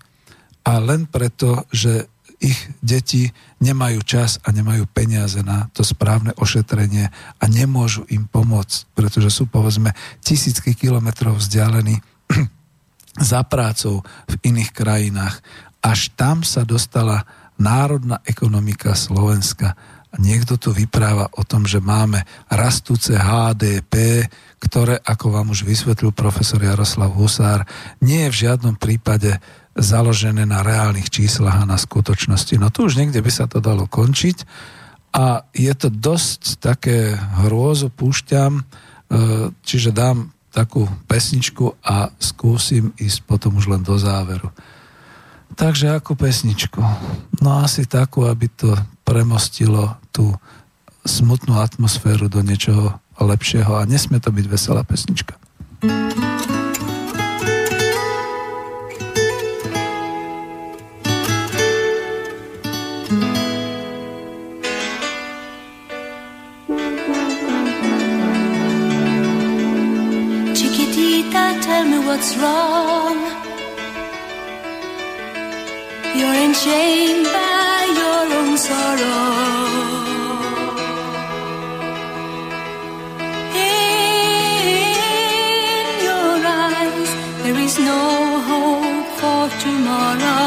a 0.65 0.81
len 0.81 1.05
preto, 1.05 1.69
že 1.69 2.09
ich 2.41 2.57
deti 2.81 3.33
nemajú 3.65 4.05
čas 4.05 4.37
a 4.45 4.53
nemajú 4.53 4.85
peniaze 4.93 5.41
na 5.41 5.73
to 5.73 5.81
správne 5.81 6.37
ošetrenie 6.37 7.09
a 7.41 7.45
nemôžu 7.49 8.05
im 8.13 8.29
pomôcť, 8.29 8.93
pretože 8.93 9.33
sú 9.33 9.49
povedzme 9.49 9.97
tisícky 10.21 10.77
kilometrov 10.77 11.41
vzdialení 11.41 11.97
za 13.33 13.41
prácou 13.49 14.05
v 14.29 14.35
iných 14.53 14.71
krajinách. 14.77 15.41
Až 15.81 16.13
tam 16.13 16.45
sa 16.45 16.69
dostala 16.69 17.25
národná 17.57 18.21
ekonomika 18.29 18.93
Slovenska. 18.93 19.73
A 20.15 20.23
niekto 20.23 20.55
tu 20.55 20.71
vypráva 20.71 21.27
o 21.35 21.43
tom, 21.43 21.67
že 21.67 21.83
máme 21.83 22.23
rastúce 22.47 23.19
HDP, 23.19 24.23
ktoré, 24.63 25.03
ako 25.03 25.27
vám 25.35 25.51
už 25.51 25.67
vysvetlil 25.67 26.15
profesor 26.15 26.63
Jaroslav 26.63 27.11
Husár, 27.11 27.67
nie 27.99 28.23
je 28.27 28.31
v 28.31 28.41
žiadnom 28.47 28.79
prípade 28.79 29.43
založené 29.75 30.47
na 30.47 30.63
reálnych 30.63 31.11
číslach 31.11 31.63
a 31.63 31.69
na 31.69 31.79
skutočnosti. 31.79 32.55
No 32.63 32.71
tu 32.71 32.87
už 32.87 32.99
niekde 32.99 33.19
by 33.19 33.31
sa 33.31 33.51
to 33.51 33.59
dalo 33.59 33.91
končiť 33.91 34.47
a 35.15 35.47
je 35.55 35.73
to 35.75 35.91
dosť 35.91 36.63
také 36.63 37.19
hrôzo, 37.43 37.91
púšťam, 37.91 38.63
e, 38.63 38.63
čiže 39.63 39.95
dám 39.95 40.31
takú 40.55 40.87
pesničku 41.11 41.75
a 41.83 42.15
skúsim 42.23 42.95
ísť 42.95 43.27
potom 43.27 43.59
už 43.59 43.75
len 43.75 43.83
do 43.83 43.99
záveru. 43.99 44.55
Takže 45.55 45.99
ako 45.99 46.19
pesničku? 46.19 46.83
No 47.43 47.63
asi 47.63 47.87
takú, 47.87 48.27
aby 48.27 48.47
to 48.51 48.75
premostilo 49.03 49.99
tú 50.15 50.35
smutnú 51.03 51.59
atmosféru 51.59 52.31
do 52.31 52.43
niečoho 52.43 52.99
lepšieho 53.19 53.79
a 53.79 53.87
nesmie 53.87 54.19
to 54.19 54.35
byť 54.35 54.47
veselá 54.51 54.83
pesnička. 54.83 55.39
thank 55.85 56.17
you 56.17 56.34
what's 72.25 72.37
wrong. 72.39 73.19
You're 76.17 76.39
enchained 76.47 77.27
by 77.27 77.79
your 78.01 78.25
own 78.39 78.57
sorrow. 78.57 79.27
In 83.55 84.85
your 86.09 86.37
eyes, 86.67 87.11
there 87.43 87.59
is 87.67 87.75
no 87.79 88.03
hope 88.51 89.07
for 89.21 89.43
tomorrow. 89.65 90.45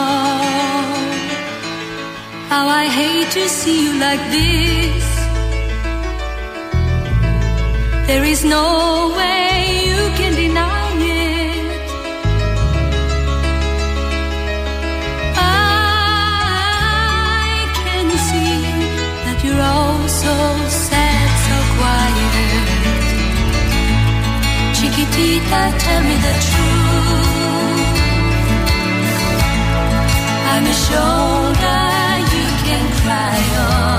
How 2.50 2.66
I 2.68 2.86
hate 3.00 3.30
to 3.38 3.44
see 3.50 3.78
you 3.86 3.94
like 4.00 4.24
this. 4.32 5.06
There 8.08 8.24
is 8.24 8.44
no 8.44 9.14
way 9.18 9.57
Chiquitita, 24.78 25.62
tell 25.84 26.02
me 26.04 26.16
the 26.26 26.34
truth. 26.48 27.98
I'm 30.52 30.66
a 30.66 30.76
shoulder 30.88 31.84
you 32.34 32.46
can 32.66 32.86
cry 33.02 33.40
on. 33.60 33.97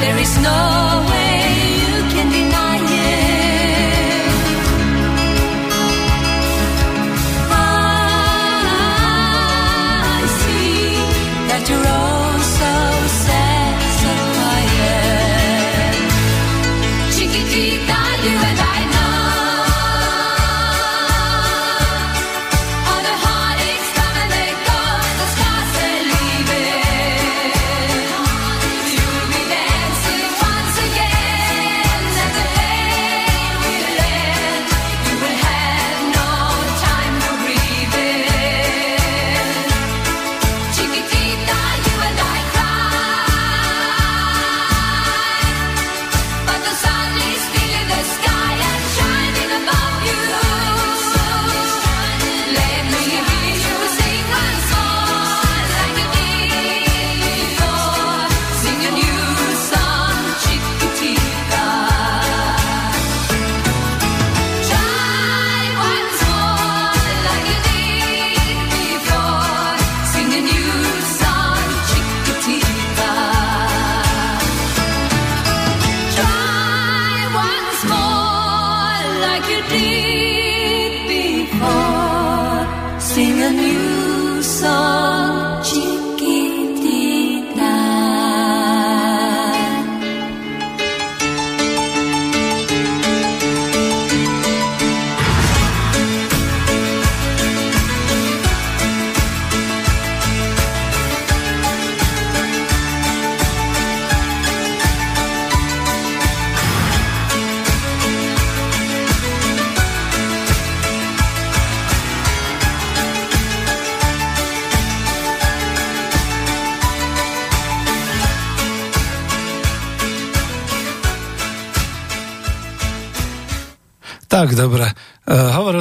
There 0.00 0.18
is 0.18 0.36
no 0.38 1.15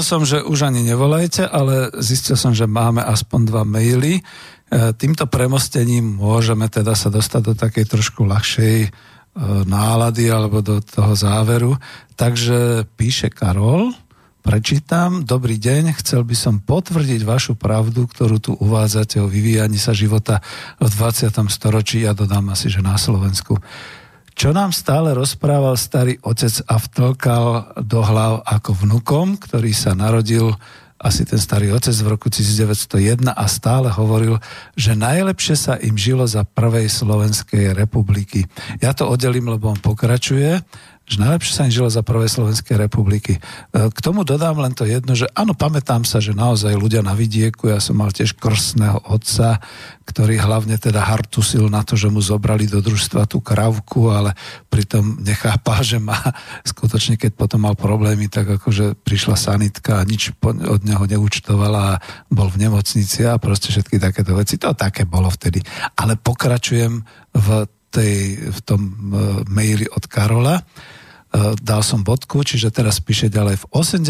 som, 0.06 0.22
že 0.22 0.46
už 0.46 0.70
ani 0.70 0.86
nevolajte, 0.86 1.50
ale 1.50 1.90
zistil 1.98 2.38
som, 2.38 2.54
že 2.54 2.70
máme 2.70 3.02
aspoň 3.02 3.42
dva 3.50 3.64
maily. 3.66 4.22
Uh, 4.70 4.94
týmto 4.94 5.26
premostením 5.26 6.06
môžeme 6.06 6.70
teda 6.70 6.94
sa 6.94 7.10
dostať 7.10 7.42
do 7.42 7.54
takej 7.58 7.86
trošku 7.90 8.22
ľahšej 8.30 8.78
uh, 8.86 9.66
nálady 9.66 10.30
alebo 10.30 10.62
do 10.62 10.78
toho 10.86 11.18
záveru. 11.18 11.74
Takže 12.14 12.86
píše 12.94 13.34
Karol, 13.34 13.92
prečítam. 14.46 15.26
Dobrý 15.26 15.58
deň, 15.58 15.98
chcel 15.98 16.22
by 16.22 16.38
som 16.38 16.62
potvrdiť 16.62 17.26
vašu 17.26 17.58
pravdu, 17.58 18.06
ktorú 18.06 18.38
tu 18.38 18.52
uvádzate 18.54 19.18
o 19.18 19.26
vyvíjaní 19.26 19.82
sa 19.82 19.98
života 19.98 20.46
v 20.78 20.86
20. 20.86 21.34
storočí. 21.50 22.06
Ja 22.06 22.14
dodám 22.14 22.54
asi, 22.54 22.70
že 22.70 22.86
na 22.86 22.94
Slovensku. 22.94 23.58
Čo 24.36 24.52
nám 24.52 24.76
stále 24.76 25.16
rozprával 25.16 25.80
starý 25.80 26.20
otec 26.20 26.52
a 26.68 26.76
vtlkal 26.76 27.80
do 27.88 28.04
hlav 28.04 28.44
ako 28.44 28.84
vnukom, 28.84 29.40
ktorý 29.40 29.72
sa 29.72 29.96
narodil 29.96 30.52
asi 31.00 31.24
ten 31.24 31.40
starý 31.40 31.72
otec 31.72 31.96
v 31.96 32.08
roku 32.12 32.28
1901 32.28 33.32
a 33.32 33.46
stále 33.48 33.88
hovoril, 33.88 34.36
že 34.76 34.92
najlepšie 34.92 35.56
sa 35.56 35.74
im 35.80 35.96
žilo 35.96 36.28
za 36.28 36.44
prvej 36.44 36.92
Slovenskej 36.92 37.72
republiky. 37.72 38.44
Ja 38.84 38.92
to 38.92 39.08
oddelím, 39.08 39.56
lebo 39.56 39.72
on 39.72 39.80
pokračuje 39.80 40.60
že 41.06 41.22
najlepšie 41.22 41.54
sa 41.54 41.66
im 41.70 41.74
žilo 41.74 41.86
za 41.86 42.02
prvej 42.02 42.34
Slovenskej 42.34 42.82
republiky. 42.82 43.38
E, 43.38 43.40
k 43.94 44.00
tomu 44.02 44.26
dodám 44.26 44.58
len 44.58 44.74
to 44.74 44.90
jedno, 44.90 45.14
že 45.14 45.30
áno, 45.38 45.54
pamätám 45.54 46.02
sa, 46.02 46.18
že 46.18 46.34
naozaj 46.34 46.74
ľudia 46.74 47.06
na 47.06 47.14
vidieku, 47.14 47.70
ja 47.70 47.78
som 47.78 48.02
mal 48.02 48.10
tiež 48.10 48.34
krstného 48.34 49.06
otca, 49.06 49.62
ktorý 50.10 50.42
hlavne 50.42 50.82
teda 50.82 51.06
hartusil 51.06 51.70
na 51.70 51.86
to, 51.86 51.94
že 51.94 52.10
mu 52.10 52.26
zobrali 52.26 52.66
do 52.66 52.82
družstva 52.82 53.30
tú 53.30 53.38
kravku, 53.38 54.10
ale 54.10 54.34
pritom 54.74 55.22
nechápa, 55.22 55.86
že 55.86 56.02
má 56.02 56.18
skutočne, 56.74 57.22
keď 57.22 57.38
potom 57.38 57.70
mal 57.70 57.78
problémy, 57.78 58.26
tak 58.26 58.58
akože 58.58 58.98
prišla 59.06 59.38
sanitka 59.38 60.02
a 60.02 60.08
nič 60.10 60.34
od 60.42 60.82
neho 60.82 61.06
neúčtovala 61.06 61.98
a 61.98 62.00
bol 62.34 62.50
v 62.50 62.66
nemocnici 62.66 63.30
a 63.30 63.38
proste 63.38 63.70
všetky 63.70 64.02
takéto 64.02 64.34
veci. 64.34 64.58
To 64.58 64.74
také 64.74 65.06
bolo 65.06 65.30
vtedy. 65.30 65.62
Ale 66.02 66.18
pokračujem 66.18 67.06
v 67.36 67.48
tej, 67.96 68.52
v 68.52 68.60
tom 68.68 68.82
uh, 68.82 68.94
maili 69.48 69.88
od 69.88 70.04
Karola. 70.12 70.60
Uh, 70.60 71.56
dal 71.60 71.80
som 71.80 72.04
bodku, 72.04 72.44
čiže 72.44 72.76
teraz 72.76 73.00
píše 73.00 73.32
ďalej. 73.32 73.64
V 73.64 73.66
80. 73.72 74.04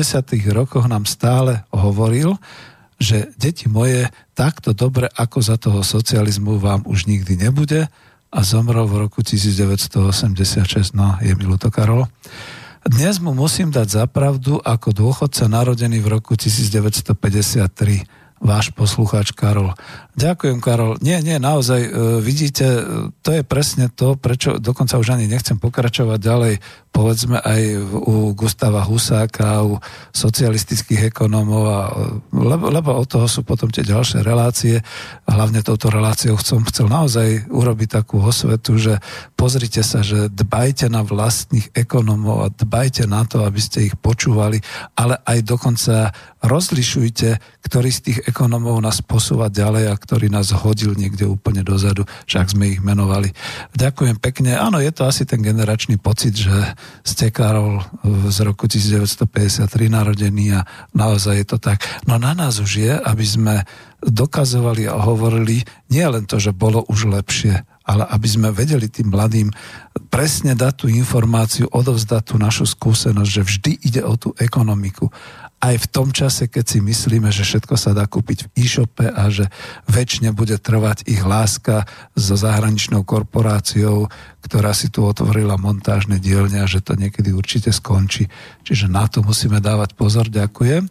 rokoch 0.49 0.89
nám 0.89 1.05
stále 1.05 1.61
hovoril, 1.69 2.37
že 2.97 3.29
deti 3.37 3.69
moje, 3.69 4.09
takto 4.33 4.73
dobre 4.73 5.11
ako 5.13 5.37
za 5.43 5.55
toho 5.61 5.85
socializmu 5.85 6.57
vám 6.57 6.87
už 6.87 7.05
nikdy 7.05 7.37
nebude 7.37 7.91
a 8.35 8.39
zomrel 8.43 8.87
v 8.87 9.07
roku 9.07 9.23
1986. 9.23 10.95
No, 10.95 11.15
je 11.23 11.31
mi 11.35 11.45
to 11.55 11.69
Karol. 11.71 12.07
Dnes 12.85 13.17
mu 13.17 13.33
musím 13.33 13.73
dať 13.73 14.05
zapravdu 14.05 14.61
ako 14.61 14.93
dôchodca 14.93 15.49
narodený 15.49 16.05
v 16.05 16.07
roku 16.21 16.37
1953 16.37 18.24
váš 18.43 18.71
poslucháč 18.75 19.31
Karol. 19.31 19.71
Ďakujem, 20.19 20.59
Karol. 20.59 20.99
Nie, 20.99 21.23
nie, 21.23 21.39
naozaj, 21.39 21.81
e, 21.81 21.89
vidíte, 22.19 22.65
e, 22.67 22.81
to 23.23 23.29
je 23.31 23.43
presne 23.47 23.87
to, 23.87 24.19
prečo 24.19 24.59
dokonca 24.59 24.99
už 24.99 25.15
ani 25.15 25.27
nechcem 25.27 25.55
pokračovať 25.59 26.19
ďalej, 26.19 26.53
povedzme 26.95 27.43
aj 27.43 27.61
u 27.91 28.31
Gustava 28.31 28.79
Husáka, 28.87 29.67
u 29.67 29.83
socialistických 30.15 31.11
ekonómov, 31.11 31.63
a, 31.67 31.81
lebo, 32.31 32.71
lebo 32.71 32.95
od 32.95 33.03
toho 33.03 33.27
sú 33.27 33.43
potom 33.43 33.67
tie 33.67 33.83
ďalšie 33.83 34.23
relácie. 34.23 34.79
Hlavne 35.27 35.59
touto 35.59 35.91
reláciou 35.91 36.39
som 36.39 36.63
chcel 36.63 36.87
naozaj 36.87 37.51
urobiť 37.51 37.99
takú 37.99 38.23
osvetu, 38.23 38.79
že 38.79 39.03
pozrite 39.35 39.83
sa, 39.83 39.99
že 40.07 40.31
dbajte 40.31 40.87
na 40.87 41.03
vlastných 41.03 41.75
ekonómov 41.75 42.37
a 42.39 42.53
dbajte 42.55 43.03
na 43.11 43.27
to, 43.27 43.43
aby 43.43 43.59
ste 43.59 43.91
ich 43.91 43.99
počúvali, 43.99 44.63
ale 44.95 45.19
aj 45.27 45.43
dokonca 45.43 46.15
rozlišujte, 46.47 47.59
ktorý 47.67 47.89
z 47.91 47.99
tých 47.99 48.19
ekonomov 48.29 48.77
nás 48.79 49.01
posúva 49.01 49.51
ďalej 49.51 49.91
a 49.91 49.99
ktorý 49.99 50.31
nás 50.31 50.53
hodil 50.53 50.93
niekde 50.95 51.27
úplne 51.27 51.65
dozadu, 51.65 52.07
však 52.29 52.55
sme 52.55 52.77
ich 52.77 52.79
menovali. 52.79 53.33
Ďakujem 53.75 54.21
pekne. 54.21 54.55
Áno, 54.55 54.77
je 54.77 54.93
to 54.93 55.09
asi 55.09 55.25
ten 55.25 55.41
generačný 55.41 55.97
pocit, 55.97 56.37
že 56.37 56.77
ste 57.05 57.29
Karol 57.29 57.83
z 58.29 58.37
roku 58.41 58.65
1953 58.65 59.67
narodený 59.89 60.45
a 60.57 60.61
naozaj 60.93 61.35
je 61.41 61.47
to 61.47 61.57
tak. 61.61 61.85
No 62.09 62.17
na 62.17 62.33
nás 62.33 62.57
už 62.57 62.71
je, 62.81 62.93
aby 62.93 63.25
sme 63.25 63.55
dokazovali 64.05 64.85
a 64.85 65.01
hovorili 65.01 65.65
nie 65.89 66.05
len 66.05 66.29
to, 66.29 66.37
že 66.37 66.53
bolo 66.53 66.85
už 66.85 67.09
lepšie, 67.09 67.65
ale 67.85 68.03
aby 68.09 68.27
sme 68.29 68.49
vedeli 68.49 68.89
tým 68.89 69.13
mladým 69.13 69.49
presne 70.09 70.57
dať 70.57 70.73
tú 70.73 70.87
informáciu, 70.89 71.69
odovzdať 71.69 72.33
tú 72.33 72.35
našu 72.41 72.65
skúsenosť, 72.65 73.29
že 73.29 73.41
vždy 73.41 73.71
ide 73.85 74.01
o 74.01 74.13
tú 74.17 74.33
ekonomiku 74.37 75.09
aj 75.65 75.75
v 75.81 75.87
tom 75.89 76.13
čase, 76.13 76.45
keď 76.45 76.65
si 76.65 76.79
myslíme, 76.81 77.33
že 77.33 77.41
všetko 77.41 77.73
sa 77.73 77.97
dá 77.97 78.05
kúpiť 78.05 78.45
v 78.45 78.49
e-shope 78.61 79.01
a 79.01 79.23
že 79.33 79.49
väčšine 79.89 80.29
bude 80.29 80.61
trvať 80.61 81.09
ich 81.09 81.25
láska 81.25 81.89
so 82.13 82.37
zahraničnou 82.37 83.01
korporáciou, 83.01 84.05
ktorá 84.45 84.77
si 84.77 84.93
tu 84.93 85.01
otvorila 85.01 85.57
montážne 85.57 86.21
dielne 86.21 86.61
a 86.61 86.69
že 86.69 86.85
to 86.85 86.93
niekedy 86.93 87.33
určite 87.33 87.73
skončí. 87.73 88.29
Čiže 88.61 88.85
na 88.85 89.09
to 89.09 89.25
musíme 89.25 89.57
dávať 89.57 89.97
pozor. 89.97 90.29
Ďakujem. 90.29 90.85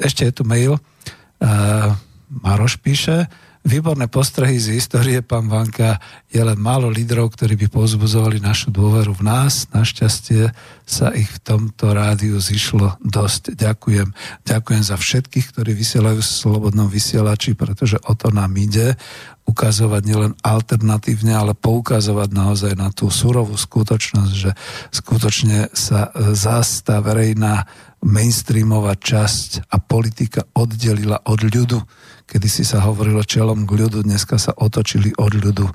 Ešte 0.00 0.24
je 0.24 0.32
tu 0.32 0.42
mail. 0.48 0.80
Uh, 1.36 1.92
Maroš 2.32 2.80
píše, 2.80 3.28
výborné 3.66 4.06
postrehy 4.06 4.62
z 4.62 4.78
histórie, 4.78 5.18
pán 5.26 5.50
Vanka. 5.50 5.98
Je 6.30 6.38
len 6.38 6.54
málo 6.54 6.86
lídrov, 6.86 7.34
ktorí 7.34 7.58
by 7.58 7.66
povzbudzovali 7.66 8.38
našu 8.38 8.70
dôveru 8.70 9.10
v 9.10 9.26
nás. 9.26 9.66
Našťastie 9.74 10.54
sa 10.86 11.10
ich 11.10 11.26
v 11.26 11.42
tomto 11.42 11.90
rádiu 11.90 12.38
zišlo 12.38 13.02
dosť. 13.02 13.58
Ďakujem. 13.58 14.14
Ďakujem 14.46 14.82
za 14.86 14.94
všetkých, 14.94 15.50
ktorí 15.50 15.74
vysielajú 15.74 16.22
v 16.22 16.30
Slobodnom 16.46 16.86
vysielači, 16.86 17.58
pretože 17.58 17.98
o 18.06 18.14
to 18.14 18.30
nám 18.30 18.54
ide 18.54 18.94
ukazovať 19.46 20.02
nielen 20.06 20.32
alternatívne, 20.42 21.34
ale 21.34 21.58
poukazovať 21.58 22.28
naozaj 22.30 22.72
na 22.78 22.94
tú 22.94 23.10
surovú 23.10 23.54
skutočnosť, 23.58 24.32
že 24.34 24.50
skutočne 24.90 25.70
sa 25.74 26.10
e, 26.10 26.34
zás 26.34 26.82
tá 26.82 26.98
verejná 26.98 27.66
mainstreamová 28.02 28.98
časť 28.98 29.70
a 29.70 29.78
politika 29.82 30.46
oddelila 30.54 31.22
od 31.26 31.40
ľudu. 31.46 31.78
Kedy 32.26 32.48
si 32.50 32.66
sa 32.66 32.82
hovorilo 32.82 33.22
čelom 33.22 33.64
k 33.64 33.86
ľudu, 33.86 34.02
dneska 34.02 34.34
sa 34.36 34.50
otočili 34.50 35.14
od 35.14 35.32
ľudu 35.32 35.66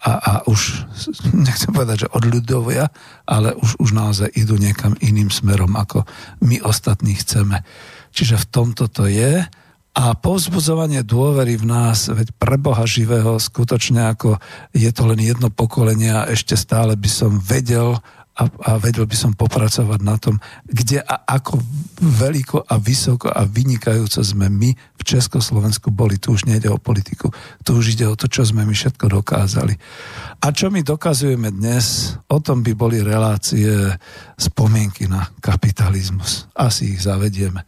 a, 0.00 0.12
a 0.16 0.32
už, 0.48 0.88
nechcem 1.46 1.70
povedať, 1.70 2.08
že 2.08 2.12
od 2.12 2.24
ľudovia, 2.24 2.88
ale 3.28 3.52
už, 3.54 3.78
už 3.78 3.90
naozaj 3.92 4.28
idú 4.32 4.56
niekam 4.56 4.96
iným 4.98 5.28
smerom, 5.28 5.76
ako 5.76 6.08
my 6.40 6.58
ostatní 6.64 7.14
chceme. 7.20 7.62
Čiže 8.10 8.42
v 8.42 8.46
tomto 8.50 8.88
to 8.90 9.06
je 9.06 9.44
a 9.90 10.04
povzbudzovanie 10.14 11.02
dôvery 11.02 11.58
v 11.58 11.66
nás, 11.66 12.06
veď 12.06 12.30
pre 12.38 12.54
Boha 12.54 12.86
živého, 12.86 13.42
skutočne 13.42 14.14
ako 14.14 14.38
je 14.70 14.90
to 14.94 15.02
len 15.02 15.18
jedno 15.18 15.50
pokolenie 15.50 16.14
a 16.14 16.30
ešte 16.30 16.54
stále 16.54 16.94
by 16.94 17.10
som 17.10 17.42
vedel 17.42 17.98
a, 18.38 18.46
a 18.46 18.70
vedel 18.78 19.04
by 19.04 19.16
som 19.18 19.32
popracovať 19.34 20.00
na 20.00 20.16
tom, 20.16 20.38
kde 20.64 21.02
a 21.02 21.26
ako 21.26 21.58
veľko 21.98 22.64
a 22.64 22.74
vysoko 22.78 23.28
a 23.28 23.44
vynikajúco 23.44 24.22
sme 24.22 24.46
my 24.48 24.70
v 24.72 25.02
Československu 25.02 25.90
boli. 25.90 26.16
Tu 26.16 26.32
už 26.32 26.46
nejde 26.46 26.70
o 26.70 26.80
politiku, 26.80 27.28
tu 27.66 27.76
už 27.76 27.98
ide 27.98 28.06
o 28.06 28.14
to, 28.14 28.30
čo 28.30 28.46
sme 28.46 28.62
my 28.64 28.72
všetko 28.72 29.10
dokázali. 29.10 29.74
A 30.40 30.46
čo 30.54 30.72
my 30.72 30.80
dokazujeme 30.80 31.52
dnes, 31.52 32.16
o 32.30 32.38
tom 32.40 32.64
by 32.64 32.72
boli 32.72 33.02
relácie 33.02 33.68
spomienky 34.38 35.10
na 35.10 35.28
kapitalizmus. 35.44 36.48
Asi 36.56 36.96
ich 36.96 37.04
zavedieme. 37.04 37.66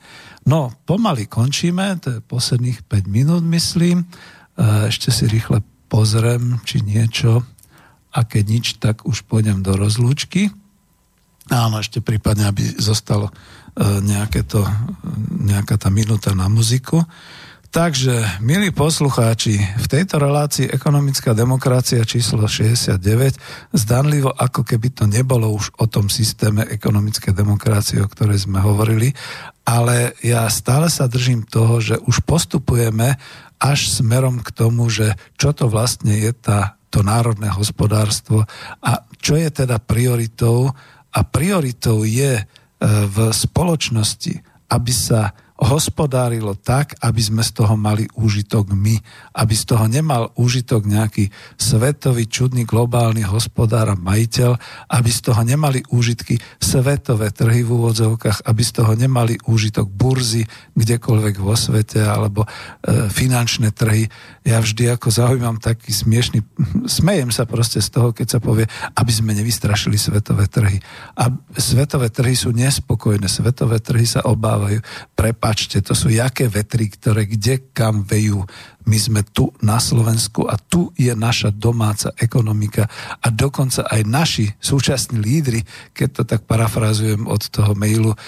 No, 0.49 0.75
pomaly 0.89 1.29
končíme, 1.31 2.01
to 2.03 2.19
je 2.19 2.25
posledných 2.25 2.87
5 2.89 3.07
minút, 3.07 3.43
myslím. 3.47 4.03
E, 4.03 4.07
ešte 4.91 5.15
si 5.15 5.31
rýchle 5.31 5.63
pozriem, 5.87 6.59
či 6.65 6.83
niečo, 6.83 7.45
a 8.13 8.21
keď 8.23 8.45
nič, 8.45 8.67
tak 8.77 9.09
už 9.09 9.25
pôjdem 9.25 9.65
do 9.65 9.73
rozlúčky. 9.75 10.53
Áno, 11.51 11.81
ešte 11.83 11.99
prípadne, 11.99 12.47
aby 12.47 12.63
zostalo 12.79 13.29
e, 13.29 13.35
nejaké 14.05 14.47
to, 14.47 14.63
nejaká 15.43 15.81
tá 15.81 15.91
minúta 15.91 16.37
na 16.37 16.47
muziku. 16.47 17.03
Takže, 17.73 18.45
milí 18.45 18.69
poslucháči, 18.69 19.57
v 19.57 19.87
tejto 19.89 20.21
relácii 20.21 20.69
ekonomická 20.69 21.33
demokracia 21.33 22.05
číslo 22.05 22.45
69, 22.45 23.01
zdanlivo 23.73 24.29
ako 24.29 24.61
keby 24.61 24.93
to 24.93 25.09
nebolo 25.09 25.49
už 25.57 25.73
o 25.81 25.89
tom 25.89 26.13
systéme 26.13 26.69
ekonomické 26.69 27.33
demokracie, 27.33 28.05
o 28.05 28.13
ktorej 28.13 28.45
sme 28.45 28.61
hovorili, 28.61 29.17
ale 29.65 30.13
ja 30.21 30.45
stále 30.53 30.93
sa 30.93 31.09
držím 31.09 31.49
toho, 31.49 31.81
že 31.81 31.97
už 31.97 32.21
postupujeme 32.29 33.17
až 33.57 33.89
smerom 33.89 34.45
k 34.45 34.53
tomu, 34.53 34.93
že 34.93 35.17
čo 35.41 35.57
to 35.57 35.65
vlastne 35.73 36.13
je 36.13 36.37
tá, 36.37 36.77
to 36.93 37.01
národné 37.01 37.49
hospodárstvo 37.49 38.45
a 38.85 38.93
čo 39.17 39.41
je 39.41 39.49
teda 39.49 39.81
prioritou. 39.81 40.69
A 41.13 41.21
prioritou 41.25 42.05
je 42.05 42.41
e, 42.41 42.45
v 42.85 43.17
spoločnosti, 43.33 44.37
aby 44.69 44.93
sa 44.93 45.33
hospodárilo 45.63 46.59
tak, 46.59 46.99
aby 46.99 47.23
sme 47.23 47.43
z 47.47 47.63
toho 47.63 47.79
mali 47.79 48.11
úžitok 48.19 48.75
my, 48.75 48.99
aby 49.39 49.55
z 49.55 49.65
toho 49.71 49.87
nemal 49.87 50.35
úžitok 50.35 50.83
nejaký 50.91 51.31
svetový, 51.55 52.27
čudný, 52.27 52.67
globálny 52.67 53.23
hospodár 53.23 53.95
a 53.95 53.97
majiteľ, 53.97 54.59
aby 54.91 55.11
z 55.11 55.21
toho 55.23 55.41
nemali 55.47 55.87
úžitky 55.95 56.43
svetové 56.59 57.31
trhy 57.31 57.63
v 57.63 57.71
úvodzovkách, 57.79 58.43
aby 58.43 58.63
z 58.67 58.73
toho 58.75 58.93
nemali 58.99 59.39
úžitok 59.47 59.87
burzy 59.87 60.43
kdekoľvek 60.75 61.35
vo 61.39 61.55
svete 61.55 62.03
alebo 62.03 62.43
e, 62.43 62.49
finančné 63.07 63.71
trhy. 63.71 64.11
Ja 64.43 64.59
vždy 64.59 64.91
ako 64.91 65.15
zaujímam 65.15 65.63
taký 65.63 65.95
smiešný, 65.95 66.43
smejem 66.91 67.31
sa 67.31 67.47
proste 67.47 67.79
z 67.79 67.95
toho, 67.95 68.11
keď 68.11 68.27
sa 68.27 68.39
povie, 68.43 68.67
aby 68.99 69.13
sme 69.15 69.39
nevystrašili 69.39 69.95
svetové 69.95 70.51
trhy. 70.51 70.83
A 71.15 71.31
svetové 71.55 72.11
trhy 72.11 72.35
sú 72.35 72.51
nespokojné, 72.51 73.31
svetové 73.31 73.79
trhy 73.79 74.03
sa 74.03 74.27
obávajú. 74.27 74.83
Prepa 75.15 75.53
Prepačte, 75.53 75.85
to 75.85 75.93
sú 75.93 76.09
jaké 76.09 76.49
vetry, 76.49 76.89
ktoré 76.89 77.29
kde 77.29 77.77
kam 77.77 78.09
vejú. 78.09 78.41
My 78.87 78.99
sme 78.99 79.21
tu 79.23 79.55
na 79.63 79.79
Slovensku 79.79 80.47
a 80.47 80.59
tu 80.59 80.91
je 80.99 81.15
naša 81.15 81.55
domáca 81.55 82.11
ekonomika 82.19 82.91
a 83.23 83.31
dokonca 83.31 83.87
aj 83.87 84.01
naši 84.07 84.47
súčasní 84.59 85.23
lídry, 85.23 85.63
keď 85.95 86.09
to 86.13 86.23
tak 86.27 86.45
parafrazujem 86.45 87.31
od 87.31 87.43
toho 87.49 87.73
mailu, 87.79 88.13
uh, 88.13 88.19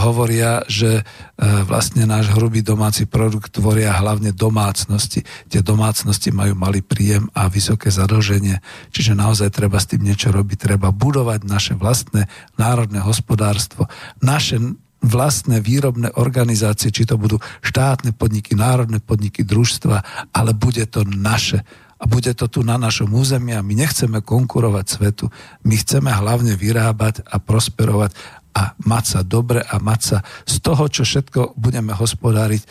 hovoria, 0.00 0.64
že 0.66 1.02
uh, 1.02 1.62
vlastne 1.68 2.08
náš 2.08 2.32
hrubý 2.32 2.64
domáci 2.64 3.04
produkt 3.04 3.52
tvoria 3.52 3.92
hlavne 3.92 4.32
domácnosti. 4.32 5.22
Tie 5.52 5.60
domácnosti 5.60 6.32
majú 6.32 6.56
malý 6.56 6.80
príjem 6.80 7.28
a 7.36 7.46
vysoké 7.52 7.92
zadlženie, 7.92 8.60
čiže 8.90 9.12
naozaj 9.12 9.52
treba 9.52 9.76
s 9.76 9.90
tým 9.90 10.04
niečo 10.04 10.32
robiť, 10.32 10.70
treba 10.70 10.88
budovať 10.90 11.40
naše 11.44 11.74
vlastné 11.76 12.26
národné 12.56 13.04
hospodárstvo, 13.04 13.86
naše 14.24 14.60
vlastné 15.00 15.64
výrobné 15.64 16.12
organizácie, 16.16 16.92
či 16.92 17.08
to 17.08 17.16
budú 17.16 17.40
štátne 17.64 18.12
podniky, 18.12 18.52
národné 18.52 19.00
podniky, 19.00 19.42
družstva, 19.42 20.28
ale 20.32 20.52
bude 20.52 20.84
to 20.88 21.04
naše. 21.08 21.64
A 22.00 22.08
bude 22.08 22.32
to 22.32 22.48
tu 22.48 22.64
na 22.64 22.80
našom 22.80 23.12
území 23.12 23.52
a 23.52 23.60
my 23.60 23.76
nechceme 23.76 24.24
konkurovať 24.24 24.86
svetu. 24.88 25.28
My 25.68 25.76
chceme 25.76 26.08
hlavne 26.08 26.56
vyrábať 26.56 27.28
a 27.28 27.36
prosperovať 27.36 28.16
a 28.60 28.76
mať 28.84 29.04
sa 29.08 29.20
dobre 29.24 29.64
a 29.64 29.80
mať 29.80 30.00
sa 30.04 30.18
z 30.44 30.60
toho, 30.60 30.84
čo 30.92 31.08
všetko 31.08 31.56
budeme 31.56 31.96
hospodáriť 31.96 32.60
e, 32.60 32.68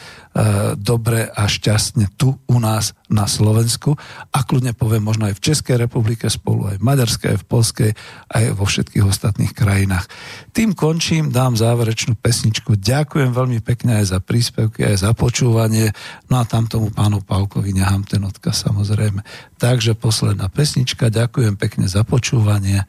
dobre 0.78 1.26
a 1.26 1.50
šťastne 1.50 2.14
tu 2.14 2.38
u 2.38 2.58
nás 2.62 2.94
na 3.10 3.26
Slovensku 3.26 3.98
a 4.30 4.38
kľudne 4.46 4.78
poviem 4.78 5.02
možno 5.02 5.26
aj 5.26 5.42
v 5.42 5.46
Českej 5.50 5.82
republike 5.82 6.30
spolu, 6.30 6.70
aj 6.70 6.78
v 6.78 6.86
Maďarskej, 6.86 7.30
aj 7.34 7.40
v 7.42 7.48
Polskej, 7.50 7.92
aj 8.30 8.44
vo 8.54 8.70
všetkých 8.70 9.02
ostatných 9.02 9.54
krajinách. 9.58 10.06
Tým 10.54 10.78
končím, 10.78 11.34
dám 11.34 11.58
záverečnú 11.58 12.14
pesničku. 12.22 12.78
Ďakujem 12.78 13.34
veľmi 13.34 13.60
pekne 13.66 13.98
aj 13.98 14.14
za 14.14 14.20
príspevky, 14.22 14.86
aj 14.86 15.10
za 15.10 15.12
počúvanie. 15.18 15.90
No 16.30 16.38
a 16.38 16.46
tam 16.46 16.70
tomu 16.70 16.94
pánu 16.94 17.26
Pálkovi 17.26 17.74
nechám 17.74 18.06
ten 18.06 18.22
odkaz 18.22 18.70
samozrejme. 18.70 19.26
Takže 19.58 19.98
posledná 19.98 20.54
pesnička. 20.54 21.10
Ďakujem 21.10 21.58
pekne 21.58 21.90
za 21.90 22.06
počúvanie 22.06 22.86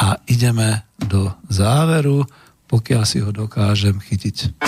a 0.00 0.16
ideme 0.24 0.88
do 0.96 1.28
záveru, 1.52 2.24
pokiaľ 2.64 3.02
si 3.04 3.20
ho 3.20 3.28
dokážem 3.28 4.00
chytiť. 4.00 4.64